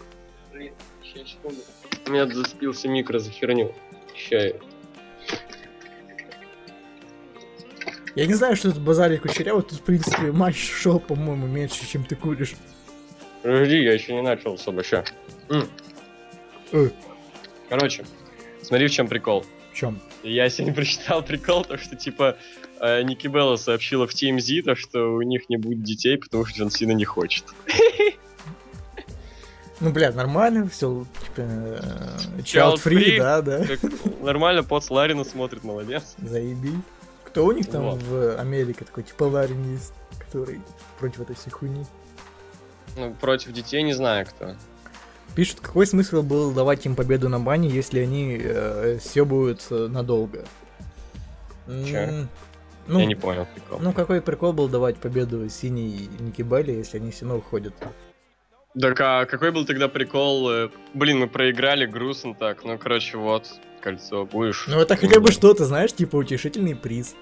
Блин, 0.52 0.72
секунду. 1.02 1.60
У 2.06 2.10
меня 2.10 2.26
заспился 2.26 2.88
микро 2.88 3.18
за 3.18 3.30
херню. 3.30 3.74
Ща. 4.14 4.52
Я 8.14 8.26
не 8.26 8.34
знаю, 8.34 8.56
что 8.56 8.72
тут 8.72 8.82
базарить 8.82 9.20
кучеряво. 9.22 9.62
Тут, 9.62 9.78
в 9.78 9.82
принципе, 9.82 10.32
матч 10.32 10.56
шел, 10.56 11.00
по-моему, 11.00 11.46
меньше, 11.46 11.88
чем 11.88 12.04
ты 12.04 12.14
куришь. 12.14 12.54
Подожди, 13.42 13.82
я 13.82 13.94
еще 13.94 14.14
не 14.14 14.22
начал 14.22 14.54
особо, 14.54 14.84
ща. 14.84 15.04
М. 15.48 15.68
Э. 16.72 16.88
Короче, 17.68 18.04
смотри, 18.62 18.86
в 18.86 18.90
чем 18.90 19.08
прикол. 19.08 19.44
В 19.72 19.76
чем? 19.76 19.98
Я 20.22 20.48
сегодня 20.50 20.74
прочитал 20.74 21.22
прикол, 21.22 21.64
то 21.64 21.78
что 21.78 21.96
типа 21.96 22.36
э, 22.80 23.02
Ники 23.02 23.26
Белла 23.26 23.56
сообщила 23.56 24.06
в 24.06 24.12
TMZ, 24.12 24.62
то, 24.62 24.76
что 24.76 25.14
у 25.14 25.22
них 25.22 25.48
не 25.48 25.56
будет 25.56 25.82
детей, 25.82 26.18
потому 26.18 26.44
что 26.44 26.58
Джон 26.58 26.70
Сина 26.70 26.92
не 26.92 27.04
хочет. 27.04 27.44
Ну, 29.80 29.90
блядь, 29.90 30.14
нормально, 30.14 30.68
все, 30.68 31.04
типа, 31.24 31.40
э, 31.40 31.80
Child 32.38 32.44
child 32.44 32.74
free, 32.76 33.16
free. 33.16 33.18
да, 33.18 33.42
да. 33.42 33.66
Как 33.66 33.80
нормально, 34.20 34.62
под 34.62 34.88
Ларина 34.90 35.24
смотрит, 35.24 35.64
молодец. 35.64 36.14
Заебись. 36.18 36.74
Кто 37.32 37.46
у 37.46 37.52
них 37.52 37.66
там 37.70 37.82
Вот. 37.84 38.02
в 38.02 38.38
Америке 38.38 38.84
такой, 38.84 39.04
типа, 39.04 39.24
есть, 39.72 39.94
который 40.18 40.60
против 41.00 41.22
этой 41.22 41.34
всей 41.34 41.50
хуйни? 41.50 41.86
Ну, 42.98 43.14
против 43.14 43.52
детей 43.52 43.82
не 43.82 43.94
знаю 43.94 44.26
кто. 44.26 44.54
Пишут, 45.34 45.60
какой 45.60 45.86
смысл 45.86 46.20
был 46.20 46.52
давать 46.52 46.84
им 46.84 46.94
победу 46.94 47.30
на 47.30 47.40
бане, 47.40 47.70
если 47.70 48.00
они 48.00 48.38
э, 48.38 48.98
съебывают 49.00 49.66
э, 49.70 49.86
надолго? 49.88 50.44
М, 51.66 52.28
Ну, 52.86 52.98
Я 52.98 53.06
не 53.06 53.14
понял 53.14 53.46
прикол. 53.54 53.78
ну 53.80 53.94
какой 53.94 54.20
прикол 54.20 54.52
был 54.52 54.68
давать 54.68 54.98
победу 54.98 55.48
синей 55.48 56.10
Ники 56.20 56.42
Белли, 56.42 56.72
если 56.72 56.98
они 56.98 57.12
все 57.12 57.24
равно 57.24 57.38
уходят? 57.38 57.72
Так 58.80 59.00
а 59.00 59.26
какой 59.26 59.50
был 59.50 59.66
тогда 59.66 59.88
прикол? 59.88 60.50
э, 60.50 60.68
Блин, 60.94 61.18
мы 61.18 61.28
проиграли, 61.28 61.84
грустно 61.84 62.34
так. 62.34 62.64
Ну, 62.64 62.78
короче, 62.78 63.18
вот, 63.18 63.46
кольцо, 63.82 64.24
будешь. 64.24 64.64
Ну 64.66 64.80
это 64.80 64.96
хотя 64.96 65.20
бы 65.20 65.30
что-то, 65.30 65.64
знаешь, 65.66 65.92
типа 65.92 66.16
утешительный 66.16 66.74
приз. 66.74 67.14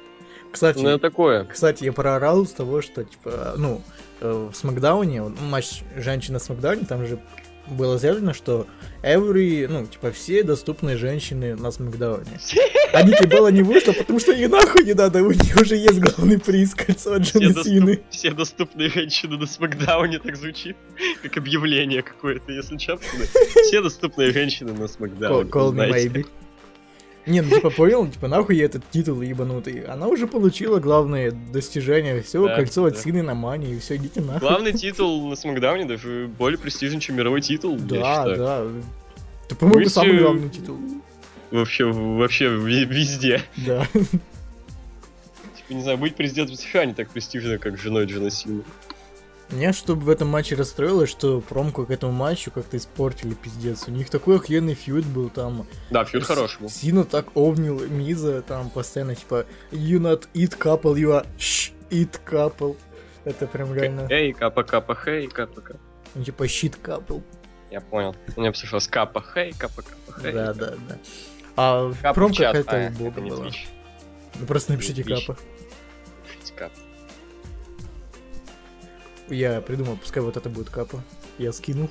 Кстати, 0.52 0.78
Ну, 0.78 0.90
это 0.90 0.98
такое. 0.98 1.44
Кстати, 1.44 1.84
я 1.84 1.92
проорал 1.92 2.44
с 2.44 2.52
того, 2.52 2.82
что, 2.82 3.04
типа, 3.04 3.54
ну, 3.56 3.82
э, 4.20 4.48
в 4.52 4.54
Смакдауне, 4.56 5.22
матч 5.22 5.82
женщина 5.96 6.38
в 6.38 6.42
Смакдауне, 6.42 6.84
там 6.86 7.06
же 7.06 7.18
было 7.68 7.98
заявлено, 7.98 8.32
что 8.34 8.66
every, 9.02 9.66
ну, 9.68 9.86
типа, 9.86 10.10
все 10.12 10.42
доступные 10.42 10.96
женщины 10.96 11.54
на 11.56 11.70
Смакдауне. 11.70 12.40
А 12.92 13.02
Ники 13.02 13.24
Белла 13.26 13.48
не 13.48 13.62
вышла, 13.62 13.92
потому 13.92 14.18
что 14.18 14.32
ей 14.32 14.48
нахуй 14.48 14.82
не 14.84 14.94
надо, 14.94 15.22
у 15.22 15.30
нее 15.30 15.54
уже 15.60 15.76
есть 15.76 16.00
главный 16.00 16.38
приз, 16.40 16.74
кольцо 16.74 17.14
от 17.14 17.24
Все, 17.26 17.38
Джона 17.38 17.54
доступ- 17.54 17.64
Сины. 17.64 18.00
все 18.10 18.30
доступные 18.32 18.88
женщины 18.90 19.36
на 19.38 19.46
Смакдауне 19.46 20.18
так 20.18 20.36
звучит, 20.36 20.76
как 21.22 21.36
объявление 21.36 22.02
какое-то, 22.02 22.52
если 22.52 22.76
честно. 22.76 23.06
Все 23.64 23.80
доступные 23.80 24.32
женщины 24.32 24.72
на 24.72 24.88
Смакдауне. 24.88 25.48
Call 25.48 25.70
me 25.70 25.74
знаете. 25.74 26.08
maybe. 26.08 26.26
Не, 27.30 27.42
ну 27.42 27.50
типа 27.54 27.70
понял, 27.70 28.08
типа 28.08 28.26
нахуй 28.26 28.56
ей 28.56 28.64
этот 28.64 28.82
титул 28.90 29.22
ебанутый. 29.22 29.84
Она 29.84 30.08
уже 30.08 30.26
получила 30.26 30.80
главные 30.80 31.30
достижения, 31.30 32.20
все, 32.22 32.46
Да, 32.46 32.56
кольцо 32.56 32.84
от 32.84 32.94
да. 32.94 33.00
Сины 33.00 33.22
на 33.22 33.34
Мани, 33.34 33.74
и 33.74 33.78
все, 33.78 33.96
идите 33.96 34.20
нахуй. 34.20 34.40
Главный 34.40 34.72
титул 34.72 35.28
на 35.28 35.36
Смакдауне 35.36 35.84
даже 35.84 36.28
более 36.38 36.58
престижен, 36.58 36.98
чем 36.98 37.16
мировой 37.16 37.40
титул, 37.40 37.78
я 37.78 37.86
Да, 37.86 38.36
да. 38.36 38.66
Это, 39.46 39.54
по-моему, 39.54 39.84
Быть, 39.84 39.92
самый 39.92 40.18
главный 40.18 40.48
титул. 40.50 40.76
Вообще, 41.52 41.84
вообще 41.84 42.48
везде. 42.48 43.42
Да. 43.56 43.86
Типа, 43.92 45.70
не 45.70 45.82
знаю, 45.82 45.98
быть 45.98 46.16
президентом 46.16 46.56
США 46.56 46.84
не 46.84 46.94
так 46.94 47.10
престижно, 47.10 47.58
как 47.58 47.78
женой 47.78 48.06
Джона 48.06 48.30
Сина. 48.30 48.62
Меня, 49.52 49.72
чтобы 49.72 50.02
в 50.02 50.10
этом 50.10 50.28
матче 50.28 50.54
расстроилось, 50.54 51.10
что 51.10 51.40
промку 51.40 51.84
к 51.84 51.90
этому 51.90 52.12
матчу 52.12 52.50
как-то 52.52 52.76
испортили, 52.76 53.34
пиздец. 53.34 53.88
У 53.88 53.90
них 53.90 54.08
такой 54.08 54.36
охуенный 54.36 54.74
фьюд 54.74 55.04
был 55.04 55.28
там. 55.28 55.66
Да, 55.90 56.04
фьюд 56.04 56.22
хороший 56.24 56.60
был. 56.60 56.68
Сина 56.70 57.04
так 57.04 57.26
овнил 57.34 57.80
Миза, 57.88 58.42
там 58.42 58.70
постоянно 58.70 59.16
типа 59.16 59.46
You 59.72 59.98
not 59.98 60.28
eat 60.34 60.56
couple, 60.56 60.94
you 60.94 61.10
are 61.10 61.26
shh, 61.36 61.72
eat 61.90 62.20
couple. 62.24 62.76
Это 63.24 63.46
прям 63.48 63.74
реально, 63.74 64.06
Эй, 64.08 64.32
капа 64.32 64.62
капа 64.62 64.94
хей, 64.94 65.26
капа 65.26 65.60
капа. 65.60 65.80
ну, 66.14 66.22
типа 66.24 66.44
shit 66.44 66.76
couple. 66.80 67.22
Я 67.70 67.80
понял. 67.80 68.14
У 68.36 68.40
меня 68.40 68.52
пришло 68.52 68.78
капа 68.88 69.20
хей, 69.34 69.52
капа 69.52 69.82
капа 69.82 70.20
хей. 70.20 70.32
Да, 70.32 70.54
да, 70.54 70.74
да. 70.88 70.98
А 71.56 71.92
промка 72.14 72.44
какая-то 72.44 72.86
А, 72.86 72.90
у 72.90 72.92
бога 72.92 73.10
это 73.10 73.20
не 73.20 73.30
была. 73.30 73.50
Ну, 74.38 74.46
Просто 74.46 74.72
напишите 74.72 75.02
капа. 75.02 75.36
Пишите 76.24 76.52
капа. 76.56 76.74
Я 79.30 79.60
придумал, 79.60 79.96
пускай 79.96 80.22
вот 80.22 80.36
это 80.36 80.48
будет 80.50 80.70
капа. 80.70 81.02
Я 81.38 81.52
скинул. 81.52 81.88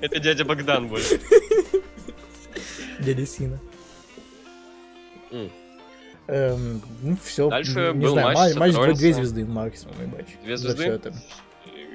Это 0.00 0.18
дядя 0.18 0.44
Богдан 0.44 0.88
будет. 0.88 1.20
Дядя 3.00 3.26
Сина. 3.26 3.58
Эм, 6.26 6.80
ну 7.02 7.16
все. 7.24 7.48
Дальше 7.48 7.92
не 7.94 8.04
был 8.04 8.12
знаю, 8.12 8.34
матч 8.36 8.54
матч, 8.56 8.74
матч 8.76 8.98
две, 8.98 9.12
звезды 9.12 9.44
максимум, 9.44 10.00
ебать. 10.00 10.26
Две 10.44 10.56
За 10.56 10.70
звезды? 10.72 10.84
это. 10.84 11.14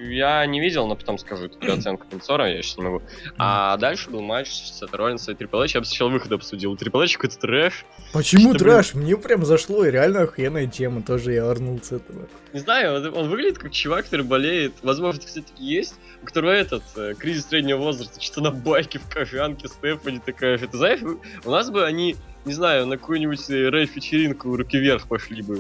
Я 0.10 0.46
не 0.46 0.60
видел, 0.60 0.88
но 0.88 0.96
потом 0.96 1.18
скажу 1.18 1.46
эту 1.46 1.74
оценку 1.74 2.06
танцора, 2.10 2.50
я 2.50 2.62
сейчас 2.62 2.78
не 2.78 2.84
могу. 2.84 3.02
А 3.38 3.78
дальше 3.78 4.10
был 4.10 4.22
матч 4.22 4.50
с 4.50 4.82
Роллинса 4.92 5.32
и 5.32 5.36
Трипл. 5.36 5.64
Я 5.64 5.80
бы 5.80 5.86
сначала 5.86 6.10
выход 6.10 6.32
обсудил. 6.32 6.76
Трипл 6.76 7.02
Эйч 7.02 7.16
какой-то 7.16 7.38
трэш. 7.40 7.86
Почему 8.14 8.52
Что, 8.52 8.60
трэш? 8.60 8.94
Мне 8.94 9.18
прям 9.18 9.46
зашло, 9.46 9.86
и 9.86 9.92
реально 9.92 10.22
охуенная 10.22 10.68
тема, 10.68 11.02
тоже 11.02 11.34
я 11.34 11.50
орнул 11.50 11.80
с 11.82 11.92
этого. 11.92 12.28
Не 12.54 12.60
знаю, 12.60 13.12
он, 13.14 13.30
выглядит 13.30 13.58
как 13.58 13.72
чувак, 13.72 14.06
который 14.06 14.26
болеет. 14.26 14.74
Возможно, 14.84 15.22
кстати, 15.26 15.52
есть. 15.58 15.96
У 16.22 16.26
которого 16.26 16.52
этот, 16.52 16.84
э, 16.96 17.14
кризис 17.18 17.48
среднего 17.48 17.78
возраста, 17.78 18.22
что-то 18.22 18.42
на 18.42 18.52
байке 18.52 19.00
в 19.00 19.10
кожанке, 19.10 19.68
Стефани 19.68 20.20
такая. 20.26 20.58
Ты 20.58 20.78
знаешь, 20.78 21.02
у 21.44 21.52
нас 21.52 21.70
бы 21.70 21.86
они, 21.86 22.16
не 22.46 22.54
знаю, 22.54 22.86
на 22.88 22.98
какую-нибудь 22.98 23.50
э, 23.50 23.70
рейв-вечеринку 23.70 24.56
руки 24.56 24.78
вверх 24.78 25.08
пошли 25.08 25.42
бы. 25.42 25.60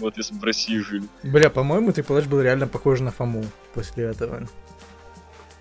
Вот 0.00 0.16
если 0.16 0.34
бы 0.34 0.40
в 0.40 0.44
России 0.44 0.78
жили. 0.78 1.04
Бля, 1.22 1.50
по-моему, 1.50 1.92
ты 1.92 2.02
Палач 2.02 2.24
был 2.26 2.40
реально 2.40 2.66
похож 2.66 3.00
на 3.00 3.10
Фому 3.10 3.44
после 3.74 4.04
этого. 4.04 4.46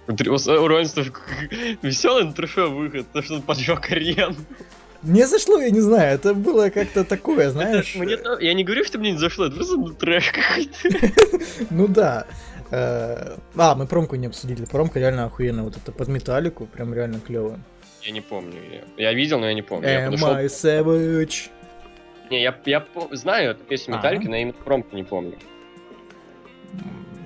У 0.07 0.13
Три- 0.15 0.29
У 0.29 0.35
у 0.35 0.67
Роллинса 0.67 1.01
веселый, 1.81 2.23
но 2.25 2.31
трэшовый 2.33 2.71
выход, 2.87 3.07
потому 3.07 3.23
что 3.25 3.35
он 3.35 3.41
поджег 3.41 3.91
арену. 3.91 4.35
Мне 5.03 5.27
зашло, 5.27 5.59
я 5.59 5.69
не 5.69 5.81
знаю, 5.81 6.15
это 6.15 6.33
было 6.33 6.69
как-то 6.69 7.03
такое, 7.03 7.49
знаешь. 7.49 7.95
Это 7.95 8.03
мне 8.03 8.17
то- 8.17 8.39
Я 8.39 8.53
не 8.53 8.63
говорю, 8.63 8.83
что 8.83 8.97
мне 8.99 9.11
не 9.11 9.17
зашло, 9.17 9.45
это 9.45 9.55
просто 9.55 9.77
трэш 9.93 10.31
какой-то. 10.31 11.11
Ну 11.69 11.87
да. 11.87 12.25
Э, 12.71 13.37
А, 13.55 13.75
мы 13.75 13.85
промку 13.87 14.15
не 14.15 14.27
обсудили. 14.27 14.65
Промка 14.65 14.99
реально 14.99 15.25
охуенная. 15.25 15.63
Вот 15.63 15.77
это 15.77 15.91
под 15.91 16.07
металлику, 16.07 16.65
прям 16.65 16.93
реально 16.93 17.19
клево. 17.19 17.59
Я 18.03 18.11
не 18.11 18.21
помню. 18.21 18.57
Я, 18.97 19.09
я 19.09 19.13
видел, 19.13 19.39
но 19.39 19.47
я 19.47 19.53
не 19.53 19.61
помню. 19.61 19.87
Я 19.89 20.07
Am 20.07 20.23
I 20.25 20.45
savage? 20.45 21.49
Не, 22.29 22.41
я, 22.41 22.55
я 22.65 22.85
знаю 23.11 23.51
эту 23.51 23.63
песню 23.63 23.95
А. 23.95 23.97
Металлики, 23.97 24.27
но 24.27 24.35
именно 24.35 24.53
промку 24.53 24.95
не 24.95 25.03
помню. 25.03 25.37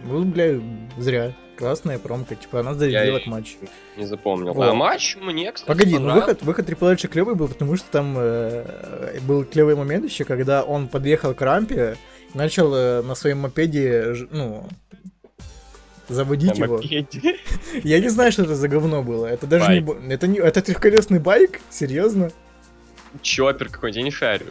Ну, 0.03 0.23
бля, 0.25 0.59
зря. 0.97 1.33
Классная 1.57 1.99
промка, 1.99 2.33
типа 2.35 2.61
она 2.61 2.73
зарядила 2.73 3.19
к 3.19 3.27
матчу. 3.27 3.55
Не 3.95 4.05
запомнил. 4.05 4.53
Вот. 4.53 4.67
А 4.67 4.73
матч 4.73 5.15
мне, 5.17 5.51
кстати, 5.51 5.67
Погоди, 5.67 5.99
ну 5.99 6.13
выход, 6.15 6.41
выход 6.41 6.67
Triple 6.67 6.93
H 6.93 7.07
клевый 7.07 7.35
был, 7.35 7.47
потому 7.47 7.75
что 7.75 7.85
там 7.91 8.15
э, 8.17 9.19
был 9.27 9.45
клевый 9.45 9.75
момент 9.75 10.05
еще, 10.05 10.23
когда 10.23 10.63
он 10.63 10.87
подъехал 10.87 11.35
к 11.35 11.41
рампе, 11.41 11.97
начал 12.33 12.73
э, 12.73 13.01
на 13.03 13.13
своем 13.13 13.39
мопеде, 13.41 14.15
ну, 14.31 14.65
заводить 16.07 16.57
На 16.57 16.63
его. 16.63 16.77
мопеде. 16.77 17.37
Я 17.83 17.99
не 17.99 18.09
знаю, 18.09 18.31
что 18.31 18.41
это 18.41 18.55
за 18.55 18.67
говно 18.67 19.03
было. 19.03 19.27
Это 19.27 19.45
даже 19.45 19.71
не, 19.71 19.81
Байк. 19.81 19.99
это 20.09 20.25
не, 20.27 20.39
это 20.39 20.61
трехколесный 20.63 21.19
байк, 21.19 21.61
серьезно. 21.69 22.31
Чоппер 23.21 23.69
какой-нибудь, 23.69 23.97
я 23.97 24.03
не 24.03 24.11
шарю. 24.11 24.45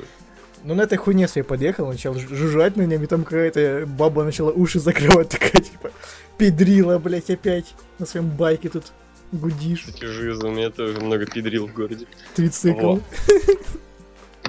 Ну 0.65 0.75
на 0.75 0.83
этой 0.83 0.99
хуйне 0.99 1.27
своей 1.29 1.47
подъехал, 1.47 1.87
начал 1.89 2.15
жу- 2.15 2.35
жужжать 2.35 2.77
на 2.77 2.83
нем, 2.83 3.03
и 3.03 3.07
там 3.07 3.25
какая-то 3.25 3.85
баба 3.87 4.25
начала 4.25 4.51
уши 4.51 4.79
закрывать, 4.79 5.29
такая 5.39 5.63
типа, 5.63 5.91
педрила, 6.39 6.99
блять, 6.99 7.31
опять 7.31 7.75
на 7.99 8.07
своем 8.07 8.29
байке 8.29 8.69
тут 8.69 8.93
гудишь, 9.33 9.85
Кстати, 9.87 10.05
жиза, 10.05 10.47
у 10.47 10.51
меня 10.51 10.71
тоже 10.71 11.01
много 11.01 11.25
пидрил 11.27 11.67
в 11.67 11.73
городе. 11.73 12.07
трицикл. 12.35 12.99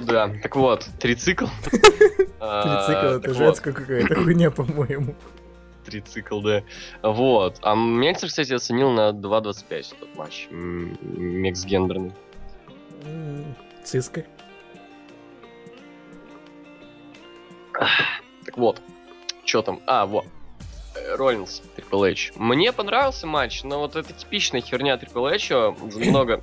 Да, 0.04 0.28
так 0.42 0.56
вот, 0.56 0.86
трицикл. 0.98 1.46
А, 2.44 2.84
Трицикл, 2.84 3.06
это 3.30 3.34
женская 3.38 3.72
какая-то 3.72 4.16
хуйня, 4.16 4.50
по-моему. 4.50 5.14
Трицикл, 5.86 6.40
да. 6.40 6.64
Вот. 7.00 7.58
А 7.62 7.76
Мексер, 7.76 8.28
кстати, 8.30 8.52
оценил 8.52 8.90
на 8.90 9.10
2.25 9.10 9.94
этот 9.94 10.16
матч. 10.16 10.48
Мекс-гендерный. 10.50 12.10
Циска. 13.84 14.24
Так 18.44 18.56
вот, 18.56 18.80
что 19.44 19.62
там? 19.62 19.80
А, 19.86 20.06
вот. 20.06 20.24
Э, 20.94 21.16
Роллинс, 21.16 21.62
Triple 21.76 22.12
H. 22.12 22.32
Мне 22.36 22.72
понравился 22.72 23.26
матч, 23.26 23.62
но 23.64 23.78
вот 23.78 23.96
это 23.96 24.12
типичная 24.12 24.60
херня 24.60 24.94
Triple 24.96 25.34
H. 25.34 25.74
Много 26.08 26.42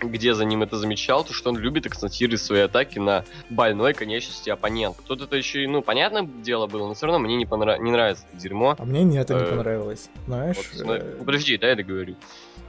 где 0.00 0.34
за 0.34 0.44
ним 0.44 0.62
это 0.64 0.76
замечал, 0.78 1.22
то 1.24 1.32
что 1.32 1.50
он 1.50 1.56
любит 1.58 1.86
акцентировать 1.86 2.40
свои 2.40 2.60
атаки 2.62 2.98
на 2.98 3.24
больной 3.50 3.94
конечности 3.94 4.50
оппонента. 4.50 5.00
Тут 5.06 5.22
это 5.22 5.36
еще 5.36 5.62
и, 5.62 5.66
ну, 5.68 5.80
понятное 5.80 6.24
дело 6.24 6.66
было, 6.66 6.88
но 6.88 6.94
все 6.94 7.06
равно 7.06 7.20
мне 7.20 7.36
не, 7.36 7.44
понра- 7.44 7.78
не 7.78 7.90
нравится 7.92 8.24
это 8.32 8.42
дерьмо. 8.42 8.74
А 8.78 8.84
мне 8.84 9.04
нет, 9.04 9.30
это 9.30 9.40
не 9.40 9.46
Э, 9.46 9.50
понравилось. 9.56 10.10
Знаешь? 10.26 10.56
Вот, 10.56 10.86
э, 10.88 11.14
ну, 11.18 11.24
подожди, 11.24 11.56
дай 11.56 11.70
я 11.70 11.76
договорю. 11.76 12.16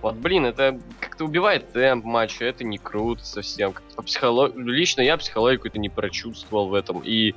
Вот, 0.04 0.16
блин, 0.16 0.46
это 0.46 0.80
как-то 1.00 1.26
убивает 1.26 1.72
темп 1.74 2.06
матча, 2.06 2.46
это 2.46 2.64
не 2.64 2.78
круто 2.78 3.26
совсем. 3.26 3.74
Как-то 3.74 3.96
по 3.96 4.02
психоло- 4.04 4.52
Лично 4.56 5.02
я 5.02 5.18
психологику 5.18 5.68
это 5.68 5.80
не 5.80 5.90
прочувствовал 5.90 6.68
в 6.68 6.74
этом. 6.76 7.02
И 7.04 7.34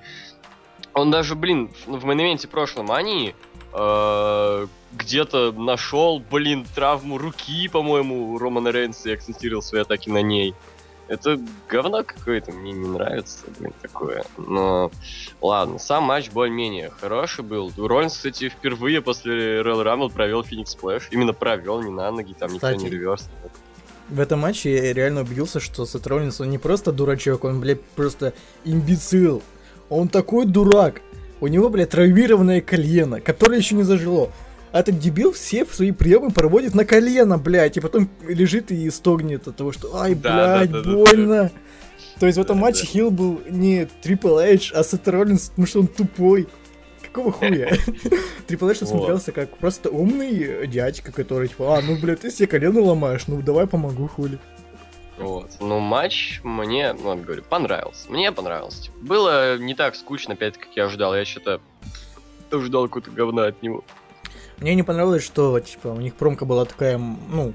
он 0.96 1.10
даже, 1.10 1.34
блин, 1.34 1.70
в, 1.86 2.04
моменте 2.04 2.48
прошлом 2.48 2.90
Ании 2.90 3.34
э, 3.74 4.66
где-то 4.92 5.52
нашел, 5.52 6.20
блин, 6.30 6.66
травму 6.74 7.18
руки, 7.18 7.68
по-моему, 7.68 8.32
у 8.32 8.38
Романа 8.38 8.68
Рейнса 8.68 9.10
и 9.10 9.12
акцентировал 9.12 9.60
свои 9.60 9.82
атаки 9.82 10.08
на 10.08 10.22
ней. 10.22 10.54
Это 11.08 11.38
говно 11.68 12.02
какое-то, 12.02 12.50
мне 12.50 12.72
не 12.72 12.88
нравится, 12.88 13.44
блин, 13.58 13.74
такое. 13.82 14.24
Но 14.38 14.90
ладно, 15.42 15.78
сам 15.78 16.04
матч 16.04 16.30
более-менее 16.30 16.90
хороший 16.98 17.44
был. 17.44 17.70
Роллинс, 17.76 18.14
кстати, 18.14 18.48
впервые 18.48 19.02
после 19.02 19.60
Royal 19.60 19.84
Rumble 19.84 20.10
провел 20.10 20.42
Phoenix 20.44 20.72
Splash. 20.72 21.08
Именно 21.10 21.34
провел, 21.34 21.82
не 21.82 21.90
на 21.90 22.10
ноги, 22.10 22.32
там 22.32 22.54
никто 22.54 22.68
Кстати. 22.68 22.84
не 22.84 22.88
реверс. 22.88 23.28
В 24.08 24.18
этом 24.18 24.40
матче 24.40 24.74
я 24.74 24.92
реально 24.94 25.20
убедился, 25.20 25.60
что 25.60 25.84
Сет 25.84 26.06
Роллинс, 26.06 26.40
он 26.40 26.48
не 26.48 26.58
просто 26.58 26.90
дурачок, 26.90 27.44
он, 27.44 27.60
блядь, 27.60 27.82
просто 27.82 28.32
имбецил. 28.64 29.42
Он 29.88 30.08
такой 30.08 30.46
дурак. 30.46 31.02
У 31.40 31.46
него, 31.48 31.68
блядь, 31.68 31.90
травмированное 31.90 32.60
колено, 32.60 33.20
которое 33.20 33.58
еще 33.58 33.74
не 33.74 33.82
зажило. 33.82 34.30
А 34.72 34.80
этот 34.80 34.98
дебил 34.98 35.32
все 35.32 35.64
свои 35.66 35.90
приемы 35.90 36.30
проводит 36.30 36.74
на 36.74 36.84
колено, 36.84 37.38
блядь, 37.38 37.76
и 37.76 37.80
потом 37.80 38.08
лежит 38.26 38.70
и 38.70 38.90
стогнет 38.90 39.46
от 39.46 39.56
того, 39.56 39.72
что 39.72 39.96
ай, 39.96 40.14
Да, 40.14 40.34
да, 40.36 40.58
блядь, 40.58 40.70
да, 40.70 40.82
да, 40.82 40.90
да. 40.90 40.96
больно. 40.96 41.50
То 42.18 42.26
есть 42.26 42.38
в 42.38 42.40
этом 42.40 42.56
Да, 42.56 42.62
матче 42.62 42.82
да. 42.82 42.86
Хилл 42.88 43.10
был 43.10 43.40
не 43.48 43.86
Трипл 44.02 44.38
Эйдж, 44.38 44.72
а 44.74 44.82
Сет 44.82 45.06
Роллинс, 45.08 45.50
потому 45.50 45.66
что 45.66 45.80
он 45.80 45.86
тупой. 45.88 46.48
Какого 47.02 47.32
хуя? 47.32 47.70
Трипл 48.46 48.68
Эйдж 48.68 48.84
смотрелся 48.84 49.32
как 49.32 49.56
просто 49.58 49.90
умный 49.90 50.66
дядька, 50.66 51.12
который 51.12 51.48
типа, 51.48 51.78
а, 51.78 51.82
ну, 51.82 51.96
блядь, 51.96 52.20
ты 52.20 52.30
себе 52.30 52.46
колено 52.46 52.80
ломаешь, 52.80 53.26
ну, 53.26 53.40
давай 53.42 53.66
помогу, 53.66 54.08
хули. 54.08 54.38
Вот. 55.18 55.50
Ну, 55.60 55.78
матч 55.78 56.40
мне, 56.42 56.92
ну, 56.92 57.16
я 57.16 57.22
говорю, 57.22 57.42
понравился. 57.42 58.10
Мне 58.10 58.32
понравился. 58.32 58.84
Типа, 58.84 58.96
было 59.00 59.58
не 59.58 59.74
так 59.74 59.94
скучно, 59.94 60.34
опять, 60.34 60.58
как 60.58 60.68
я 60.76 60.84
ожидал. 60.84 61.16
Я 61.16 61.24
что-то 61.24 61.60
ожидал 62.50 62.86
какого-то 62.86 63.10
говна 63.10 63.46
от 63.46 63.62
него. 63.62 63.84
Мне 64.58 64.74
не 64.74 64.82
понравилось, 64.82 65.24
что, 65.24 65.58
типа, 65.60 65.88
у 65.88 66.00
них 66.00 66.14
промка 66.14 66.44
была 66.44 66.64
такая, 66.64 66.98
ну, 66.98 67.52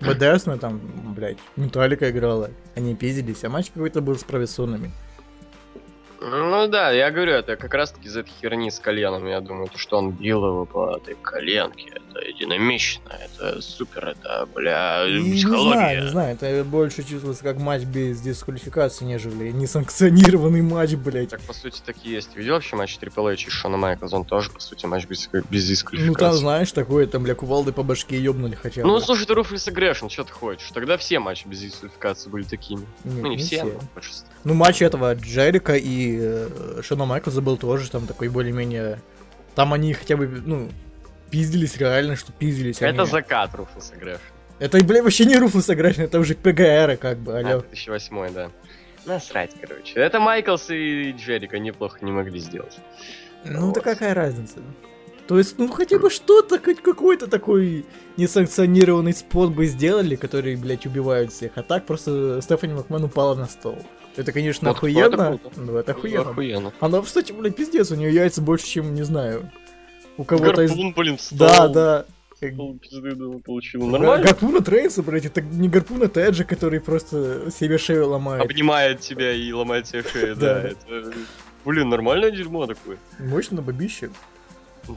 БДСная, 0.00 0.56
там, 0.56 0.80
блядь, 1.14 1.38
Металлика 1.56 2.10
играла, 2.10 2.50
они 2.76 2.94
пиздились, 2.94 3.44
а 3.44 3.48
матч 3.48 3.70
какой-то 3.70 4.00
был 4.00 4.16
с 4.16 4.24
профессионами. 4.24 4.92
Ну 6.20 6.68
да, 6.68 6.90
я 6.90 7.10
говорю, 7.10 7.32
это 7.32 7.56
как 7.56 7.74
раз 7.74 7.92
таки 7.92 8.08
из 8.08 8.16
этой 8.16 8.30
херни 8.40 8.70
с 8.70 8.78
коленом. 8.78 9.26
Я 9.26 9.40
думаю, 9.40 9.68
то, 9.68 9.76
что 9.76 9.98
он 9.98 10.10
бил 10.10 10.46
его 10.46 10.64
по 10.64 10.96
этой 10.96 11.16
коленке. 11.16 11.90
Это 11.90 12.20
динамично, 12.44 13.02
это 13.10 13.60
супер, 13.60 14.08
это, 14.08 14.46
бля, 14.54 15.06
И 15.08 15.22
не 15.22 15.36
психология. 15.36 15.72
знаю, 15.72 16.02
не 16.02 16.10
знаю, 16.10 16.34
это 16.40 16.64
больше 16.64 17.02
чувствуется 17.02 17.42
как 17.42 17.58
матч 17.58 17.82
без 17.82 18.20
дисквалификации, 18.20 19.04
нежели 19.04 19.50
несанкционированный 19.50 20.62
матч, 20.62 20.94
блядь. 20.94 21.30
Так, 21.30 21.40
по 21.42 21.52
сути, 21.52 21.80
так 21.84 21.96
и 22.04 22.10
есть. 22.10 22.36
Видел 22.36 22.54
вообще 22.54 22.76
матч 22.76 22.98
Triple 23.00 23.32
H 23.32 23.46
и 23.46 23.50
Шона 23.50 23.76
Майклза? 23.76 24.16
Он 24.16 24.24
тоже, 24.24 24.50
по 24.50 24.60
сути, 24.60 24.86
матч 24.86 25.06
без, 25.06 25.28
без 25.50 25.66
дисквалификации. 25.66 26.08
Ну 26.08 26.14
там, 26.14 26.34
знаешь, 26.34 26.72
такое, 26.72 27.06
там, 27.06 27.22
бля, 27.22 27.34
кувалды 27.34 27.72
по 27.72 27.82
башке 27.82 28.20
ёбнули 28.20 28.54
хотя 28.54 28.82
бы. 28.82 28.88
Ну, 28.88 29.00
слушай, 29.00 29.26
это 29.26 29.34
Ruthless 29.34 29.66
Aggression, 29.66 30.08
что 30.08 30.24
ты 30.24 30.32
хочешь? 30.32 30.70
Тогда 30.72 30.96
все 30.96 31.18
матчи 31.18 31.46
без 31.46 31.60
дисквалификации 31.60 32.28
были 32.28 32.44
такими. 32.44 32.86
Нет, 33.04 33.22
ну, 33.22 33.28
не, 33.28 33.36
все, 33.38 33.64
но 33.64 33.80
большинство. 33.94 34.28
Ну, 34.44 34.54
матч 34.54 34.82
этого 34.82 35.14
Джерика 35.14 35.74
и 35.74 36.18
э, 36.20 36.80
Шона 36.82 37.06
Майклза 37.06 37.40
был 37.40 37.56
тоже 37.56 37.90
там 37.90 38.06
такой 38.06 38.28
более-менее... 38.28 39.00
Там 39.54 39.72
они 39.72 39.92
хотя 39.94 40.16
бы, 40.16 40.26
ну, 40.26 40.68
пиздились 41.34 41.76
реально, 41.78 42.14
что 42.14 42.30
пиздились 42.32 42.76
Это 42.80 43.02
они. 43.02 43.10
закат 43.10 43.52
Ruthless 43.56 43.96
Aggression. 43.96 44.22
Это, 44.60 44.84
бля, 44.84 45.02
вообще 45.02 45.24
не 45.24 45.36
Ruthless 45.36 45.68
Aggression, 45.68 46.04
это 46.04 46.20
уже 46.20 46.36
PG 46.36 46.56
эра, 46.56 46.96
как 46.96 47.18
бы, 47.18 47.32
А, 47.32 47.38
алё. 47.38 47.60
2008, 47.62 48.32
да. 48.32 48.50
Насрать, 49.04 49.50
короче. 49.60 49.94
Это 49.98 50.20
Майклс 50.20 50.70
и 50.70 51.10
Джерика 51.10 51.58
неплохо 51.58 51.98
не 52.02 52.12
могли 52.12 52.38
сделать. 52.38 52.78
Ну, 53.44 53.66
Вот. 53.66 53.74
да 53.74 53.80
какая 53.80 54.14
разница? 54.14 54.60
То 55.26 55.38
есть, 55.38 55.58
ну, 55.58 55.66
хотя 55.72 55.98
бы 55.98 56.08
что-то, 56.08 56.60
хоть 56.60 56.80
какой-то 56.82 57.26
такой 57.26 57.84
несанкционированный 58.16 59.12
спот 59.12 59.50
бы 59.50 59.66
сделали, 59.66 60.14
который, 60.14 60.54
блядь, 60.54 60.86
убивают 60.86 61.32
всех. 61.32 61.50
А 61.56 61.62
так 61.64 61.84
просто 61.84 62.40
Стефани 62.40 62.74
Макман 62.74 63.02
упала 63.04 63.34
на 63.34 63.46
стол. 63.46 63.78
Это, 64.16 64.30
конечно, 64.30 64.68
Вот, 64.68 64.76
охуенно. 64.76 65.04
это 65.06 65.16
круто. 65.40 65.50
Ну, 65.60 65.76
это 65.78 65.90
охуенно. 65.92 66.30
Охуенно. 66.30 66.72
Она, 66.78 67.02
кстати, 67.02 67.32
блядь, 67.32 67.56
пиздец, 67.56 67.90
у 67.90 67.96
нее 67.96 68.14
яйца 68.14 68.40
больше, 68.40 68.66
чем, 68.66 68.94
не 68.94 69.02
знаю, 69.02 69.50
у 70.16 70.24
кого-то 70.24 70.62
из... 70.62 70.70
Гарпун, 70.70 70.92
блин, 70.92 71.16
встал. 71.16 71.38
Да, 71.38 71.68
да. 71.68 72.06
Пол 72.56 72.78
пизды, 72.78 73.16
получил. 73.44 73.86
Нормально? 73.86 74.24
Гарпуна 74.24 74.60
Трейнса, 74.60 75.02
блядь, 75.02 75.24
это 75.24 75.40
не 75.40 75.68
гарпуна 75.68 76.08
Теджа, 76.08 76.44
который 76.44 76.80
просто 76.80 77.50
себе 77.50 77.78
шею 77.78 78.08
ломает. 78.08 78.42
Обнимает 78.42 79.00
тебя 79.00 79.32
и 79.32 79.50
ломает 79.52 79.86
тебе 79.86 80.02
шею, 80.02 80.36
Да. 80.38 80.62
Это, 80.62 81.12
блин, 81.64 81.88
нормальное 81.88 82.30
дерьмо 82.30 82.66
такое. 82.66 82.98
Мощно 83.18 83.62
бабище. 83.62 84.10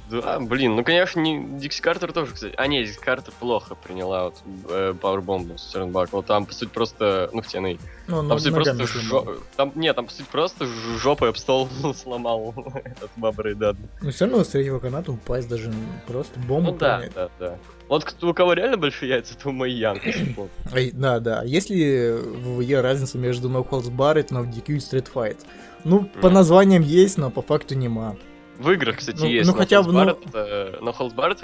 Да, 0.09 0.39
блин, 0.39 0.75
ну, 0.75 0.83
конечно, 0.83 1.19
не... 1.19 1.59
Дикси 1.59 1.81
Картер 1.81 2.13
тоже, 2.13 2.33
кстати. 2.33 2.53
А, 2.57 2.67
не, 2.67 2.83
Дикси 2.83 2.99
Картер 2.99 3.33
плохо 3.39 3.75
приняла 3.75 4.25
вот 4.25 4.35
э, 4.69 4.93
пауэрбомбу 4.99 5.57
с 5.57 5.71
Тернбакла. 5.71 6.23
Там, 6.23 6.45
по 6.45 6.53
сути, 6.53 6.69
просто, 6.69 7.29
ну, 7.33 7.41
в 7.41 7.45
TNA. 7.45 7.79
Ну, 8.07 8.15
Там, 8.17 8.27
ну, 8.27 8.33
по 8.35 8.39
сути, 8.39 8.53
просто 8.53 8.87
сломал. 8.87 9.25
жо... 9.25 9.37
Там, 9.55 9.71
нет, 9.75 9.95
там, 9.95 10.05
по 10.05 10.11
сути, 10.11 10.27
просто 10.31 10.67
жопой 10.97 11.29
об 11.29 11.37
стол 11.37 11.69
сломал 11.95 12.53
этот 12.83 13.11
Баба 13.15 13.43
Рейдад. 13.43 13.77
Но 14.01 14.11
все 14.11 14.25
равно 14.25 14.43
с 14.43 14.49
третьего 14.49 14.79
каната 14.79 15.11
упасть 15.11 15.47
даже 15.49 15.69
ну, 15.69 15.75
просто 16.07 16.39
бомбу 16.39 16.71
Ну, 16.71 16.77
да, 16.77 17.03
да, 17.13 17.29
да. 17.39 17.57
Вот 17.89 18.03
кто, 18.03 18.29
у 18.29 18.33
кого 18.33 18.53
реально 18.53 18.77
большие 18.77 19.09
яйца, 19.09 19.37
то 19.37 19.49
янки. 19.65 20.13
Вот. 20.37 20.49
Ай, 20.73 20.91
да, 20.93 21.19
да. 21.19 21.43
Есть 21.43 21.69
ли 21.69 22.11
в 22.11 22.57
ВВЕ 22.57 22.81
разница 22.81 23.17
между 23.17 23.49
No 23.49 23.67
Holds 23.67 23.89
Barred, 23.89 24.29
No 24.29 24.45
DQ 24.45 24.63
и 24.67 24.77
Street 24.77 25.07
Fight? 25.13 25.37
Ну, 25.83 26.09
по 26.21 26.29
названиям 26.29 26.83
есть, 26.83 27.17
но 27.17 27.29
по 27.29 27.41
факту 27.41 27.75
нема. 27.75 28.15
В 28.57 28.71
играх, 28.71 28.97
кстати, 28.97 29.19
Ну- 29.21 29.27
есть. 29.27 29.47
ну, 29.47 29.53
но 29.53 29.59
хотя 29.59 29.83
бы, 29.83 29.91
ну- 29.91 30.03
Barrett, 30.03 30.29
э, 30.33 30.77
но 30.81 30.91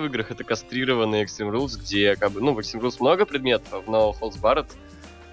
в 0.01 0.05
играх 0.05 0.31
это 0.31 0.43
кастрированный 0.43 1.23
Extreme 1.23 1.51
Rules, 1.51 1.77
где 1.79 2.15
как 2.15 2.31
бы, 2.31 2.41
ну, 2.41 2.53
в 2.53 2.59
Extreme 2.59 2.81
Rules 2.81 2.95
много 2.99 3.25
предметов, 3.25 3.83
но 3.87 4.11
Barrett 4.41 4.67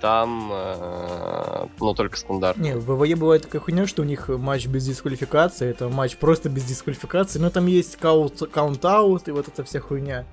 там, 0.01 0.51
э, 0.53 1.67
ну, 1.79 1.95
только 1.95 2.17
стандарт. 2.17 2.57
Не, 2.59 2.75
в 2.77 2.85
ВВЕ 2.85 3.17
бывает 3.17 3.43
такая 3.43 3.61
хуйня, 3.61 3.87
что 3.87 4.03
у 4.03 4.05
них 4.05 4.29
матч 4.29 4.67
без 4.67 4.87
дисквалификации, 4.87 5.69
это 5.71 5.89
матч 5.89 6.17
просто 6.17 6.49
без 6.49 6.65
дисквалификации, 6.65 7.39
но 7.39 7.51
там 7.51 7.67
есть 7.67 7.97
каунт- 8.01 8.47
каунт-аут 8.51 9.29
и 9.29 9.31
вот 9.31 9.49
эта 9.49 9.63
вся 9.65 9.81
хуйня. 9.81 10.27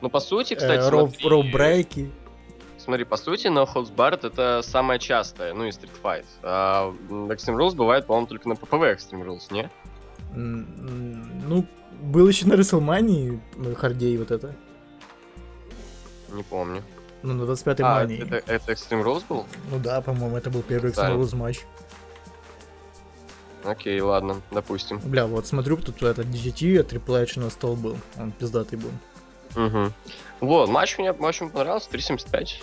Ну, 0.00 0.08
по 0.10 0.20
сути, 0.20 0.54
кстати, 0.54 0.80
Э, 0.80 0.90
роу- 0.90 1.08
смотри, 1.10 1.28
роу-брейки. 1.28 2.10
смотри, 2.78 3.04
по 3.04 3.16
сути, 3.16 3.48
но 3.48 3.64
False 3.64 3.92
Barrett 3.94 4.26
это 4.26 4.62
самое 4.62 4.98
частое, 4.98 5.54
ну, 5.54 5.64
и 5.64 5.70
Street 5.70 5.90
Fight. 6.02 6.24
А 6.42 6.92
Extreme 7.10 7.56
Rules 7.58 7.74
бывает, 7.74 8.06
по-моему, 8.06 8.26
только 8.26 8.48
на 8.48 8.54
PPV 8.54 8.96
Extreme 8.96 9.24
Rules, 9.26 9.52
не? 9.52 9.68
Ну, 10.34 11.66
был 12.00 12.28
еще 12.28 12.46
на 12.46 12.54
Рестлмании 12.54 13.40
ну, 13.56 13.74
Хардей 13.74 14.16
вот 14.16 14.30
это. 14.30 14.54
Не 16.32 16.42
помню. 16.42 16.82
Ну, 17.22 17.34
на 17.34 17.42
25-й 17.42 17.82
А, 17.82 17.94
мании. 17.96 18.22
это, 18.22 18.36
это 18.50 18.72
Extreme 18.72 19.04
Rules 19.04 19.24
был? 19.28 19.46
Ну 19.70 19.78
да, 19.78 20.00
по-моему, 20.00 20.36
это 20.36 20.50
был 20.50 20.62
первый. 20.62 20.92
Extreme 20.92 21.20
Rules 21.20 21.36
матч. 21.36 21.60
Окей, 23.64 24.00
ладно, 24.00 24.40
допустим. 24.50 25.00
Бля, 25.04 25.26
вот 25.26 25.46
смотрю, 25.46 25.76
тут 25.76 26.02
это 26.02 26.22
DGT, 26.22 26.80
а 26.80 26.82
Triple 26.82 27.22
H 27.22 27.36
на 27.36 27.50
стол 27.50 27.76
был. 27.76 27.98
Он 28.18 28.32
пиздатый 28.32 28.78
был. 28.78 28.90
Угу. 29.54 29.92
Вот, 30.40 30.70
матч 30.70 30.96
мне 30.98 31.12
очень 31.12 31.50
понравился, 31.50 31.90
3.75. 31.90 32.62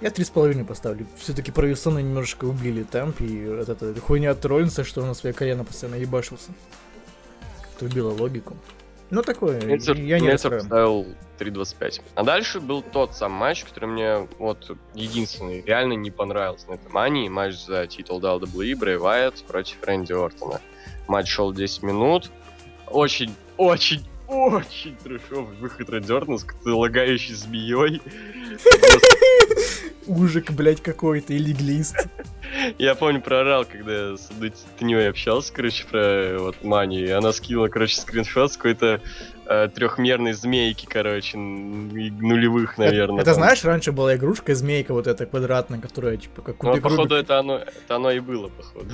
Я 0.00 0.10
три 0.10 0.24
с 0.24 0.30
половиной 0.30 0.64
поставлю. 0.64 1.06
Все-таки 1.16 1.50
провисоны 1.50 2.00
немножечко 2.00 2.44
убили 2.44 2.84
темп, 2.84 3.20
и 3.20 3.46
вот 3.46 3.68
эта 3.68 4.00
хуйня 4.00 4.30
от 4.30 4.44
Роллинса, 4.44 4.84
что 4.84 5.02
он 5.02 5.08
на 5.08 5.14
своей 5.14 5.34
колено 5.34 5.64
постоянно 5.64 5.96
ебашился. 5.96 6.52
Как-то 7.78 7.84
убило 7.84 8.10
логику. 8.10 8.56
Ну 9.10 9.22
такое, 9.22 9.62
Мельцер, 9.62 9.96
я 9.96 10.18
не 10.18 10.26
Мельцер 10.26 10.50
поставил 10.50 11.06
3.25. 11.38 12.02
А 12.16 12.24
дальше 12.24 12.60
был 12.60 12.82
тот 12.82 13.14
сам 13.14 13.32
матч, 13.32 13.64
который 13.64 13.88
мне 13.88 14.28
вот 14.38 14.76
единственный 14.94 15.62
реально 15.62 15.92
не 15.94 16.10
понравился 16.10 16.68
на 16.68 16.74
этой 16.74 16.90
мании. 16.90 17.28
Матч 17.28 17.54
за 17.64 17.86
титул 17.86 18.20
WWE 18.20 18.76
Брэй 18.76 18.98
Вайт 18.98 19.44
против 19.46 19.76
Рэнди 19.82 20.12
Ортона. 20.12 20.60
Матч 21.06 21.28
шел 21.28 21.52
10 21.52 21.84
минут. 21.84 22.30
Очень, 22.88 23.34
очень, 23.56 24.04
очень 24.26 24.96
трешовый 24.96 25.56
выход 25.56 25.88
Рэнди 25.88 26.12
Ортона 26.12 26.38
с 26.38 26.46
лагающей 26.64 27.34
змеей. 27.34 28.02
Ужик, 30.08 30.50
блядь, 30.50 30.82
какой-то, 30.82 31.32
или 31.32 31.52
глист. 31.52 32.08
Я 32.78 32.94
помню, 32.94 33.20
проорал, 33.20 33.64
когда 33.64 34.16
с 34.16 34.30
одной 34.30 34.52
теней 34.78 35.08
общался, 35.08 35.52
короче, 35.52 35.84
про 35.86 36.36
вот 36.38 36.64
манию. 36.64 37.06
И 37.06 37.10
она 37.10 37.32
скинула, 37.32 37.68
короче, 37.68 37.96
скриншот 37.96 38.52
с 38.52 38.56
какой-то 38.56 39.00
э, 39.46 39.68
трехмерной 39.74 40.32
змейки, 40.32 40.86
короче, 40.86 41.38
нулевых, 41.38 42.78
наверное. 42.78 43.22
Это, 43.22 43.34
знаешь, 43.34 43.64
раньше 43.64 43.92
была 43.92 44.14
игрушка 44.14 44.54
змейка 44.54 44.92
вот 44.92 45.06
эта 45.06 45.26
квадратная, 45.26 45.80
которая 45.80 46.16
типа 46.16 46.42
как 46.42 46.62
Ну, 46.62 46.70
кубик 46.70 46.82
походу, 46.82 47.14
это 47.14 47.38
оно, 47.38 47.58
это 47.58 47.96
оно 47.96 48.10
и 48.10 48.20
было, 48.20 48.48
походу. 48.48 48.88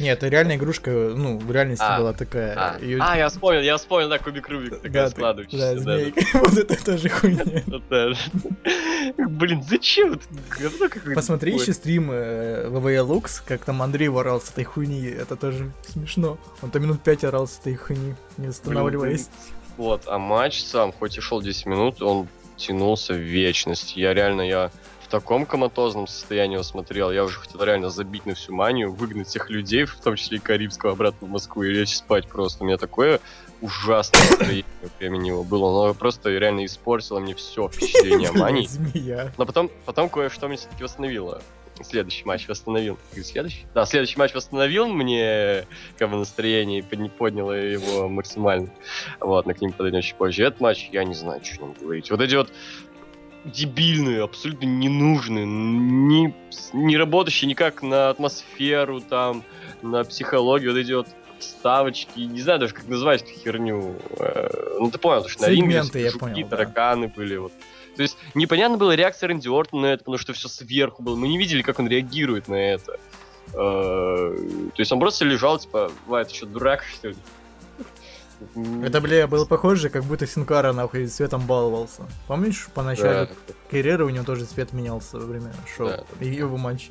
Нет, 0.00 0.18
это 0.18 0.28
реальная 0.28 0.56
игрушка, 0.56 0.90
ну, 0.90 1.38
в 1.38 1.50
реальности 1.50 1.84
А, 1.86 1.98
была 1.98 2.12
такая. 2.12 2.54
А, 2.56 2.78
а, 3.00 3.16
я 3.16 3.28
вспомнил, 3.28 3.60
я 3.60 3.76
вспомнил, 3.76 4.08
да, 4.08 4.18
кубик 4.18 4.48
Рубик, 4.48 4.76
такая 4.76 5.04
да, 5.04 5.10
складывающаяся. 5.10 5.74
да, 5.74 5.80
да, 5.80 5.84
да. 5.84 5.98
змейка. 5.98 6.22
Вот 6.42 6.58
это 6.58 6.84
тоже 6.84 7.08
хуйня. 7.08 7.44
Блин, 9.16 9.62
зачем? 9.62 10.20
Посмотри 11.14 11.54
еще 11.54 11.72
стрим 11.72 12.10
э, 12.10 12.68
Lux, 13.00 13.42
как 13.44 13.64
там 13.64 13.82
Андрей 13.82 14.08
ворал 14.08 14.40
с 14.40 14.50
этой 14.50 14.64
хуйни, 14.64 15.02
это 15.02 15.36
тоже 15.36 15.72
смешно. 15.86 16.38
Он 16.62 16.70
там 16.70 16.82
минут 16.82 17.02
пять 17.02 17.24
орал 17.24 17.46
с 17.46 17.58
этой 17.58 17.76
хуйни, 17.76 18.14
не 18.36 18.46
останавливаясь. 18.46 19.28
Вот, 19.76 20.02
а 20.06 20.18
матч 20.18 20.62
сам, 20.62 20.92
хоть 20.92 21.16
и 21.16 21.20
шел 21.20 21.40
10 21.40 21.66
минут, 21.66 22.02
он 22.02 22.28
тянулся 22.56 23.14
в 23.14 23.18
вечность. 23.18 23.96
Я 23.96 24.14
реально, 24.14 24.42
я 24.42 24.70
в 25.00 25.08
таком 25.08 25.46
коматозном 25.46 26.06
состоянии 26.06 26.54
его 26.54 26.62
смотрел. 26.62 27.10
Я 27.10 27.24
уже 27.24 27.38
хотел 27.38 27.62
реально 27.62 27.90
забить 27.90 28.26
на 28.26 28.34
всю 28.34 28.54
манию, 28.54 28.92
выгнать 28.92 29.28
всех 29.28 29.50
людей, 29.50 29.84
в 29.84 29.96
том 29.96 30.16
числе 30.16 30.38
и 30.38 30.40
Карибского, 30.40 30.92
обратно 30.92 31.26
в 31.26 31.30
Москву 31.30 31.62
и 31.62 31.70
лечь 31.70 31.96
спать 31.96 32.28
просто. 32.28 32.62
У 32.62 32.66
меня 32.66 32.76
такое 32.76 33.20
ужасное 33.60 34.20
настроение 34.20 34.64
во 34.82 34.88
время 34.98 35.16
него 35.18 35.44
было. 35.44 35.84
Оно 35.84 35.94
просто 35.94 36.30
реально 36.30 36.64
испортило 36.66 37.20
мне 37.20 37.34
все 37.34 37.68
впечатление 37.68 38.28
о 38.28 38.32
мании. 38.32 38.68
Но 39.38 39.46
потом, 39.46 39.70
потом 39.84 40.08
кое-что 40.08 40.48
мне 40.48 40.56
все-таки 40.56 40.82
восстановило. 40.82 41.42
Следующий 41.82 42.24
матч 42.24 42.48
восстановил. 42.48 42.98
Следующий? 43.12 43.66
Да, 43.74 43.84
следующий 43.86 44.18
матч 44.18 44.34
восстановил 44.34 44.88
мне 44.88 45.66
как 45.98 46.10
бы 46.10 46.16
настроение 46.16 46.80
и 46.80 46.82
подня- 46.82 47.10
подняло 47.10 47.52
его 47.52 48.08
максимально. 48.08 48.70
Вот, 49.20 49.46
мы 49.46 49.54
к 49.54 49.60
ним 49.60 49.72
подойдем 49.72 50.02
чуть 50.02 50.14
позже. 50.14 50.44
Этот 50.44 50.60
матч, 50.60 50.88
я 50.92 51.04
не 51.04 51.14
знаю, 51.14 51.44
что 51.44 51.64
о 51.64 51.68
нем 51.68 51.76
говорить. 51.80 52.10
Вот 52.10 52.20
эти 52.20 52.34
вот 52.34 52.52
дебильные, 53.44 54.22
абсолютно 54.22 54.66
ненужные, 54.66 55.46
не, 55.46 56.34
не 56.72 56.96
работающие 56.96 57.48
никак 57.48 57.82
на 57.82 58.10
атмосферу, 58.10 59.00
там, 59.00 59.42
на 59.82 60.04
психологию, 60.04 60.72
вот 60.72 60.78
эти 60.78 60.92
вот 60.92 61.08
ставочки, 61.40 62.20
не 62.20 62.40
знаю 62.40 62.60
даже, 62.60 62.74
как 62.74 62.86
называть 62.86 63.22
эту 63.22 63.32
херню. 63.32 63.96
Э, 64.18 64.76
ну, 64.78 64.90
ты 64.90 64.98
понял, 64.98 65.26
что 65.28 65.42
на 65.42 65.48
ринге 65.48 65.82
я 65.94 66.10
жуки, 66.10 66.18
понял, 66.18 66.48
да. 66.48 66.56
тараканы 66.56 67.08
были, 67.08 67.36
вот. 67.36 67.52
То 67.96 68.02
есть 68.02 68.16
непонятно 68.34 68.78
была 68.78 68.96
реакция 68.96 69.28
Рэнди 69.28 69.48
Ортона 69.48 69.82
на 69.82 69.86
это, 69.92 70.04
потому 70.04 70.18
что 70.18 70.32
все 70.32 70.48
сверху 70.48 71.02
было. 71.02 71.14
Мы 71.16 71.28
не 71.28 71.38
видели, 71.38 71.62
как 71.62 71.78
он 71.78 71.88
реагирует 71.88 72.48
на 72.48 72.54
это. 72.54 72.98
Э, 73.52 74.36
То 74.74 74.80
есть 74.80 74.92
он 74.92 75.00
просто 75.00 75.24
лежал, 75.24 75.58
типа, 75.58 75.90
Вай, 76.06 76.24
ты 76.24 76.34
что, 76.34 76.46
дурак, 76.46 76.82
что 76.94 77.08
ли? 77.08 77.16
Это, 78.82 79.00
бля, 79.00 79.26
было 79.28 79.44
похоже, 79.44 79.88
как 79.88 80.04
будто 80.04 80.26
Синкара 80.26 80.72
нахуй 80.72 81.06
цветом 81.06 81.46
баловался. 81.46 82.02
Помнишь, 82.26 82.64
Да, 82.66 82.72
поначалу 82.74 83.28
карьеры 83.70 84.04
у 84.04 84.08
него 84.08 84.24
тоже 84.24 84.46
цвет 84.46 84.72
менялся 84.72 85.18
во 85.18 85.26
время 85.26 85.52
шоу 85.76 85.88
Да. 85.88 86.04
и 86.20 86.28
его 86.28 86.56
матчей. 86.56 86.90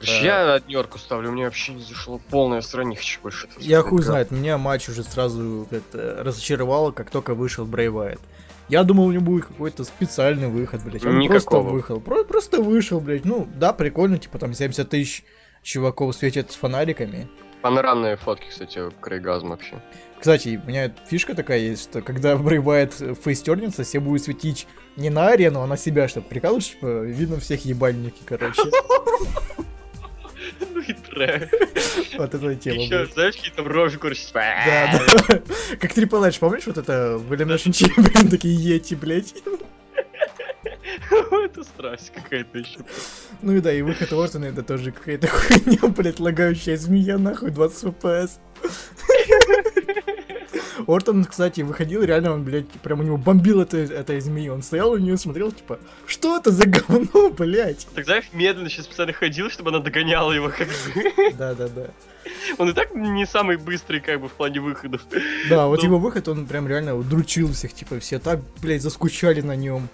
Я 0.00 0.54
однерку 0.54 0.98
ставлю, 0.98 1.30
мне 1.30 1.44
вообще 1.44 1.72
не 1.72 1.82
зашло 1.82 2.20
полное 2.30 2.60
хочу 2.60 3.20
больше 3.22 3.48
Я 3.58 3.82
хуй 3.82 4.02
знает, 4.02 4.30
меня 4.30 4.58
матч 4.58 4.88
уже 4.88 5.02
сразу 5.02 5.66
как-то 5.70 6.22
разочаровало, 6.22 6.90
как 6.90 7.10
только 7.10 7.34
вышел 7.34 7.64
Брей 7.64 7.88
Вайт. 7.88 8.20
Я 8.68 8.82
думал, 8.82 9.06
у 9.06 9.12
него 9.12 9.22
будет 9.24 9.46
какой-то 9.46 9.84
специальный 9.84 10.48
выход, 10.48 10.82
блядь. 10.84 11.04
Он 11.04 11.18
Никакого. 11.18 11.60
просто 11.62 11.74
выхал. 11.74 12.00
Про- 12.00 12.24
просто 12.24 12.62
вышел, 12.62 13.00
блядь. 13.00 13.24
Ну, 13.24 13.46
да, 13.56 13.72
прикольно, 13.72 14.18
типа 14.18 14.38
там 14.38 14.54
70 14.54 14.88
тысяч 14.88 15.24
чуваков 15.62 16.14
светят 16.16 16.50
с 16.50 16.54
фонариками. 16.54 17.28
Панорамные 17.62 18.16
фотки, 18.16 18.46
кстати, 18.48 18.80
Крейгазм 19.00 19.48
вообще. 19.48 19.82
Кстати, 20.18 20.60
у 20.62 20.68
меня 20.68 20.92
фишка 21.06 21.34
такая 21.34 21.58
есть, 21.58 21.82
что 21.84 22.00
когда 22.02 22.36
Брей 22.36 22.58
Вайт 22.58 22.94
фейстернется, 23.22 23.84
все 23.84 24.00
будут 24.00 24.22
светить 24.22 24.66
не 24.96 25.10
на 25.10 25.28
арену, 25.28 25.60
а 25.60 25.66
на 25.66 25.76
себя, 25.76 26.08
чтобы 26.08 26.26
прикалываешь, 26.28 26.70
типа, 26.70 27.02
видно 27.02 27.38
всех 27.40 27.64
ебальники, 27.64 28.22
короче. 28.24 28.62
Ну 30.74 30.80
и 30.80 30.92
трэш. 30.92 31.48
Вот 32.16 32.34
эта 32.34 32.54
тема, 32.56 32.82
Еще, 32.82 33.06
знаешь, 33.06 33.36
какие 33.36 33.52
там 33.52 33.66
рожи 33.66 33.98
корчат. 33.98 34.32
Да, 34.32 35.00
да. 35.28 35.42
Как 35.80 35.92
Трипл 35.94 36.22
Эдж, 36.22 36.38
помнишь 36.38 36.66
вот 36.66 36.78
это 36.78 37.18
в 37.18 37.32
Elimination 37.32 37.70
Chamber, 37.96 38.30
такие 38.30 38.54
ети, 38.54 38.94
блядь? 38.94 39.34
Это 41.10 41.64
страсть 41.64 42.12
какая-то 42.14 42.58
еще. 42.58 42.80
Ну 43.42 43.52
и 43.56 43.60
да, 43.60 43.72
и 43.72 43.82
выход 43.82 44.12
Ортона 44.12 44.46
это 44.46 44.62
тоже 44.62 44.92
какая-то 44.92 45.28
хуйня, 45.28 45.88
блядь, 45.88 46.20
лагающая 46.20 46.76
змея, 46.76 47.18
нахуй, 47.18 47.50
20 47.50 47.84
FPS. 47.84 48.38
Ортон, 50.86 51.24
кстати, 51.24 51.60
выходил, 51.62 52.02
реально 52.02 52.32
он, 52.32 52.44
блядь, 52.44 52.68
прям 52.68 53.00
у 53.00 53.02
него 53.02 53.16
бомбил 53.16 53.60
это, 53.60 53.78
этой 53.78 54.20
змеи. 54.20 54.48
Он 54.48 54.62
стоял 54.62 54.90
у 54.92 54.98
нее, 54.98 55.16
смотрел, 55.16 55.52
типа, 55.52 55.78
что 56.06 56.36
это 56.36 56.50
за 56.50 56.66
говно, 56.66 57.30
блядь? 57.38 57.86
Так 57.94 58.04
знаешь, 58.04 58.24
медленно 58.32 58.68
сейчас 58.68 58.86
специально 58.86 59.12
ходил, 59.12 59.50
чтобы 59.50 59.70
она 59.70 59.78
догоняла 59.80 60.32
его 60.32 60.48
как 60.48 60.68
бы. 60.68 61.32
Да-да-да. 61.38 61.86
Он 62.58 62.68
и 62.70 62.72
так 62.72 62.94
не 62.94 63.26
самый 63.26 63.56
быстрый 63.56 64.00
как 64.00 64.20
бы 64.20 64.28
в 64.28 64.32
плане 64.32 64.60
выходов. 64.60 65.02
Да, 65.48 65.66
вот 65.66 65.80
Ну. 65.80 65.84
его 65.86 65.98
выход, 65.98 66.26
он 66.28 66.46
прям 66.46 66.66
реально 66.68 66.96
удручил 66.96 67.52
всех, 67.52 67.72
типа, 67.74 67.98
все 68.00 68.18
так, 68.18 68.40
блядь, 68.62 68.82
заскучали 68.82 69.40
на 69.40 69.56
нем. 69.56 69.88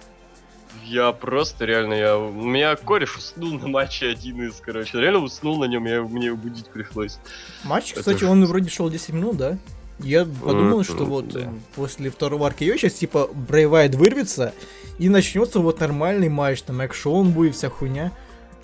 Я 0.85 1.13
просто 1.13 1.63
реально, 1.65 1.93
я... 1.93 2.17
У 2.17 2.31
меня 2.31 2.75
кореш 2.75 3.15
уснул 3.15 3.57
на 3.59 3.67
матче 3.69 4.07
один 4.09 4.45
из, 4.47 4.55
короче. 4.55 4.99
Реально 4.99 5.19
уснул 5.19 5.57
на 5.59 5.65
нем, 5.65 5.85
я 5.85 6.01
мне 6.01 6.25
его 6.27 6.35
будить 6.37 6.67
пришлось. 6.69 7.17
Матч, 7.63 7.91
Это 7.91 7.99
кстати, 8.01 8.19
жесть. 8.19 8.29
он 8.31 8.45
вроде 8.45 8.69
шел 8.69 8.89
10 8.89 9.09
минут, 9.13 9.37
да? 9.37 9.57
Я 10.03 10.25
подумал, 10.25 10.83
что 10.83 11.05
вот 11.05 11.35
э, 11.35 11.49
после 11.75 12.09
второго 12.09 12.47
аркео 12.47 12.75
сейчас 12.75 12.93
типа 12.93 13.29
Брейвайт 13.33 13.95
вырвется 13.95 14.53
и 14.97 15.09
начнется 15.09 15.59
вот 15.59 15.79
нормальный 15.79 16.29
матч, 16.29 16.61
там 16.61 16.81
экшон 16.81 17.31
будет, 17.31 17.55
вся 17.55 17.69
хуйня. 17.69 18.11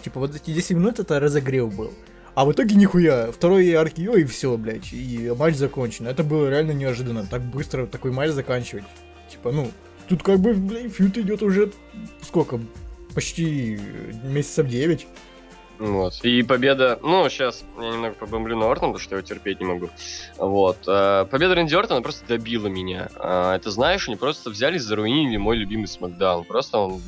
Типа 0.03 0.19
вот 0.19 0.35
эти 0.35 0.51
10 0.51 0.71
минут 0.71 0.99
это 0.99 1.19
разогрев 1.19 1.75
был. 1.75 1.91
А 2.35 2.45
в 2.45 2.51
итоге 2.51 2.75
нихуя, 2.75 3.31
второй 3.31 3.73
аркео 3.73 4.15
и 4.15 4.23
все, 4.23 4.55
блядь, 4.57 4.93
и 4.93 5.33
матч 5.35 5.55
закончен. 5.55 6.05
Это 6.05 6.23
было 6.23 6.47
реально 6.49 6.71
неожиданно, 6.71 7.25
так 7.25 7.41
быстро 7.41 7.87
такой 7.87 8.11
матч 8.11 8.29
заканчивать. 8.29 8.83
Типа, 9.31 9.51
ну, 9.51 9.71
тут 10.07 10.21
как 10.21 10.39
бы, 10.39 10.53
блядь, 10.53 10.93
фьют 10.93 11.17
идет 11.17 11.41
уже 11.41 11.71
сколько? 12.21 12.59
Почти 13.15 13.79
месяцев 14.23 14.67
9. 14.67 15.07
Вот. 15.79 16.13
И 16.23 16.41
победа... 16.43 16.99
Ну, 17.03 17.29
сейчас 17.29 17.63
я 17.79 17.89
немного 17.89 18.15
побомблю 18.15 18.57
на 18.57 18.71
Ортона, 18.71 18.93
потому 18.93 18.99
что 18.99 19.15
я 19.15 19.19
его 19.19 19.27
терпеть 19.27 19.59
не 19.59 19.65
могу. 19.65 19.89
Вот. 20.37 20.77
а, 20.87 21.25
Победа 21.25 21.55
Рэнди 21.55 21.75
Ортона 21.75 22.01
просто 22.01 22.25
добила 22.27 22.67
меня. 22.67 23.09
А, 23.15 23.55
Это, 23.55 23.69
знаешь, 23.69 24.07
они 24.07 24.17
просто 24.17 24.49
взяли 24.49 24.77
и 24.77 24.79
заруинили 24.79 25.37
мой 25.37 25.57
любимый 25.57 25.87
Смакдаун. 25.87 26.45
Просто 26.45 26.79
он, 26.79 27.01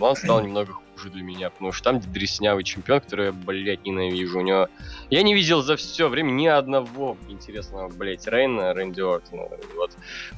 он 0.00 0.16
стал 0.16 0.42
немного 0.42 0.72
хуже 0.72 1.10
для 1.10 1.22
меня, 1.22 1.50
потому 1.50 1.72
что 1.72 1.90
там 1.90 2.00
дреснявый 2.00 2.64
чемпион, 2.64 3.00
который 3.00 3.26
я, 3.26 3.32
блядь, 3.32 3.84
ненавижу. 3.84 4.38
У 4.38 4.42
него... 4.42 4.68
Я 5.10 5.22
не 5.22 5.34
видел 5.34 5.62
за 5.62 5.76
все 5.76 6.08
время 6.08 6.30
ни 6.30 6.46
одного 6.46 7.18
интересного, 7.28 7.88
блядь, 7.88 8.26
Рейна, 8.26 8.72
Рэнди 8.72 9.00
Ортона. 9.00 9.48
Вот, 9.76 9.90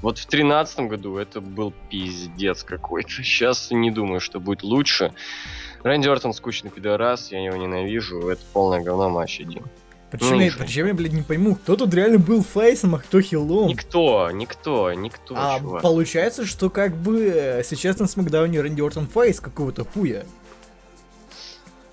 вот 0.02 0.18
в 0.18 0.26
тринадцатом 0.26 0.88
году 0.88 1.16
это 1.16 1.40
был 1.40 1.72
пиздец 1.90 2.64
какой-то. 2.64 3.10
Сейчас 3.10 3.70
не 3.70 3.90
думаю, 3.90 4.18
что 4.20 4.40
будет 4.40 4.64
лучше. 4.64 5.12
Рэнди 5.82 6.08
Ортон 6.08 6.32
скучный 6.34 6.70
пидорас, 6.70 7.30
я 7.30 7.42
его 7.44 7.56
ненавижу, 7.56 8.28
это 8.28 8.42
полное 8.52 8.80
говно 8.80 9.08
матч 9.08 9.40
один. 9.40 9.64
Причем, 10.10 10.30
Ну, 10.36 10.40
я, 10.40 10.52
причем 10.58 10.86
я, 10.86 10.94
блядь, 10.94 11.12
не 11.12 11.20
пойму, 11.22 11.54
кто 11.54 11.76
тут 11.76 11.92
реально 11.92 12.18
был 12.18 12.42
фейсом, 12.42 12.94
а 12.94 12.98
кто 12.98 13.20
хилом. 13.20 13.68
Никто, 13.68 14.30
никто, 14.30 14.92
никто, 14.94 15.34
А 15.36 15.58
чувак. 15.60 15.82
получается, 15.82 16.46
что 16.46 16.70
как 16.70 16.96
бы 16.96 17.26
э, 17.28 17.62
сейчас 17.62 17.98
на 17.98 18.06
Смакдауне 18.06 18.60
Рэнди 18.60 18.80
Ортон 18.80 19.06
фейс 19.06 19.38
какого-то 19.40 19.84
хуя. 19.84 20.24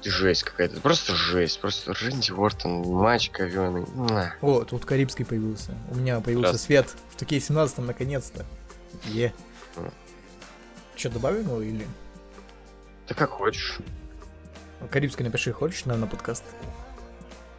Жесть 0.04 0.44
какая-то, 0.44 0.80
просто 0.82 1.14
жесть, 1.16 1.60
просто 1.60 1.94
Рэнди 1.94 2.32
Ортон, 2.32 2.84
матч 2.88 3.32
говёный. 3.32 3.86
Муа. 3.96 4.34
О, 4.42 4.64
тут 4.64 4.86
Карибский 4.86 5.26
появился. 5.26 5.74
У 5.92 5.96
меня 5.96 6.20
появился 6.22 6.50
Здравствуй. 6.54 6.68
свет 6.68 6.88
в 7.10 7.16
такие 7.18 7.42
17 7.42 7.80
наконец-то. 7.80 8.46
Е. 9.06 9.34
М. 9.78 9.92
Че, 10.96 11.10
добавим 11.10 11.42
его 11.48 11.62
или? 11.62 11.86
Да 13.08 13.16
как 13.16 13.30
хочешь. 13.30 13.78
Карибский 14.90 15.24
напиши, 15.26 15.52
хочешь 15.52 15.86
на, 15.86 15.96
на 15.98 16.08
подкаст? 16.08 16.44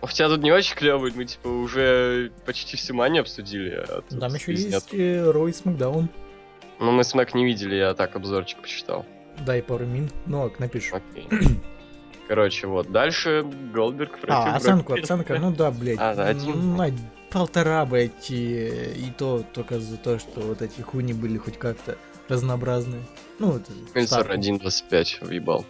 У 0.03 0.09
тебя 0.09 0.29
тут 0.29 0.43
не 0.43 0.53
очень 0.53 0.77
клевый, 0.77 1.13
мы 1.15 1.25
типа 1.25 1.49
уже 1.49 2.31
почти 2.45 2.77
все 2.77 2.93
мани 2.93 3.19
обсудили. 3.19 3.71
а 3.89 4.03
Там 4.03 4.35
еще 4.35 4.53
есть 4.53 4.95
э, 4.95 5.23
Рой 5.31 5.53
Смакдаун. 5.53 6.09
Ну 6.79 6.93
мы 6.93 7.03
смак 7.05 7.35
не 7.35 7.45
видели, 7.47 7.75
я 7.77 7.95
так 7.95 8.15
обзорчик 8.15 8.61
почитал. 8.61 9.05
Дай 9.45 9.63
пару 9.63 9.85
мин. 9.87 10.11
Ну, 10.27 10.45
ок, 10.47 10.59
напишу. 10.59 10.97
Окей. 10.97 11.29
Короче, 12.29 12.67
вот, 12.67 12.91
дальше 12.91 13.45
Голдберг 13.73 14.19
против 14.19 14.35
А, 14.35 14.57
оценку, 14.57 14.95
Питта. 14.95 15.15
оценка, 15.15 15.39
ну 15.39 15.53
да, 15.53 15.71
блядь. 15.71 15.99
А, 16.01 16.15
да, 16.15 16.27
один. 16.27 16.53
м, 16.53 16.77
на 16.77 16.91
полтора, 17.31 17.85
блядь, 17.87 18.31
и, 18.31 18.93
и 18.97 19.13
то 19.17 19.45
только 19.53 19.79
за 19.79 19.97
то, 19.97 20.19
что 20.19 20.41
вот 20.41 20.61
эти 20.63 20.81
хуйни 20.81 21.13
были 21.13 21.39
хоть 21.39 21.59
как-то 21.59 21.97
разнообразные. 22.29 23.03
Ну, 23.39 23.57
это 23.57 24.07
старт. 24.07 24.31
1.25 24.31 25.27
въебал. 25.27 25.65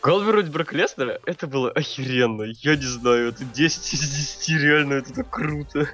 Против 0.00 0.50
Брок 0.50 0.72
Леснера, 0.72 1.20
это 1.26 1.46
было 1.46 1.70
охеренно. 1.70 2.44
Я 2.62 2.76
не 2.76 2.86
знаю, 2.86 3.28
это 3.28 3.44
10 3.44 3.94
из 3.94 4.38
10, 4.38 4.48
реально, 4.62 4.94
это 4.94 5.12
так 5.12 5.28
круто. 5.30 5.88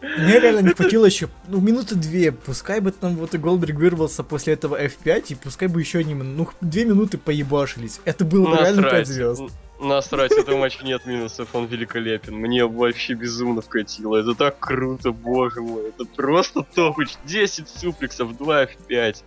Мне 0.00 0.38
реально 0.40 0.68
не 0.68 0.74
хватило 0.74 1.04
еще, 1.04 1.28
ну, 1.48 1.60
минуты 1.60 1.94
две. 1.94 2.32
Пускай 2.32 2.80
бы 2.80 2.92
там 2.92 3.16
вот 3.16 3.34
и 3.34 3.38
Голдберг 3.38 3.76
вырвался 3.76 4.22
после 4.22 4.54
этого 4.54 4.82
F5, 4.82 5.24
и 5.28 5.34
пускай 5.34 5.68
бы 5.68 5.80
еще 5.80 6.04
не, 6.04 6.14
ну, 6.14 6.48
две 6.60 6.84
минуты 6.84 7.18
поебашились. 7.18 8.00
Это 8.04 8.24
было 8.24 8.50
бы 8.50 8.56
реально 8.56 8.82
5 8.82 8.92
Насрать. 8.92 9.06
звезд. 9.08 9.42
Насрать, 9.80 10.32
этого 10.32 10.56
матча 10.58 10.84
нет 10.84 11.04
минусов, 11.06 11.54
он 11.54 11.66
великолепен. 11.66 12.34
Мне 12.34 12.64
вообще 12.64 13.14
безумно 13.14 13.60
вкатило. 13.60 14.16
Это 14.16 14.34
так 14.34 14.58
круто, 14.58 15.12
боже 15.12 15.60
мой. 15.60 15.88
Это 15.90 16.04
просто 16.06 16.62
топыч. 16.62 17.10
10 17.24 17.68
суплексов, 17.68 18.36
2 18.36 18.66
в 18.66 18.76
5. 18.86 19.24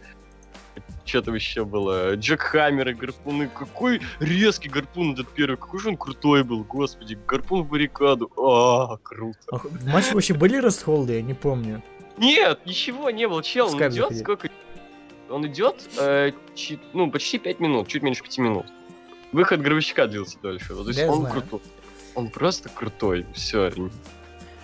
Что 1.05 1.21
там 1.21 1.35
еще 1.35 1.65
было? 1.65 2.15
Джек 2.15 2.41
Хаммер 2.41 2.89
и 2.89 2.93
гарпуны. 2.93 3.47
Какой 3.47 4.01
резкий 4.19 4.69
гарпун 4.69 5.13
этот 5.13 5.27
первый. 5.29 5.57
Какой 5.57 5.79
же 5.79 5.89
он 5.89 5.97
крутой 5.97 6.43
был, 6.43 6.63
господи. 6.63 7.17
Гарпун 7.27 7.63
в 7.63 7.69
баррикаду. 7.69 8.31
А, 8.37 8.97
круто. 8.97 9.39
А 9.51 9.57
В 9.57 9.85
матче 9.87 10.13
вообще 10.13 10.33
были 10.33 10.57
расхолды, 10.57 11.13
я 11.13 11.21
не 11.21 11.33
помню. 11.33 11.81
Нет, 12.17 12.65
ничего 12.65 13.09
не 13.11 13.27
было, 13.27 13.41
чел. 13.43 13.67
Он 13.67 13.87
идет 13.87 14.17
сколько? 14.17 14.49
Он 15.29 15.45
идет, 15.45 15.75
э, 15.99 16.31
чи- 16.55 16.79
ну, 16.93 17.09
почти 17.11 17.37
5 17.37 17.59
минут, 17.59 17.87
чуть 17.87 18.01
меньше 18.03 18.23
5 18.23 18.37
минут. 18.39 18.65
Выход 19.31 19.61
гробовщика 19.61 20.07
длился 20.07 20.37
дольше. 20.41 20.73
Вот, 20.73 20.83
то 20.83 20.89
есть 20.89 20.99
Да, 20.99 21.11
он 21.11 21.25
крутой. 21.25 21.61
Он 22.15 22.29
просто 22.29 22.69
крутой. 22.69 23.25
Все. 23.33 23.71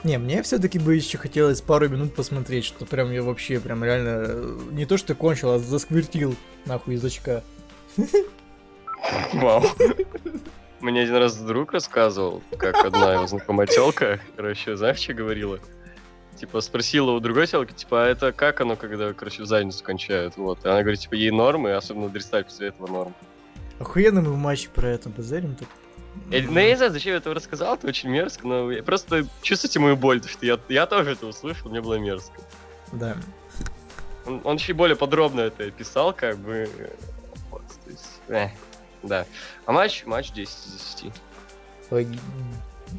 Не, 0.04 0.18
мне 0.18 0.42
все-таки 0.44 0.80
бы 0.80 0.96
еще 0.96 1.18
хотелось 1.18 1.62
пару 1.62 1.90
минут 1.90 2.16
посмотреть, 2.16 2.66
что 2.66 2.86
прям 2.86 3.12
я 3.12 3.24
вообще 3.24 3.60
прям 3.60 3.84
реально 3.84 4.26
э, 4.28 4.60
не 4.72 4.86
то 4.86 4.98
что 4.98 5.16
кончил, 5.16 5.52
а 5.52 5.60
засквертил 5.60 6.36
нахуй 6.66 6.96
язычка. 6.96 7.44
Вау. 9.34 9.64
Мне 10.80 11.02
один 11.02 11.16
раз 11.16 11.38
друг 11.38 11.74
рассказывал, 11.74 12.44
как 12.58 12.84
одна 12.86 13.14
его 13.14 13.26
знакомая 13.26 13.66
телка, 13.66 14.20
короче, 14.36 14.76
знаешь, 14.76 15.00
что 15.00 15.14
говорила? 15.14 15.60
типа, 16.36 16.62
спросила 16.62 17.12
у 17.12 17.20
другой 17.20 17.48
телки, 17.48 17.74
типа, 17.74 18.06
а 18.06 18.08
это 18.08 18.32
как 18.32 18.62
оно, 18.62 18.76
когда, 18.76 19.14
короче, 19.14 19.44
в 19.44 19.46
задницу 19.46 19.84
кончают, 19.84 20.38
вот. 20.38 20.64
И 20.66 20.68
она 20.68 20.82
говорит, 20.82 21.00
типа, 21.00 21.16
ей 21.16 21.32
нормы, 21.32 21.74
особенно 21.74 22.10
дристаль 22.10 22.44
после 22.44 22.68
этого 22.68 22.88
норм. 22.88 23.16
Охуенно 23.80 24.22
мы 24.22 24.32
в 24.32 24.38
матче 24.38 24.70
про 24.70 24.90
это 24.90 25.10
базарим 25.10 25.56
тут. 25.56 25.68
Я, 26.32 26.44
ну, 26.44 26.60
я 26.60 26.70
не 26.70 26.76
знаю, 26.76 26.92
зачем 26.92 27.12
я 27.12 27.18
это 27.18 27.34
рассказал, 27.34 27.76
это 27.76 27.88
очень 27.88 28.10
мерзко, 28.10 28.48
но 28.48 28.72
я 28.72 28.82
просто 28.84 29.28
чувствуйте 29.42 29.80
мою 29.80 29.98
боль, 29.98 30.20
потому 30.20 30.34
что 30.34 30.46
я, 30.46 30.60
я 30.70 30.86
тоже 30.86 31.12
это 31.12 31.28
услышал, 31.28 31.70
мне 31.70 31.82
было 31.82 31.96
мерзко. 31.96 32.34
Да. 32.94 33.18
Он, 34.26 34.42
он 34.44 34.56
еще 34.56 34.74
более 34.74 34.96
подробно 34.96 35.42
это 35.42 35.70
писал, 35.72 36.14
как 36.14 36.38
бы. 36.38 36.70
Вот, 37.52 37.64
то 37.84 37.92
есть, 37.92 38.22
э, 38.30 38.48
да. 39.04 39.26
А 39.66 39.72
матч, 39.72 40.06
матч 40.06 40.32
10 40.32 40.50
из 40.50 40.96
10. 41.02 41.14
Ой, 41.92 42.08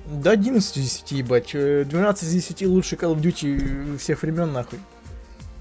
Да 0.07 0.33
11 0.33 0.77
из 0.77 0.83
10, 0.83 1.13
ебать. 1.13 1.47
чё, 1.47 1.85
12 1.85 2.23
из 2.25 2.33
10 2.33 2.63
лучший 2.67 2.99
Call 2.99 3.15
of 3.15 3.21
Duty 3.23 3.97
всех 3.99 4.23
времен, 4.23 4.53
нахуй. 4.53 4.79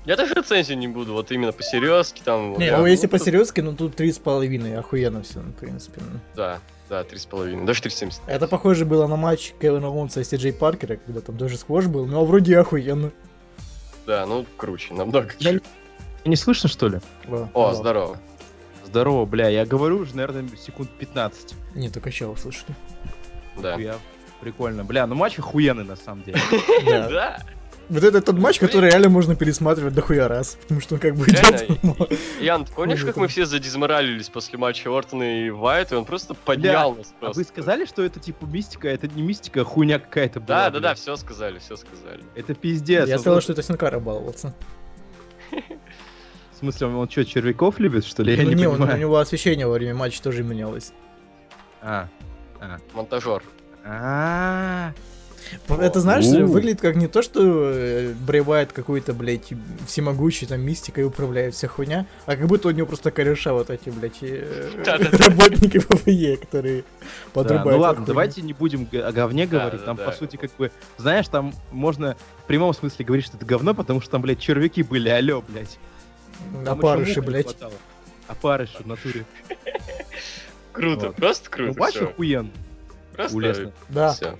Я 0.05 0.15
даже 0.15 0.33
рецензию 0.35 0.77
не 0.77 0.87
буду, 0.87 1.13
вот 1.13 1.31
именно 1.31 1.51
по 1.51 1.63
серьезке 1.63 2.21
там. 2.23 2.57
Не, 2.59 2.69
да, 2.69 2.77
ну 2.77 2.85
если 2.85 3.07
ну, 3.07 3.11
по 3.11 3.17
тут- 3.17 3.25
серьезке, 3.25 3.61
ну 3.63 3.75
тут 3.75 3.99
3,5, 3.99 4.75
охуенно 4.77 5.23
все, 5.23 5.39
в 5.39 5.51
принципе. 5.53 6.01
ну. 6.01 6.19
Да, 6.35 6.59
да, 6.89 7.01
3,5, 7.01 7.65
даже 7.65 7.81
3,70. 7.81 8.19
Это 8.27 8.47
похоже 8.47 8.85
было 8.85 9.07
на 9.07 9.15
матч 9.15 9.53
Кевина 9.59 9.89
Лонса 9.89 10.21
и 10.21 10.23
Си 10.23 10.35
Джей 10.35 10.53
Паркера, 10.53 10.97
когда 10.97 11.21
там 11.21 11.37
тоже 11.37 11.57
сквош 11.57 11.85
был, 11.87 12.05
но 12.05 12.23
вроде 12.23 12.57
охуенно. 12.59 13.11
Да, 14.05 14.25
ну 14.27 14.45
круче, 14.57 14.93
намного 14.93 15.27
Да, 15.39 15.49
круче. 15.49 15.61
Не 16.23 16.35
слышно, 16.35 16.69
что 16.69 16.87
ли? 16.87 16.99
Во, 17.25 17.49
О, 17.53 17.67
во. 17.69 17.73
здорово. 17.73 18.19
Здорово, 18.85 19.25
бля, 19.25 19.47
я 19.49 19.65
говорю 19.65 19.97
уже, 19.99 20.15
наверное, 20.15 20.47
секунд 20.57 20.89
15. 20.91 21.55
Не, 21.73 21.89
только 21.89 22.11
сейчас 22.11 22.29
услышали. 22.29 22.75
Да. 23.57 23.75
Я... 23.75 23.95
Прикольно. 24.41 24.83
Бля, 24.83 25.07
ну 25.07 25.15
матч 25.15 25.39
охуенный 25.39 25.85
на 25.85 25.95
самом 25.95 26.23
деле. 26.23 26.39
Да. 26.85 27.39
Вот 27.87 28.03
это 28.03 28.21
тот 28.21 28.37
матч, 28.37 28.59
который 28.59 28.89
реально 28.89 29.09
можно 29.09 29.35
пересматривать 29.35 29.93
дохуя 29.93 30.27
раз, 30.27 30.57
потому 30.61 30.81
что 30.81 30.95
он 30.95 30.99
как 30.99 31.15
бы 31.15 31.25
идет. 31.25 31.69
Ян, 32.41 32.65
ты 32.65 32.73
помнишь, 32.73 33.03
как 33.03 33.15
мы 33.15 33.27
все 33.27 33.45
задизморалились 33.45 34.29
после 34.29 34.57
матча 34.57 34.89
Ортона 34.89 35.45
и 35.45 35.49
Вайта, 35.49 35.95
и 35.95 35.97
он 35.97 36.05
просто 36.05 36.33
поднял 36.33 36.95
нас 36.95 37.13
А 37.21 37.31
вы 37.31 37.43
сказали, 37.43 37.85
что 37.85 38.03
это 38.03 38.19
типа 38.19 38.45
мистика? 38.45 38.87
Это 38.87 39.07
не 39.07 39.21
мистика, 39.21 39.61
а 39.61 39.63
хуйня 39.63 39.99
какая-то 39.99 40.39
была. 40.39 40.65
Да, 40.65 40.69
да, 40.71 40.79
да, 40.79 40.93
все 40.95 41.15
сказали, 41.15 41.59
все 41.59 41.75
сказали. 41.75 42.23
Это 42.35 42.55
пиздец. 42.55 43.07
Я 43.07 43.19
сказал, 43.19 43.41
что 43.41 43.53
это 43.53 43.61
Синкара 43.61 43.99
баловался. 43.99 44.55
В 45.51 46.59
смысле, 46.59 46.87
он, 46.87 46.95
он 46.95 47.09
что, 47.09 47.25
червяков 47.25 47.79
любит, 47.79 48.05
что 48.05 48.23
ли? 48.23 48.33
Я 48.35 48.43
Ну 48.43 48.49
не 48.49 48.55
не, 48.55 48.67
он- 48.67 48.81
у 48.81 48.97
него 48.97 49.17
освещение 49.17 49.67
во 49.67 49.73
время 49.73 49.93
матча 49.93 50.23
тоже 50.23 50.41
менялось. 50.41 50.93
А. 51.81 52.07
Монтажер. 52.93 53.43
А. 53.83 54.93
Это, 55.67 55.99
знаешь, 55.99 56.25
У. 56.25 56.45
выглядит 56.45 56.81
как 56.81 56.95
не 56.95 57.07
то, 57.07 57.21
что 57.21 57.41
э, 57.73 58.13
Брэй 58.27 58.45
Уайатт 58.45 58.71
какой-то, 58.71 59.13
блядь, 59.13 59.53
всемогущий, 59.87 60.45
там, 60.47 60.61
мистикой 60.61 61.03
управляет 61.05 61.53
вся 61.55 61.67
хуйня, 61.67 62.05
а 62.25 62.35
как 62.35 62.47
будто 62.47 62.67
у 62.67 62.71
него 62.71 62.87
просто 62.87 63.11
кореша 63.11 63.53
вот 63.53 63.69
эти, 63.69 63.89
блядь, 63.89 64.17
э, 64.21 64.69
работники 65.11 65.79
WWE, 65.79 66.37
которые 66.37 66.83
Да, 66.83 67.05
подрубают. 67.33 67.71
ну 67.71 67.77
ладно, 67.79 68.05
давайте 68.05 68.41
не 68.41 68.53
будем 68.53 68.87
о 68.93 69.11
говне 69.11 69.45
говорить. 69.45 69.83
Там, 69.85 69.97
по 69.97 70.11
сути, 70.11 70.35
как 70.37 70.51
бы, 70.57 70.71
знаешь, 70.97 71.27
там 71.27 71.53
можно 71.71 72.15
в 72.43 72.47
прямом 72.47 72.73
смысле 72.73 73.05
говорить, 73.05 73.25
что 73.25 73.37
это 73.37 73.45
говно, 73.45 73.73
потому 73.73 74.01
что 74.01 74.11
там, 74.11 74.21
блядь, 74.21 74.39
червяки 74.39 74.83
были, 74.83 75.09
алё, 75.09 75.43
блядь. 75.47 75.77
Опарыши, 76.65 77.21
блядь. 77.21 77.55
Опарыши 78.27 78.77
в 78.79 78.87
натуре. 78.87 79.25
Круто, 80.71 81.11
просто 81.13 81.45
Ну, 81.45 81.55
круто. 81.55 81.79
матч 81.79 81.95
всё. 81.95 82.05
охуен. 82.09 82.51
Просто. 83.13 83.71
Да. 83.89 84.11
всё. 84.13 84.37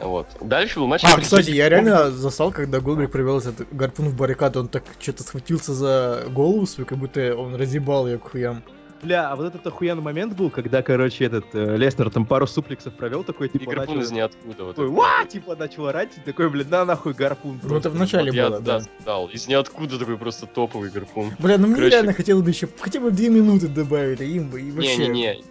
Вот. 0.00 0.26
Дальше 0.40 0.78
был 0.78 0.86
матч. 0.86 1.02
А, 1.04 1.20
кстати, 1.20 1.50
я 1.50 1.68
реально 1.68 2.10
застал, 2.10 2.52
когда 2.52 2.80
Голдберг 2.80 3.10
привел 3.10 3.38
этот 3.38 3.66
гарпун 3.72 4.08
в 4.08 4.16
баррикаду, 4.16 4.60
он 4.60 4.68
так 4.68 4.84
что-то 4.98 5.22
схватился 5.22 5.74
за 5.74 6.24
голову 6.30 6.66
свою, 6.66 6.86
как 6.86 6.98
будто 6.98 7.34
он 7.36 7.54
разъебал 7.54 8.06
ее 8.06 8.18
к 8.18 8.30
хуям. 8.30 8.62
Бля, 9.02 9.30
а 9.30 9.36
вот 9.36 9.46
этот 9.46 9.64
охуенный 9.64 10.02
момент 10.02 10.34
был, 10.34 10.50
когда, 10.50 10.82
короче, 10.82 11.24
этот 11.24 11.44
э, 11.52 11.76
Леснер 11.76 12.10
там 12.10 12.26
пару 12.26 12.48
суплексов 12.48 12.94
провел, 12.94 13.22
такой, 13.22 13.46
И 13.46 13.50
типа, 13.50 13.70
гарпун 13.72 13.96
начал... 13.98 14.08
из 14.08 14.10
ниоткуда. 14.10 14.64
Вот 14.64 14.74
такой, 14.74 14.86
это. 14.86 14.94
«Ва!» 14.94 15.24
типа, 15.28 15.54
начал 15.54 15.86
орать, 15.86 16.10
и 16.16 16.20
такой, 16.20 16.50
блин, 16.50 16.66
на 16.68 16.84
нахуй 16.84 17.12
гарпун. 17.12 17.60
Ну, 17.62 17.76
это 17.76 17.90
в 17.90 17.94
начале 17.94 18.32
Вот 18.32 18.36
я, 18.36 18.48
было, 18.48 18.60
да. 18.60 18.82
дал. 19.04 19.28
Из 19.28 19.46
ниоткуда 19.46 20.00
такой 20.00 20.18
просто 20.18 20.46
топовый 20.46 20.90
гарпун. 20.90 21.30
Бля, 21.38 21.58
ну 21.58 21.68
мне 21.68 21.76
Короче- 21.76 21.90
реально 21.94 22.12
хотелось 22.12 22.42
бы 22.42 22.50
еще 22.50 22.68
хотя 22.80 22.98
бы 22.98 23.12
две 23.12 23.28
минуты 23.28 23.68
добавить, 23.68 24.20
а 24.20 24.24
им 24.24 24.50
бы 24.50 24.60
и 24.60 24.72
вообще... 24.72 24.96
Не-не-не, 24.96 25.42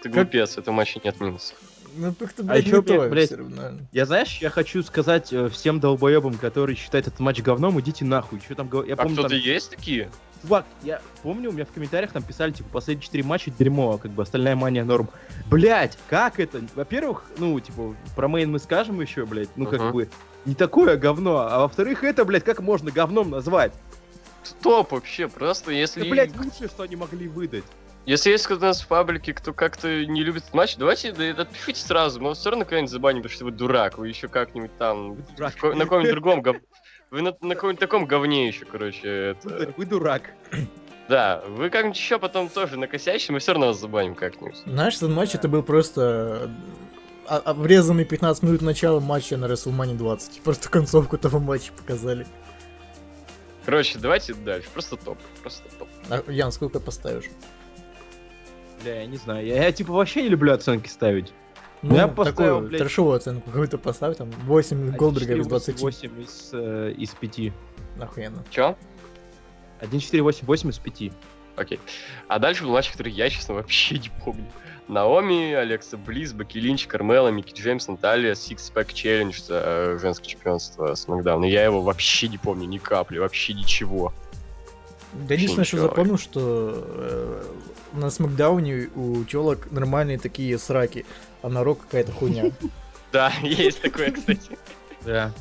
ты 0.00 0.08
глупец, 0.08 0.54
в 0.54 0.58
этом 0.58 0.74
матче 0.74 1.00
нет 1.02 1.20
минусов. 1.20 1.56
Ну, 1.96 2.12
как-то, 2.12 2.42
А 2.42 2.46
блядь, 2.46 2.66
ещё, 2.66 2.76
не 2.76 2.82
то, 2.82 3.08
блядь, 3.08 3.26
всё 3.26 3.36
равно. 3.38 3.62
Я, 3.92 4.04
знаешь, 4.04 4.38
я 4.40 4.50
хочу 4.50 4.82
сказать 4.82 5.32
э, 5.32 5.48
всем 5.48 5.80
долбоебам, 5.80 6.34
которые 6.34 6.76
считают 6.76 7.06
этот 7.06 7.20
матч 7.20 7.40
говном, 7.42 7.80
идите 7.80 8.04
нахуй. 8.04 8.40
Что 8.44 8.54
там, 8.54 8.70
я 8.86 8.94
А 8.94 8.96
помню, 8.96 9.14
кто-то 9.14 9.30
там... 9.30 9.38
есть 9.38 9.70
такие? 9.70 10.10
Чувак, 10.42 10.66
я 10.82 11.00
помню, 11.22 11.48
у 11.48 11.52
меня 11.52 11.64
в 11.64 11.72
комментариях 11.72 12.12
там 12.12 12.22
писали, 12.22 12.52
типа, 12.52 12.68
последние 12.70 13.04
четыре 13.04 13.24
матча 13.24 13.50
дерьмо, 13.50 13.96
как 13.96 14.10
бы 14.10 14.22
остальная 14.22 14.54
мания 14.54 14.84
норм. 14.84 15.08
Блять, 15.50 15.96
как 16.08 16.38
это? 16.38 16.60
Во-первых, 16.74 17.24
ну, 17.38 17.58
типа, 17.58 17.96
про 18.14 18.28
мейн 18.28 18.50
мы 18.50 18.58
скажем 18.58 19.00
еще, 19.00 19.24
блять, 19.24 19.48
ну, 19.56 19.64
как 19.64 19.80
Ага. 19.80 19.92
бы, 19.92 20.08
не 20.44 20.54
такое 20.54 20.96
говно, 20.98 21.38
а 21.50 21.60
во-вторых, 21.60 22.04
это, 22.04 22.24
блять, 22.26 22.44
как 22.44 22.60
можно 22.60 22.90
говном 22.90 23.30
назвать? 23.30 23.72
Стоп 24.42 24.92
вообще, 24.92 25.26
просто 25.28 25.72
если... 25.72 26.02
Это, 26.02 26.10
блять, 26.10 26.36
лучшее, 26.36 26.68
что 26.68 26.82
они 26.82 26.94
могли 26.96 27.26
выдать. 27.26 27.64
Если 28.06 28.30
есть 28.30 28.46
кто-то 28.46 28.64
у 28.64 28.68
нас 28.68 28.80
в 28.80 28.86
паблике, 28.86 29.34
кто 29.34 29.52
как-то 29.52 30.06
не 30.06 30.22
любит 30.22 30.44
этот 30.44 30.54
матч, 30.54 30.76
давайте 30.76 31.10
да, 31.10 31.42
отпишите 31.42 31.80
сразу, 31.80 32.20
мы 32.20 32.34
все 32.34 32.50
равно 32.50 32.64
кого-нибудь 32.64 32.90
забаним, 32.90 33.22
потому 33.22 33.34
что 33.34 33.44
вы 33.44 33.50
дурак, 33.50 33.98
вы 33.98 34.08
еще 34.08 34.28
как-нибудь 34.28 34.76
там, 34.78 35.16
дурак. 35.36 35.60
на 35.62 35.84
каком-нибудь 35.84 36.12
другом 36.12 36.40
гов... 36.40 36.56
Вы 37.10 37.22
на, 37.22 37.36
на 37.40 37.54
каком-нибудь 37.56 37.80
таком 37.80 38.06
говне 38.06 38.46
еще, 38.46 38.64
короче, 38.64 39.08
это... 39.08 39.42
Сударь, 39.42 39.74
Вы 39.76 39.86
дурак. 39.86 40.30
Да, 41.08 41.40
вы 41.46 41.70
как-нибудь 41.70 41.96
еще 41.96 42.18
потом 42.18 42.48
тоже 42.48 42.76
накосячите, 42.76 43.32
мы 43.32 43.38
все 43.38 43.52
равно 43.52 43.68
вас 43.68 43.78
забаним 43.78 44.16
как-нибудь. 44.16 44.56
Знаешь, 44.66 44.96
этот 44.96 45.10
матч 45.10 45.36
это 45.36 45.46
был 45.46 45.62
просто 45.62 46.50
а- 47.28 47.38
обрезанный 47.38 48.04
15 48.04 48.42
минут 48.42 48.60
начала 48.62 48.98
матча 48.98 49.36
на 49.36 49.44
WrestleMania 49.44 49.94
20. 49.94 50.42
Просто 50.42 50.68
концовку 50.68 51.16
того 51.16 51.38
матча 51.38 51.72
показали. 51.72 52.26
Короче, 53.64 54.00
давайте 54.00 54.34
дальше, 54.34 54.68
просто 54.72 54.96
топ, 54.96 55.18
просто 55.42 55.62
топ. 55.78 55.88
А, 56.08 56.24
Ян, 56.28 56.50
сколько 56.50 56.80
поставишь? 56.80 57.26
Бля, 58.82 59.00
я 59.00 59.06
не 59.06 59.16
знаю, 59.16 59.46
я, 59.46 59.64
я, 59.64 59.72
типа, 59.72 59.92
вообще 59.92 60.22
не 60.22 60.28
люблю 60.28 60.52
оценки 60.52 60.88
ставить. 60.88 61.32
Ну, 61.82 61.94
я 61.94 62.08
поставил, 62.08 62.56
такую 62.56 62.68
блядь, 62.68 62.80
трешовую 62.80 63.16
оценку 63.16 63.50
какую-то 63.50 63.78
поставь, 63.78 64.16
там 64.16 64.30
8 64.30 64.96
Голдберга 64.96 65.36
из 65.36 65.46
20. 65.46 65.80
8 65.80 66.22
из, 66.22 66.50
э, 66.52 66.94
из 66.96 67.10
5. 67.10 67.52
Охуенно. 68.00 68.44
Чё? 68.50 68.76
1-4-8-8 69.80 70.70
из 70.70 70.78
5. 70.78 71.12
Окей. 71.56 71.80
А 72.28 72.38
дальше 72.38 72.64
был 72.64 72.72
матч, 72.72 72.90
который 72.90 73.12
я, 73.12 73.30
честно, 73.30 73.54
вообще 73.54 73.98
не 73.98 74.10
помню. 74.24 74.46
Наоми, 74.88 75.52
Алекса 75.52 75.96
Близ, 75.96 76.32
Баки 76.32 76.58
Линч, 76.58 76.86
Кармела, 76.86 77.28
Микки 77.28 77.60
Джеймс, 77.60 77.88
Наталья, 77.88 78.32
Six 78.32 78.72
Pack 78.72 78.88
Challenge 78.92 79.44
за 79.44 79.62
э, 79.64 79.98
женское 80.00 80.28
чемпионство 80.28 80.94
Смакдауна. 80.94 81.44
Я 81.44 81.64
его 81.64 81.82
вообще 81.82 82.28
не 82.28 82.38
помню 82.38 82.66
ни 82.66 82.78
капли, 82.78 83.18
вообще 83.18 83.52
ничего. 83.52 84.12
Я 85.28 85.34
единственное, 85.34 85.64
что 85.64 85.78
запомнил, 85.78 86.18
что 86.18 86.72
э, 86.76 87.44
на 87.94 88.10
Смакдауне 88.10 88.90
у 88.94 89.24
телок 89.24 89.70
нормальные 89.70 90.18
такие 90.18 90.58
сраки, 90.58 91.04
а 91.42 91.48
на 91.48 91.64
Рок 91.64 91.80
какая-то 91.82 92.12
хуйня. 92.12 92.50
Да, 93.12 93.32
есть 93.42 93.80
такое, 93.80 94.10
кстати. 94.10 94.58
Да. 95.04 95.32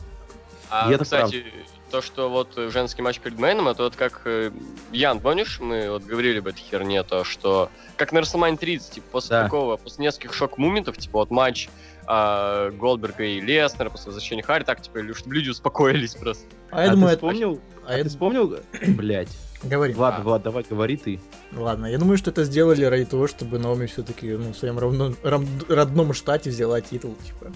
А, 0.70 0.96
кстати, 0.98 1.44
то, 1.92 2.02
что 2.02 2.30
вот 2.30 2.54
женский 2.56 3.02
матч 3.02 3.20
перед 3.20 3.38
мейном, 3.40 3.68
это 3.68 3.84
вот 3.84 3.96
как... 3.96 4.22
э, 4.26 4.52
Ян, 4.92 5.20
помнишь, 5.20 5.60
мы 5.60 5.90
вот 5.90 6.04
говорили 6.04 6.40
об 6.40 6.48
этой 6.48 6.60
херне, 6.60 7.04
то, 7.04 7.24
что... 7.24 7.70
Как 7.98 8.12
на 8.12 8.20
WrestleMania 8.20 8.58
30, 8.58 8.94
типа, 8.94 9.08
после 9.12 9.30
Да. 9.32 9.44
такого, 9.44 9.78
после 9.78 10.06
нескольких 10.06 10.34
шок-моментов, 10.34 10.98
типа, 10.98 11.20
вот 11.20 11.32
матч 11.32 11.70
а, 12.08 12.72
Голдберга 12.72 13.24
и 13.24 13.40
Леснера 13.42 13.90
после 13.90 14.08
возвращения 14.08 14.44
Харри, 14.44 14.64
так, 14.64 14.82
типа, 14.82 15.00
чтобы 15.16 15.36
люди 15.36 15.50
успокоились 15.50 16.16
просто. 16.16 16.46
А 16.72 16.84
я 16.84 16.90
а 16.90 16.92
думаю, 16.92 17.10
ты 17.10 17.14
это... 17.14 17.18
вспомнил? 17.18 17.62
А 17.86 17.94
А 17.94 17.98
я... 17.98 18.04
ты 18.04 18.10
вспомнил? 18.10 18.60
Блять. 18.88 19.30
Говори. 19.66 19.94
Ладно, 19.96 20.20
А. 20.22 20.24
Влад, 20.24 20.44
давай 20.44 20.64
говори 20.70 20.96
ты. 20.98 21.20
Ладно, 21.52 21.88
я 21.88 21.98
думаю, 21.98 22.18
что 22.18 22.30
это 22.32 22.44
сделали 22.44 22.84
ради 22.84 23.06
того, 23.06 23.28
чтобы 23.28 23.58
Наоми 23.60 23.88
все-таки 23.88 24.30
ну, 24.32 24.52
в 24.52 24.58
своем 24.58 24.78
равно- 24.78 25.16
рам- 25.24 25.48
родном 25.68 26.14
штате 26.14 26.50
взяла 26.52 26.82
титул, 26.82 27.16
типа. 27.26 27.52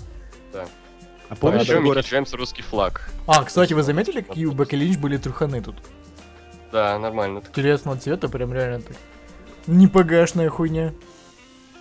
А 1.30 1.36
Помнишь, 1.36 1.62
еще 1.64 1.80
Микки 1.80 2.00
Джеймс 2.00 2.34
русский 2.34 2.64
флаг? 2.64 3.12
А, 3.28 3.44
кстати, 3.44 3.74
вы 3.74 3.84
заметили, 3.84 4.22
какие 4.22 4.46
у 4.46 4.52
Бекки 4.52 4.74
Линч 4.76 4.98
были 4.98 5.18
труханы 5.18 5.62
тут? 5.62 5.76
Да, 6.72 6.98
нормально. 6.98 7.44
Интересного 7.48 7.98
цвета, 7.98 8.28
прям 8.30 8.52
реально 8.52 8.82
так. 8.82 8.98
Непогашная 9.68 10.50
хуйня. 10.50 10.94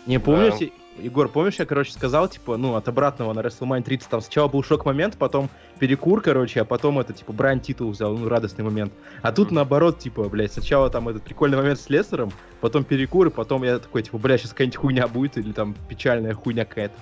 Не, 0.06 0.18
помните, 0.18 0.72
Егор, 1.00 1.28
помнишь, 1.28 1.56
я, 1.58 1.66
короче, 1.66 1.92
сказал, 1.92 2.28
типа, 2.28 2.56
ну, 2.56 2.74
от 2.74 2.88
обратного 2.88 3.32
на 3.32 3.40
WrestleMania 3.40 3.82
30, 3.82 4.08
там 4.08 4.20
сначала 4.20 4.48
был 4.48 4.62
шок-момент, 4.62 5.16
потом 5.16 5.48
перекур, 5.78 6.20
короче, 6.20 6.60
а 6.60 6.64
потом 6.64 6.98
это, 6.98 7.12
типа, 7.12 7.32
Брайан 7.32 7.60
титул 7.60 7.90
взял, 7.90 8.16
ну, 8.16 8.28
радостный 8.28 8.64
момент. 8.64 8.92
А 9.22 9.32
тут 9.32 9.50
наоборот, 9.50 9.98
типа, 9.98 10.28
блядь, 10.28 10.52
сначала 10.52 10.90
там 10.90 11.08
этот 11.08 11.22
прикольный 11.22 11.56
момент 11.56 11.78
с 11.80 11.88
Леснером, 11.88 12.32
потом 12.60 12.84
перекур, 12.84 13.28
и 13.28 13.30
потом 13.30 13.62
я 13.62 13.78
такой, 13.78 14.02
типа, 14.02 14.18
бля, 14.18 14.36
сейчас 14.38 14.50
какая-нибудь 14.50 14.76
хуйня 14.76 15.06
будет, 15.08 15.38
или 15.38 15.52
там 15.52 15.74
печальная 15.88 16.34
хуйня 16.34 16.64
какая-то. 16.64 16.96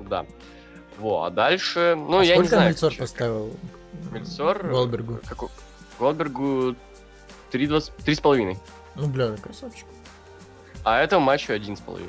Да. 0.00 0.26
Во, 0.98 1.24
а 1.24 1.30
дальше, 1.30 1.94
ну, 1.96 2.18
А 2.18 2.24
я 2.24 2.30
не 2.36 2.42
Сколько 2.42 2.48
знаю. 2.56 2.68
Мельцор 2.70 2.92
чё- 2.92 3.00
поставил 3.00 3.56
Мельцор? 4.12 4.66
Голдбергу? 4.66 5.20
Каку- 5.28 5.50
Голдбергу 6.00 6.74
3,20 7.52 7.92
3,5. 8.04 8.56
Ну, 8.96 9.06
бля, 9.06 9.36
красавчик. 9.36 9.86
А 10.88 11.02
этому 11.02 11.22
матчу 11.26 11.52
1,5. 11.52 12.00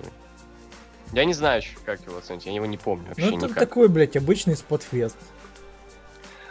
Я 1.12 1.26
не 1.26 1.34
знаю, 1.34 1.62
как 1.86 2.00
его 2.06 2.20
оценить, 2.20 2.46
я 2.46 2.54
его 2.54 2.66
не 2.66 2.78
помню 2.78 3.10
вообще 3.10 3.26
Ну, 3.32 3.38
это 3.38 3.46
никак. 3.48 3.60
такой, 3.60 3.90
блядь, 3.90 4.16
обычный 4.16 4.56
спотфест. 4.56 5.18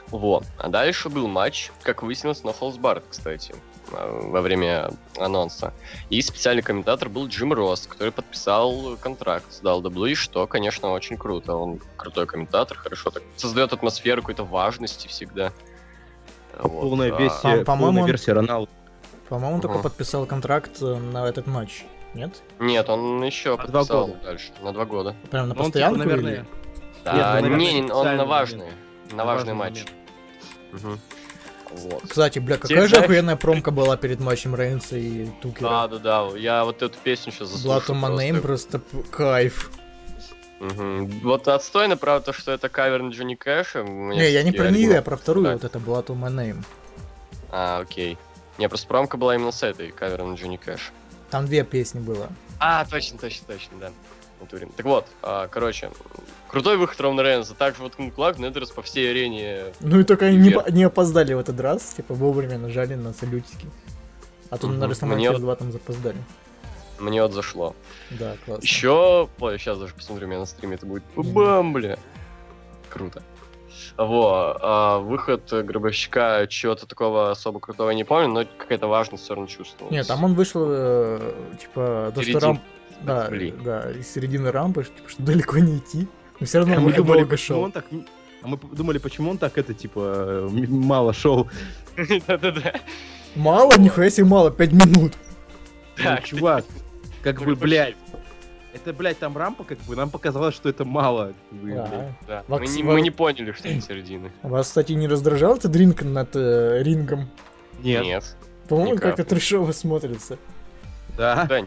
Вот. 0.08 0.44
А 0.58 0.68
дальше 0.68 1.08
был 1.08 1.26
матч, 1.26 1.70
как 1.82 2.02
выяснилось, 2.02 2.44
на 2.44 2.52
Холсбард, 2.52 3.04
кстати, 3.08 3.54
э, 3.92 4.20
во 4.24 4.42
время 4.42 4.90
анонса. 5.16 5.72
И 6.10 6.20
специальный 6.20 6.62
комментатор 6.62 7.08
был 7.08 7.28
Джим 7.28 7.54
Росс, 7.54 7.86
который 7.86 8.12
подписал 8.12 8.98
контракт 9.00 9.50
с 9.50 9.62
WWE, 9.62 10.14
что, 10.14 10.46
конечно, 10.46 10.90
очень 10.90 11.16
круто. 11.16 11.54
Он 11.54 11.80
крутой 11.96 12.26
комментатор, 12.26 12.76
хорошо 12.76 13.08
так 13.10 13.22
создает 13.36 13.72
атмосферу 13.72 14.20
какой-то 14.20 14.44
важности 14.44 15.08
всегда. 15.08 15.50
Вот. 16.58 16.82
Полная 16.82 17.10
А, 17.14 17.18
версия, 17.18 17.58
по- 17.58 17.64
по-моему, 17.64 17.86
полная 17.86 18.02
он- 18.02 18.08
версия 18.08 18.32
Роналду. 18.34 18.70
По-моему, 19.30 19.54
он 19.56 19.60
только 19.62 19.76
Ага. 19.78 19.88
подписал 19.88 20.26
контракт 20.26 20.82
э, 20.82 20.94
на 20.96 21.26
этот 21.26 21.46
матч. 21.46 21.84
Нет? 22.18 22.42
Нет, 22.58 22.88
он 22.88 23.22
еще 23.22 23.56
На 23.56 23.66
два 23.68 23.80
подписал 23.80 24.06
года. 24.08 24.20
дальше, 24.24 24.50
на 24.60 24.72
два 24.72 24.84
года. 24.84 25.14
Прям 25.30 25.48
на 25.48 25.54
Ну, 25.54 25.60
он, 25.60 25.66
типа, 25.66 25.70
постоянку 25.70 25.98
наверное, 25.98 26.32
или- 26.32 26.44
Да, 27.04 27.12
Нет, 27.12 27.26
наверное, 27.26 27.58
не, 27.58 27.80
он 27.82 27.88
на 27.88 28.04
момент. 28.12 28.28
важные. 28.28 28.72
На 29.12 29.24
важный 29.24 29.54
важный 29.54 29.54
матч. 29.54 29.84
Мгм. 30.72 31.00
Вот. 31.70 32.02
Кстати, 32.08 32.38
бля, 32.40 32.56
Тебе 32.56 32.62
какая 32.68 32.82
же 32.82 32.88
знаешь- 32.88 33.04
охуенная 33.04 33.36
промка 33.36 33.70
была 33.70 33.96
перед 33.96 34.18
матчем 34.20 34.54
Рейнса 34.56 34.96
и 34.96 35.26
Тукера. 35.40 35.68
Да, 35.68 35.88
да, 35.88 35.98
да. 35.98 36.36
Я 36.38 36.64
вот 36.64 36.82
эту 36.82 36.98
песню 36.98 37.30
сейчас 37.32 37.48
Blood 37.50 37.82
заслушал. 37.84 37.94
on 37.94 38.00
my 38.02 38.16
name 38.18 38.40
просто 38.40 38.80
п- 38.80 39.02
кайф. 39.10 39.70
Мгм. 40.60 41.20
Вот 41.20 41.46
отстойно, 41.46 41.96
правда, 41.96 42.26
то, 42.26 42.32
что 42.32 42.50
это 42.52 42.68
кавер 42.68 43.00
на 43.02 43.10
Джонни 43.10 43.36
Кэша. 43.36 43.84
Не, 43.84 44.28
я 44.30 44.42
не 44.42 44.50
про 44.50 44.70
нее, 44.70 44.90
я 44.94 45.02
про 45.02 45.16
вторую, 45.16 45.52
вот 45.52 45.62
это 45.62 45.78
Blood 45.78 46.06
on 46.06 46.18
my 46.20 46.30
name. 46.34 46.64
А, 47.50 47.78
окей. 47.80 48.18
Не, 48.58 48.68
просто 48.68 48.88
промка 48.88 49.16
была 49.16 49.36
именно 49.36 49.52
с 49.52 49.62
этой, 49.62 49.92
кавер 49.92 50.24
на 50.24 50.34
Джонни 50.34 50.56
Кэш. 50.56 50.90
Там 51.30 51.46
две 51.46 51.64
песни 51.64 52.00
было. 52.00 52.28
А, 52.58 52.84
точно, 52.84 53.18
точно, 53.18 53.46
точно, 53.46 53.78
да. 53.80 53.90
Натуре. 54.40 54.68
Так 54.76 54.86
вот, 54.86 55.04
а, 55.22 55.48
короче, 55.48 55.90
крутой 56.48 56.76
выход 56.76 57.00
Романа 57.00 57.22
Рейнса. 57.22 57.54
Также 57.54 57.82
вот 57.82 57.96
Клак 58.14 58.38
Недерс 58.38 58.70
по 58.70 58.82
всей 58.82 59.10
арене. 59.10 59.64
Ну 59.80 59.98
и 60.00 60.04
только 60.04 60.26
они 60.26 60.36
не, 60.38 60.56
не 60.70 60.84
опоздали 60.84 61.34
в 61.34 61.38
этот 61.40 61.58
раз, 61.60 61.94
типа 61.94 62.14
вовремя 62.14 62.56
нажали 62.56 62.94
на 62.94 63.12
салютики. 63.12 63.66
А 64.50 64.56
то 64.56 64.68
Мгм. 64.68 64.78
на 64.78 64.86
Мне 64.86 64.94
WrestleMania 64.94 65.32
вот- 65.32 65.40
2 65.40 65.56
там 65.56 65.72
запоздали. 65.72 66.16
Мне 67.00 67.22
вот 67.22 67.32
зашло. 67.32 67.74
Да, 68.10 68.36
классно. 68.44 68.62
Еще, 68.64 69.28
ой, 69.38 69.58
сейчас 69.58 69.78
даже 69.78 69.94
посмотрю, 69.94 70.26
у 70.26 70.30
меня 70.30 70.40
на 70.40 70.46
стриме 70.46 70.76
это 70.76 70.86
будет. 70.86 71.02
Бам, 71.16 71.72
бля. 71.72 71.98
Круто. 72.88 73.22
Во, 73.96 74.56
а, 74.60 74.98
выход 74.98 75.52
гробовщика 75.52 76.46
чего-то 76.48 76.86
такого 76.86 77.30
особо 77.30 77.60
крутого 77.60 77.90
я 77.90 77.96
не 77.96 78.04
помню, 78.04 78.28
но 78.28 78.44
какая-то 78.58 78.86
важность 78.86 79.24
все 79.24 79.34
равно 79.34 79.48
чувствовалась. 79.48 79.92
Нет, 79.92 80.06
там 80.06 80.22
он 80.24 80.34
вышел, 80.34 80.64
э, 80.68 81.32
типа, 81.60 82.12
то, 82.14 82.22
что 82.22 82.30
Середин- 82.32 82.40
рамп... 82.40 82.60
Да, 83.02 83.30
да, 83.64 83.90
из 83.92 84.12
середины 84.12 84.50
рампы, 84.50 84.84
типа, 84.84 85.08
что 85.08 85.22
далеко 85.22 85.58
не 85.58 85.78
идти. 85.78 86.08
Но 86.40 86.46
все 86.46 86.58
равно 86.58 86.74
А 86.74 86.78
он 86.78 86.84
мы 86.84 86.92
думали, 86.92 87.18
долго 87.18 87.30
почему 87.30 87.56
шел. 87.56 87.62
он 87.64 87.72
так... 87.72 87.84
А 88.42 88.46
мы 88.48 88.56
думали, 88.72 88.98
почему 88.98 89.30
он 89.30 89.38
так 89.38 89.56
это, 89.58 89.74
типа, 89.74 90.48
мало 90.50 91.12
шел. 91.12 91.48
Да-да-да. 92.26 92.74
Мало, 93.34 93.76
нихуя 93.78 94.10
себе 94.10 94.26
мало, 94.26 94.50
5 94.50 94.72
минут. 94.72 95.12
Ну, 95.96 96.04
Так, 96.04 96.24
чувак, 96.24 96.64
как 97.22 97.42
бы, 97.42 97.56
блядь, 97.56 97.96
это, 98.82 98.92
блядь, 98.92 99.18
там 99.18 99.36
рампа, 99.36 99.64
как 99.64 99.78
бы, 99.80 99.94
нам 99.96 100.10
показалось, 100.10 100.54
что 100.54 100.68
это 100.68 100.84
мало. 100.84 101.32
как 101.50 101.58
бы, 101.60 101.64
блядь. 101.66 101.90
Да. 101.90 102.14
Да. 102.26 102.44
Вакс- 102.48 102.60
Мы, 102.70 102.76
не, 102.76 102.82
мы 102.82 103.00
не 103.02 103.10
поняли, 103.10 103.52
что 103.52 103.68
это 103.68 103.80
середины. 103.80 104.30
Вас, 104.42 104.68
кстати, 104.68 104.92
не 104.92 105.06
раздражал 105.08 105.56
этот 105.56 105.74
ринг 105.76 106.02
над 106.02 106.30
э, 106.34 106.82
рингом? 106.82 107.28
Нет. 107.82 108.36
По-моему, 108.68 108.94
Ни 108.94 108.98
как-то 108.98 109.24
трешово 109.24 109.72
смотрится. 109.72 110.38
Да. 111.16 111.46
Да, 111.48 111.60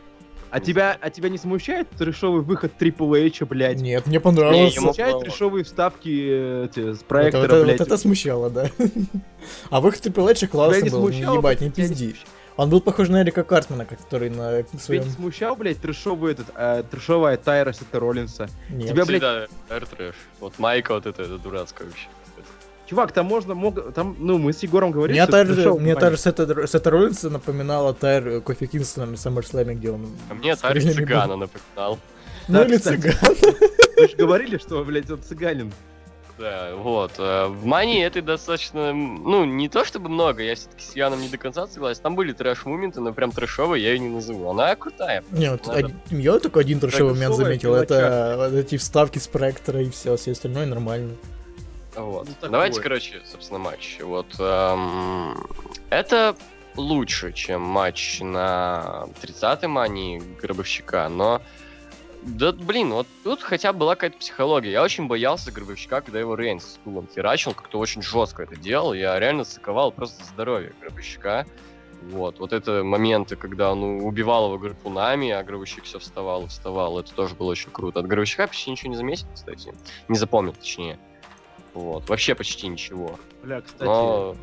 А 0.52 0.60
тебя, 0.60 0.98
а 1.02 1.10
тебя 1.10 1.30
не 1.30 1.38
смущает 1.38 1.90
трешовый 1.92 2.42
выход 2.42 2.74
Triple 2.80 3.28
H, 3.28 3.42
блядь? 3.48 3.80
Нет, 3.82 4.06
мне 4.06 4.16
Не, 4.18 4.20
понравилось. 4.20 4.76
ему- 4.76 4.88
Смущает 4.94 5.20
трешовые 5.22 5.64
вставки 5.64 6.66
эти, 6.66 6.94
с 6.94 6.98
Вот 6.98 7.06
проектора, 7.06 7.44
это, 7.46 7.56
вот 7.58 7.66
блядь? 7.66 7.82
это 7.82 7.98
смущало, 7.98 8.50
да. 8.50 8.70
А 9.70 9.82
выход 9.82 10.06
Triple 10.06 10.30
H 10.32 10.40
Тебя 10.40 10.48
классно 10.50 10.84
не 10.84 10.90
был, 10.90 11.08
не 11.08 11.14
смущало, 11.16 11.38
ебать, 11.38 11.62
не 11.62 11.72
тебя 11.72 11.88
не 11.88 11.96
пизди. 11.96 12.16
Он 12.62 12.70
был 12.70 12.80
похож 12.80 13.10
на 13.10 13.24
Эрика 13.24 13.44
Картмана, 13.44 13.86
который 13.86 14.30
на 14.30 14.62
Тебя 14.62 14.80
своем... 14.80 15.04
не 15.04 15.10
смущал, 15.10 15.56
блядь, 15.56 15.80
трешовый 15.82 16.34
этот, 16.34 16.46
э, 16.56 16.84
трешовая 16.92 17.36
тайра 17.38 17.72
Сета 17.74 18.00
Роллинса? 18.00 18.50
Нет. 18.70 18.90
тебя, 18.90 19.04
блядь- 19.04 19.48
Всегда 19.48 19.48
R-трэш. 19.78 20.16
Вот 20.40 20.60
майка 20.60 20.94
вот 20.94 21.08
это, 21.08 21.24
это 21.24 21.40
дурацкая 21.40 21.88
вообще. 21.88 22.08
Чувак, 22.86 23.14
там 23.14 23.26
можно, 23.26 23.56
мог, 23.56 23.94
там, 23.94 24.16
ну, 24.20 24.38
мы 24.38 24.54
с 24.54 24.62
Егором 24.62 24.92
говорили, 24.92 25.18
Мне 25.18 25.24
что 25.24 25.32
та 25.32 25.46
же, 25.46 25.56
трешовый 25.56 25.82
мне 25.82 25.96
момент. 25.96 26.00
та 26.02 26.12
же 26.12 26.18
Сета, 26.18 26.68
Сета 26.68 26.90
Роллинса 26.92 27.30
напоминала 27.32 27.96
Тайр 27.96 28.28
э, 28.28 28.42
Кофи 28.42 28.68
Кингстона 28.68 29.08
на 29.08 29.16
SummerSlam, 29.16 29.74
где 29.74 29.90
он... 29.90 30.08
А 30.30 30.36
мне 30.36 30.56
крыльями 30.56 30.92
Цыгана 30.92 31.38
напоминал. 31.38 31.98
Ну 32.48 32.54
Да, 32.60 32.66
или 32.66 32.78
кстати. 32.78 33.02
цыган. 33.02 33.36
Вы 33.98 34.08
же 34.08 34.16
говорили, 34.18 34.58
что, 34.60 34.84
блядь, 34.84 35.10
он 35.10 35.24
цыганин. 35.24 35.74
Да, 36.42 36.72
вот. 36.76 37.12
э, 37.20 37.46
В 37.48 37.66
Мании 37.66 38.04
это 38.04 38.20
достаточно, 38.24 38.92
ну, 38.94 39.46
не 39.46 39.70
то 39.70 39.86
чтобы 39.86 40.10
много, 40.10 40.42
я 40.42 40.56
все-таки 40.56 40.84
с 40.84 40.96
Яном 40.96 41.22
не 41.22 41.30
до 41.30 41.38
конца 41.38 41.68
согласен. 41.68 42.02
Там 42.02 42.16
были 42.16 42.34
трэш-моменты, 42.34 43.00
но 43.00 43.14
прям 43.14 43.32
трэшовые 43.32 43.84
я 43.84 43.92
ее 43.94 44.00
не 44.00 44.10
назову. 44.10 44.50
Она 44.50 44.76
крутая. 44.76 45.24
Не, 45.30 45.52
вот 45.52 45.68
Надо. 45.68 45.80
один- 45.80 46.02
я 46.10 46.40
только 46.40 46.60
один 46.60 46.80
трешовый 46.80 47.14
момент 47.14 47.36
Трэшовая 47.36 47.46
заметил, 47.60 47.76
это 47.76 48.36
вот 48.38 48.54
эти 48.58 48.78
вставки 48.78 49.20
с 49.20 49.28
проектора 49.28 49.82
и 49.82 49.90
все, 49.92 50.18
все 50.18 50.32
остальное 50.32 50.66
нормально. 50.66 51.16
Вот. 51.96 52.28
Ну. 52.42 52.50
Давайте, 52.50 52.82
короче, 52.82 53.22
собственно, 53.30 53.60
матч. 53.60 54.00
Вот. 54.02 54.28
эм, 54.40 55.46
это 55.92 56.36
лучше, 56.76 57.34
чем 57.34 57.62
матч 57.62 58.20
на 58.22 59.06
30-й 59.22 59.68
мании 59.68 60.24
Гробовщика, 60.42 61.08
но 61.10 61.42
да, 62.22 62.52
блин, 62.52 62.92
вот 62.92 63.08
тут 63.24 63.42
хотя 63.42 63.74
бы 63.74 63.80
была 63.80 63.96
какая-то 63.96 64.18
психология. 64.18 64.72
Я 64.72 64.84
очень 64.84 65.08
боялся 65.08 65.52
Гробовщика, 65.52 66.02
когда 66.02 66.20
его 66.20 66.36
Рейнс 66.36 66.64
с 66.64 66.74
стулом 66.74 67.08
херачил, 67.14 67.54
как-то 67.54 67.80
очень 67.80 68.02
жестко 68.02 68.44
это 68.44 68.56
делал. 68.56 68.94
Я 68.94 69.20
реально 69.20 69.44
саковал 69.44 69.92
просто 69.92 70.24
здоровье 70.26 70.74
Гробовщика. 70.82 71.48
Вот, 72.04 72.40
вот 72.40 72.54
это 72.54 72.84
моменты, 72.84 73.36
когда 73.36 73.72
он 73.72 74.04
убивал 74.04 74.48
его 74.48 74.58
гарпунами, 74.58 75.30
а 75.30 75.44
Гробовщик 75.44 75.84
все 75.84 76.00
вставал 76.00 76.46
и 76.46 76.48
вставал, 76.48 77.00
это 77.00 77.14
тоже 77.14 77.36
было 77.36 77.52
очень 77.52 77.72
круто. 77.72 78.00
От 78.00 78.08
Гробовщика 78.08 78.48
почти 78.48 78.72
ничего 78.72 78.90
не 78.92 78.98
заметил, 78.98 79.28
кстати. 79.34 79.74
Не 80.08 80.18
запомнил, 80.18 80.54
точнее. 80.54 81.00
Вот, 81.74 82.10
вообще 82.10 82.36
почти 82.36 82.68
ничего. 82.68 83.20
Бля, 83.44 83.62
кстати, 83.62 83.84
Но 83.84 84.36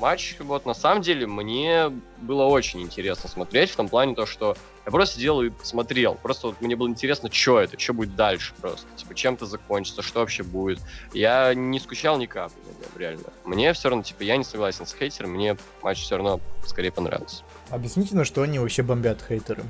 матч, 0.00 0.36
вот 0.40 0.66
на 0.66 0.74
самом 0.74 1.02
деле, 1.02 1.26
мне 1.26 1.90
было 2.18 2.44
очень 2.44 2.80
интересно 2.82 3.28
смотреть, 3.28 3.70
в 3.70 3.76
том 3.76 3.88
плане 3.88 4.14
то, 4.14 4.26
что 4.26 4.56
я 4.84 4.92
просто 4.92 5.16
сидел 5.16 5.42
и 5.42 5.50
смотрел. 5.62 6.14
Просто 6.14 6.48
вот 6.48 6.60
мне 6.60 6.76
было 6.76 6.88
интересно, 6.88 7.30
что 7.32 7.58
это, 7.60 7.78
что 7.78 7.92
будет 7.92 8.14
дальше 8.14 8.54
просто. 8.60 8.86
Типа, 8.96 9.14
чем 9.14 9.34
это 9.34 9.46
закончится, 9.46 10.02
что 10.02 10.20
вообще 10.20 10.42
будет. 10.42 10.78
Я 11.12 11.54
не 11.54 11.80
скучал 11.80 12.18
ни 12.18 12.26
капли, 12.26 12.54
реально. 12.96 13.24
Мне 13.44 13.72
все 13.72 13.88
равно, 13.88 14.04
типа, 14.04 14.22
я 14.22 14.36
не 14.36 14.44
согласен 14.44 14.86
с 14.86 14.94
хейтером, 14.94 15.30
мне 15.32 15.56
матч 15.82 16.02
все 16.02 16.16
равно 16.16 16.40
скорее 16.66 16.92
понравился. 16.92 17.42
Объясните, 17.70 18.14
на 18.14 18.24
что 18.24 18.42
они 18.42 18.58
вообще 18.58 18.82
бомбят 18.82 19.20
хейтеры. 19.26 19.64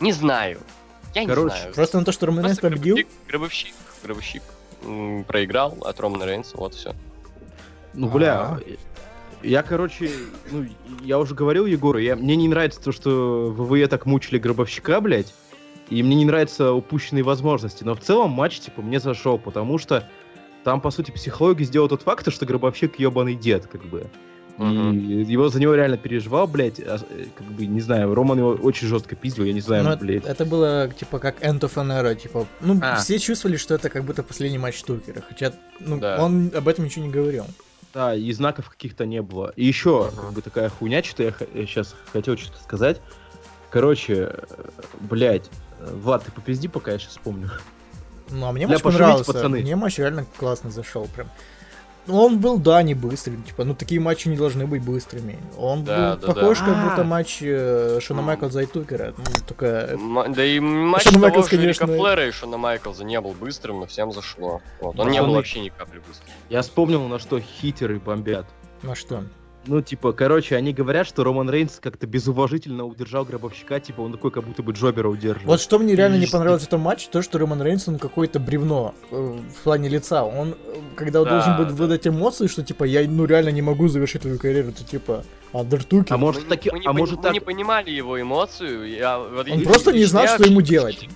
Не 0.00 0.12
знаю. 0.12 0.60
Я 1.14 1.26
Короче, 1.26 1.54
не 1.54 1.60
знаю. 1.60 1.74
Просто 1.74 1.98
на 2.00 2.04
то, 2.04 2.12
что 2.12 2.26
Роман 2.26 2.44
Рейнс 2.44 2.58
победил? 2.58 2.98
гробовщик, 3.28 3.74
гробовщик, 4.02 4.42
проиграл 5.26 5.78
от 5.82 5.98
Романа 6.00 6.24
Рейнса, 6.24 6.56
вот 6.56 6.74
все. 6.74 6.94
ну, 7.94 8.08
бля, 8.08 8.40
А. 8.40 8.60
я, 9.44 9.62
короче, 9.62 10.10
ну, 10.50 10.66
я 11.02 11.18
уже 11.18 11.34
говорил 11.34 11.66
Егору, 11.66 11.98
я, 11.98 12.16
мне 12.16 12.36
не 12.36 12.48
нравится 12.48 12.80
то, 12.82 12.92
что 12.92 13.50
ВВЕ 13.56 13.86
так 13.88 14.06
мучили 14.06 14.38
Гробовщика, 14.38 15.00
блядь, 15.00 15.34
и 15.90 16.02
мне 16.02 16.16
не 16.16 16.24
нравятся 16.24 16.72
упущенные 16.72 17.22
возможности, 17.24 17.84
но 17.84 17.94
в 17.94 18.00
целом 18.00 18.30
матч, 18.30 18.60
типа, 18.60 18.82
мне 18.82 19.00
зашел, 19.00 19.38
потому 19.38 19.78
что 19.78 20.08
там, 20.64 20.80
по 20.80 20.90
сути, 20.90 21.10
психология 21.10 21.64
сделала 21.64 21.90
тот 21.90 22.02
факт, 22.02 22.30
что 22.32 22.46
Гробовщик 22.46 22.98
ебаный 22.98 23.34
дед, 23.34 23.66
как 23.66 23.84
бы. 23.84 24.06
И 24.56 24.62
его 24.62 25.48
за 25.48 25.60
него 25.60 25.74
реально 25.74 25.96
переживал, 25.96 26.46
блядь, 26.46 26.78
а, 26.78 26.98
э, 27.10 27.24
как 27.34 27.44
бы, 27.48 27.66
не 27.66 27.80
знаю, 27.80 28.14
Роман 28.14 28.38
его 28.38 28.50
очень 28.52 28.86
жестко 28.86 29.16
пиздил, 29.16 29.44
я 29.44 29.52
не 29.52 29.60
знаю, 29.60 29.82
Ну, 29.82 29.90
это, 29.90 29.98
блядь. 30.04 30.24
это 30.24 30.44
было, 30.44 30.88
типа, 30.96 31.18
как 31.18 31.42
End 31.42 31.58
of 31.62 31.74
an 31.74 31.88
Era, 31.90 32.14
типа, 32.14 32.46
ну, 32.60 32.78
А. 32.80 32.94
все 32.96 33.18
чувствовали, 33.18 33.56
что 33.56 33.74
это 33.74 33.90
как 33.90 34.04
будто 34.04 34.22
последний 34.22 34.58
матч 34.58 34.80
Тукера, 34.84 35.22
хотя, 35.28 35.52
ну, 35.80 35.98
Да. 35.98 36.24
он 36.24 36.52
об 36.54 36.68
этом 36.68 36.84
ничего 36.84 37.04
не 37.04 37.10
говорил. 37.10 37.46
Да, 37.94 38.14
и 38.14 38.32
знаков 38.32 38.68
каких-то 38.68 39.06
не 39.06 39.22
было. 39.22 39.52
И 39.56 39.64
еще, 39.64 40.08
Ага. 40.08 40.22
как 40.22 40.32
бы 40.32 40.42
такая 40.42 40.68
хуйня, 40.68 41.02
что 41.04 41.22
я, 41.22 41.32
сейчас 41.54 41.94
хотел 42.12 42.36
что-то 42.36 42.60
сказать. 42.62 43.00
Короче, 43.70 44.30
э, 44.32 44.44
блядь, 45.00 45.48
э, 45.78 45.94
Влад, 45.94 46.24
ты 46.24 46.32
попизди, 46.32 46.66
пока 46.66 46.90
я 46.92 46.98
сейчас 46.98 47.12
вспомню. 47.12 47.50
Ну, 48.30 48.46
а 48.46 48.52
мне 48.52 48.66
Бля, 48.66 48.74
матч 48.76 48.82
понравился, 48.82 49.24
пацаны. 49.32 49.60
мне 49.60 49.76
матч 49.76 49.98
реально 49.98 50.26
классно 50.38 50.70
зашел 50.70 51.06
прям. 51.14 51.28
Ну, 52.06 52.16
он 52.22 52.38
был, 52.38 52.58
да, 52.58 52.82
не 52.82 52.92
быстрым, 52.94 53.42
типа, 53.44 53.64
ну 53.64 53.74
такие 53.74 53.98
матчи 54.00 54.28
не 54.28 54.36
должны 54.36 54.66
быть 54.66 54.82
быстрыми. 54.82 55.38
Он 55.56 55.84
Да, 55.84 56.16
был 56.16 56.20
да, 56.20 56.26
да. 56.26 56.34
похож, 56.34 56.58
как 56.58 56.82
будто 56.84 57.00
А. 57.00 57.04
матч 57.04 57.38
э, 57.40 57.98
Шона. 58.02 58.20
Майклза 58.20 58.60
и 58.60 58.66
Тукера. 58.66 59.14
Ну, 59.16 59.24
только... 59.46 59.66
М- 59.92 60.32
Да 60.34 60.44
и 60.44 60.60
матч 60.60 61.04
Шон 61.04 61.14
того 61.14 61.22
Майклс, 61.24 61.46
же 61.50 61.56
Рика 61.56 61.62
конечно. 61.62 61.86
Флэра 61.86 62.28
и 62.28 62.30
Шона 62.30 62.58
Майклза 62.58 63.04
не 63.04 63.18
был 63.20 63.32
быстрым, 63.32 63.80
но 63.80 63.86
всем 63.86 64.12
зашло. 64.12 64.60
Вот. 64.80 64.98
Он 65.00 65.06
не 65.06 65.12
Пацаны. 65.12 65.26
был 65.28 65.34
вообще 65.36 65.60
ни 65.60 65.70
капли 65.70 65.98
быстрым. 66.06 66.28
Я 66.50 66.60
вспомнил, 66.60 67.06
на 67.08 67.18
что 67.18 67.40
хитеры 67.40 67.98
бомбят. 67.98 68.46
На 68.82 68.94
что? 68.94 69.24
Ну, 69.66 69.80
типа, 69.80 70.12
короче, 70.12 70.56
они 70.56 70.72
говорят, 70.74 71.06
что 71.06 71.24
Роман 71.24 71.48
Рейнс 71.48 71.78
как-то 71.80 72.06
безуважительно 72.06 72.84
удержал 72.84 73.24
гробовщика, 73.24 73.80
типа, 73.80 74.02
он 74.02 74.12
такой, 74.12 74.30
как 74.30 74.44
будто 74.44 74.62
бы 74.62 74.72
Джобера 74.72 75.08
удерживает. 75.08 75.46
Вот 75.46 75.60
что 75.60 75.78
мне 75.78 75.94
реально 75.94 76.16
не 76.16 76.26
И- 76.26 76.30
понравилось 76.30 76.64
в 76.64 76.66
этом 76.66 76.80
матче, 76.82 77.08
то, 77.10 77.22
что 77.22 77.38
Роман 77.38 77.62
Рейнс, 77.62 77.88
он 77.88 77.98
какое-то 77.98 78.38
бревно 78.40 78.94
э, 79.10 79.16
в 79.16 79.62
плане 79.64 79.88
лица. 79.88 80.22
Он, 80.24 80.54
когда 80.96 81.24
Да, 81.24 81.30
должен 81.30 81.56
будет 81.56 81.68
да. 81.68 81.74
выдать 81.74 82.06
эмоции, 82.06 82.46
что, 82.46 82.62
типа, 82.62 82.84
я, 82.84 83.08
ну, 83.08 83.24
реально 83.24 83.48
не 83.50 83.62
могу 83.62 83.88
завершить 83.88 84.22
твою 84.22 84.38
карьеру, 84.38 84.72
то, 84.72 84.84
типа, 84.84 85.24
Андертуки. 85.54 86.12
А 86.12 86.16
может, 86.18 86.42
мы, 86.42 86.48
таки, 86.50 86.70
мы 86.70 86.80
не, 86.80 86.86
а 86.86 86.90
пони- 86.90 86.98
может 86.98 87.16
мы 87.18 87.22
так... 87.22 87.32
не 87.32 87.40
понимали 87.40 87.90
его 87.90 88.20
эмоцию. 88.20 88.88
Я, 88.90 89.18
вот 89.18 89.48
Он 89.48 89.58
я- 89.60 89.64
просто 89.66 89.92
не 89.92 90.00
я 90.00 90.06
знал, 90.08 90.24
что 90.24 90.32
вообще 90.38 90.50
ему 90.50 90.60
делать. 90.60 91.08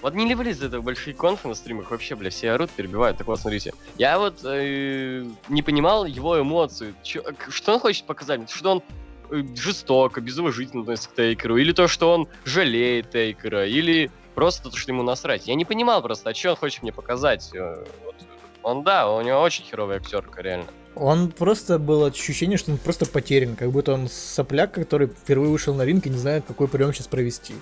Вот 0.00 0.14
не 0.14 0.26
люблю 0.28 0.50
из 0.50 0.62
этого 0.62 0.80
большие 0.80 1.14
конфы 1.14 1.48
на 1.48 1.54
стримах, 1.54 1.90
вообще, 1.90 2.14
бля, 2.14 2.30
все 2.30 2.52
орут, 2.52 2.70
перебивают. 2.70 3.18
Так 3.18 3.26
вот, 3.26 3.40
смотрите. 3.40 3.72
Я 3.96 4.18
вот 4.18 4.40
э, 4.44 5.24
не 5.48 5.62
понимал 5.62 6.04
его 6.04 6.40
эмоций. 6.40 6.94
Чё- 7.02 7.24
что 7.48 7.74
он 7.74 7.80
хочет 7.80 8.04
показать? 8.04 8.48
Что 8.50 8.70
он 8.72 8.82
э, 9.30 9.42
жестоко, 9.56 10.20
безуважительно 10.20 10.82
относится 10.82 11.10
к 11.10 11.14
Тейкеру, 11.14 11.56
или 11.56 11.72
то, 11.72 11.88
что 11.88 12.12
он 12.12 12.28
жалеет 12.44 13.10
Тейкера, 13.10 13.66
или 13.66 14.10
просто 14.34 14.70
то, 14.70 14.76
что 14.76 14.92
ему 14.92 15.02
насрать. 15.02 15.48
Я 15.48 15.54
не 15.56 15.64
понимал 15.64 16.00
просто, 16.00 16.30
а 16.30 16.34
что 16.34 16.50
он 16.50 16.56
хочет 16.56 16.82
мне 16.82 16.92
показать. 16.92 17.50
Э, 17.54 17.84
вот. 18.04 18.14
Он, 18.62 18.84
да, 18.84 19.10
у 19.10 19.20
него 19.22 19.40
очень 19.40 19.64
херовая 19.64 19.96
актерка, 19.96 20.42
реально. 20.42 20.66
Он 20.94 21.30
просто 21.30 21.78
было 21.78 22.08
ощущение, 22.08 22.58
что 22.58 22.72
он 22.72 22.78
просто 22.78 23.06
потерян, 23.06 23.54
как 23.56 23.70
будто 23.70 23.92
он 23.92 24.08
сопляк, 24.08 24.72
который 24.72 25.08
впервые 25.08 25.50
вышел 25.50 25.74
на 25.74 25.84
ринг 25.84 26.06
и 26.06 26.10
не 26.10 26.18
знает, 26.18 26.44
какой 26.46 26.66
прием 26.66 26.92
сейчас 26.92 27.06
провести. 27.06 27.54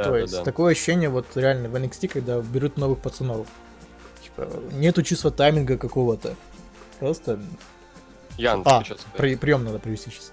Да, 0.00 0.04
То 0.04 0.10
да, 0.12 0.18
есть 0.18 0.32
да. 0.32 0.44
такое 0.44 0.72
ощущение 0.72 1.10
вот 1.10 1.26
реально 1.34 1.68
в 1.68 1.76
NXT, 1.76 2.08
когда 2.08 2.40
берут 2.40 2.78
новых 2.78 3.00
пацанов. 3.00 3.46
Типа, 4.22 4.48
нету 4.72 5.02
чувства 5.02 5.30
тайминга 5.30 5.76
какого-то. 5.76 6.36
Просто 6.98 7.38
Ян, 8.38 8.62
А, 8.64 8.82
при, 9.18 9.36
прием 9.36 9.62
надо 9.62 9.78
привести 9.78 10.10
сейчас. 10.10 10.32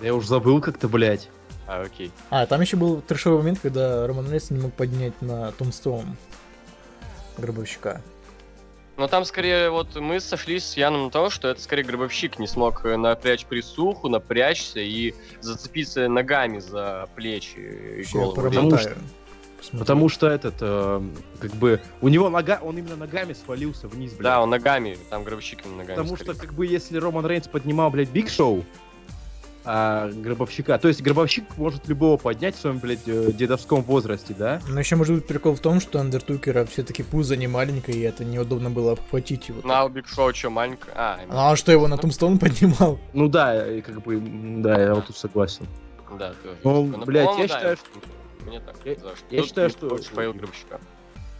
Я 0.00 0.14
уж 0.14 0.24
забыл 0.26 0.62
как-то, 0.62 0.88
блядь. 0.88 1.28
А, 1.66 1.82
окей. 1.82 2.10
А, 2.30 2.46
там 2.46 2.62
еще 2.62 2.78
был 2.78 3.02
трешовый 3.02 3.40
момент, 3.40 3.58
когда 3.60 4.06
Роман 4.06 4.30
Рейнс 4.30 4.48
не 4.50 4.60
мог 4.60 4.72
поднять 4.72 5.20
на 5.20 5.52
Томстоун 5.52 6.16
гробовщика. 7.36 8.00
Но 8.98 9.06
там 9.06 9.24
скорее 9.24 9.70
вот 9.70 9.94
мы 9.94 10.18
сошлись 10.18 10.64
с 10.64 10.76
Яном 10.76 11.04
на 11.04 11.10
том, 11.10 11.30
что 11.30 11.48
это 11.48 11.60
скорее 11.62 11.84
гробовщик 11.84 12.40
не 12.40 12.48
смог 12.48 12.84
э, 12.84 12.96
напрячь 12.96 13.46
присуху, 13.46 14.08
напрячься 14.08 14.80
и 14.80 15.14
зацепиться 15.40 16.08
ногами 16.08 16.58
за 16.58 17.08
плечи 17.14 17.58
и 18.00 18.12
голову. 18.12 18.42
Потому. 18.42 18.70
Посмотрю. 18.72 18.96
Потому 19.78 20.08
что 20.08 20.28
этот, 20.28 20.54
э, 20.60 21.02
как 21.40 21.52
бы, 21.52 21.80
у 22.00 22.08
него 22.08 22.28
нога, 22.28 22.58
он 22.60 22.78
именно 22.78 22.96
ногами 22.96 23.34
свалился 23.34 23.86
вниз, 23.86 24.12
блядь. 24.12 24.22
Да, 24.22 24.42
он 24.42 24.50
ногами, 24.50 24.98
там 25.10 25.22
гробовщик 25.22 25.64
именно 25.64 25.78
ногами. 25.78 25.96
Потому 25.96 26.16
скорее. 26.16 26.34
что, 26.34 26.46
как 26.46 26.54
бы, 26.54 26.66
если 26.66 26.98
Роман 26.98 27.24
Рейнс 27.24 27.46
поднимал, 27.46 27.90
блядь, 27.90 28.10
Биг 28.10 28.28
Шоу, 28.28 28.64
а 29.64 30.08
гробовщика, 30.10 30.78
то 30.78 30.88
есть 30.88 31.02
гробовщик 31.02 31.44
может 31.56 31.86
любого 31.88 32.16
поднять 32.16 32.56
в 32.56 32.60
своем, 32.60 32.78
блядь, 32.78 33.06
э, 33.06 33.32
дедовском 33.32 33.82
возрасте, 33.82 34.34
да? 34.38 34.60
Но 34.68 34.78
еще 34.80 34.96
может 34.96 35.14
быть 35.16 35.26
прикол 35.26 35.54
в 35.54 35.60
том, 35.60 35.80
что 35.80 36.00
Андертейкера 36.00 36.64
все-таки 36.64 37.02
пузо 37.02 37.36
не 37.36 37.46
маленькое, 37.48 37.98
и 37.98 38.00
это 38.02 38.24
неудобно 38.24 38.70
было 38.70 38.92
обхватить 38.92 39.48
его. 39.48 39.66
На 39.66 39.88
Биг 39.88 40.06
Шоу 40.08 40.32
что, 40.34 40.50
маленькая? 40.50 40.92
А, 40.96 41.18
А 41.28 41.50
он 41.50 41.56
что, 41.56 41.72
его 41.72 41.86
на 41.88 41.98
Tombstone 41.98 42.38
поднимал? 42.38 42.98
Ну 43.12 43.28
да, 43.28 43.70
и 43.76 43.80
как 43.82 44.02
бы, 44.02 44.20
да, 44.62 44.80
я 44.80 44.94
вот 44.94 45.06
тут 45.06 45.16
согласен. 45.16 45.66
да, 46.18 46.32
тоже. 46.42 46.56
Ну, 46.64 46.84
Ну, 46.86 47.04
блядь, 47.04 47.26
по-моему, 47.26 47.42
я 47.42 47.48
да, 47.48 47.54
считаю, 47.54 47.78
Мне 48.46 48.60
так 48.60 48.76
Я- 49.30 49.42
считаю, 49.42 49.68
что- 49.70 49.98
фейл 49.98 50.32
гробовщика. 50.32 50.80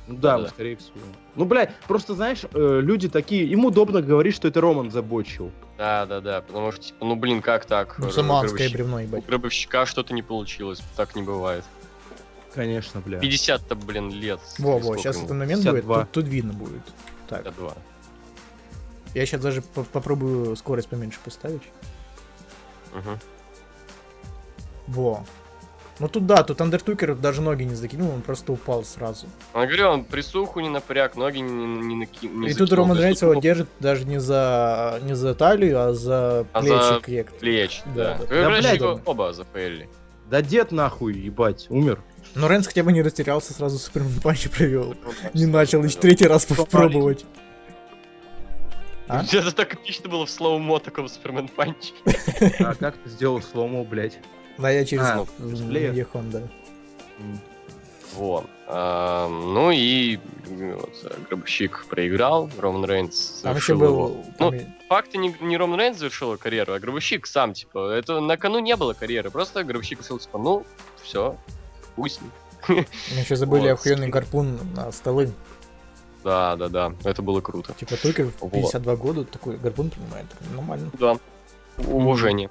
Ну 0.08 0.16
да, 0.16 0.38
Да-да. 0.38 0.48
скорее 0.48 0.76
всего. 0.76 0.94
Ну, 1.36 1.44
блядь, 1.44 1.74
просто, 1.86 2.14
знаешь, 2.14 2.40
э, 2.52 2.80
люди 2.82 3.08
такие, 3.08 3.44
им 3.44 3.64
удобно 3.66 4.00
говорить, 4.00 4.34
что 4.34 4.48
это 4.48 4.60
Роман 4.60 4.90
забочил. 4.90 5.50
Да, 5.76 6.06
да, 6.06 6.20
да, 6.20 6.40
потому 6.40 6.72
что, 6.72 6.82
типа, 6.82 7.04
ну, 7.04 7.14
блин, 7.14 7.42
как 7.42 7.66
так? 7.66 7.98
Ну, 7.98 8.10
самоанское 8.10 8.70
бревно, 8.70 8.96
У 8.96 9.00
ебать. 9.00 9.26
гробовщика 9.26 9.84
что-то 9.86 10.14
не 10.14 10.22
получилось, 10.22 10.80
так 10.96 11.14
не 11.14 11.22
бывает. 11.22 11.62
Конечно, 12.54 13.00
бля. 13.00 13.18
50-то, 13.20 13.74
блин, 13.76 14.10
лет. 14.10 14.40
Во-во, 14.58 14.80
Сколько 14.80 14.98
сейчас 15.00 15.16
ему? 15.16 15.26
этот 15.26 15.36
момент 15.36 15.62
будет, 15.62 15.74
52. 15.74 16.00
тут, 16.00 16.10
тут 16.12 16.24
видно 16.26 16.52
будет. 16.54 16.82
Так, 17.28 17.44
52. 17.44 17.74
я 19.14 19.26
сейчас 19.26 19.40
даже 19.42 19.60
по- 19.62 19.84
попробую 19.84 20.56
скорость 20.56 20.88
поменьше 20.88 21.18
поставить. 21.22 21.62
Мгм. 22.94 23.18
Во. 24.86 25.24
Ну 26.00 26.06
тут 26.08 26.26
да, 26.26 26.44
тут 26.44 26.60
Андертукер 26.60 27.16
даже 27.16 27.40
ноги 27.42 27.64
не 27.64 27.74
закинул, 27.74 28.12
он 28.12 28.22
просто 28.22 28.52
упал 28.52 28.84
сразу. 28.84 29.26
Он 29.52 29.66
говорю, 29.66 29.88
он 29.88 30.04
присуху 30.04 30.60
не 30.60 30.68
напряг, 30.68 31.16
ноги 31.16 31.38
не, 31.38 31.50
не, 31.50 32.04
наки- 32.04 32.28
не 32.28 32.48
и 32.48 32.54
тут 32.54 32.68
закинул. 32.68 32.84
Роман 32.84 32.96
То 32.96 33.02
есть 33.02 33.04
Рейнс 33.04 33.18
тут, 33.20 33.30
его 33.30 33.40
держит 33.40 33.68
даже 33.80 34.04
не 34.04 34.20
за, 34.20 35.00
не 35.02 35.16
за 35.16 35.34
талию, 35.34 35.80
а 35.80 35.92
за 35.94 36.46
А 36.52 36.60
плечи 36.60 36.94
за 36.94 37.00
крепко. 37.00 37.34
Плеч, 37.40 37.82
Да, 37.86 37.92
да. 37.94 38.14
да. 38.14 38.18
Вы, 38.26 38.42
Да, 38.42 38.48
блядь, 38.60 38.76
его 38.80 38.88
он- 38.92 39.02
оба 39.06 39.32
зафейлили. 39.32 39.88
Да 40.30 40.40
дед 40.42 40.70
нахуй, 40.72 41.14
ебать, 41.14 41.66
умер. 41.68 42.00
Но 42.34 42.48
Рейнс 42.48 42.66
хотя 42.68 42.84
бы 42.84 42.92
не 42.92 43.02
растерялся, 43.02 43.52
сразу 43.52 43.78
Superman 43.78 44.20
Punch 44.20 44.48
провел. 44.50 44.94
Ну, 45.02 45.12
Не 45.34 45.46
начал 45.46 45.82
еще 45.82 45.98
третий 45.98 46.26
раз 46.28 46.44
попробовать. 46.46 47.24
А? 49.10 49.24
Это 49.24 49.52
так 49.52 49.72
эпично 49.74 50.10
было 50.10 50.26
в 50.26 50.30
slow-mo 50.30 50.80
таком 50.80 51.08
Superman 51.08 51.48
Punch. 51.48 51.92
А 52.60 52.74
как 52.74 52.94
ты 52.98 53.08
сделал 53.08 53.40
slow-mo, 53.40 53.82
блядь? 53.82 54.18
Да, 54.58 54.70
я 54.70 54.84
через 54.84 55.04
А, 55.04 55.18
м, 55.38 55.50
косплеер. 55.50 55.92
Ехон, 55.94 56.30
да. 56.30 56.38
М. 57.18 57.40
Вот. 58.14 58.46
А, 58.66 59.28
ну 59.28 59.70
и 59.70 60.18
вот, 60.48 60.90
гробовщик 61.28 61.86
проиграл, 61.88 62.50
Роман 62.58 62.84
Рейнс 62.84 63.40
Там 63.42 63.52
завершил 63.52 63.78
был... 63.78 63.86
его. 63.88 64.24
там 64.38 64.50
Ну, 64.50 64.54
и- 64.56 64.64
Факт 64.88 65.14
не, 65.14 65.34
не 65.40 65.56
Роман 65.56 65.78
Рейнс 65.78 65.98
завершил 65.98 66.36
карьеру, 66.38 66.72
а 66.72 66.78
гробовщик 66.80 67.26
сам, 67.26 67.52
типа, 67.52 67.90
это 67.92 68.20
на 68.20 68.36
кону 68.36 68.58
не 68.58 68.74
было 68.76 68.94
карьеры, 68.94 69.30
просто 69.30 69.62
гробовщик 69.62 70.00
решил, 70.00 70.18
типа, 70.18 70.38
ну, 70.38 70.64
все, 71.02 71.36
пусть. 71.96 72.20
Мы 72.68 72.84
еще 73.20 73.36
забыли 73.36 73.62
Вот. 73.70 73.78
охуенный 73.80 74.08
гарпун 74.08 74.58
на 74.74 74.90
столы. 74.90 75.30
Да, 76.24 76.56
да, 76.56 76.68
да, 76.68 76.92
это 77.04 77.22
было 77.22 77.40
круто. 77.40 77.72
Типа 77.74 77.96
только 77.96 78.24
в 78.24 78.32
Вот. 78.40 78.52
52 78.52 78.96
года 78.96 79.24
такой 79.24 79.56
гарпун 79.56 79.90
принимает. 79.90 80.26
Нормально. 80.52 80.90
Да. 80.98 81.16
Уважение. 81.78 82.50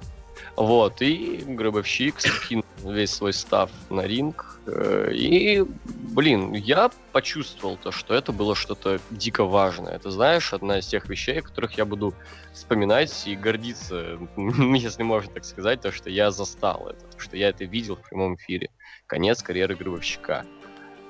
Вот, 0.58 1.00
и 1.02 1.44
гробовщик 1.46 2.18
скинул 2.18 2.64
весь 2.82 3.12
свой 3.12 3.32
став 3.32 3.70
на 3.90 4.00
ринг. 4.00 4.58
э, 4.66 5.12
И, 5.14 5.64
блин, 5.86 6.52
я 6.52 6.90
почувствовал 7.12 7.76
то, 7.76 7.92
что 7.92 8.12
это 8.12 8.32
было 8.32 8.56
что-то 8.56 8.98
дико 9.10 9.44
важное. 9.44 9.92
Это, 9.94 10.10
знаешь, 10.10 10.52
одна 10.52 10.80
из 10.80 10.86
тех 10.88 11.08
вещей, 11.08 11.38
о 11.38 11.42
которых 11.42 11.78
я 11.78 11.84
буду 11.84 12.12
вспоминать 12.52 13.24
и 13.28 13.36
гордиться, 13.36 14.18
если 14.36 15.04
можно 15.04 15.32
так 15.32 15.44
сказать, 15.44 15.80
то, 15.80 15.92
что 15.92 16.10
я 16.10 16.32
застал 16.32 16.88
это, 16.88 17.06
то, 17.06 17.20
что 17.20 17.36
я 17.36 17.50
это 17.50 17.64
видел 17.64 17.94
в 17.94 18.08
прямом 18.08 18.34
эфире. 18.34 18.70
Конец 19.06 19.44
карьеры 19.44 19.76
гробовщика. 19.76 20.44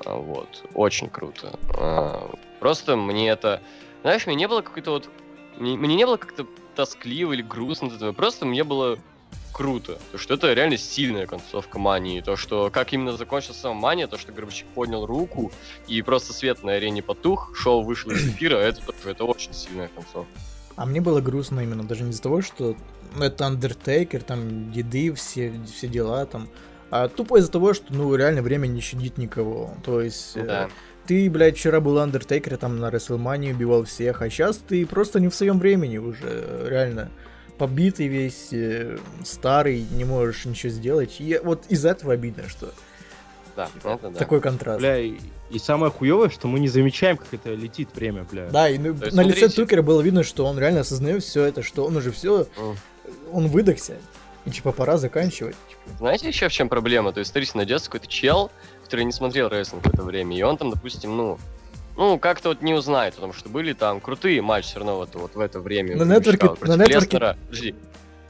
А, 0.05 0.15
Вот, 0.17 0.63
очень 0.75 1.09
круто. 1.09 1.59
А, 1.79 2.31
Просто 2.61 2.97
мне 2.97 3.31
это... 3.31 3.63
Знаешь, 4.03 4.27
мне 4.27 4.37
не 4.37 4.47
было 4.47 4.61
какой-то 4.61 4.91
вот... 4.91 5.09
Мне, 5.57 5.75
не 5.75 6.05
было 6.05 6.19
как-то 6.19 6.47
тоскливо 6.77 7.33
или 7.33 7.41
грустно. 7.43 8.13
Просто 8.13 8.45
мне 8.45 8.63
было 8.63 8.99
круто. 9.59 9.99
То, 10.13 10.19
что 10.19 10.35
это 10.35 10.53
реально 10.53 10.77
сильная 10.77 11.27
концовка 11.27 11.81
Мании. 11.81 12.21
То, 12.21 12.37
что 12.37 12.71
как 12.71 12.93
именно 12.93 13.17
закончился 13.17 13.61
сам 13.61 13.77
Мания, 13.77 14.07
то, 14.07 14.17
что 14.17 14.31
Гробовщик 14.31 14.69
поднял 14.69 15.05
руку, 15.05 15.51
и 15.89 16.01
просто 16.03 16.33
свет 16.33 16.63
на 16.63 16.75
арене 16.75 17.03
потух, 17.03 17.51
шоу 17.57 17.83
вышло 17.83 18.13
из 18.13 18.29
эфира, 18.29 18.55
это 18.55 18.81
тоже, 18.87 19.11
это 19.11 19.25
очень 19.25 19.53
сильная 19.53 19.89
концовка. 19.89 20.31
А 20.77 20.87
мне 20.87 21.01
было 21.01 21.21
грустно 21.21 21.59
именно 21.61 21.83
даже 21.83 22.05
не 22.05 22.11
из-за 22.11 22.23
того, 22.23 22.41
что 22.41 22.77
ну, 23.17 23.25
это 23.25 23.47
Андертейкер, 23.47 24.23
там 24.23 24.71
деды, 24.71 25.13
все, 25.15 25.53
все 25.67 25.89
дела 25.89 26.25
там. 26.25 26.49
А 26.91 27.09
тупо 27.09 27.39
из-за 27.41 27.51
того, 27.51 27.75
что, 27.75 27.93
ну, 27.93 28.15
реально 28.15 28.43
время 28.43 28.69
не 28.69 28.81
щадит 28.81 29.19
никого. 29.19 29.75
То 29.85 30.01
есть, 30.01 30.37
э, 30.37 30.45
Да. 30.45 30.69
ты, 31.09 31.29
блядь, 31.29 31.59
вчера 31.59 31.81
был 31.81 31.99
Андертейкер, 31.99 32.57
там 32.59 32.79
на 32.79 32.91
Рестлмании 32.91 33.53
убивал 33.53 33.85
всех, 33.85 34.23
а 34.23 34.31
сейчас 34.31 34.59
ты 34.59 34.87
просто 34.87 35.19
не 35.19 35.29
в 35.29 35.35
своем 35.35 35.59
времени 35.59 35.99
уже, 35.99 36.27
э, 36.27 36.69
реально. 36.71 37.11
Побитый 37.59 38.07
весь, 38.07 38.49
э, 38.53 38.99
старый, 39.25 39.85
не 39.91 40.05
можешь 40.05 40.45
ничего 40.45 40.71
сделать. 40.71 41.17
И 41.19 41.41
вот 41.43 41.65
из 41.69 41.85
этого 41.85 42.13
обидно, 42.13 42.49
что 42.49 42.73
Да, 43.57 43.69
это 43.85 43.99
да. 44.11 44.19
такой 44.19 44.41
контраст. 44.41 44.79
Бля, 44.81 44.99
и, 44.99 45.17
и 45.51 45.59
самое 45.59 45.91
хуевое, 45.91 46.29
что 46.31 46.47
мы 46.47 46.61
не 46.61 46.69
замечаем, 46.69 47.17
как 47.17 47.27
это 47.33 47.55
летит 47.55 47.89
время, 47.95 48.25
бля. 48.31 48.49
Да, 48.51 48.69
и 48.71 48.79
ну, 48.79 48.95
на 48.95 48.99
лице 49.05 49.11
смотрите. 49.11 49.49
Тукера 49.49 49.83
было 49.83 50.01
видно, 50.01 50.23
что 50.23 50.47
он 50.47 50.59
реально 50.59 50.81
осознает 50.81 51.25
все 51.25 51.45
это, 51.45 51.63
что 51.63 51.85
он 51.85 51.97
уже 51.97 52.13
все, 52.13 52.47
М. 52.57 52.77
он 53.33 53.49
выдохся. 53.49 53.97
И 54.45 54.51
типа 54.51 54.71
пора 54.73 54.97
заканчивать. 54.97 55.57
типа. 55.69 55.99
Знаете 55.99 56.29
еще 56.29 56.49
в 56.49 56.53
чем 56.53 56.69
проблема? 56.69 57.13
То 57.13 57.19
есть, 57.19 57.33
смотрите, 57.33 57.53
найдется 57.57 57.87
какой-то 57.91 58.07
чел, 58.07 58.51
который 58.85 59.05
не 59.05 59.13
смотрел 59.13 59.49
рестлинг 59.49 59.85
в 59.85 59.93
это 59.93 60.03
время, 60.05 60.37
и 60.39 60.43
он 60.43 60.57
там, 60.57 60.71
допустим, 60.71 61.17
ну, 61.17 61.39
ну, 61.99 62.19
как-то 62.19 62.51
вот 62.51 62.63
не 62.63 62.75
узнает, 62.75 63.15
потому 63.17 63.33
что 63.33 63.49
были 63.49 63.73
там 63.73 64.01
крутые 64.01 64.41
матчи 64.41 64.69
все 64.69 64.79
равно 64.79 64.97
вот, 64.97 65.15
вот 65.15 65.35
в 65.35 65.41
это 65.41 65.59
время. 65.59 65.97
На 65.97 66.17
нетворке-. 66.17 66.47
Против 66.47 66.77
на 66.77 66.85
Леснера, 66.85 67.37
подожди, 67.47 67.75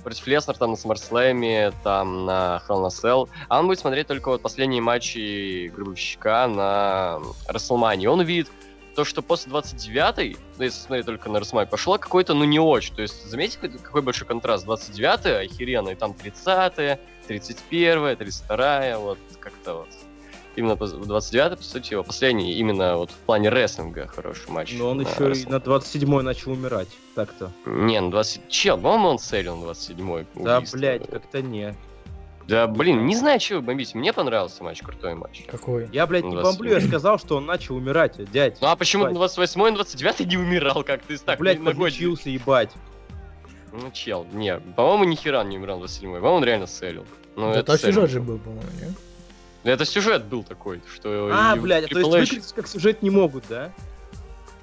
против 0.03 0.27
Леснера 0.27 0.57
там 0.57 0.71
на 0.71 0.75
SummerSlam, 0.77 1.75
там 1.85 2.25
на 2.25 2.63
Hell 2.67 2.85
a 2.85 2.89
Cell. 2.89 3.29
А 3.49 3.61
он 3.61 3.67
будет 3.67 3.79
смотреть 3.79 4.07
только 4.07 4.31
вот 4.31 4.41
последние 4.41 4.81
матчи 4.81 5.69
Гробовщика 5.69 6.47
на 6.49 7.21
Расселмане. 7.47 8.09
Он 8.09 8.21
увидит 8.21 8.49
то, 8.95 9.05
что 9.05 9.21
после 9.21 9.53
29-й, 9.53 10.37
ну, 10.57 10.65
если 10.65 10.81
смотреть 10.81 11.07
только 11.07 11.29
на 11.29 11.37
WrestleMania, 11.37 11.67
пошло 11.67 11.99
какой-то, 11.99 12.33
ну, 12.33 12.45
не 12.45 12.59
очень. 12.59 12.95
То 12.95 13.03
есть, 13.03 13.31
заметьте, 13.31 13.59
какой, 13.59 13.79
какой 13.79 14.03
большой 14.03 14.27
контраст. 14.27 14.67
29-е, 14.67 15.47
охеренно, 15.47 15.91
и 15.91 15.95
там 15.95 16.13
30-е, 16.13 16.99
31-е, 17.29 18.15
32-е, 18.17 18.97
вот 18.97 19.19
как-то 19.39 19.75
вот. 19.75 19.89
Именно 20.59 20.77
по- 20.77 20.85
29-й, 20.85 21.57
по 21.57 21.63
сути, 21.63 21.93
его 21.93 22.03
последний, 22.03 22.55
именно 22.55 22.97
вот 22.97 23.13
в 23.13 23.15
плане 23.15 23.49
рестлинга 23.49 24.09
хороший 24.09 24.51
матч. 24.51 24.75
Но 24.77 24.91
он 24.91 24.97
на 24.97 25.03
еще 25.03 25.13
и 25.13 25.21
Wrestle- 25.21 25.51
на 25.51 25.57
27-й 25.57 26.23
начал 26.25 26.51
умирать. 26.51 26.89
Так-то. 27.15 27.53
Не, 27.65 28.01
ну 28.01 28.11
20... 28.11 28.49
Чел, 28.49 28.77
по-моему, 28.77 29.09
он 29.11 29.19
селил 29.21 29.57
на 29.57 29.67
27-й. 29.71 30.27
Да, 30.35 30.61
блядь, 30.73 31.09
как-то 31.09 31.43
не. 31.43 31.77
Да, 32.49 32.67
блин, 32.67 33.07
не 33.07 33.15
знаю, 33.15 33.39
чего 33.39 33.61
вы 33.61 33.67
бомбите. 33.67 33.97
Мне 33.97 34.13
понравился 34.13 34.65
матч, 34.65 34.83
крутой 34.83 35.15
матч. 35.15 35.45
Какой? 35.47 35.89
Я, 35.93 36.09
блядь, 36.09 36.25
не 36.25 36.35
бомблю, 36.35 36.73
я 36.73 36.81
сказал, 36.81 37.21
что 37.21 37.37
он 37.37 37.47
начал 37.47 37.77
умирать, 37.77 38.17
дядь. 38.33 38.61
Ну 38.61 38.67
а 38.67 38.75
почему 38.75 39.05
на 39.05 39.13
28 39.15 39.69
и 39.69 39.75
29 39.77 40.27
не 40.27 40.37
умирал, 40.39 40.83
как 40.83 41.03
ты 41.03 41.17
так 41.19 41.39
Блядь, 41.39 41.63
подлечился, 41.63 42.31
ебать. 42.31 42.73
Ну, 43.71 43.93
чел, 43.93 44.27
не, 44.33 44.59
по-моему, 44.59 45.05
ни 45.05 45.15
хера 45.15 45.45
не 45.45 45.57
умирал 45.57 45.77
на 45.77 45.83
27 45.83 46.15
по-моему, 46.15 46.37
он 46.37 46.45
реально 46.45 46.67
селил. 46.67 47.05
Ну, 47.37 47.53
Да, 47.53 47.61
это 47.61 48.07
же 48.09 48.21
был, 48.21 48.39
по-моему, 48.39 48.67
нет? 48.81 48.91
Это 49.65 49.85
сюжет 49.85 50.25
был 50.25 50.43
такой, 50.43 50.81
что... 50.93 51.31
А, 51.33 51.57
блядь, 51.57 51.89
то 51.89 51.99
есть 51.99 52.11
выкрутить 52.11 52.53
как 52.55 52.69
сюжет 52.69 53.03
не 53.03 53.11
могут, 53.11 53.45
да? 53.49 53.73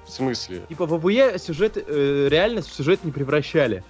В 0.06 0.10
смысле? 0.10 0.62
Типа 0.68 0.86
в 0.86 0.98
ВВЕ 0.98 1.38
сюжет, 1.38 1.76
э, 1.76 2.28
реальность 2.30 2.68
в 2.70 2.74
сюжет 2.74 3.04
не 3.04 3.10
превращали. 3.12 3.82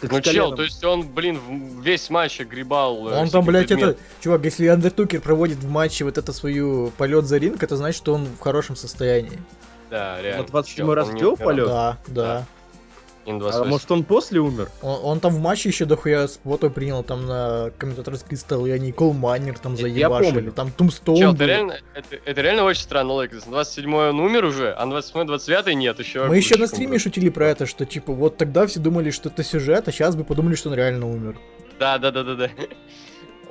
Как 0.00 0.12
Ну, 0.12 0.20
чел, 0.22 0.54
то 0.54 0.62
есть 0.62 0.82
он, 0.82 1.06
блин, 1.06 1.38
весь 1.80 2.08
матч 2.08 2.40
огребал... 2.40 3.08
э, 3.08 3.20
Он 3.20 3.28
там, 3.28 3.44
блядь, 3.44 3.68
предметы. 3.68 3.92
это... 3.92 4.00
Чувак, 4.20 4.44
если 4.44 4.66
Андертукер 4.66 5.20
проводит 5.20 5.58
в 5.58 5.68
матче 5.68 6.04
вот 6.04 6.16
это 6.16 6.32
свою 6.32 6.90
полет 6.96 7.26
за 7.26 7.36
ринг, 7.36 7.62
это 7.62 7.76
значит, 7.76 7.98
что 7.98 8.14
он 8.14 8.24
в 8.24 8.40
хорошем 8.40 8.76
состоянии. 8.76 9.38
Да, 9.90 10.20
реально. 10.22 10.42
На 10.42 10.48
27 10.48 10.84
чел, 10.84 10.94
раз 10.94 11.10
делал 11.14 11.36
полет? 11.36 11.66
Да, 11.66 11.98
да. 12.06 12.38
На 12.38 12.46
А 13.26 13.38
28. 13.38 13.70
может 13.70 13.90
он 13.90 14.04
после 14.04 14.40
умер? 14.40 14.70
Он, 14.82 14.98
он 15.02 15.20
там 15.20 15.32
в 15.32 15.40
матче 15.40 15.68
еще 15.68 15.84
дохуя 15.84 16.26
спота 16.26 16.70
принял, 16.70 17.02
там 17.02 17.26
на 17.26 17.70
комментаторские 17.78 18.38
столы, 18.38 18.72
они 18.72 18.92
Колмайнер 18.92 19.58
там 19.58 19.74
Это 19.74 19.82
заебашили, 19.82 20.50
там 20.50 20.70
Тумстоун 20.72 21.18
Чел, 21.18 21.34
это 21.34 21.44
реально, 21.44 21.78
это, 21.94 22.16
это 22.24 22.40
реально 22.40 22.64
очень 22.64 22.82
странно, 22.82 23.12
лайк. 23.12 23.32
На 23.32 23.40
27 23.40 23.94
он 23.94 24.20
умер 24.20 24.44
уже, 24.46 24.72
а 24.72 24.84
на 24.86 24.92
28 24.92 25.26
29 25.26 25.76
нет, 25.76 25.98
еще. 25.98 26.24
Мы 26.24 26.36
еще 26.36 26.56
на 26.56 26.66
стриме 26.66 26.98
шутили 26.98 27.28
про 27.28 27.48
это, 27.48 27.66
что 27.66 27.84
типа 27.84 28.12
вот 28.12 28.36
тогда 28.36 28.66
все 28.66 28.80
думали, 28.80 29.10
что 29.10 29.28
это 29.28 29.44
сюжет, 29.44 29.86
а 29.86 29.92
сейчас 29.92 30.16
бы 30.16 30.24
подумали, 30.24 30.54
что 30.54 30.70
он 30.70 30.76
реально 30.76 31.06
умер. 31.06 31.38
Да, 31.78 31.98
да, 31.98 32.10
да, 32.10 32.22
да, 32.22 32.34
да. 32.34 32.50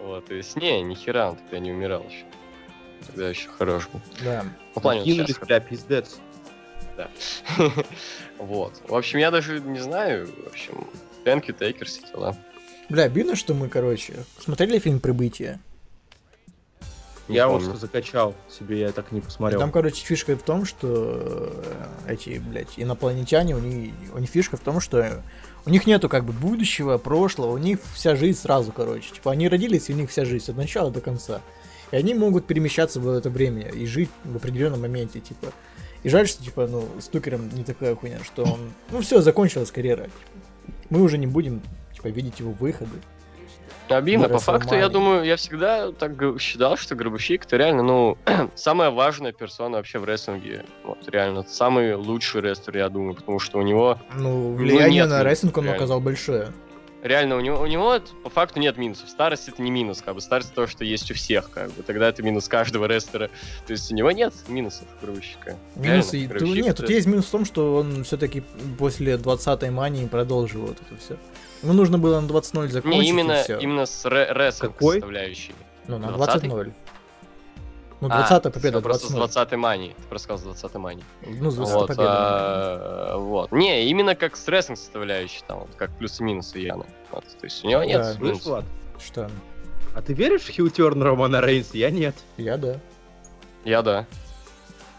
Вот, 0.02 0.26
то 0.26 0.34
есть, 0.34 0.56
не, 0.56 0.82
ни 0.82 0.96
хера 0.96 1.30
он 1.30 1.36
тогда 1.36 1.60
не 1.60 1.72
умирал 1.72 2.04
еще. 2.04 2.26
Тогда 3.06 3.30
еще 3.30 3.50
хорош 3.50 3.88
был. 3.91 4.02
Да. 4.24 4.44
По 4.74 4.96
Кинулись, 4.96 5.36
сейчас 5.36 5.48
бля, 5.48 5.60
пиздец. 5.60 6.20
Вот. 8.40 8.82
В 8.88 8.95
общем, 8.95 9.20
я 9.20 9.32
даже 9.32 9.60
не 9.60 9.80
знаю. 9.80 10.28
В 10.45 10.48
общем, 10.48 10.88
thank 11.26 11.45
you, 11.48 11.57
takers, 11.57 11.86
все 11.86 12.07
дела. 12.11 12.36
Бля, 12.90 13.03
обидно, 13.03 13.36
что 13.36 13.53
мы, 13.53 13.70
короче, 13.70 14.14
смотрели 14.40 14.80
фильм 14.80 14.99
«Прибытие». 14.99 15.60
Не 17.28 17.36
Я 17.36 17.48
вот 17.48 17.60
помню. 17.60 17.70
что 17.76 17.80
закачал 17.82 18.34
себе, 18.49 18.80
я 18.80 18.91
так 18.91 19.11
не 19.11 19.20
И 19.20 19.22
посмотрел. 19.22 19.60
там, 19.60 19.72
короче, 19.72 20.03
фишка 20.03 20.36
в 20.36 20.41
том, 20.41 20.66
что 20.66 21.53
э, 22.07 22.14
эти, 22.14 22.40
блядь, 22.40 22.74
инопланетяне, 22.78 23.56
у 23.56 23.60
них, 23.60 23.94
у 24.11 24.18
них 24.18 24.28
фишка 24.32 24.57
в 24.57 24.61
том, 24.61 24.80
что 24.80 25.22
у 25.68 25.70
них 25.70 25.86
нету 25.86 26.10
как 26.10 26.26
бы 26.26 26.34
будущего, 26.34 26.98
прошлого, 26.98 27.52
у 27.52 27.57
них 27.60 27.80
вся 27.94 28.16
жизнь 28.16 28.40
сразу, 28.40 28.72
короче. 28.72 29.14
Типа 29.14 29.32
они 29.32 29.48
родились, 29.48 29.90
и 29.90 29.94
у 29.94 29.95
них 29.95 30.10
вся 30.10 30.26
жизнь 30.26 30.49
от 30.49 30.57
начала 30.57 30.90
до 30.90 31.02
конца. 31.02 31.41
И 31.91 31.95
они 31.95 32.16
могут 32.16 32.48
перемещаться 32.48 32.99
в 32.99 33.07
это 33.07 33.30
время 33.30 33.70
и 33.70 33.86
жить 33.86 34.10
в 34.24 34.36
определенном 34.38 34.82
моменте, 34.82 35.20
типа. 35.20 35.53
И 36.04 36.10
жаль, 36.10 36.28
что, 36.28 36.44
типа, 36.44 36.68
ну, 36.68 36.88
с 37.00 37.08
Тукером 37.08 37.50
не 37.50 37.64
такая 37.64 37.96
хуйня, 37.96 38.20
что 38.24 38.44
он... 38.44 38.72
Ну, 38.92 39.02
все, 39.02 39.22
закончилась 39.22 39.72
карьера. 39.72 40.10
Мы 40.90 41.02
уже 41.02 41.18
не 41.18 41.28
будем, 41.28 41.62
типа, 41.94 42.08
видеть 42.08 42.40
его 42.40 42.52
выходы. 42.52 42.98
Обидно, 43.90 44.30
по 44.30 44.40
факту, 44.40 44.76
я 44.76 44.88
думаю, 44.88 45.24
я 45.24 45.36
всегда 45.36 45.92
так 45.92 46.12
считал, 46.40 46.78
что 46.78 46.96
Гробовщик 46.96 47.46
это 47.46 47.58
реально, 47.58 47.84
ну, 47.84 48.18
самая 48.56 48.92
важная 48.92 49.32
персона 49.32 49.78
вообще 49.78 49.98
в 50.00 50.06
рестлинге. 50.06 50.64
Вот, 50.84 51.10
реально, 51.10 51.44
самый 51.44 51.96
лучший 51.96 52.42
рестлер, 52.42 52.78
я 52.78 52.90
думаю, 52.90 53.16
потому 53.16 53.40
что 53.40 53.58
у 53.58 53.62
него, 53.64 54.00
Ну, 54.16 54.54
влияние 54.54 55.02
нет, 55.02 55.10
на 55.10 55.20
ну, 55.20 55.24
рестлинг 55.24 55.58
он 55.58 55.64
реально. 55.64 55.78
оказал 55.78 56.00
большое. 56.02 56.54
Реально, 57.04 57.38
у 57.38 57.40
него, 57.40 57.60
у 57.62 57.66
него 57.66 58.00
по 58.24 58.30
факту 58.30 58.60
нет 58.60 58.78
минусов. 58.78 59.10
Старость 59.10 59.48
это 59.48 59.62
не 59.62 59.72
минус, 59.72 60.02
как 60.02 60.16
бы, 60.16 60.22
старость 60.22 60.54
то, 60.54 60.68
что 60.68 60.84
есть 60.84 61.10
у 61.12 61.14
всех, 61.14 61.50
как 61.52 61.72
бы, 61.72 61.84
тогда 61.84 62.10
это 62.10 62.24
минус 62.24 62.48
каждого 62.48 62.86
рестлера. 62.86 63.30
То 63.66 63.74
есть 63.74 63.92
у 63.92 63.96
него 63.96 64.12
нет 64.12 64.34
минусов 64.48 64.88
Гробовщика. 65.02 65.58
Минус, 65.76 66.14
Реально, 66.14 66.40
тут, 66.40 66.48
нет, 66.50 66.78
тут 66.78 66.86
это- 66.86 66.94
есть 66.94 67.08
минус 67.08 67.26
в 67.26 67.32
том, 67.32 67.46
что 67.46 67.76
он 67.76 68.04
все-таки 68.04 68.44
после 68.78 69.18
20-й 69.18 69.70
мании 69.70 70.06
продолжил 70.08 70.62
вот 70.62 70.78
это 70.82 71.00
все. 71.00 71.18
Ему 71.64 71.74
нужно 71.74 72.00
было 72.00 72.20
на 72.22 72.28
20-0 72.28 72.70
закончить, 72.70 73.02
Не, 73.02 73.10
именно, 73.10 73.42
именно 73.60 73.86
с 73.86 74.06
ре- 74.06 74.32
рестлинг 74.32 74.74
Какой? 74.74 74.96
составляющей. 74.96 75.54
Ну, 75.88 75.98
на 75.98 76.06
20-й? 76.08 76.48
20-0. 76.48 76.74
Ну, 78.02 78.08
А, 78.10 78.22
20-я 78.22 78.40
победа, 78.52 78.78
всё, 78.80 78.82
просто 78.82 79.08
с 79.08 79.12
20-0. 79.12 79.18
20 79.18 79.52
мании. 79.58 79.90
Ты 79.98 80.04
просто 80.08 80.24
сказал 80.26 80.40
с 80.56 80.60
20 80.62 80.76
мании. 80.76 81.04
Ну, 81.28 81.52
с 81.52 81.56
20 81.56 81.74
Вот, 81.76 81.88
победа. 81.88 82.04
а, 82.08 83.18
вот. 83.18 83.52
Не, 83.52 83.90
именно 83.90 84.16
как 84.16 84.38
с 84.38 84.48
рестлинг 84.48 84.80
составляющей, 84.80 85.42
там, 85.48 85.60
вот, 85.60 85.70
как 85.76 85.92
плюсы 85.98 86.24
и 86.24 86.26
минусы 86.26 86.60
Яны. 86.60 86.86
Вот, 87.12 87.26
то 87.26 87.44
есть 87.46 87.64
у 87.66 87.68
него 87.68 87.84
нет 87.84 88.02
Да. 88.02 88.16
Минусов. 88.24 88.46
Влад, 88.46 88.66
Что? 89.04 89.30
а 89.96 90.02
ты 90.02 90.14
веришь 90.14 90.44
в 90.44 90.50
хилтерн 90.50 91.02
Романа 91.04 91.42
Рейнса? 91.42 91.78
Я 91.78 91.90
нет. 91.92 92.16
Я 92.38 92.58
да. 92.58 92.80
Я 93.66 93.82
да. 93.82 94.06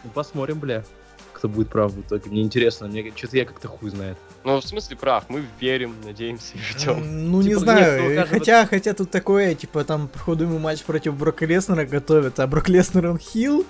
Ну, 0.05 0.11
посмотрим, 0.11 0.59
бля. 0.59 0.85
Кто 1.33 1.49
будет 1.49 1.71
прав 1.71 1.93
в 1.93 2.01
итоге. 2.03 2.31
Мне 2.31 2.43
интересно, 2.43 2.87
мне 2.87 3.13
что-то 3.17 3.39
я 3.39 3.47
как-то 3.47 3.69
хуй 3.69 3.89
знает. 3.89 4.19
Ну, 4.43 4.59
в 4.61 4.65
смысле, 4.65 4.97
прав, 4.97 5.25
мы 5.29 5.45
верим, 5.61 5.95
надеемся 6.05 6.55
и 6.57 6.61
ждем. 6.61 7.31
Ну, 7.31 7.43
не 7.43 7.49
Типа, 7.51 7.61
знаю, 7.61 8.11
нет, 8.11 8.21
ну, 8.31 8.39
хотя, 8.39 8.65
хотя 8.67 8.95
тут 8.95 9.11
такое, 9.11 9.55
типа, 9.55 9.85
там, 9.85 10.09
походу, 10.09 10.45
ему 10.45 10.59
матч 10.59 10.83
против 10.83 11.15
Брока 11.15 11.45
Леснера 11.45 11.85
готовят, 11.85 12.41
а 12.41 12.47
Брок 12.47 12.69
Леснер 12.71 13.07
он 13.09 13.19
хил? 13.19 13.67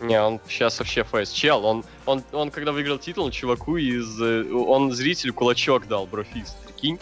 Не, 0.00 0.20
он 0.20 0.40
сейчас 0.48 0.78
вообще 0.78 1.04
фейс. 1.04 1.30
Чел, 1.30 1.64
он, 1.64 1.84
он, 2.06 2.22
он 2.32 2.50
когда 2.50 2.72
выиграл 2.72 2.98
титул, 2.98 3.30
чуваку 3.30 3.76
из... 3.76 4.20
э, 4.20 4.50
Он 4.52 4.90
зрителю 4.90 5.32
кулачок 5.32 5.86
дал, 5.86 6.06
брофист. 6.06 6.56
Прикинь? 6.66 6.98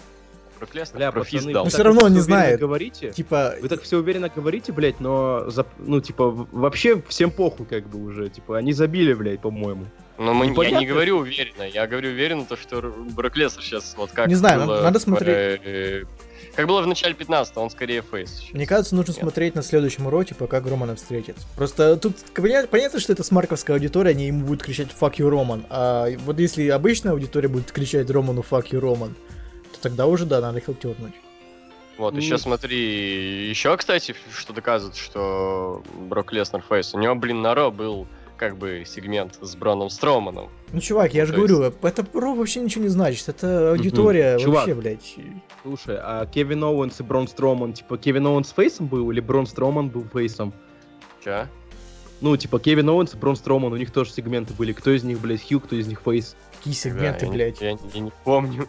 Брок 0.59 0.75
Леснер 0.75 0.97
Бля, 0.99 1.13
брофист 1.13 1.45
пацаны, 1.45 1.55
дал. 1.55 1.65
так 1.65 1.73
всё 1.73 1.83
равно 1.83 2.03
он 2.05 2.13
не 2.13 2.21
знает. 2.21 2.61
говорите. 2.61 3.13
Типа, 3.13 3.55
Вы 3.63 3.69
так 3.71 3.81
все 3.83 3.97
уверенно 3.97 4.29
говорите, 4.29 4.73
блядь, 4.73 5.01
но, 5.01 5.49
ну, 5.79 6.01
типа, 6.03 6.29
вообще 6.53 7.01
всем 7.09 7.31
похуй, 7.31 7.65
как 7.65 7.87
бы, 7.89 8.05
уже. 8.05 8.29
Типа, 8.29 8.59
они 8.59 8.75
забили, 8.75 9.15
блядь, 9.15 9.41
по-моему. 9.41 9.87
Но 10.21 10.35
мы, 10.35 10.47
Ну, 10.47 10.51
я 10.51 10.57
понятно. 10.57 10.79
не 10.81 10.87
говорю 10.87 11.17
уверенно, 11.19 11.63
я 11.63 11.87
говорю 11.87 12.11
уверенно, 12.11 12.45
то, 12.45 12.57
что 12.57 12.83
Брок 12.83 13.37
Леснер 13.39 13.63
сейчас 13.63 13.95
вот 13.97 14.11
как 14.11 14.29
Не 14.29 14.35
знаю, 14.35 14.67
было 14.67 14.83
надо- 14.83 14.99
в, 14.99 15.03
смотреть. 15.03 15.61
э, 15.65 16.05
как 16.55 16.67
было 16.67 16.83
в 16.83 16.87
начале 16.87 17.15
15 17.15 17.57
он 17.57 17.71
скорее 17.71 18.03
фейс. 18.03 18.31
сейчас. 18.31 18.53
Мне 18.53 18.67
кажется, 18.67 18.95
нужно 18.95 19.13
Нет. 19.13 19.21
смотреть 19.23 19.55
на 19.55 19.63
следующем 19.63 20.07
уроке, 20.09 20.35
пока 20.35 20.61
Романа 20.61 20.95
встретит. 20.97 21.37
Просто 21.57 21.97
тут 21.97 22.17
поня- 22.35 22.67
понятно, 22.67 23.01
что 23.01 23.15
это 23.15 23.25
смарковская 23.25 23.77
аудитория, 23.77 24.11
они 24.11 24.27
ему 24.27 24.45
будут 24.45 24.63
кричать 24.63 24.89
«fuck 24.89 25.15
you, 25.17 25.29
Роман». 25.31 25.65
А 25.71 26.09
вот 26.27 26.39
если 26.39 26.69
обычная 26.69 27.13
аудитория 27.13 27.49
будет 27.49 27.73
кричать 27.73 28.11
Роману 28.11 28.45
«fuck 28.49 28.71
you, 28.73 28.79
Роман», 28.79 29.15
то 29.73 29.81
тогда 29.81 30.07
уже, 30.07 30.27
да, 30.27 30.43
надо 30.43 30.61
хилтернуть. 30.61 31.15
Вот, 31.97 32.15
еще 32.15 32.37
смотри, 32.39 33.49
еще, 33.49 33.75
кстати, 33.77 34.15
что 34.37 34.53
доказывает, 34.53 34.97
что 34.97 35.83
Брок 35.95 36.33
Леснер 36.33 36.63
фейс. 36.69 36.93
У 36.95 36.99
него, 36.99 37.15
блин, 37.15 37.41
на 37.43 37.55
Ро 37.55 37.71
был 37.71 38.07
как 38.41 38.57
бы 38.57 38.85
сегмент 38.87 39.39
с 39.43 39.55
Броном 39.55 39.91
Строуманом. 39.91 40.49
Ну, 40.73 40.81
чувак, 40.81 41.13
я 41.13 41.27
же 41.27 41.35
говорю, 41.35 41.61
это 41.61 42.03
про 42.03 42.35
вообще 42.35 42.61
ничего 42.63 42.85
не 42.85 42.89
значит. 42.89 43.29
Это 43.29 43.73
аудитория 43.73 44.39
Чувак. 44.39 44.67
вообще, 44.67 44.75
блядь. 44.75 45.17
Слушай, 45.63 45.99
а 46.01 46.25
Кевин 46.25 46.65
Оуэнс 46.65 47.01
и 47.01 47.03
Брон 47.03 47.29
Строман, 47.29 47.75
типа, 47.75 47.99
Кевин 47.99 48.27
Оуэнс 48.27 48.51
фейсом 48.53 48.87
был 48.87 49.11
или 49.11 49.21
Брон 49.21 49.47
Строман 49.47 49.91
был 49.91 50.07
фейсом? 50.11 50.55
Че? 51.23 51.49
Ну, 52.23 52.35
типа, 52.39 52.59
Кевин 52.59 52.89
Оуэнс 52.89 53.13
и 53.13 53.19
Брон 53.19 53.37
Строман, 53.37 53.75
у 53.75 53.77
них 53.77 53.91
тоже 53.91 54.11
сегменты 54.11 54.55
были. 54.55 54.73
Кто 54.73 54.91
из 54.91 55.05
них, 55.05 55.21
блядь, 55.21 55.47
Хью, 55.47 55.61
кто 55.61 55.77
из 55.77 55.87
них 55.87 56.01
фейс? 56.03 56.35
Какие 56.57 56.73
сегменты, 56.73 57.27
я, 57.27 57.31
не- 57.31 57.37
блядь. 57.37 57.61
Я, 57.61 57.77
я 57.93 58.01
не 58.01 58.13
помню. 58.25 58.69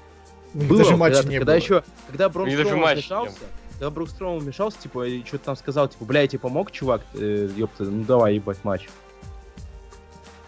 У 0.54 0.58
них 0.58 0.68
Было, 0.68 0.80
даже 0.80 0.98
матча 0.98 1.16
когда, 1.20 1.30
не 1.32 1.38
когда 1.38 1.52
было. 1.54 1.62
еще, 1.62 1.84
когда 2.08 2.28
Брон 2.28 2.52
Строман 2.52 2.94
вмешался, 2.96 3.38
когда 3.72 3.90
Брон 3.90 4.08
Строман 4.08 4.40
вмешался, 4.40 4.78
типа, 4.82 5.08
и 5.08 5.24
что-то 5.24 5.46
там 5.46 5.56
сказал, 5.56 5.88
типа, 5.88 6.04
бля, 6.04 6.22
я 6.24 6.28
тебе 6.28 6.40
помог, 6.40 6.72
чувак, 6.72 7.04
э, 7.14 7.48
ёпта, 7.56 7.86
ну 7.86 8.04
давай, 8.04 8.36
ебать, 8.36 8.58
матч. 8.66 8.90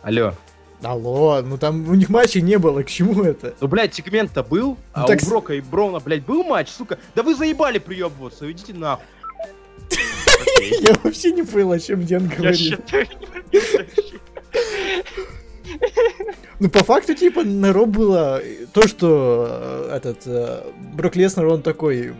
Алло. 0.04 0.34
Алло, 0.82 1.42
ну 1.42 1.58
там 1.58 1.88
у 1.88 1.94
них 1.96 2.10
матчей 2.10 2.42
не 2.42 2.58
было, 2.58 2.84
к 2.84 2.90
чему 2.90 3.24
это? 3.24 3.56
Ну, 3.62 3.70
блядь, 3.70 3.96
сегмент-то 3.96 4.44
был, 4.44 4.78
а 4.92 5.08
так 5.08 5.22
у 5.24 5.26
Брока 5.28 5.54
и 5.54 5.62
Брона, 5.62 6.02
блядь, 6.02 6.26
был 6.26 6.44
матч, 6.44 6.68
сука. 6.68 7.00
Да 7.16 7.24
вы 7.24 7.36
заебали 7.36 7.78
приебываться, 7.78 8.52
идите 8.52 8.74
нахуй. 8.74 9.06
Я 10.82 10.94
вообще 11.02 11.32
не 11.32 11.44
понял, 11.44 11.72
о 11.72 11.80
чем 11.80 12.06
Ден 12.06 12.28
говорит. 12.28 12.82
Ну, 16.60 16.70
по 16.70 16.84
факту, 16.84 17.14
типа, 17.14 17.44
на 17.44 17.74
Ро 17.74 17.86
было 17.86 18.42
то, 18.74 18.88
что 18.88 19.48
э, 19.50 19.96
этот 19.98 20.22
э, 20.26 20.72
Брок 20.94 21.16
Леснер, 21.16 21.48
он 21.48 21.62
такой 21.62 22.14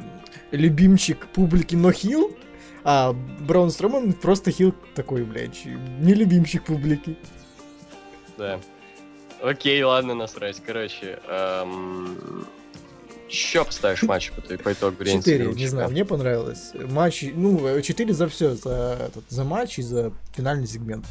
любимчик 0.52 1.28
публики, 1.28 1.76
но 1.76 1.92
хил, 1.92 2.36
а 2.84 3.14
Браун 3.42 3.70
Строман 3.72 4.14
просто 4.14 4.52
хил 4.52 4.74
такой, 4.96 5.24
блядь, 5.24 5.66
не 6.00 6.14
любимчик 6.14 6.64
публики. 6.64 7.18
Да. 8.38 8.60
Окей, 9.42 9.82
ладно, 9.84 10.14
насрать. 10.16 10.62
Короче, 10.66 11.20
эм... 11.28 12.48
Чё 13.30 13.66
поставишь 13.66 14.04
матч 14.04 14.32
по, 14.32 14.42
по 14.42 14.74
итогу 14.74 14.98
времени? 14.98 15.20
Четыре, 15.20 15.48
не 15.48 15.66
знаю, 15.66 15.90
мне 15.90 16.06
понравилось. 16.06 16.72
Матч, 16.76 17.26
ну, 17.34 17.82
четыре 17.82 18.14
за 18.14 18.28
все, 18.28 18.54
за, 18.54 18.98
этот, 19.08 19.24
за 19.30 19.44
матч 19.44 19.80
и 19.80 19.82
за 19.82 20.12
финальный 20.34 20.68
сегмент. 20.68 21.06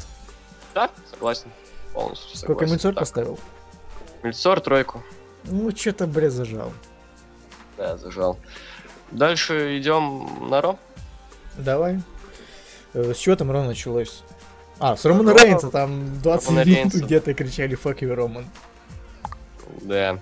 Да, 0.73 0.89
согласен. 1.11 1.51
Полностью 1.93 2.37
Сколько 2.37 2.65
согласен. 2.65 2.71
Мельцор 2.73 2.93
Так, 2.93 2.99
поставил? 3.01 3.39
Мельцор 4.23 4.61
тройку. 4.61 5.03
Ну, 5.43 5.75
что-то, 5.75 6.07
бля, 6.07 6.29
зажал. 6.29 6.71
Да, 7.77 7.97
зажал. 7.97 8.39
Дальше 9.11 9.77
идем 9.77 10.47
на 10.49 10.61
Ро. 10.61 10.79
Давай. 11.57 11.99
Э, 12.93 13.13
С 13.13 13.17
чего 13.17 13.35
там 13.35 13.51
Ро 13.51 13.63
началось? 13.63 14.23
А, 14.79 14.95
с 14.97 15.05
Романа 15.05 15.31
Ро- 15.31 15.43
Рейнса, 15.43 15.69
там 15.69 16.19
20 16.21 16.47
Романа 16.49 16.65
минут 16.65 16.75
Рейнса. 16.77 16.99
где-то 17.05 17.33
кричали 17.33 17.77
«Fuck 17.81 17.99
you, 17.99 18.13
Роман». 18.13 18.45
Да. 19.81 20.19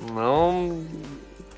Ну, 0.00 0.82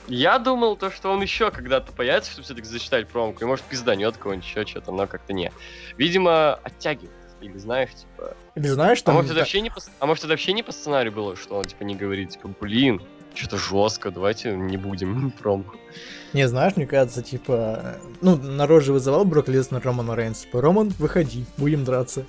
я 0.08 0.38
думал, 0.38 0.76
то, 0.76 0.90
что 0.90 1.10
он 1.10 1.20
еще 1.22 1.50
когда-то 1.50 1.92
появится, 1.92 2.30
чтобы 2.32 2.44
все-таки 2.44 2.66
зачитать 2.66 3.06
промку, 3.08 3.42
и 3.44 3.46
может 3.46 3.64
пизданет 3.66 4.16
кого-нибудь 4.16 4.46
еще 4.46 4.64
что-то, 4.66 4.92
но 4.92 5.06
как-то 5.06 5.32
не. 5.32 5.52
Видимо, 5.96 6.54
оттягивает. 6.54 7.10
Или 7.40 7.56
знаешь, 7.58 7.90
типа... 7.94 8.36
Или 8.54 8.68
знаешь, 8.68 9.00
А 9.00 9.04
там... 9.04 9.14
может, 9.16 9.30
это 9.30 9.40
вообще 9.40 9.60
не 9.60 9.70
по... 9.70 9.80
а 9.98 10.06
может, 10.06 10.24
это 10.24 10.32
вообще 10.32 10.52
не 10.52 10.62
по 10.62 10.72
сценарию 10.72 11.12
было, 11.12 11.36
что 11.36 11.56
он, 11.56 11.64
типа, 11.64 11.84
не 11.84 11.94
говорит, 11.96 12.30
типа, 12.30 12.50
блин, 12.60 13.00
что-то 13.34 13.56
жестко, 13.56 14.10
давайте 14.10 14.54
не 14.56 14.76
будем 14.76 15.30
промку. 15.38 15.76
Не, 16.32 16.46
знаешь, 16.46 16.76
мне 16.76 16.86
кажется, 16.86 17.22
типа... 17.22 17.96
Ну, 18.20 18.36
народ 18.36 18.84
же 18.84 18.92
вызывал 18.92 19.24
Брок 19.24 19.48
Леснер 19.48 19.82
Романа 19.82 20.14
Рейнса. 20.14 20.44
Типа, 20.44 20.60
Роман, 20.60 20.92
выходи, 20.98 21.44
будем 21.56 21.84
драться. 21.84 22.24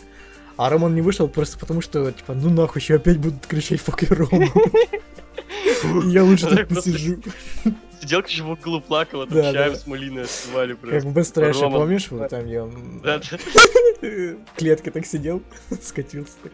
А 0.58 0.70
Роман 0.70 0.96
не 0.96 1.02
вышел 1.02 1.28
просто 1.28 1.60
потому, 1.60 1.82
что, 1.82 2.12
типа, 2.12 2.34
ну 2.34 2.50
нахуй, 2.50 2.82
еще 2.82 2.96
опять 2.96 3.18
будут 3.18 3.46
кричать 3.46 3.80
«Fuck 3.80 4.08
you, 4.08 4.16
Роман». 4.16 6.10
Я 6.12 6.24
лучше 6.24 6.48
Так 6.48 6.68
посижу. 6.68 7.20
Сидел, 8.02 8.24
конечно, 8.24 8.46
в 8.46 8.52
углу 8.52 8.82
плакал, 8.82 9.22
а 9.22 9.28
там 9.28 9.54
чаем 9.54 9.76
с 9.76 9.86
малиной 9.86 10.24
отсывали 10.24 10.74
Как 10.74 10.82
просто. 10.82 11.10
Best 11.10 11.36
Trash, 11.36 11.62
Роман. 11.62 11.82
помнишь? 11.82 12.10
Вот 12.10 12.30
там 12.30 12.46
я 12.48 12.68
да. 13.04 13.22
в 14.02 14.56
клетке 14.58 14.90
так 14.90 15.06
сидел, 15.06 15.44
скатился 15.82 16.34
так. 16.42 16.54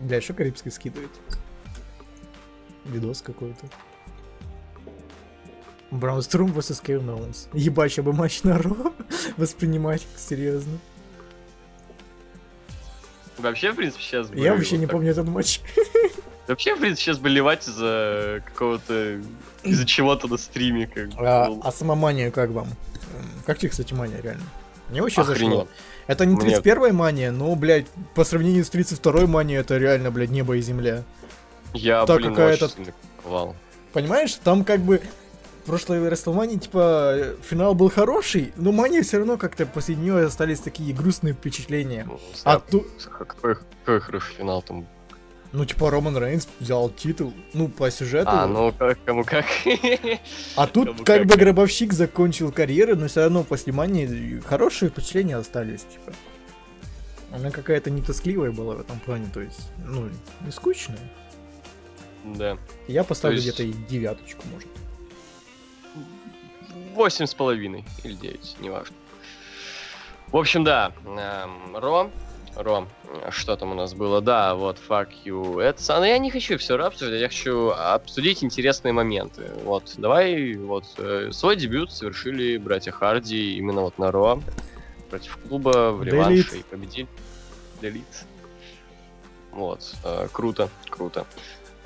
Бля, 0.00 0.20
что 0.20 0.34
Карибский 0.34 0.70
скидывает? 0.70 1.10
Видос 2.88 3.22
какой-то. 3.22 3.66
Браунструм 5.90 6.52
vs 6.52 6.82
Кевин 6.84 7.08
Оуэнс. 7.08 7.48
Ебать, 7.54 7.96
я 7.96 8.02
бы 8.02 8.12
матч 8.12 8.42
на 8.42 8.58
Ро 8.58 8.92
воспринимать 9.36 10.06
серьезно. 10.16 10.78
Вообще, 13.38 13.72
в 13.72 13.76
принципе, 13.76 14.02
сейчас 14.02 14.28
бы... 14.28 14.36
Я 14.38 14.52
вообще 14.54 14.72
вот 14.72 14.80
не 14.80 14.86
так- 14.86 14.92
помню 14.92 15.10
этот 15.12 15.28
матч. 15.28 15.60
Вообще, 16.48 16.74
в 16.74 16.80
принципе, 16.80 17.02
сейчас 17.04 17.18
бы 17.18 17.28
ливать 17.28 17.68
из-за 17.68 18.42
какого-то... 18.46 19.20
Из-за 19.64 19.84
чего-то 19.84 20.28
на 20.28 20.38
стриме, 20.38 20.86
как 20.86 21.10
бы. 21.10 21.14
А, 21.18 21.48
а 21.62 21.70
сама 21.72 21.94
мания 21.94 22.30
как 22.30 22.50
вам? 22.50 22.68
Как 23.44 23.58
тебе, 23.58 23.68
кстати, 23.68 23.92
мания, 23.92 24.18
реально? 24.22 24.44
Мне 24.88 25.02
вообще 25.02 25.20
Охренеть. 25.20 25.40
зашло. 25.42 25.68
Это 26.06 26.24
не 26.24 26.36
Мне- 26.36 26.58
31 26.58 26.94
мания, 26.94 27.30
но, 27.32 27.54
блядь, 27.54 27.86
по 28.14 28.24
сравнению 28.24 28.64
с 28.64 28.70
32 28.70 29.26
манией, 29.26 29.60
это 29.60 29.76
реально, 29.76 30.10
блядь, 30.10 30.30
небо 30.30 30.56
и 30.56 30.62
земля. 30.62 31.04
Я, 31.74 32.06
так 32.06 32.16
блин, 32.18 32.34
сильно 32.34 32.92
кайфовал. 33.16 33.56
Понимаешь, 33.92 34.34
там 34.42 34.64
как 34.64 34.80
бы 34.80 35.00
в 35.62 35.66
прошлой 35.66 35.98
WrestleMania, 35.98 36.58
типа, 36.58 37.34
финал 37.42 37.74
был 37.74 37.90
хороший, 37.90 38.52
но 38.56 38.72
мания 38.72 39.02
все 39.02 39.18
равно 39.18 39.36
как-то 39.36 39.66
после 39.66 39.96
нее 39.96 40.24
остались 40.24 40.60
такие 40.60 40.94
грустные 40.94 41.34
впечатления. 41.34 42.04
Ну, 42.08 42.18
А 42.44 42.56
снап- 42.56 42.62
тут, 42.70 42.86
Какой, 43.18 43.56
какой 43.84 44.00
хороший 44.00 44.34
финал 44.36 44.62
там. 44.62 44.86
ну, 45.52 45.64
типа, 45.66 45.90
Роман 45.90 46.16
Рейнс 46.16 46.48
взял 46.60 46.88
титул, 46.88 47.34
ну, 47.52 47.68
по 47.68 47.90
сюжету. 47.90 48.30
А, 48.32 48.46
ну 48.46 48.72
как, 48.72 48.98
кому 49.04 49.24
как. 49.24 49.44
А 50.56 50.66
тут 50.66 50.86
кому 50.86 50.98
как 50.98 51.06
как. 51.06 51.26
бы 51.26 51.36
Гробовщик 51.36 51.92
закончил 51.92 52.50
карьеру, 52.50 52.96
но 52.96 53.08
все 53.08 53.22
равно 53.24 53.44
после 53.44 53.72
мании 53.74 54.40
хорошие 54.40 54.90
впечатления 54.90 55.36
остались, 55.36 55.82
типа. 55.82 56.12
Она 57.30 57.50
какая-то 57.50 57.90
не 57.90 58.00
тоскливая 58.00 58.52
была 58.52 58.74
в 58.76 58.80
этом 58.80 58.98
плане, 59.00 59.26
то 59.34 59.40
есть, 59.40 59.68
ну, 59.84 60.08
не 60.40 60.50
скучная. 60.50 60.98
Да. 62.24 62.58
Я 62.86 63.04
поставлю 63.04 63.38
есть- 63.38 63.58
где-то 63.58 63.76
девяточку, 63.88 64.42
может. 64.52 64.68
Восемь 66.94 67.26
с 67.26 67.34
половиной 67.34 67.84
или 68.02 68.14
девять, 68.14 68.56
неважно. 68.60 68.96
В 70.28 70.36
общем, 70.36 70.64
да. 70.64 70.92
эм, 71.06 71.76
Ро. 71.76 72.10
Ро. 72.56 72.86
Что 73.30 73.56
там 73.56 73.70
у 73.70 73.74
нас 73.74 73.94
было? 73.94 74.20
Да, 74.20 74.54
вот, 74.56 74.78
fuck 74.86 75.08
you. 75.24 75.60
Это, 75.62 75.80
но 75.98 76.04
я 76.04 76.18
не 76.18 76.30
хочу 76.30 76.58
все 76.58 76.74
обсуждать, 76.76 77.20
я 77.20 77.28
хочу 77.28 77.70
обсудить 77.70 78.42
интересные 78.42 78.92
моменты. 78.92 79.50
Вот, 79.64 79.94
давай, 79.96 80.54
вот, 80.54 80.84
э, 80.98 81.30
свой 81.32 81.56
дебют 81.56 81.92
совершили 81.92 82.56
братья 82.56 82.90
Харди 82.90 83.56
именно 83.56 83.82
вот 83.82 83.96
на 83.98 84.10
Ро. 84.10 84.42
Против 85.08 85.38
клуба 85.48 85.92
в 85.92 86.02
реванше 86.02 86.58
и 86.58 86.62
победили. 86.64 87.08
Elite. 87.80 88.02
Вот, 89.52 89.94
э, 90.04 90.28
круто, 90.32 90.68
круто. 90.90 91.26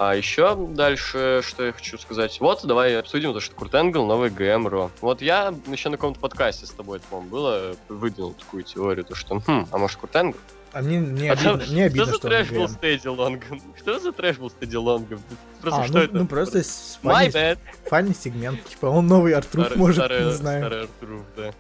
А 0.04 0.16
еще 0.16 0.56
дальше, 0.56 1.42
что 1.46 1.64
я 1.64 1.72
хочу 1.72 1.96
сказать. 1.96 2.40
Вот, 2.40 2.64
давай 2.64 2.98
обсудим 2.98 3.32
то, 3.32 3.38
что 3.38 3.54
Курт 3.54 3.72
Энгл 3.76 4.04
новый 4.04 4.30
ГМ 4.30 4.66
Ро. 4.66 4.90
Вот 5.00 5.22
я 5.22 5.54
еще 5.68 5.90
на 5.90 5.96
каком-то 5.96 6.18
подкасте 6.18 6.66
с 6.66 6.70
тобой, 6.70 6.98
по-моему, 7.08 7.30
было, 7.30 7.76
выдвинул 7.88 8.32
такую 8.32 8.64
теорию, 8.64 9.04
то 9.04 9.14
что, 9.14 9.38
хм, 9.38 9.68
а 9.70 9.78
может 9.78 9.98
Курт 9.98 10.16
Энгл? 10.16 10.38
А 10.72 10.82
мне, 10.82 10.98
мне 10.98 11.30
А 11.30 11.36
там- 11.36 11.54
обидно, 11.54 11.72
мне 11.72 11.84
обидно, 11.84 12.04
что 12.06 12.14
за 12.14 12.20
трэш 12.20 12.48
был 12.50 12.64
GM. 12.64 12.68
с 12.68 12.76
Тедди 12.78 13.06
Лонгом? 13.06 13.62
Что 13.78 13.98
за 14.00 14.12
трэш 14.12 14.38
был 14.38 14.50
с 14.50 14.54
Тедди 14.54 14.74
Лонгом? 14.76 15.20
Просто 15.60 15.80
А, 15.82 15.84
что 15.84 15.92
ну, 15.98 16.00
это? 16.00 16.14
ну 16.16 16.26
просто 16.26 16.58
My 16.58 16.98
фанни, 17.02 17.28
bad. 17.32 17.58
фанни 17.88 18.12
сегмент. 18.12 18.64
Типа 18.64 18.86
он 18.86 19.06
новый 19.06 19.34
Артруф 19.34 19.66
Старый- 19.66 19.78
может, 19.78 19.96
старый- 20.04 20.24
не 20.24 20.32
знаю. 20.32 20.62
старый 20.62 20.82
Артуруф, 20.82 21.22
да. 21.36 21.52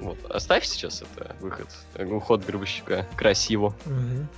Вот, 0.00 0.18
оставь 0.30 0.66
сейчас 0.66 1.00
это 1.02 1.34
выход, 1.40 1.68
э, 1.94 2.04
уход 2.04 2.44
гробовщика. 2.44 3.06
Красиво. 3.16 3.74
Мгм. 3.86 4.28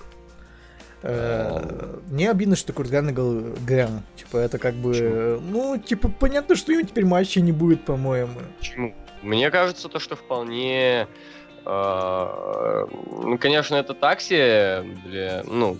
Э, 1.02 1.98
Мне 2.08 2.30
обидно, 2.30 2.56
что 2.56 2.72
Курт 2.72 2.90
Ганнегал 2.90 3.32
ГМ. 3.66 4.02
Типа, 4.16 4.36
это 4.38 4.58
как 4.58 4.74
бы... 4.74 4.90
Почему? 4.92 5.40
Ну, 5.40 5.78
типа, 5.78 6.08
понятно, 6.08 6.56
что 6.56 6.72
ему 6.72 6.86
теперь 6.86 7.06
матча 7.06 7.40
не 7.40 7.52
будет, 7.52 7.84
по-моему. 7.84 8.40
Почему? 8.58 8.94
Мне 9.22 9.50
кажется, 9.50 9.88
то, 9.88 9.98
что 9.98 10.16
вполне... 10.16 11.06
э, 11.64 12.86
ну, 13.22 13.38
конечно, 13.38 13.76
это 13.76 13.94
такси 13.94 14.36
для, 15.06 15.42
ну, 15.46 15.78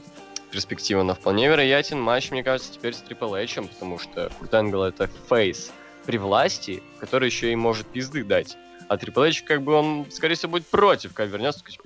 перспектива, 0.50 1.02
но 1.02 1.14
вполне 1.14 1.48
вероятен 1.48 2.00
матч, 2.00 2.30
мне 2.30 2.42
кажется, 2.42 2.72
теперь 2.72 2.94
с 2.94 3.02
Triple 3.02 3.42
H, 3.44 3.62
потому 3.68 3.98
что 3.98 4.30
Курт 4.38 4.54
Энгл 4.54 4.82
это 4.82 5.08
фейс 5.28 5.70
при 6.06 6.18
власти, 6.18 6.82
который 6.98 7.26
еще 7.26 7.52
и 7.52 7.56
может 7.56 7.86
пизды 7.86 8.24
дать. 8.24 8.56
А 8.90 8.96
Triple 8.96 9.28
H, 9.28 9.44
как 9.46 9.62
бы, 9.62 9.72
он, 9.74 10.06
скорее 10.10 10.34
всего, 10.34 10.50
будет 10.50 10.66
против, 10.66 11.12
когда 11.14 11.30
вернется, 11.32 11.62
типа, 11.64 11.84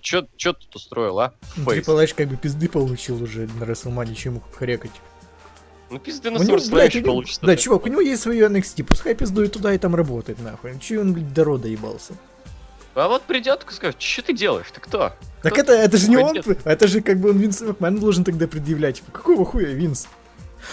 тут 0.55 0.75
устроил, 0.75 1.21
а? 1.21 1.35
Ну, 1.55 1.71
Фейс. 1.71 1.87
Triple 1.87 2.03
H 2.03 2.15
как 2.15 2.29
бы 2.29 2.37
пизды 2.39 2.67
получил 2.67 3.23
уже 3.23 3.47
на 3.47 4.15
чем 4.15 4.33
ему 4.33 4.43
хрекать. 4.55 4.91
Ну, 5.91 5.99
пизды 5.99 6.31
на 6.31 6.39
него- 6.39 7.07
получится. 7.07 7.45
Да, 7.45 7.57
чувак, 7.59 7.85
у 7.85 7.89
него 7.91 8.01
есть 8.01 8.23
свое 8.23 8.47
NXT, 8.47 8.85
пускай 8.85 9.15
пиздует 9.15 9.53
туда 9.53 9.75
и 9.75 9.79
там 9.79 9.95
работает, 9.95 10.41
нахуй. 10.41 10.79
Че 10.81 11.01
он, 11.01 11.13
блядь, 11.13 11.35
до 11.35 11.45
рода 11.45 11.69
ебался? 11.69 12.15
А 12.95 13.07
вот 13.09 13.25
придет 13.25 13.67
и 13.69 13.75
скажет, 13.75 14.01
что 14.01 14.23
ты 14.23 14.33
делаешь, 14.33 14.71
ты 14.73 14.81
кто? 14.81 15.13
Так 15.43 15.53
Кто 15.53 15.61
это, 15.61 15.73
это 15.75 15.99
же 15.99 16.09
не 16.09 16.17
он, 16.17 16.39
это 16.65 16.87
же 16.87 17.03
как 17.03 17.21
бы 17.21 17.33
он 17.33 17.37
Винс 17.37 17.61
Макмен 17.61 17.99
должен 17.99 18.25
тогда 18.25 18.49
предъявлять. 18.49 18.97
Типа, 18.97 19.13
какого 19.13 19.45
хуя, 19.45 19.75
Винс? 19.75 20.09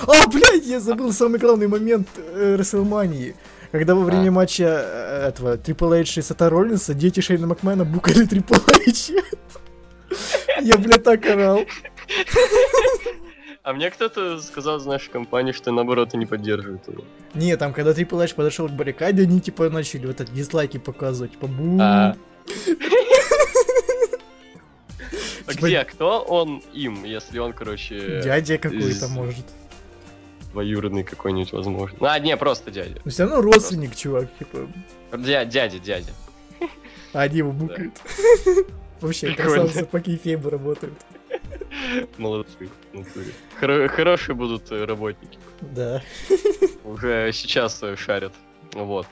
А, 0.07 0.27
блядь, 0.29 0.65
я 0.65 0.79
забыл 0.79 1.11
самый 1.11 1.41
главный 1.41 1.67
момент 1.67 2.07
э, 2.15 2.55
Расселмании. 2.57 3.35
Когда 3.71 3.95
во 3.95 4.03
время 4.03 4.29
А. 4.29 4.31
матча 4.31 4.63
э, 4.63 5.27
этого 5.29 5.55
Triple 5.57 6.01
H 6.01 6.17
и 6.17 6.21
Сета 6.21 6.49
Роллинса 6.49 6.93
дети 6.93 7.21
Шейна 7.21 7.47
Макмена 7.47 7.85
букали 7.85 8.27
Triple 8.27 8.61
H. 8.87 9.11
Я, 10.61 10.77
блядь, 10.77 11.03
так 11.03 11.25
орал. 11.25 11.61
А 13.63 13.73
мне 13.73 13.89
кто-то 13.91 14.41
сказал 14.41 14.77
из 14.77 14.85
нашей 14.85 15.09
компании, 15.11 15.51
что 15.53 15.71
наоборот 15.71 16.13
и 16.13 16.17
не 16.17 16.25
поддерживает 16.25 16.87
его. 16.87 17.03
Не, 17.33 17.55
там, 17.57 17.73
когда 17.73 17.91
Triple 17.91 18.23
H 18.23 18.35
подошел 18.35 18.67
к 18.67 18.71
баррикаде, 18.71 19.23
они, 19.23 19.39
типа, 19.39 19.69
начали 19.69 20.07
вот 20.07 20.19
эти 20.19 20.31
дизлайки 20.31 20.77
показывать. 20.77 21.31
Типа, 21.33 21.47
бу. 21.47 21.77
А. 21.79 22.15
А 25.47 25.53
Типа- 25.53 25.65
где? 25.67 25.83
Кто 25.83 26.19
он 26.21 26.61
им, 26.71 27.03
если 27.03 27.39
он, 27.39 27.51
короче, 27.53 28.21
Дядя 28.23 28.57
какой-то, 28.57 29.07
может. 29.07 29.45
Двоюродный 30.51 31.03
какой-нибудь, 31.03 31.51
возможно? 31.53 31.97
А, 32.11 32.19
не, 32.19 32.35
просто 32.37 32.71
дядя. 32.71 33.01
Но 33.03 33.11
все 33.11 33.23
равно 33.23 33.41
родственник, 33.41 33.95
чувак, 33.95 34.27
типа. 34.37 34.67
Дя- 35.11 35.45
дядя, 35.45 35.79
дядя. 35.79 36.11
А 37.13 37.21
они 37.21 37.37
его 37.37 37.51
букают. 37.51 37.93
Вообще, 39.01 39.33
красавцы 39.33 39.85
по 39.85 39.99
кейфейбу 39.99 40.49
работают. 40.49 40.93
Молодцы. 42.17 42.69
Хорошие 43.59 44.35
будут 44.35 44.71
э, 44.71 44.85
работники. 44.85 45.39
Да. 45.61 46.01
Уже 46.83 47.31
сейчас 47.33 47.81
э, 47.83 47.95
шарят. 47.95 48.33
Вот. 48.73 49.07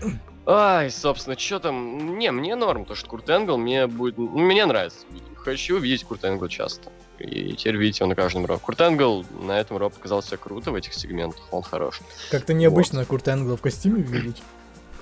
Ай, 0.46 0.90
собственно, 0.90 1.38
что 1.38 1.60
там? 1.60 2.18
Не, 2.18 2.32
мне 2.32 2.56
норм, 2.56 2.84
то 2.84 2.94
что 2.94 3.08
Курт 3.08 3.30
Энгл 3.30 3.56
мне 3.58 3.86
будет... 3.86 4.18
ну, 4.18 4.28
Мне 4.38 4.66
нравится. 4.66 5.06
Хочу 5.36 5.78
видеть 5.78 6.04
Курт 6.04 6.24
Энгла 6.24 6.48
часто. 6.48 6.90
И 7.22 7.54
теперь 7.54 7.76
видите 7.76 8.02
его 8.02 8.08
на 8.08 8.14
каждом 8.16 8.46
ро. 8.46 8.58
Курт 8.58 8.80
Энгл 8.80 9.24
на 9.40 9.52
этом 9.52 9.76
ро 9.76 9.90
показался 9.90 10.36
круто 10.36 10.72
в 10.72 10.74
этих 10.74 10.92
сегментах, 10.94 11.40
он 11.52 11.62
хорош. 11.62 12.00
Как-то 12.30 12.52
необычно 12.52 13.04
Курт 13.04 13.28
Энгла 13.28 13.56
в 13.56 13.62
костюме 13.62 14.02
видеть. 14.02 14.42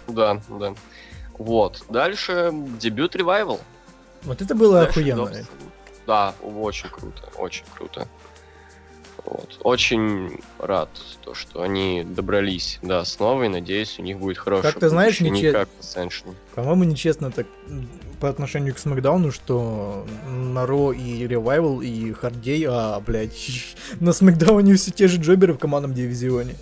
Да, 0.07 0.41
да. 0.49 0.75
Вот. 1.39 1.83
Дальше 1.89 2.51
дебют 2.53 3.17
Ревайвал. 3.17 3.61
Вот 4.23 4.43
это 4.43 4.55
было 4.55 4.85
Дальше 4.85 5.01
охуенно. 5.01 5.33
Да, 6.07 6.35
очень 6.43 6.89
круто, 6.91 7.23
очень 7.39 7.65
круто. 7.75 8.07
Вот. 9.25 9.59
Очень 9.63 10.41
рад, 10.59 10.91
то, 11.23 11.35
что 11.35 11.63
они 11.63 12.05
добрались 12.05 12.79
до 12.83 13.01
основы, 13.01 13.47
и 13.47 13.49
надеюсь, 13.49 13.99
у 13.99 14.03
них 14.03 14.19
будет 14.19 14.39
хорошее 14.39 14.73
Как 14.73 14.81
ты 14.81 14.89
знаешь, 14.89 15.21
будущее, 15.21 15.31
не 15.31 15.43
ниче- 15.43 15.53
как 15.53 15.69
Ascension. 15.81 16.35
По-моему, 16.55 16.85
нечестно 16.85 17.31
так 17.31 17.47
по 18.21 18.29
отношению 18.29 18.75
к 18.75 18.79
Смакдауну, 18.79 19.33
что 19.33 20.07
на 20.29 20.67
Ро 20.67 20.93
и 20.93 21.27
Ревайвал, 21.27 21.81
и 21.81 22.13
Хардей, 22.13 22.67
а, 22.69 23.01
блядь, 23.01 23.51
на 24.01 24.13
Смакдауне 24.13 24.75
все 24.75 24.91
те 24.91 25.09
же 25.09 25.21
джоберы 25.21 25.55
в 25.55 25.59
командном 25.59 25.95
дивизионе. 25.95 26.55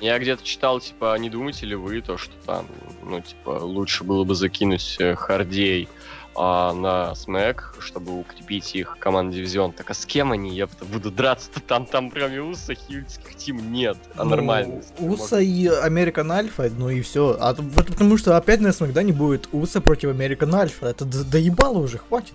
Я 0.00 0.18
где-то 0.18 0.42
читал, 0.42 0.80
типа, 0.80 1.14
а 1.14 1.18
не 1.18 1.30
думаете 1.30 1.66
ли 1.66 1.76
вы 1.76 2.00
то, 2.00 2.16
что 2.16 2.32
там, 2.44 2.66
ну, 3.04 3.20
типа, 3.20 3.50
лучше 3.50 4.02
было 4.02 4.24
бы 4.24 4.34
закинуть 4.34 4.96
э, 4.98 5.14
Хардей 5.14 5.88
а, 6.34 6.72
на 6.72 7.14
Смэк, 7.14 7.76
чтобы 7.80 8.18
укрепить 8.18 8.74
их 8.74 8.96
командный 8.98 9.36
дивизион. 9.36 9.72
Так 9.72 9.90
а 9.90 9.94
с 9.94 10.06
кем 10.06 10.32
они, 10.32 10.54
я 10.54 10.66
будут 10.80 11.14
драться-то 11.14 11.60
там, 11.60 11.86
там 11.86 12.10
кроме 12.10 12.40
Уса, 12.40 12.74
хильских 12.74 13.36
тим 13.36 13.72
нет, 13.72 13.98
а 14.14 14.24
Ну, 14.24 14.30
нормально. 14.30 14.82
Уса 14.98 15.40
и 15.40 15.66
Американ 15.66 16.30
Альфа, 16.32 16.70
ну 16.76 16.88
и 16.88 17.00
все. 17.02 17.36
А 17.40 17.54
потому 17.54 18.16
что 18.16 18.36
опять 18.36 18.60
на 18.60 18.72
Смакдауне 18.72 19.12
будет 19.12 19.48
Уса 19.52 19.80
против 19.80 20.10
Американ 20.10 20.54
Альфа. 20.54 20.86
Это 20.86 21.04
доебало 21.04 21.78
уже, 21.78 21.98
хватит. 21.98 22.34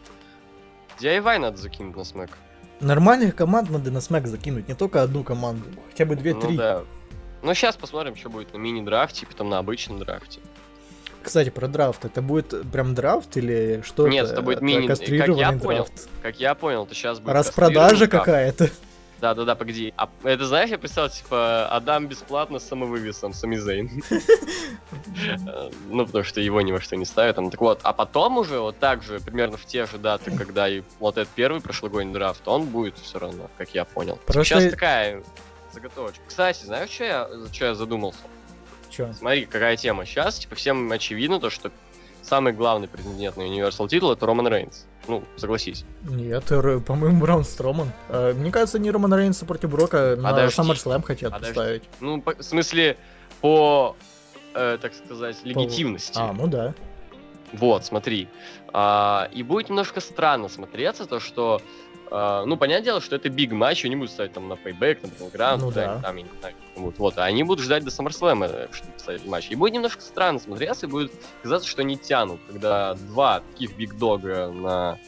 DIY 0.99 1.39
надо 1.39 1.57
закинуть 1.57 1.95
на 1.95 2.03
Смэк. 2.03 2.31
Нормальных 2.79 3.35
команд 3.35 3.69
надо 3.69 3.91
на 3.91 4.01
Смэк 4.01 4.27
закинуть, 4.27 4.67
не 4.67 4.75
только 4.75 5.01
одну 5.01 5.23
команду. 5.23 5.65
Хотя 5.89 6.05
бы 6.05 6.15
Ну 6.15 6.21
две-три. 6.21 6.57
да. 6.57 6.83
Ну, 7.43 7.53
сейчас 7.53 7.75
посмотрим, 7.75 8.15
что 8.15 8.29
будет 8.29 8.53
на 8.53 8.57
мини-драфте, 8.57 9.25
потом 9.25 9.49
на 9.49 9.59
обычном 9.59 9.99
драфте. 9.99 10.39
Кстати, 11.27 11.49
про 11.49 11.67
драфт. 11.67 12.05
Это 12.05 12.21
будет 12.21 12.53
прям 12.71 12.95
драфт 12.95 13.35
или 13.37 13.83
что 13.85 14.07
Нет, 14.07 14.29
это 14.31 14.41
будет 14.41 14.61
мини- 14.61 14.73
как 14.73 14.81
я 14.83 14.87
кастрированный 14.87 15.59
понял, 15.59 15.85
драфт? 15.85 16.09
Как 16.21 16.39
я 16.39 16.55
понял, 16.55 16.85
то 16.85 16.95
сейчас 16.95 17.19
будет... 17.19 17.33
Распродажа 17.33 18.07
какая-то. 18.07 18.69
Да-да-да, 19.19 19.55
погоди. 19.55 19.93
А 19.97 20.09
это 20.23 20.45
знаешь, 20.45 20.69
я 20.69 20.77
представил, 20.77 21.09
типа, 21.09 21.67
Адам 21.69 22.07
бесплатно 22.07 22.59
с 22.59 22.67
самовывесом, 22.67 23.33
Самизейн. 23.33 24.03
Э, 25.47 25.69
Ну, 25.89 26.05
потому 26.05 26.23
что 26.23 26.39
его 26.39 26.61
ни 26.61 26.71
во 26.71 26.79
что 26.79 26.95
не 26.95 27.03
ставят. 27.05 27.35
там. 27.35 27.49
Так 27.49 27.59
вот, 27.59 27.79
а 27.83 27.91
потом 27.91 28.37
уже, 28.37 28.59
вот 28.59 28.77
так 28.77 29.03
же, 29.03 29.19
примерно 29.19 29.57
в 29.57 29.65
те 29.65 29.85
же 29.85 29.97
даты, 29.97 30.31
когда 30.31 30.69
и 30.69 30.81
вот 30.99 31.17
этот 31.17 31.33
первый 31.33 31.59
прошлогодний 31.61 32.13
драфт, 32.13 32.47
он 32.47 32.65
будет 32.67 32.97
все 32.99 33.19
равно, 33.19 33.49
как 33.57 33.69
я 33.71 33.83
понял. 33.85 34.17
Сейчас 34.29 34.69
такая 34.69 35.23
заготовочка. 35.73 36.21
Кстати, 36.27 36.63
знаешь, 36.63 36.89
что 36.89 37.03
я, 37.03 37.29
что 37.51 37.65
я 37.65 37.75
задумался? 37.75 38.19
Чё? 38.89 39.11
Смотри, 39.13 39.45
какая 39.45 39.75
тема. 39.77 40.05
Сейчас, 40.05 40.39
типа, 40.39 40.55
всем 40.55 40.91
очевидно 40.91 41.39
то, 41.39 41.49
что 41.49 41.71
самый 42.21 42.53
главный 42.53 42.87
претендент 42.87 43.37
на 43.37 43.41
Universal 43.43 43.87
титул 43.87 44.11
это 44.11 44.25
Роман 44.25 44.47
Рейнс. 44.47 44.85
Ну, 45.07 45.23
согласись. 45.37 45.85
Нет, 46.03 46.51
р- 46.51 46.79
по-моему, 46.81 47.23
Braun 47.25 47.43
Строман. 47.43 47.91
Э, 48.09 48.33
Мне 48.33 48.51
кажется, 48.51 48.77
не 48.79 48.91
Роман 48.91 49.13
Рейнса 49.13 49.45
против 49.45 49.69
Брока 49.69 50.15
на 50.17 50.31
Подожди. 50.31 50.61
SummerSlam 50.61 51.01
хотят 51.03 51.31
Подожди. 51.31 51.53
поставить. 51.53 51.83
Ну, 52.01 52.21
по- 52.21 52.35
в 52.35 52.43
смысле, 52.43 52.97
по, 53.41 53.95
э, 54.53 54.77
так 54.81 54.93
сказать, 54.93 55.37
легитимности. 55.45 56.17
А, 56.19 56.33
ну 56.33 56.47
да. 56.47 56.73
Вот, 57.53 57.85
смотри. 57.85 58.27
А, 58.73 59.29
и 59.33 59.41
будет 59.43 59.69
немножко 59.69 60.01
странно 60.01 60.49
смотреться 60.49 61.05
то, 61.05 61.21
что... 61.21 61.61
а, 62.09 62.45
ну, 62.45 62.57
понятное 62.57 62.85
дело, 62.85 63.01
что 63.01 63.15
это 63.15 63.29
биг 63.29 63.51
матч, 63.51 63.85
они 63.85 63.95
будут 63.95 64.11
ставить 64.11 64.33
там 64.33 64.47
на 64.47 64.53
Payback, 64.53 64.99
на 65.03 65.07
Battleground, 65.07 65.57
Ну 65.59 65.71
да. 65.71 65.99
там, 66.01 66.15
я 66.15 66.23
не 66.23 66.29
знаю, 66.39 66.55
вот, 66.75 66.97
вот. 66.97 67.17
А 67.17 67.25
они 67.25 67.43
будут 67.43 67.63
ждать 67.63 67.83
до 67.83 67.89
SummerSlam, 67.89 68.49
э, 68.49 68.67
чтобы 68.71 68.91
поставить 68.93 69.25
матч. 69.25 69.49
И 69.49 69.55
будет 69.55 69.73
немножко 69.73 70.01
странно 70.01 70.39
смотреться, 70.39 70.85
и 70.85 70.89
будет 70.89 71.11
казаться, 71.43 71.67
что 71.67 71.81
они 71.81 71.97
тянут, 71.97 72.39
когда 72.47 72.93
два 72.95 73.41
таких 73.51 73.75
биг 73.75 73.97
дога 73.97 74.49
на 74.49 74.99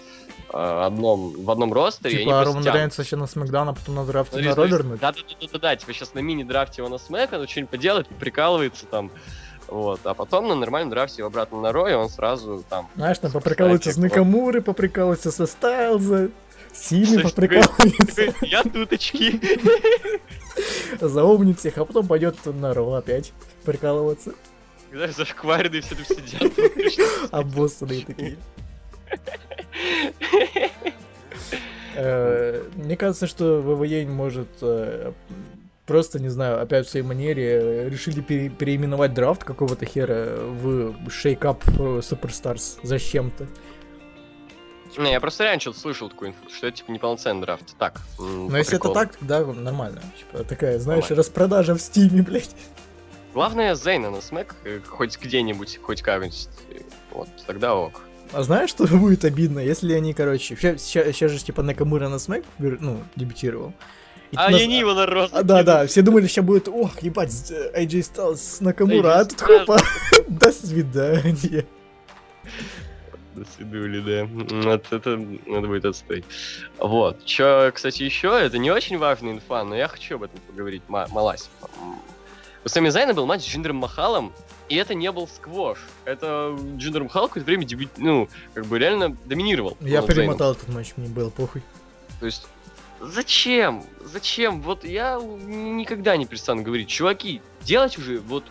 а, 0.52 0.88
одном, 0.88 1.44
в 1.44 1.52
одном 1.52 1.72
ростере, 1.74 2.16
и 2.16 2.22
они 2.22 2.26
Типа 2.26 2.44
Роман. 2.44 2.64
Рейнса 2.64 3.04
сейчас 3.04 3.20
на 3.20 3.28
Смакдаун, 3.28 3.70
а 3.70 3.74
потом 3.74 3.96
на 3.96 4.06
драфте 4.06 4.32
Смотри, 4.32 4.48
на 4.48 4.54
смотри, 4.54 4.72
Робернуть. 4.72 5.00
Да, 5.00 5.12
да, 5.12 5.20
да, 5.40 5.48
да, 5.54 5.60
да, 5.60 5.76
типа 5.76 5.94
сейчас 5.94 6.14
на 6.14 6.20
мини-драфте 6.20 6.82
его 6.82 6.90
на 6.90 6.98
смэк, 6.98 7.34
он 7.34 7.48
что-нибудь 7.48 7.70
поделает, 7.70 8.08
прикалывается 8.08 8.86
там. 8.86 9.12
Вот, 9.68 10.00
а 10.04 10.16
потом 10.16 10.48
на 10.48 10.56
нормальном 10.56 10.90
драфте 10.90 11.20
его 11.20 11.28
обратно 11.28 11.62
на 11.62 11.72
Рой, 11.72 11.94
он 11.94 12.10
сразу 12.10 12.64
там. 12.68 12.90
Знаешь, 12.96 13.20
там 13.20 13.32
поприкалывается 13.32 13.92
с. 13.94 13.98
Накамуры, 13.98 14.62
поприкалывается 14.62 15.32
со 15.32 15.46
Стайлза, 15.46 16.32
Слышь, 16.82 17.24
поприкалывается, 17.24 18.34
Я 18.42 18.64
туточки. 18.64 19.40
заумнит 21.00 21.60
всех, 21.60 21.78
а 21.78 21.86
потом 21.86 22.08
пойдет 22.08 22.38
на 22.46 22.74
Ро 22.74 22.94
опять 22.94 23.34
прикалываться. 23.66 24.34
Знаешь, 24.92 25.16
зашкваренные 25.16 25.82
все 25.82 25.96
там 25.96 26.06
сидят. 26.06 27.30
Обоссанные 27.32 28.06
такие. 28.06 28.38
Э, 31.96 32.64
Мне 32.76 32.96
кажется, 32.96 33.28
что 33.28 33.62
ВВЕ 33.62 34.06
может 34.06 34.48
э, 34.62 35.12
просто, 35.86 36.20
не 36.20 36.30
знаю, 36.30 36.62
опять 36.62 36.88
в 36.88 36.90
своей 36.90 37.06
манере 37.06 37.90
решили 37.90 38.22
пере- 38.22 38.50
переименовать 38.50 39.14
драфт 39.14 39.44
какого-то 39.44 39.86
хера 39.86 40.36
в 40.38 40.96
Shake 41.08 41.40
Up 41.42 41.62
э, 41.68 42.00
Superstars 42.00 42.80
зачем-то. 42.84 43.48
Не, 44.98 45.12
я 45.12 45.20
просто 45.20 45.44
реально 45.44 45.62
что-то 45.62 45.80
слышал 45.80 46.10
такую 46.10 46.32
инфу, 46.32 46.50
что 46.50 46.68
это 46.68 46.78
типа 46.78 46.92
неполноценный 46.92 47.42
драфт. 47.42 47.76
Так. 47.78 48.02
Но 48.18 48.58
если 48.58 48.78
это 48.78 48.90
так, 48.90 49.16
тогда 49.18 49.46
нормально. 49.46 50.02
Типа, 50.18 50.44
такая, 50.44 50.80
знаешь, 50.80 51.10
распродажа 51.12 51.76
в 51.76 51.80
Steam 51.82 52.10
е, 52.10 52.22
блядь. 52.28 52.56
Главное, 53.34 53.76
Зейна 53.76 54.10
на 54.10 54.22
смэк, 54.22 54.56
э, 54.66 54.80
хоть 54.88 55.20
где-нибудь, 55.20 55.80
хоть 55.84 56.02
как-нибудь. 56.02 56.50
э, 56.72 56.80
Вот, 57.12 57.30
тогда 57.46 57.76
ок. 57.76 58.02
А 58.34 58.42
знаешь, 58.44 58.70
что 58.72 58.88
будет 58.98 59.24
обидно, 59.26 59.60
если 59.60 59.94
они, 59.94 60.14
короче, 60.14 60.56
сейчас, 60.56 61.32
же 61.32 61.44
типа 61.44 61.62
Накамура 61.62 62.10
на 62.10 62.18
смэк, 62.20 62.44
ну, 62.58 63.04
дебютировал. 63.16 63.74
И 64.32 64.36
А 64.36 64.50
нас- 64.50 64.62
они 64.62 64.80
его 64.80 64.94
на 64.94 65.06
рост. 65.06 65.34
А, 65.34 65.44
да, 65.44 65.64
да, 65.64 65.88
все 65.88 66.02
думали, 66.02 66.28
сейчас 66.28 66.46
будет, 66.46 66.68
ох, 66.68 67.02
ебать, 67.02 67.52
э, 67.52 67.84
AJ 67.84 68.00
Styles 68.14 68.38
с 68.38 68.62
Накамура, 68.62 69.20
а 69.20 69.26
тут 69.26 69.42
хопа, 69.42 69.80
до 70.28 70.52
свидания. 70.52 71.66
До 73.40 73.46
свидули, 73.56 74.00
да. 74.02 74.20
М, 74.22 74.62
Вот 74.64 74.92
это 74.92 75.18
надо 75.46 75.68
будет 75.68 75.86
отстоять. 75.86 76.26
Вот. 76.78 77.24
Чё, 77.26 77.72
кстати, 77.74 78.04
еще, 78.04 78.28
это 78.40 78.58
не 78.58 78.70
очень 78.72 78.98
важная 78.98 79.32
инфа, 79.34 79.64
но 79.64 79.76
я 79.76 79.88
хочу 79.88 80.16
об 80.16 80.24
этом 80.24 80.40
поговорить. 80.48 80.82
Ма- 80.88 81.08
Малась. 81.10 81.50
М, 81.82 82.00
У 82.66 82.68
Сами 82.68 82.90
Зайна 82.90 83.14
был 83.14 83.26
матч 83.26 83.44
с 83.44 83.48
Джиндером 83.48 83.78
Махалом, 83.78 84.34
и 84.68 84.76
это 84.76 84.94
не 84.94 85.10
был 85.14 85.30
сквош. 85.30 85.80
Это 86.04 86.54
Джиндер 86.76 87.04
Махал 87.04 87.28
какое-то 87.30 87.46
время 87.46 87.64
дебют, 87.64 87.90
ну, 87.98 88.28
как 88.54 88.66
бы 88.66 88.78
реально 88.78 89.16
доминировал. 89.26 89.78
Я 89.80 90.02
перемотал 90.02 90.52
этот 90.52 90.68
матч, 90.68 90.92
мне 90.98 91.08
было 91.08 91.30
похуй. 91.30 91.62
То 92.20 92.26
есть, 92.26 92.46
зачем? 93.00 93.84
Зачем? 94.04 94.62
Вот 94.62 94.84
я 94.84 95.16
никогда 95.22 96.18
не 96.18 96.26
перестану 96.26 96.62
говорить, 96.64 96.90
чуваки, 96.90 97.42
делать 97.62 97.98
уже, 97.98 98.20
вот, 98.20 98.44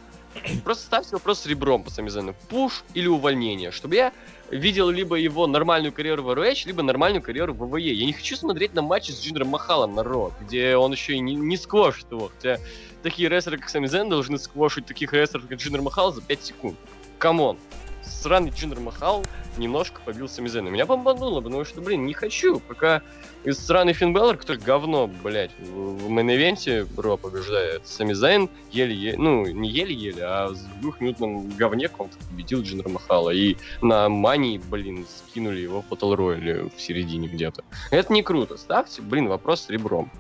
просто 0.65 0.85
ставьте 0.85 1.11
вопрос 1.13 1.41
с 1.41 1.47
ребром 1.47 1.83
по 1.83 1.91
Сами 1.91 2.09
Зейну. 2.09 2.35
Push 2.49 2.85
или 2.95 3.07
увольнение, 3.09 3.71
чтобы 3.73 3.97
я 3.97 4.13
видел 4.51 4.91
либо 4.91 5.17
его 5.17 5.47
нормальную 5.47 5.93
карьеру 5.93 6.23
в 6.23 6.31
ROH, 6.31 6.67
либо 6.67 6.83
нормальную 6.83 7.23
карьеру 7.23 7.55
в 7.55 7.65
WWE. 7.65 7.93
Я 7.93 8.07
не 8.07 8.13
хочу 8.13 8.37
смотреть 8.37 8.75
на 8.75 8.83
матчи 8.83 9.11
с 9.11 9.23
Джиндером 9.23 9.49
Махалом 9.49 9.95
на 9.95 10.03
Raw, 10.03 10.33
где 10.41 10.77
он 10.77 10.93
еще 10.93 11.15
и 11.15 11.21
не, 11.21 11.35
не 11.35 11.57
сквошит 11.57 12.11
его. 12.11 12.31
Хотя 12.35 12.59
такие 13.03 13.29
рестлеры, 13.29 13.59
как 13.59 13.69
Сами 13.69 13.87
Зейн, 13.87 14.09
должны 14.09 14.39
сквошить 14.39 14.87
таких 14.87 15.13
рестлеров, 15.13 15.49
как 15.49 15.59
Джиндер 15.59 15.83
Махал 15.83 16.13
за 16.13 16.23
5 16.23 16.45
секунд. 16.45 16.77
Come 17.19 17.42
on. 17.42 17.59
Сраный 18.03 18.51
Джиндер 18.51 18.81
Махал 18.81 19.25
немножко 19.59 20.01
побил 20.05 20.29
Сами 20.29 20.45
Зейна. 20.45 20.69
Меня 20.69 20.87
бомбануло, 20.87 21.41
потому 21.41 21.65
что, 21.65 21.81
блин, 21.81 22.07
не 22.07 22.15
хочу, 22.15 22.61
пока 22.61 23.03
из 23.45 23.59
сраный 23.59 23.93
Финн 23.93 24.13
Балор, 24.13 24.37
который 24.37 24.59
говно, 24.59 25.09
блядь, 25.23 25.51
в, 25.59 26.09
main 26.09 26.37
event-е 26.37 26.87
Raw 26.97 27.17
побеждает. 27.17 27.87
Сами 27.87 28.13
Зейн 28.13 28.49
еле-еле, 28.71 29.17
ну, 29.17 29.47
не 29.47 29.71
еле-еле, 29.71 30.23
а 30.23 30.55
с 30.55 30.61
двухминутным 30.81 31.51
говне 31.51 31.91
он 31.99 32.09
победил 32.31 32.63
Джиндера 32.63 32.89
Махала. 32.89 33.31
И 33.31 33.57
на 33.83 34.09
Мании, 34.09 34.59
блин, 34.59 35.07
скинули 35.09 35.61
его 35.61 35.83
в 35.83 35.93
Battle 35.93 36.17
Royale 36.17 36.73
в 36.75 36.81
середине 36.81 37.29
где-то. 37.29 37.65
Это 37.91 38.13
не 38.13 38.23
круто. 38.23 38.57
Ставьте, 38.57 39.03
блин, 39.03 39.29
вопрос 39.29 39.63
с 39.63 39.71
ребром. 39.71 40.11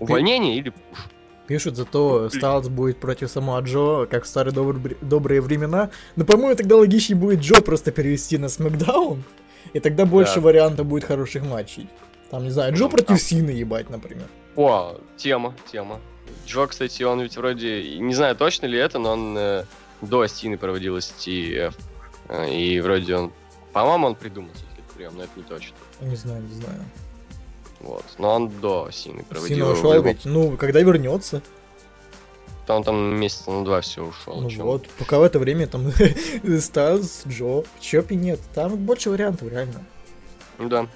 Увольнение 0.00 0.56
или 0.56 0.70
пуш? 0.70 0.98
Пишут, 1.52 1.76
зато 1.76 2.30
Стайлз 2.30 2.68
будет 2.68 2.96
против 2.98 3.30
самого 3.30 3.60
Джо, 3.60 4.06
как 4.06 4.24
в 4.24 4.26
старые 4.26 4.54
добр- 4.54 4.96
добрые 5.02 5.42
времена. 5.42 5.90
Но, 6.16 6.24
по-моему, 6.24 6.54
тогда 6.56 6.76
логичнее 6.76 7.18
будет 7.20 7.40
Джо 7.40 7.60
просто 7.60 7.92
перевести 7.92 8.38
на 8.38 8.48
Смакдаун, 8.48 9.22
и 9.74 9.80
тогда 9.80 10.06
больше 10.06 10.36
Да. 10.36 10.40
вариантов 10.40 10.86
будет 10.86 11.04
хороших 11.04 11.42
матчей. 11.44 11.88
Там, 12.30 12.44
не 12.44 12.50
знаю, 12.50 12.72
Джо 12.74 12.84
Ну, 12.84 12.88
против 12.90 13.20
Сины, 13.20 13.50
ебать, 13.50 13.90
например. 13.90 14.24
О, 14.56 14.96
тема, 15.18 15.52
тема. 15.70 15.98
Джо, 16.46 16.66
кстати, 16.66 17.02
он 17.02 17.20
ведь 17.20 17.36
вроде, 17.36 17.98
не 17.98 18.14
знаю 18.14 18.34
точно 18.34 18.64
ли 18.68 18.78
это, 18.78 18.98
но 18.98 19.12
он 19.12 19.36
э, 19.36 19.64
до 20.00 20.26
Стины 20.26 20.56
проводил 20.56 20.96
STF. 20.96 21.74
Э, 22.30 22.48
и 22.50 22.80
вроде 22.80 23.14
он, 23.16 23.30
по-моему, 23.74 24.06
он 24.06 24.14
придумал 24.14 24.50
этот 24.72 24.84
прием, 24.96 25.12
но 25.16 25.24
это 25.24 25.32
не 25.36 25.42
точно. 25.42 25.76
Не 26.00 26.16
знаю, 26.16 26.42
не 26.44 26.54
знаю. 26.54 26.78
Вот. 27.82 28.04
Но 28.18 28.34
он 28.34 28.48
до 28.48 28.90
Сины 28.90 29.24
проводил. 29.28 29.56
Сина 29.56 29.70
ушел 29.70 30.02
ведь. 30.02 30.24
Ну, 30.24 30.56
когда 30.56 30.80
вернется. 30.80 31.42
Он 32.68 32.84
там 32.84 33.16
месяца 33.16 33.50
на 33.50 33.64
два 33.64 33.80
все 33.80 34.02
ушел. 34.02 34.40
Ну 34.40 34.48
чё. 34.48 34.62
вот, 34.62 34.88
пока 34.98 35.18
в 35.18 35.22
это 35.22 35.38
время 35.38 35.66
там 35.66 35.92
Стас, 36.60 37.24
Джо, 37.26 37.64
Чопи 37.80 38.14
нет. 38.14 38.40
Там 38.54 38.76
больше 38.76 39.10
вариантов, 39.10 39.50
реально. 39.50 39.84
Да. 40.58 40.86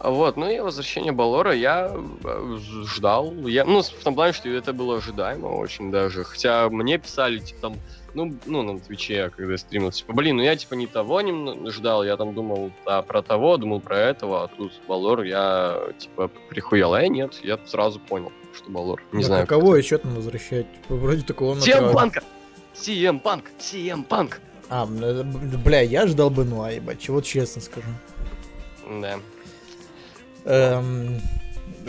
Вот, 0.00 0.36
ну 0.36 0.48
и 0.48 0.60
возвращение 0.60 1.12
Балора 1.12 1.52
я 1.54 1.90
э, 2.24 2.58
ждал. 2.84 3.32
Я, 3.46 3.64
ну, 3.64 3.82
в 3.82 4.04
том 4.04 4.14
плане, 4.14 4.32
что 4.32 4.48
это 4.48 4.72
было 4.72 4.98
ожидаемо 4.98 5.46
очень 5.46 5.90
даже. 5.90 6.24
Хотя 6.24 6.68
мне 6.68 6.98
писали, 6.98 7.38
типа, 7.38 7.60
там, 7.60 7.76
ну, 8.14 8.34
ну, 8.46 8.62
на 8.62 8.80
Твиче, 8.80 9.30
когда 9.30 9.52
я 9.52 9.58
стримил, 9.58 9.90
типа, 9.90 10.12
блин, 10.12 10.36
ну 10.36 10.42
я, 10.42 10.56
типа, 10.56 10.74
не 10.74 10.86
того 10.86 11.20
не 11.20 11.70
ждал, 11.70 12.04
я 12.04 12.16
там 12.16 12.34
думал 12.34 12.70
а, 12.86 13.02
про 13.02 13.22
того, 13.22 13.56
думал 13.56 13.80
про 13.80 13.98
этого, 13.98 14.44
а 14.44 14.48
тут 14.48 14.72
Балор 14.86 15.22
я, 15.22 15.78
типа, 15.98 16.30
прихуел. 16.48 16.94
А 16.94 17.02
я 17.02 17.08
нет, 17.08 17.38
я 17.42 17.58
сразу 17.66 18.00
понял, 18.00 18.32
что 18.54 18.70
Балор. 18.70 19.02
Не 19.12 19.22
Да 19.22 19.26
знаю. 19.26 19.46
Каково 19.46 19.76
еще 19.76 19.98
там 19.98 20.14
возвращать? 20.14 20.66
Типа, 20.72 20.94
Вроде 20.94 21.22
такого 21.22 21.54
CM. 21.54 21.92
Панка! 21.92 22.22
CM 22.74 23.20
Панк! 23.20 23.44
CM 23.58 24.04
Панк! 24.04 24.40
А, 24.70 24.86
бля, 24.86 25.24
бля, 25.24 25.80
я 25.80 26.06
ждал 26.06 26.30
бы 26.30 26.44
Нуа, 26.44 26.70
ебать, 26.70 27.00
чего 27.00 27.20
честно 27.20 27.62
скажу. 27.62 27.88
Да. 29.00 29.18
Эм, 30.44 31.20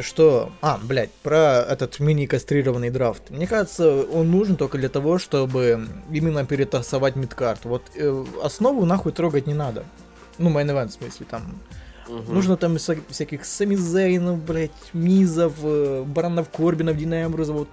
что? 0.03 0.51
А, 0.61 0.79
блядь, 0.81 1.11
про 1.11 1.61
этот 1.67 1.99
мини-кастрированный 1.99 2.89
драфт. 2.89 3.29
Мне 3.29 3.47
кажется, 3.47 4.03
он 4.03 4.31
нужен 4.31 4.55
только 4.55 4.77
для 4.77 4.89
того, 4.89 5.17
чтобы 5.19 5.87
именно 6.11 6.45
перетасовать 6.45 7.15
мидкарт. 7.15 7.65
Вот 7.65 7.83
э, 7.95 8.25
основу 8.43 8.85
нахуй 8.85 9.11
трогать 9.11 9.47
не 9.47 9.53
надо. 9.53 9.83
Ну, 10.37 10.49
event 10.49 10.87
в 10.89 10.93
смысле, 10.93 11.25
там. 11.29 11.59
Мгм. 12.07 12.33
Нужно 12.33 12.57
там 12.57 12.75
вся- 12.77 13.01
всяких 13.09 13.45
Самизейнов, 13.45 14.39
блядь, 14.43 14.71
Мизов, 14.93 15.53
э, 15.63 16.03
Баранов 16.07 16.49
Корбинов, 16.49 16.97
Дина 16.97 17.23
Эмбруза, 17.25 17.53
вот 17.53 17.69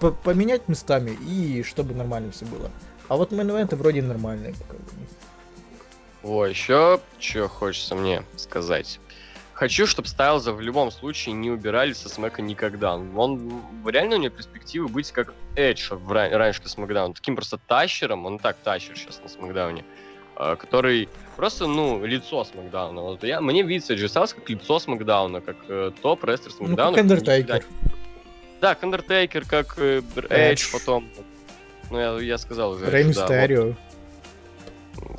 по- 0.00 0.10
поменять 0.12 0.68
местами, 0.68 1.10
и 1.26 1.62
чтобы 1.62 1.94
нормально 1.94 2.30
все 2.32 2.44
было. 2.44 2.70
А 3.08 3.16
вот 3.16 3.32
мейн 3.32 3.66
вроде 3.72 4.02
нормальные. 4.02 4.54
О, 6.22 6.44
еще 6.44 7.00
что 7.18 7.48
хочется 7.48 7.94
мне 7.94 8.22
сказать. 8.36 9.00
Хочу, 9.58 9.88
чтобы 9.88 10.06
Стайлза 10.06 10.52
в 10.52 10.60
любом 10.60 10.92
случае 10.92 11.34
не 11.34 11.50
убирали 11.50 11.92
со 11.92 12.08
Смэка 12.08 12.42
никогда. 12.42 12.94
Он 12.94 13.60
реально 13.84 14.14
у 14.14 14.18
него 14.20 14.32
перспективы 14.32 14.86
быть 14.86 15.10
как 15.10 15.34
Эдж 15.56 15.88
в 15.90 16.12
ра- 16.12 16.30
раньше 16.30 16.62
на 16.62 16.68
Смакдаун. 16.68 17.12
Таким 17.12 17.34
просто 17.34 17.58
тащером, 17.66 18.24
он 18.24 18.38
так 18.38 18.56
тащер 18.62 18.96
сейчас 18.96 19.20
на 19.20 19.28
Смакдауне, 19.28 19.84
а, 20.36 20.54
который 20.54 21.08
просто, 21.34 21.66
ну, 21.66 22.06
лицо 22.06 22.44
Смакдауна. 22.44 23.00
Вот 23.00 23.24
я, 23.24 23.40
мне 23.40 23.64
видится 23.64 23.94
Эдж 23.94 24.06
Стайлз 24.06 24.34
как 24.34 24.48
лицо 24.48 24.78
Смакдауна, 24.78 25.40
как 25.40 25.56
э, 25.66 25.90
топ-рестлер 26.02 26.52
Ну, 26.60 26.66
Смакдауна. 26.66 26.96
как 26.96 27.04
который 27.08 27.42
Undertaker. 27.42 27.64
Да, 28.60 28.74
как 28.76 28.84
Undertaker, 28.84 29.44
как 29.44 29.74
э, 29.78 30.02
Эдж. 30.28 30.70
Потом. 30.72 31.08
Ну, 31.90 31.98
я, 31.98 32.16
я 32.20 32.38
сказал 32.38 32.70
уже. 32.74 32.88
Рэй 32.88 33.02
Эдж, 33.02 33.14
да, 33.16 33.22
вот. 33.22 33.30
Мистерио. 33.30 33.74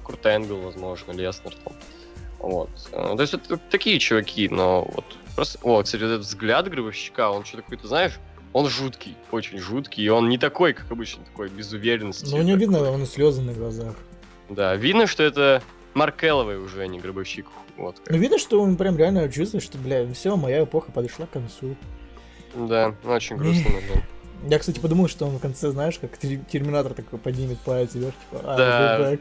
Курт 0.05 0.25
Энгл, 0.25 0.61
возможно, 0.61 1.11
Леснер 1.11 1.53
там. 1.55 1.73
Вот. 2.39 2.69
Э, 2.91 3.13
То 3.15 3.21
есть 3.21 3.33
это 3.33 3.57
такие 3.69 3.99
чуваки, 3.99 4.49
но 4.49 4.87
вот 4.93 5.05
просто... 5.35 5.59
О, 5.63 5.81
кстати, 5.83 6.01
вот 6.03 6.09
этот 6.11 6.25
взгляд 6.25 6.69
гробовщика, 6.69 7.29
он 7.31 7.45
что-то 7.45 7.63
какой-то, 7.63 7.87
знаешь, 7.87 8.19
он 8.53 8.67
жуткий, 8.67 9.15
очень 9.31 9.59
жуткий, 9.59 10.03
и 10.03 10.09
он 10.09 10.29
не 10.29 10.37
такой, 10.37 10.73
как 10.73 10.89
обычно, 10.91 11.23
такой 11.25 11.49
без 11.49 11.71
уверенности. 11.71 12.25
Ну, 12.31 12.37
у 12.37 12.41
него 12.41 12.57
такой. 12.57 12.59
видно, 12.59 12.91
он 12.91 13.05
слезы 13.05 13.41
на 13.41 13.53
глазах. 13.53 13.95
Да, 14.49 14.75
видно, 14.75 15.05
что 15.05 15.21
это 15.23 15.61
Марк 15.93 16.23
Элловой 16.23 16.57
уже, 16.57 16.81
а 16.81 16.87
не 16.87 16.99
гробовщик. 16.99 17.45
Вот. 17.77 17.99
как. 17.99 18.09
Ну, 18.09 18.17
видно, 18.17 18.39
что 18.39 18.61
он 18.61 18.75
прям 18.77 18.97
реально 18.97 19.29
чувствует, 19.29 19.63
что, 19.63 19.77
бля, 19.77 20.11
все, 20.13 20.35
моя 20.35 20.63
эпоха 20.63 20.91
подошла 20.91 21.25
к 21.27 21.31
концу. 21.31 21.75
Да, 22.55 22.95
очень 23.05 23.37
грустно, 23.37 23.69
момент. 23.69 24.03
Я, 24.47 24.57
кстати, 24.57 24.79
подумал, 24.79 25.07
что 25.07 25.25
он 25.25 25.37
в 25.37 25.39
конце, 25.39 25.69
знаешь, 25.69 25.99
как 25.99 26.17
Тер- 26.17 26.43
Терминатор 26.49 26.93
такой 26.93 27.19
поднимет 27.19 27.59
палец 27.59 27.93
вверх, 27.93 28.15
типа, 28.15 28.41
а, 28.45 28.57
Да. 28.57 29.17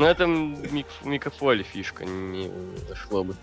We're 0.00 0.16
back». 0.16 0.18
Ну, 0.18 0.24
это 0.24 0.26
Мик, 0.26 0.86
Микафоли 1.04 1.62
фишка, 1.62 2.04
не 2.04 2.50
зашло 2.88 3.24
бы. 3.24 3.34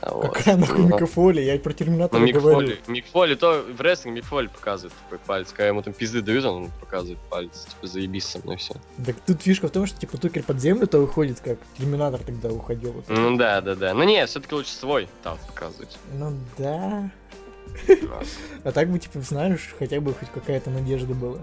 А 0.00 0.12
вот. 0.12 0.34
Какая 0.34 0.56
нахуй 0.56 0.80
Ну, 0.80 0.88
Микафоли, 0.88 1.40
я 1.40 1.58
про 1.58 1.70
Ну, 1.70 1.76
Терминатора 1.76 2.20
Мик 2.20 2.34
говорю. 2.34 2.68
Фоли, 2.68 2.78
Мик 2.88 3.06
Фоли, 3.06 3.34
то 3.36 3.62
в 3.62 3.80
рестлинге 3.80 4.20
Мик 4.20 4.24
Фоли 4.26 4.48
показывает 4.48 4.92
такой 5.04 5.18
палец. 5.18 5.50
Когда 5.50 5.68
ему 5.68 5.82
там 5.82 5.94
пизды 5.94 6.20
дают, 6.20 6.44
он 6.44 6.70
показывает 6.80 7.18
палец. 7.30 7.66
Типа, 7.70 7.86
заебись 7.86 8.26
со 8.26 8.38
мной 8.40 8.56
все. 8.56 8.74
Так 9.04 9.16
тут 9.26 9.40
фишка 9.40 9.68
в 9.68 9.70
том, 9.70 9.86
что, 9.86 9.98
типа, 9.98 10.18
Тукер 10.18 10.42
под 10.42 10.60
землю-то 10.60 11.00
уходит, 11.00 11.40
как 11.40 11.58
Терминатор 11.78 12.20
тогда 12.20 12.50
уходил. 12.50 12.92
Вот. 12.92 13.08
Ну 13.08 13.36
да, 13.36 13.60
да, 13.60 13.74
да. 13.74 13.94
Ну 13.94 14.02
не, 14.04 14.26
все-таки 14.26 14.54
лучше 14.54 14.72
свой 14.72 15.08
там 15.22 15.38
показывать. 15.46 15.96
Ну, 16.12 16.34
да. 16.58 17.10
А 18.62 18.72
так 18.72 18.90
бы, 18.90 18.98
типа, 18.98 19.20
знаешь, 19.20 19.74
хотя 19.78 20.00
бы 20.00 20.12
хоть 20.12 20.30
какая-то 20.30 20.70
надежда 20.70 21.14
была. 21.14 21.40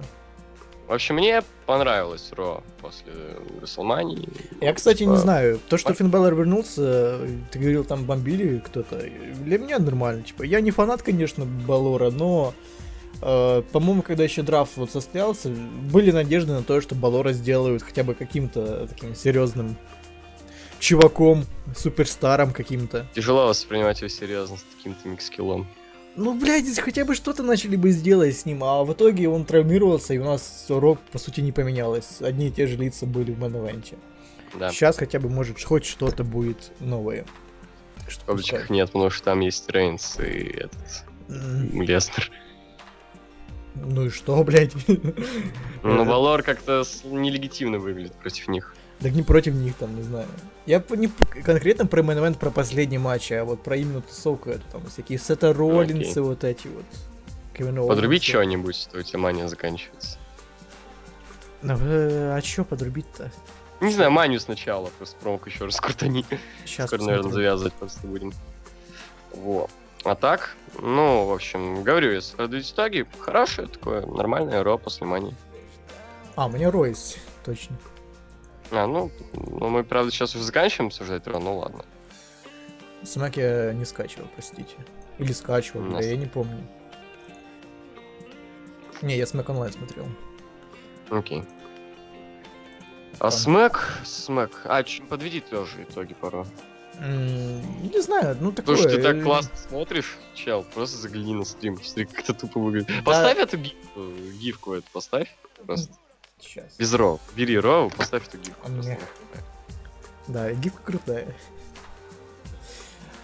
В 0.91 0.93
общем, 0.93 1.15
мне 1.15 1.41
понравилось 1.67 2.33
Ро 2.35 2.65
после 2.81 3.13
Расселмании. 3.61 4.27
Я, 4.59 4.73
кстати, 4.73 5.03
не 5.03 5.11
Типа, 5.11 5.19
знаю, 5.19 5.61
то, 5.69 5.77
что 5.77 5.93
Финн 5.93 6.11
вернулся, 6.11 7.17
ты 7.49 7.59
говорил, 7.59 7.85
там 7.85 8.03
бомбили 8.03 8.57
кто-то, 8.59 8.97
для 8.97 9.57
меня 9.57 9.79
нормально, 9.79 10.23
типа, 10.23 10.43
я 10.43 10.59
не 10.59 10.71
фанат, 10.71 11.01
конечно, 11.01 11.45
Балора, 11.45 12.11
но, 12.11 12.53
э, 13.21 13.63
по-моему, 13.71 14.01
когда 14.01 14.25
еще 14.25 14.41
драфт 14.41 14.75
вот 14.75 14.91
состоялся, 14.91 15.47
были 15.47 16.11
надежды 16.11 16.51
на 16.51 16.61
то, 16.61 16.81
что 16.81 16.93
Балора 16.93 17.31
сделают 17.31 17.83
хотя 17.83 18.03
бы 18.03 18.13
каким-то 18.13 18.85
таким 18.87 19.15
серьезным 19.15 19.77
чуваком, 20.79 21.45
суперстаром 21.73 22.51
каким-то. 22.51 23.07
Тяжело 23.15 23.47
воспринимать 23.47 24.01
его 24.01 24.09
серьезно 24.09 24.57
с 24.57 24.65
таким-то 24.75 25.07
микскиллом. 25.07 25.69
Ну, 26.15 26.37
блядь, 26.37 26.77
хотя 26.79 27.05
бы 27.05 27.15
что-то 27.15 27.41
начали 27.41 27.77
бы 27.77 27.91
сделать 27.91 28.37
с 28.37 28.45
ним, 28.45 28.63
а 28.63 28.83
в 28.83 28.91
итоге 28.93 29.29
он 29.29 29.45
травмировался, 29.45 30.13
и 30.13 30.17
у 30.17 30.25
нас 30.25 30.65
рок, 30.67 30.99
по 31.11 31.17
сути, 31.17 31.39
не 31.39 31.51
поменялось. 31.51 32.21
Одни 32.21 32.47
и 32.47 32.51
те 32.51 32.67
же 32.67 32.75
лица 32.75 33.05
были 33.05 33.31
в 33.31 33.39
мэн 33.39 33.83
Да. 34.59 34.71
Сейчас 34.71 34.97
хотя 34.97 35.19
бы, 35.19 35.29
может, 35.29 35.63
хоть 35.63 35.85
что-то 35.85 36.23
будет 36.23 36.71
новое. 36.79 37.25
Что 38.09 38.23
В 38.23 38.25
кавычках 38.25 38.69
нет, 38.69 38.91
потому 38.91 39.09
что 39.09 39.23
там 39.23 39.39
есть 39.39 39.69
Рейнс 39.69 40.19
и 40.19 40.57
этот 40.57 41.05
М, 41.29 41.81
Леснер. 41.81 42.29
Ну 43.75 44.07
и 44.07 44.09
что, 44.09 44.43
блядь? 44.43 44.73
Э. 44.87 44.97
Валор 45.83 46.43
как-то 46.43 46.83
нелегитимно 47.05 47.79
выглядит 47.79 48.13
против 48.15 48.49
них. 48.49 48.75
Так 49.01 49.13
не 49.13 49.23
против 49.23 49.55
них 49.55 49.75
там, 49.75 49.95
не 49.95 50.03
знаю. 50.03 50.27
Я 50.67 50.83
не 50.89 51.07
конкретно 51.43 51.87
про 51.87 52.03
мэн 52.03 52.35
про 52.35 52.51
последний 52.51 52.99
матч, 52.99 53.31
а 53.31 53.43
вот 53.43 53.63
про 53.63 53.75
именно 53.75 54.01
тусовку 54.01 54.51
эту, 54.51 54.63
там 54.71 54.85
всякие 54.85 55.17
Сета 55.17 55.53
Роллинсы, 55.53 56.21
вот 56.21 56.43
эти 56.43 56.67
вот. 56.67 56.85
Подрубить 57.87 58.23
что-нибудь, 58.23 58.87
то 58.91 58.99
у 58.99 59.01
тебя 59.01 59.19
мания 59.19 59.47
заканчивается. 59.47 60.17
Ну, 61.61 61.75
а 61.77 62.41
чё 62.41 62.63
подрубить-то? 62.63 63.31
Не 63.81 63.91
знаю, 63.91 64.11
манию 64.11 64.39
сначала, 64.39 64.89
просто 64.97 65.17
промок 65.17 65.47
еще 65.47 65.65
раз 65.65 65.79
крутани. 65.79 66.25
Сейчас 66.65 66.87
Скоро, 66.87 67.01
наверное, 67.01 67.31
завязывать 67.31 67.73
просто 67.73 68.05
будем. 68.07 68.33
Во. 69.33 69.69
А 70.03 70.15
так, 70.15 70.55
ну, 70.79 71.25
в 71.25 71.33
общем, 71.33 71.83
говорю, 71.83 72.11
если 72.11 72.35
подводить 72.35 72.71
итоги, 72.71 73.05
хорошее 73.19 73.67
такое, 73.67 74.05
нормальное 74.05 74.63
ро 74.63 74.77
после 74.77 75.05
мании. 75.05 75.35
А, 76.35 76.47
меня 76.47 76.71
Ройс, 76.71 77.17
точно. 77.43 77.77
А, 78.71 78.87
ну, 78.87 79.11
ну, 79.33 79.69
мы, 79.69 79.83
правда, 79.83 80.11
сейчас 80.11 80.33
уже 80.35 80.43
заканчиваем 80.45 80.87
обсуждать 80.87 81.27
ро, 81.27 81.39
ну 81.39 81.57
ладно. 81.59 81.83
Смак 83.03 83.37
я 83.37 83.73
не 83.73 83.85
скачивал, 83.85 84.27
простите. 84.33 84.75
Или 85.17 85.33
скачивал, 85.33 85.83
нас- 85.85 86.05
я 86.05 86.15
не 86.15 86.25
помню. 86.27 86.65
Не, 89.01 89.17
я 89.17 89.25
Смак 89.25 89.49
онлайн 89.49 89.73
смотрел. 89.73 90.05
Окей. 91.09 91.43
А 93.19 93.29
Там. 93.29 93.31
смэк, 93.31 93.99
смэк. 94.03 94.61
А, 94.65 94.83
подведи 95.09 95.41
тоже 95.41 95.83
итоги. 95.83 96.15
М, 96.99 97.89
Не 97.91 98.01
знаю, 98.01 98.37
ну 98.39 98.51
такое... 98.51 98.75
Потому 98.75 98.77
что 98.77 98.89
ты 98.89 99.01
так 99.01 99.15
э, 99.17 99.21
классно 99.21 99.57
смотришь, 99.57 100.17
чел, 100.35 100.63
просто 100.73 100.97
загляни 100.97 101.33
на 101.33 101.45
стрим, 101.45 101.81
смотри, 101.83 102.05
как 102.05 102.19
это 102.19 102.33
тупо 102.33 102.59
выглядит. 102.59 103.03
Поставь 103.03 103.37
эту 103.37 103.57
гифку, 103.57 104.01
гифку 104.39 104.73
эту, 104.73 104.87
поставь. 104.93 105.35
Просто. 105.65 105.93
Сейчас. 106.41 106.65
Без 106.77 106.93
роу. 106.93 107.19
Бери 107.35 107.57
роу, 107.59 107.89
поставь 107.89 108.27
эту 108.27 108.37
гифку. 108.37 108.59
А 108.63 108.69
просто. 108.69 108.91
мне. 108.91 108.99
Да, 110.27 110.51
гифка 110.53 110.81
крутая. 110.83 111.27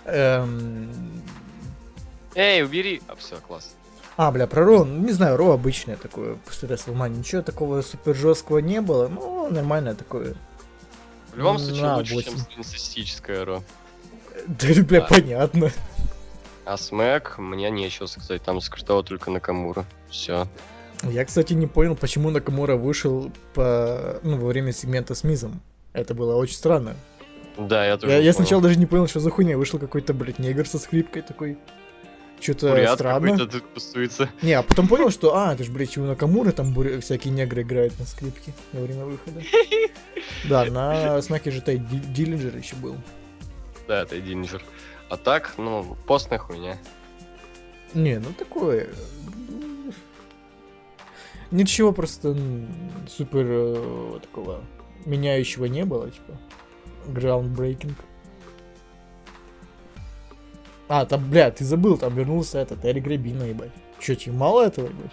Эм, 0.05 1.21
Эй, 2.35 2.63
убери. 2.63 3.01
А, 3.07 3.15
все, 3.15 3.37
класс. 3.37 3.75
А, 4.15 4.31
бля, 4.31 4.47
про 4.47 4.63
Ро, 4.65 4.83
ну, 4.85 5.05
не 5.05 5.11
знаю, 5.11 5.37
Ро 5.37 5.51
обычное 5.51 5.95
такое, 5.97 6.35
после 6.45 6.67
Расселмани. 6.69 7.17
Ничего 7.19 7.41
такого 7.41 7.81
супер 7.81 8.15
жесткого 8.15 8.59
не 8.59 8.81
было, 8.81 9.07
ну, 9.07 9.49
нормальное 9.51 9.93
такое. 9.95 10.35
В 11.33 11.37
любом 11.37 11.57
На 11.57 11.59
случае, 11.59 11.93
лучше, 11.93 12.07
чем 12.09 12.15
восемь. 12.33 12.45
среднестатистическое 12.45 13.45
ро. 13.45 13.63
Да, 14.47 14.67
бля, 14.83 15.01
Да. 15.01 15.07
понятно. 15.07 15.71
А 16.65 16.77
Смэк, 16.77 17.37
мне 17.37 17.69
нечего 17.69 18.07
сказать, 18.07 18.41
там 18.43 18.59
скрытого 18.59 19.03
только 19.03 19.29
Накамура. 19.31 19.85
Все. 20.09 20.47
Я, 21.03 21.25
кстати, 21.25 21.53
не 21.53 21.67
понял, 21.67 21.95
почему 21.95 22.29
Накамура 22.31 22.75
вышел 22.75 23.31
по, 23.53 24.19
ну, 24.23 24.37
во 24.37 24.47
время 24.47 24.71
сегмента 24.71 25.15
с 25.15 25.23
Мизом. 25.23 25.61
Это 25.93 26.13
было 26.13 26.35
очень 26.35 26.55
странно. 26.55 26.95
Да, 27.57 27.85
я 27.85 27.97
тоже 27.97 28.13
Я, 28.13 28.19
я 28.19 28.33
сначала 28.33 28.61
даже 28.61 28.77
не 28.77 28.85
понял, 28.85 29.07
что 29.07 29.19
за 29.19 29.29
хуйня. 29.31 29.57
Вышел 29.57 29.79
какой-то, 29.79 30.13
блядь, 30.13 30.39
негр 30.39 30.67
со 30.67 30.77
скрипкой 30.79 31.21
такой. 31.23 31.57
Что-то 32.39 32.93
странно. 32.93 33.37
тут 33.47 33.73
тусуется. 33.73 34.29
Не, 34.43 34.53
а 34.53 34.61
потом 34.61 34.87
понял, 34.87 35.09
что, 35.09 35.35
а, 35.35 35.53
это 35.53 35.63
же, 35.63 35.71
блядь, 35.71 35.97
у 35.97 36.03
Накамуры 36.03 36.51
там 36.51 36.71
буря- 36.71 36.99
всякие 37.01 37.33
негры 37.33 37.63
играют 37.63 37.97
на 37.99 38.05
скрипке 38.05 38.53
во 38.73 38.81
время 38.81 39.05
выхода. 39.05 39.41
Да, 40.47 40.65
на 40.65 41.21
смаке 41.21 41.51
же 41.51 41.61
Тай 41.61 41.77
Ди- 41.77 41.99
Диллинджер 42.13 42.55
еще 42.55 42.75
был. 42.75 42.95
Да, 43.87 44.01
это 44.03 44.19
Динджер. 44.19 44.61
А 45.09 45.17
так, 45.17 45.53
ну, 45.57 45.95
постная 46.05 46.37
хуйня. 46.37 46.77
Не, 47.93 48.19
ну 48.19 48.33
такое... 48.37 48.89
Ничего 51.51 51.91
просто 51.93 52.35
супер 53.09 53.45
э, 53.47 54.19
такого 54.21 54.61
меняющего 55.05 55.65
не 55.65 55.85
было, 55.85 56.09
типа. 56.11 56.37
Groundbreaking. 57.07 57.93
А, 60.89 61.05
там, 61.05 61.29
бля, 61.29 61.51
ты 61.51 61.63
забыл, 61.65 61.97
там 61.97 62.15
вернулся 62.15 62.59
этот 62.59 62.83
Эрик 62.85 63.03
Гребина, 63.03 63.43
ебать. 63.43 63.71
Чё, 63.99 64.15
тебе 64.15 64.33
мало 64.33 64.63
этого, 64.65 64.87
ебать? 64.87 65.11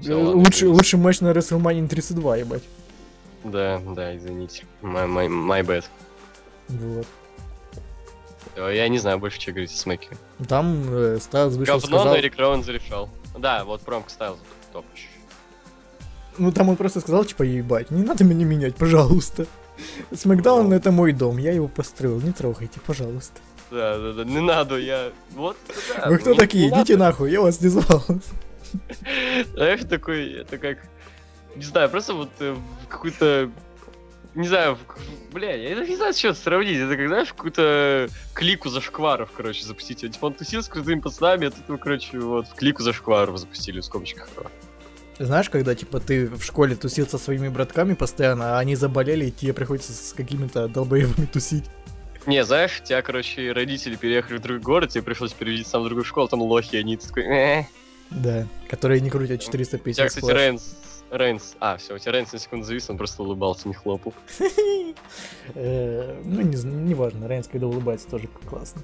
Всё, 0.00 0.12
Э, 0.18 0.22
ладно, 0.24 0.40
извините. 0.42 0.66
лучший 0.66 0.98
матч 0.98 1.20
на 1.20 1.28
WrestleMania 1.32 1.88
32, 1.88 2.36
ебать. 2.38 2.62
Да, 3.44 3.80
да, 3.94 4.16
извините. 4.16 4.64
My, 4.82 5.06
my, 5.06 5.28
my 5.28 5.62
bad. 5.64 5.84
Вот. 6.68 7.06
Э, 8.56 8.74
Я 8.74 8.88
не 8.88 8.98
знаю 8.98 9.18
больше, 9.18 9.40
что 9.40 9.52
говорить 9.52 9.72
о 9.72 9.76
Смэке. 9.76 10.08
Там 10.48 10.82
э, 10.88 11.18
Стайлз 11.20 11.56
вышел, 11.56 11.74
Говно, 11.78 11.86
сказал... 11.98 12.12
но 12.14 12.18
Эрик 12.18 12.36
Роуэн 12.38 12.62
зарешал. 12.62 13.08
Да, 13.38 13.64
вот 13.64 13.80
промка 13.82 14.10
Стайлз 14.10 14.38
топ. 14.72 14.84
Ну, 16.38 16.52
там 16.52 16.68
он 16.68 16.76
просто 16.76 17.00
сказал, 17.00 17.24
типа, 17.24 17.42
ебать, 17.42 17.90
не 17.90 18.02
надо 18.02 18.24
меня 18.24 18.44
менять, 18.44 18.76
пожалуйста. 18.76 19.46
Смакдаун 20.12 20.72
это 20.72 20.92
мой 20.92 21.12
дом, 21.12 21.38
я 21.38 21.52
его 21.52 21.68
построил, 21.68 22.20
не 22.20 22.32
трогайте, 22.32 22.80
пожалуйста. 22.86 23.40
Да, 23.70 23.98
да, 23.98 24.12
да, 24.12 24.24
не 24.24 24.40
надо, 24.40 24.76
я... 24.76 25.10
Вот, 25.32 25.56
да, 25.96 26.08
Вы 26.08 26.18
кто 26.18 26.32
не- 26.32 26.38
такие? 26.38 26.64
не 26.66 26.70
надо. 26.70 26.82
Идите 26.82 26.96
нахуй, 26.96 27.30
я 27.30 27.40
вас 27.40 27.60
не 27.60 27.68
звал. 27.68 28.04
Знаешь, 29.54 29.80
такой, 29.88 30.32
это 30.32 30.58
как, 30.58 30.78
не 31.56 31.64
знаю, 31.64 31.88
просто 31.88 32.14
вот 32.14 32.30
э, 32.40 32.56
какую-то, 32.88 33.50
не 34.34 34.46
знаю, 34.46 34.78
бля, 35.32 35.54
я 35.54 35.74
не 35.74 35.96
знаю, 35.96 36.12
с 36.12 36.16
чем 36.16 36.34
сравнить. 36.34 36.78
Это 36.78 36.96
как, 36.96 37.08
знаешь, 37.08 37.28
какую-то 37.32 38.08
клику 38.34 38.68
зашкваров, 38.68 39.30
короче, 39.36 39.64
запустить. 39.64 40.00
Типа 40.00 40.26
он 40.26 40.34
тусил 40.34 40.62
с 40.62 40.68
крутыми 40.68 41.00
пацанами, 41.00 41.48
а 41.48 41.50
тут 41.50 41.80
короче, 41.80 42.18
вот 42.18 42.46
в 42.48 42.54
клику 42.54 42.82
зашкваров 42.82 43.38
запустили 43.38 43.80
в 43.80 43.84
скобочках. 43.84 44.28
Знаешь, 45.18 45.48
когда, 45.48 45.74
типа, 45.74 46.00
ты 46.00 46.26
в 46.26 46.42
школе 46.42 46.74
тусил 46.74 47.06
со 47.06 47.18
своими 47.18 47.48
братками 47.48 47.94
постоянно, 47.94 48.56
а 48.56 48.58
они 48.58 48.74
заболели, 48.74 49.26
и 49.26 49.30
тебе 49.30 49.52
приходится 49.52 49.92
с 49.92 50.12
какими-то 50.12 50.68
долбоебами 50.68 51.26
тусить. 51.26 51.64
Не, 52.26 52.42
знаешь, 52.44 52.82
тебя, 52.82 53.02
короче, 53.02 53.52
родители 53.52 53.96
переехали 53.96 54.38
в 54.38 54.42
другой 54.42 54.60
город, 54.60 54.90
тебе 54.90 55.02
пришлось 55.02 55.32
перевести 55.32 55.68
сам 55.68 55.82
в 55.82 55.84
другую 55.84 56.04
школу, 56.04 56.26
там 56.26 56.40
лохи, 56.42 56.76
они 56.76 56.96
такой, 56.96 57.24
«Э». 57.24 57.64
Да, 58.10 58.46
которые 58.68 59.00
не 59.00 59.10
крутят 59.10 59.40
У 59.40 59.44
тебя, 59.44 59.44
450 59.44 60.08
кстати, 60.08 60.24
сплэш. 60.24 60.36
Рейнс, 60.36 60.76
Рейнс, 61.10 61.54
а, 61.60 61.76
все, 61.76 61.94
у 61.94 61.98
тебя 61.98 62.12
Рейнс 62.12 62.32
на 62.32 62.38
секунду 62.38 62.64
завис, 62.66 62.88
он 62.88 62.96
просто 62.96 63.22
улыбался, 63.22 63.68
не 63.68 63.74
хлопал. 63.74 64.14
Э, 65.54 66.20
Ну, 66.24 66.40
не 66.40 66.94
важно, 66.94 67.28
Рейнс, 67.28 67.48
когда 67.48 67.66
улыбается, 67.66 68.08
тоже 68.08 68.28
классно. 68.48 68.82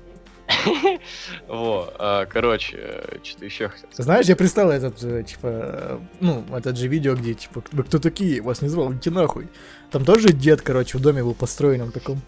Во, 1.49 1.93
а, 1.99 2.27
короче, 2.27 3.03
что-то 3.23 3.45
еще 3.45 3.69
хотел. 3.69 3.89
Знаешь, 3.97 4.27
я 4.27 4.37
представил 4.37 4.71
этот, 4.71 5.03
э, 5.03 5.23
типа, 5.23 5.47
э, 5.47 5.99
ну, 6.21 6.45
этот 6.53 6.77
же 6.77 6.89
видео, 6.89 7.15
где, 7.15 7.35
типа, 7.35 7.63
вы 7.73 7.83
кто 7.85 7.99
такие, 7.99 8.41
вас 8.41 8.63
не 8.63 8.69
звал, 8.69 8.93
идите 8.93 9.11
нахуй. 9.11 9.49
Там 9.91 10.05
тоже 10.05 10.29
дед, 10.33 10.63
короче, 10.63 10.99
в 10.99 11.01
доме 11.01 11.23
был 11.23 11.35
построенном 11.35 11.91
таком. 11.93 12.21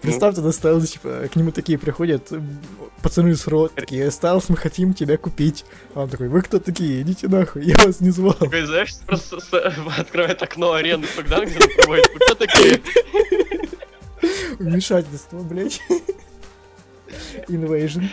Представь, 0.00 0.34
тогда 0.36 0.52
Стайлз, 0.52 0.90
типа, 0.90 1.28
к 1.32 1.36
нему 1.36 1.50
такие 1.52 1.78
приходят, 1.78 2.30
э, 2.32 2.40
пацаны 3.02 3.34
с 3.34 3.46
рот, 3.46 3.74
такие, 3.74 4.10
Стайлз, 4.10 4.48
мы 4.48 4.56
хотим 4.56 4.94
тебя 4.94 5.16
купить. 5.16 5.64
А 5.94 6.02
он 6.02 6.08
такой, 6.08 6.28
вы 6.28 6.42
кто 6.42 6.58
такие, 6.60 7.02
идите 7.02 7.28
нахуй, 7.28 7.64
я 7.64 7.76
вас 7.84 8.00
не 8.00 8.10
звал. 8.10 8.34
Такой, 8.34 8.64
знаешь, 8.66 8.94
просто 9.06 9.40
с- 9.40 9.98
открывает 9.98 10.42
окно 10.42 10.72
проводит. 11.76 12.08
Вы 12.12 12.18
кто 12.20 12.34
такие? 12.34 12.80
Вмешательство, 14.58 15.38
блядь. 15.40 15.80
Invasion. 17.48 18.08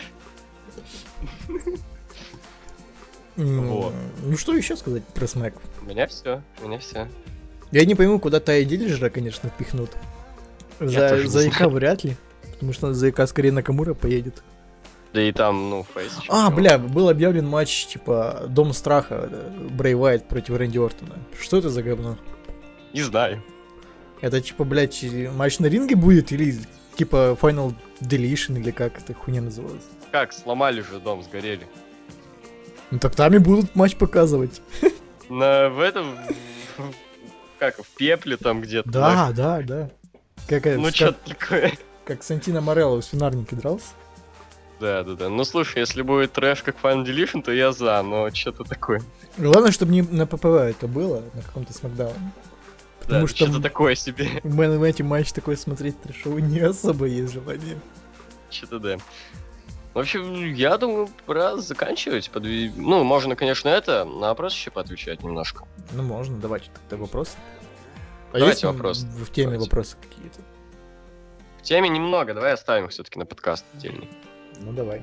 Вот. 3.35 3.93
Ну 4.23 4.37
что 4.37 4.55
еще 4.55 4.75
сказать 4.75 5.03
про 5.05 5.27
Смэк? 5.27 5.53
У 5.81 5.85
меня 5.85 6.07
все, 6.07 6.41
у 6.61 6.67
меня 6.67 6.79
все. 6.79 7.07
Я 7.71 7.85
не 7.85 7.95
пойму, 7.95 8.19
куда 8.19 8.39
Тая 8.39 8.65
Диллинджера, 8.65 9.09
конечно, 9.09 9.49
впихнут. 9.49 9.91
За, 10.79 11.27
за 11.27 11.47
ИК 11.47 11.61
вряд 11.67 12.03
ли. 12.03 12.15
Потому 12.53 12.73
что 12.73 12.93
за 12.93 13.09
ИК 13.09 13.27
скорее 13.27 13.51
Накамура 13.51 13.93
поедет. 13.93 14.41
Да 15.13 15.21
и 15.21 15.31
там, 15.31 15.69
ну, 15.69 15.85
фейс. 15.93 16.11
А, 16.29 16.49
бля, 16.49 16.77
был 16.77 17.09
объявлен 17.09 17.47
матч, 17.47 17.87
типа, 17.87 18.45
Дом 18.49 18.73
Страха, 18.73 19.29
э, 19.31 19.67
Брей 19.71 19.95
Уайт 19.95 20.27
против 20.27 20.57
Рэнди 20.57 20.77
Ортона. 20.77 21.15
Что 21.39 21.57
это 21.57 21.69
за 21.69 21.81
говно? 21.81 22.17
Не 22.93 23.01
знаю. 23.03 23.41
Это, 24.21 24.41
типа, 24.41 24.63
блядь, 24.63 25.03
матч 25.33 25.59
на 25.59 25.67
ринге 25.67 25.95
будет 25.95 26.31
или, 26.31 26.59
типа, 26.97 27.37
Final 27.39 27.73
Deletion, 28.01 28.59
или 28.59 28.71
как 28.71 28.97
эта 28.97 29.13
хуйня 29.13 29.41
называется? 29.41 29.87
Как, 30.11 30.33
сломали 30.33 30.81
же 30.81 30.99
дом, 30.99 31.23
сгорели. 31.23 31.67
Ну 32.91 32.99
так 32.99 33.15
там 33.15 33.33
и 33.33 33.37
будут 33.37 33.75
матч 33.75 33.95
показывать. 33.95 34.61
На, 35.29 35.69
в 35.69 35.79
этом, 35.79 36.17
как, 37.59 37.77
в 37.83 37.87
пепле 37.95 38.37
там 38.37 38.61
где-то. 38.61 38.89
Да, 38.89 39.31
да, 39.35 39.61
да. 39.61 39.89
Как, 40.47 40.65
Ну, 40.65 40.89
что 40.89 41.11
такое. 41.11 41.73
как 42.05 42.23
Сантино 42.23 42.61
Морелло 42.61 43.01
в 43.01 43.05
свинарнике 43.05 43.55
дрался. 43.57 43.87
Да, 44.79 45.03
да, 45.03 45.13
да. 45.15 45.29
Ну, 45.29 45.43
слушай, 45.43 45.79
если 45.79 46.01
будет 46.01 46.31
трэш 46.33 46.61
как 46.63 46.75
Final 46.81 47.03
Deletion, 47.03 47.41
то 47.41 47.51
я 47.51 47.71
за, 47.71 48.01
но 48.03 48.29
что-то 48.31 48.63
такое. 48.63 49.01
Главное, 49.37 49.71
чтобы 49.71 49.91
не 49.91 50.03
на 50.03 50.25
ППВ 50.27 50.45
это 50.45 50.87
было, 50.87 51.23
на 51.33 51.41
каком-то 51.41 51.73
смакдауне. 51.73 52.31
Потому 53.07 53.21
Да, 53.21 53.27
что 53.27 53.45
что-то 53.45 53.61
такое 53.61 53.95
себе. 53.95 54.41
в 54.43 54.53
мэн 54.55 54.83
эти 54.83 55.01
матч 55.01 55.31
такой 55.31 55.55
смотреть 55.57 55.99
трэшовый 56.01 56.41
не 56.41 56.59
особо 56.59 57.05
есть 57.05 57.33
желание. 57.33 57.79
Что-то 58.49 58.79
да. 58.79 58.97
В 59.93 59.99
общем, 59.99 60.53
я 60.53 60.77
думаю, 60.77 61.09
пора 61.25 61.57
заканчивать. 61.57 62.29
Подви- 62.31 62.71
Ну, 62.75 63.03
можно, 63.03 63.35
конечно, 63.35 63.69
это, 63.69 64.05
на 64.05 64.27
вопрос 64.29 64.53
еще 64.53 64.69
поотвечать 64.71 65.23
немножко. 65.23 65.65
Ну, 65.93 66.03
можно, 66.03 66.37
давайте 66.37 66.69
тогда 66.89 67.01
вопросы. 67.01 67.37
А 68.31 68.39
Давайте 68.39 68.47
есть 68.51 68.63
вопросы. 68.65 69.05
В 69.07 69.31
теме 69.31 69.45
Давайте. 69.53 69.63
вопросы 69.69 69.97
какие-то? 70.01 70.41
В 71.59 71.63
теме 71.63 71.89
немного, 71.89 72.33
давай 72.33 72.53
оставим 72.53 72.85
их 72.85 72.91
все-таки 72.91 73.17
на 73.17 73.25
подкаст 73.25 73.65
отдельный. 73.73 74.09
Ну, 74.59 74.71
давай. 74.73 75.01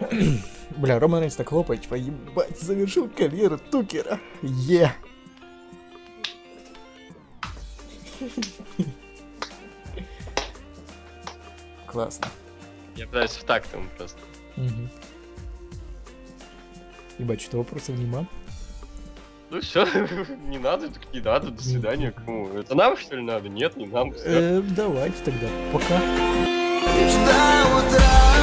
Бля, 0.76 0.98
Роман 0.98 1.20
Рейнс 1.20 1.36
так 1.36 1.48
хлопает, 1.48 1.82
типа, 1.82 1.94
ебать, 1.94 2.60
завершил 2.60 3.08
карьеру 3.08 3.58
Тукера. 3.58 4.18
Е. 4.42 4.92
Классно. 11.86 12.26
Я 12.96 13.06
пытаюсь 13.06 13.32
в 13.32 13.44
такт 13.44 13.72
ему 13.72 13.88
просто. 13.96 14.18
Мгм. 14.56 14.90
Ебать, 17.18 17.40
что 17.40 17.58
вопросов 17.58 17.96
нема? 17.96 18.26
Ну 19.50 19.60
все, 19.60 19.84
не 20.48 20.58
надо, 20.58 20.88
так 20.88 21.02
не 21.12 21.20
надо, 21.20 21.50
до 21.50 21.62
свидания. 21.62 22.10
Кому? 22.10 22.48
Это 22.48 22.74
нам 22.74 22.96
что 22.96 23.14
ли 23.16 23.22
надо? 23.22 23.48
Нет, 23.48 23.76
не 23.76 23.86
нам. 23.86 24.12
Э, 24.24 24.60
давайте 24.76 25.22
тогда, 25.24 25.46
пока. 25.72 26.00
До 27.24 27.78
утра 27.78 28.33